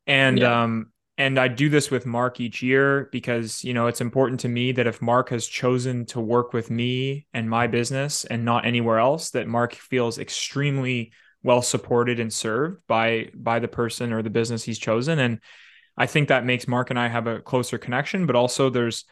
And 0.08 0.40
yeah. 0.40 0.64
um 0.64 0.90
and 1.20 1.38
I 1.38 1.48
do 1.48 1.68
this 1.68 1.90
with 1.90 2.06
Mark 2.06 2.40
each 2.40 2.62
year 2.62 3.10
because, 3.12 3.62
you 3.62 3.74
know, 3.74 3.88
it's 3.88 4.00
important 4.00 4.40
to 4.40 4.48
me 4.48 4.72
that 4.72 4.86
if 4.86 5.02
Mark 5.02 5.28
has 5.28 5.46
chosen 5.46 6.06
to 6.06 6.18
work 6.18 6.54
with 6.54 6.70
me 6.70 7.26
and 7.34 7.50
my 7.50 7.66
business 7.66 8.24
and 8.24 8.42
not 8.42 8.64
anywhere 8.64 8.98
else, 8.98 9.28
that 9.32 9.46
Mark 9.46 9.74
feels 9.74 10.18
extremely 10.18 11.12
well 11.42 11.60
supported 11.60 12.20
and 12.20 12.32
served 12.32 12.80
by 12.86 13.28
by 13.34 13.58
the 13.58 13.68
person 13.68 14.14
or 14.14 14.22
the 14.22 14.30
business 14.30 14.64
he's 14.64 14.78
chosen. 14.78 15.18
And 15.18 15.40
I 15.94 16.06
think 16.06 16.28
that 16.28 16.46
makes 16.46 16.66
Mark 16.66 16.88
and 16.88 16.98
I 16.98 17.08
have 17.08 17.26
a 17.26 17.40
closer 17.40 17.76
connection. 17.76 18.24
But 18.24 18.34
also 18.34 18.70
there's, 18.70 19.04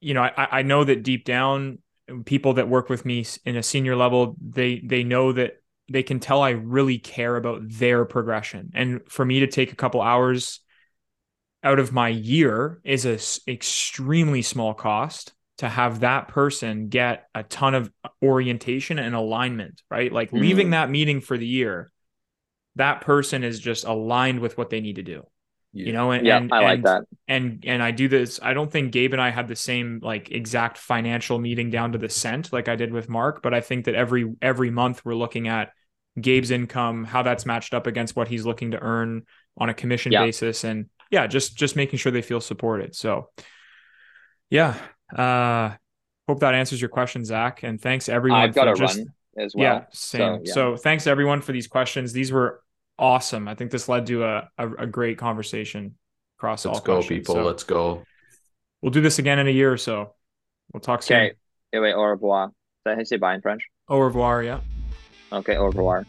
you 0.00 0.14
know, 0.14 0.22
I, 0.22 0.60
I 0.60 0.62
know 0.62 0.84
that 0.84 1.02
deep 1.02 1.26
down, 1.26 1.80
people 2.24 2.54
that 2.54 2.70
work 2.70 2.88
with 2.88 3.04
me 3.04 3.26
in 3.44 3.56
a 3.56 3.62
senior 3.62 3.94
level, 3.94 4.36
they 4.40 4.80
they 4.82 5.04
know 5.04 5.32
that 5.32 5.60
they 5.86 6.02
can 6.02 6.18
tell 6.18 6.40
I 6.40 6.52
really 6.52 6.98
care 6.98 7.36
about 7.36 7.60
their 7.62 8.06
progression. 8.06 8.70
And 8.72 9.02
for 9.06 9.26
me 9.26 9.40
to 9.40 9.46
take 9.46 9.70
a 9.70 9.76
couple 9.76 10.00
hours 10.00 10.60
out 11.64 11.78
of 11.78 11.92
my 11.92 12.08
year 12.08 12.80
is 12.84 13.06
a 13.06 13.14
s- 13.14 13.40
extremely 13.48 14.42
small 14.42 14.74
cost 14.74 15.32
to 15.58 15.68
have 15.68 16.00
that 16.00 16.28
person 16.28 16.88
get 16.88 17.28
a 17.34 17.42
ton 17.42 17.74
of 17.74 17.90
orientation 18.22 18.98
and 18.98 19.14
alignment, 19.14 19.82
right? 19.90 20.12
Like 20.12 20.28
mm-hmm. 20.28 20.38
leaving 20.38 20.70
that 20.70 20.90
meeting 20.90 21.20
for 21.20 21.38
the 21.38 21.46
year 21.46 21.90
that 22.76 23.02
person 23.02 23.44
is 23.44 23.60
just 23.60 23.84
aligned 23.84 24.40
with 24.40 24.58
what 24.58 24.68
they 24.68 24.80
need 24.80 24.96
to 24.96 25.02
do. 25.02 25.24
Yeah. 25.72 25.86
You 25.86 25.92
know, 25.92 26.10
and 26.10 26.26
Yeah, 26.26 26.36
and, 26.38 26.52
I 26.52 26.60
like 26.60 26.74
and- 26.78 26.84
that. 26.84 27.02
And 27.26 27.64
and 27.66 27.82
I 27.82 27.90
do 27.90 28.08
this. 28.08 28.38
I 28.42 28.52
don't 28.52 28.70
think 28.70 28.92
Gabe 28.92 29.12
and 29.12 29.22
I 29.22 29.30
had 29.30 29.48
the 29.48 29.56
same 29.56 30.00
like 30.02 30.30
exact 30.30 30.76
financial 30.78 31.38
meeting 31.38 31.70
down 31.70 31.92
to 31.92 31.98
the 31.98 32.08
cent 32.08 32.52
like 32.52 32.68
I 32.68 32.76
did 32.76 32.92
with 32.92 33.08
Mark, 33.08 33.42
but 33.42 33.54
I 33.54 33.60
think 33.60 33.86
that 33.86 33.94
every 33.94 34.32
every 34.42 34.70
month 34.70 35.04
we're 35.04 35.14
looking 35.14 35.48
at 35.48 35.70
Gabe's 36.20 36.50
income, 36.50 37.04
how 37.04 37.22
that's 37.22 37.46
matched 37.46 37.74
up 37.74 37.86
against 37.86 38.14
what 38.14 38.28
he's 38.28 38.44
looking 38.44 38.72
to 38.72 38.78
earn 38.80 39.22
on 39.56 39.68
a 39.68 39.74
commission 39.74 40.12
Yeah. 40.12 40.24
basis, 40.24 40.64
and 40.64 40.90
yeah, 41.14 41.26
just 41.28 41.56
just 41.56 41.76
making 41.76 41.98
sure 41.98 42.10
they 42.12 42.22
feel 42.22 42.40
supported. 42.40 42.94
So, 42.94 43.30
yeah, 44.50 44.74
uh, 45.16 45.76
hope 46.28 46.40
that 46.40 46.54
answers 46.54 46.80
your 46.80 46.90
question, 46.90 47.24
Zach, 47.24 47.62
and 47.62 47.80
thanks 47.80 48.08
everyone. 48.08 48.40
I've 48.40 48.54
got 48.54 48.66
for 48.66 48.72
a 48.72 48.76
just, 48.76 48.98
run 48.98 49.06
as 49.38 49.54
well. 49.54 49.62
yeah, 49.64 49.84
same. 49.92 50.44
So, 50.46 50.52
So, 50.52 50.76
thanks 50.76 51.06
everyone 51.06 51.40
for 51.40 51.52
these 51.52 51.68
questions. 51.68 52.12
These 52.12 52.32
were 52.32 52.60
awesome. 52.98 53.46
I 53.48 53.54
think 53.54 53.70
this 53.70 53.88
led 53.88 54.06
to 54.06 54.24
a 54.24 54.48
a, 54.58 54.72
a 54.84 54.86
great 54.86 55.16
conversation 55.18 55.94
across 56.38 56.64
Let's 56.64 56.78
all 56.78 56.84
go, 56.84 56.94
questions. 56.96 57.18
people. 57.20 57.34
So 57.36 57.44
Let's 57.44 57.64
go. 57.64 58.02
we'll 58.82 58.90
do 58.92 59.00
this 59.00 59.18
again 59.18 59.38
in 59.38 59.46
a 59.46 59.50
year 59.60 59.72
or 59.72 59.78
so. 59.78 60.14
We'll 60.72 60.80
talk 60.80 61.02
soon. 61.02 61.16
Okay. 61.16 61.34
Wait, 61.74 61.94
au 61.94 62.02
revoir. 62.04 62.50
Did 62.84 62.98
I 62.98 63.02
say 63.04 63.16
bye 63.18 63.34
in 63.34 63.40
French? 63.40 63.62
Au 63.88 63.98
revoir. 63.98 64.42
Yeah. 64.42 64.60
Okay, 65.32 65.56
au 65.56 65.66
revoir. 65.66 66.04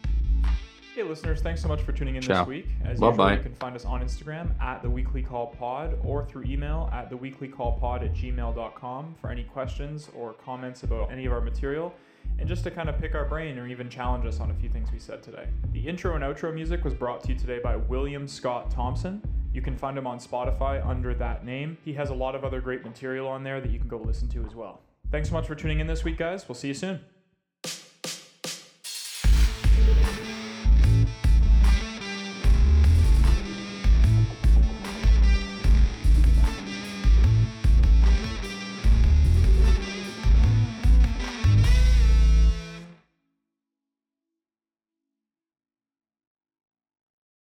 Hey, 0.96 1.02
listeners, 1.02 1.42
thanks 1.42 1.60
so 1.60 1.68
much 1.68 1.82
for 1.82 1.92
tuning 1.92 2.16
in 2.16 2.22
Ciao. 2.22 2.38
this 2.38 2.48
week. 2.48 2.68
As 2.82 2.98
usual, 2.98 3.30
you 3.30 3.42
can 3.42 3.54
find 3.56 3.76
us 3.76 3.84
on 3.84 4.00
Instagram 4.00 4.58
at 4.62 4.80
the 4.80 4.88
Weekly 4.88 5.20
Call 5.20 5.48
Pod 5.48 5.98
or 6.02 6.24
through 6.24 6.44
email 6.44 6.88
at 6.90 7.10
the 7.10 7.16
Weekly 7.18 7.48
Call 7.48 7.72
Pod 7.72 8.02
at 8.02 8.14
gmail.com 8.14 9.14
for 9.20 9.30
any 9.30 9.42
questions 9.42 10.08
or 10.16 10.32
comments 10.32 10.84
about 10.84 11.12
any 11.12 11.26
of 11.26 11.34
our 11.34 11.42
material 11.42 11.92
and 12.38 12.48
just 12.48 12.64
to 12.64 12.70
kind 12.70 12.88
of 12.88 12.98
pick 12.98 13.14
our 13.14 13.26
brain 13.26 13.58
or 13.58 13.66
even 13.68 13.90
challenge 13.90 14.24
us 14.24 14.40
on 14.40 14.50
a 14.50 14.54
few 14.54 14.70
things 14.70 14.90
we 14.90 14.98
said 14.98 15.22
today. 15.22 15.46
The 15.74 15.86
intro 15.86 16.14
and 16.14 16.24
outro 16.24 16.54
music 16.54 16.82
was 16.82 16.94
brought 16.94 17.22
to 17.24 17.34
you 17.34 17.38
today 17.38 17.58
by 17.62 17.76
William 17.76 18.26
Scott 18.26 18.70
Thompson. 18.70 19.20
You 19.52 19.60
can 19.60 19.76
find 19.76 19.98
him 19.98 20.06
on 20.06 20.18
Spotify 20.18 20.82
under 20.82 21.12
that 21.12 21.44
name. 21.44 21.76
He 21.84 21.92
has 21.92 22.08
a 22.08 22.14
lot 22.14 22.34
of 22.34 22.42
other 22.42 22.62
great 22.62 22.82
material 22.82 23.28
on 23.28 23.44
there 23.44 23.60
that 23.60 23.70
you 23.70 23.78
can 23.78 23.88
go 23.88 23.98
listen 23.98 24.28
to 24.28 24.46
as 24.46 24.54
well. 24.54 24.80
Thanks 25.10 25.28
so 25.28 25.34
much 25.34 25.46
for 25.46 25.54
tuning 25.54 25.80
in 25.80 25.86
this 25.86 26.04
week, 26.04 26.16
guys. 26.16 26.48
We'll 26.48 26.54
see 26.54 26.68
you 26.68 26.74
soon. 26.74 27.00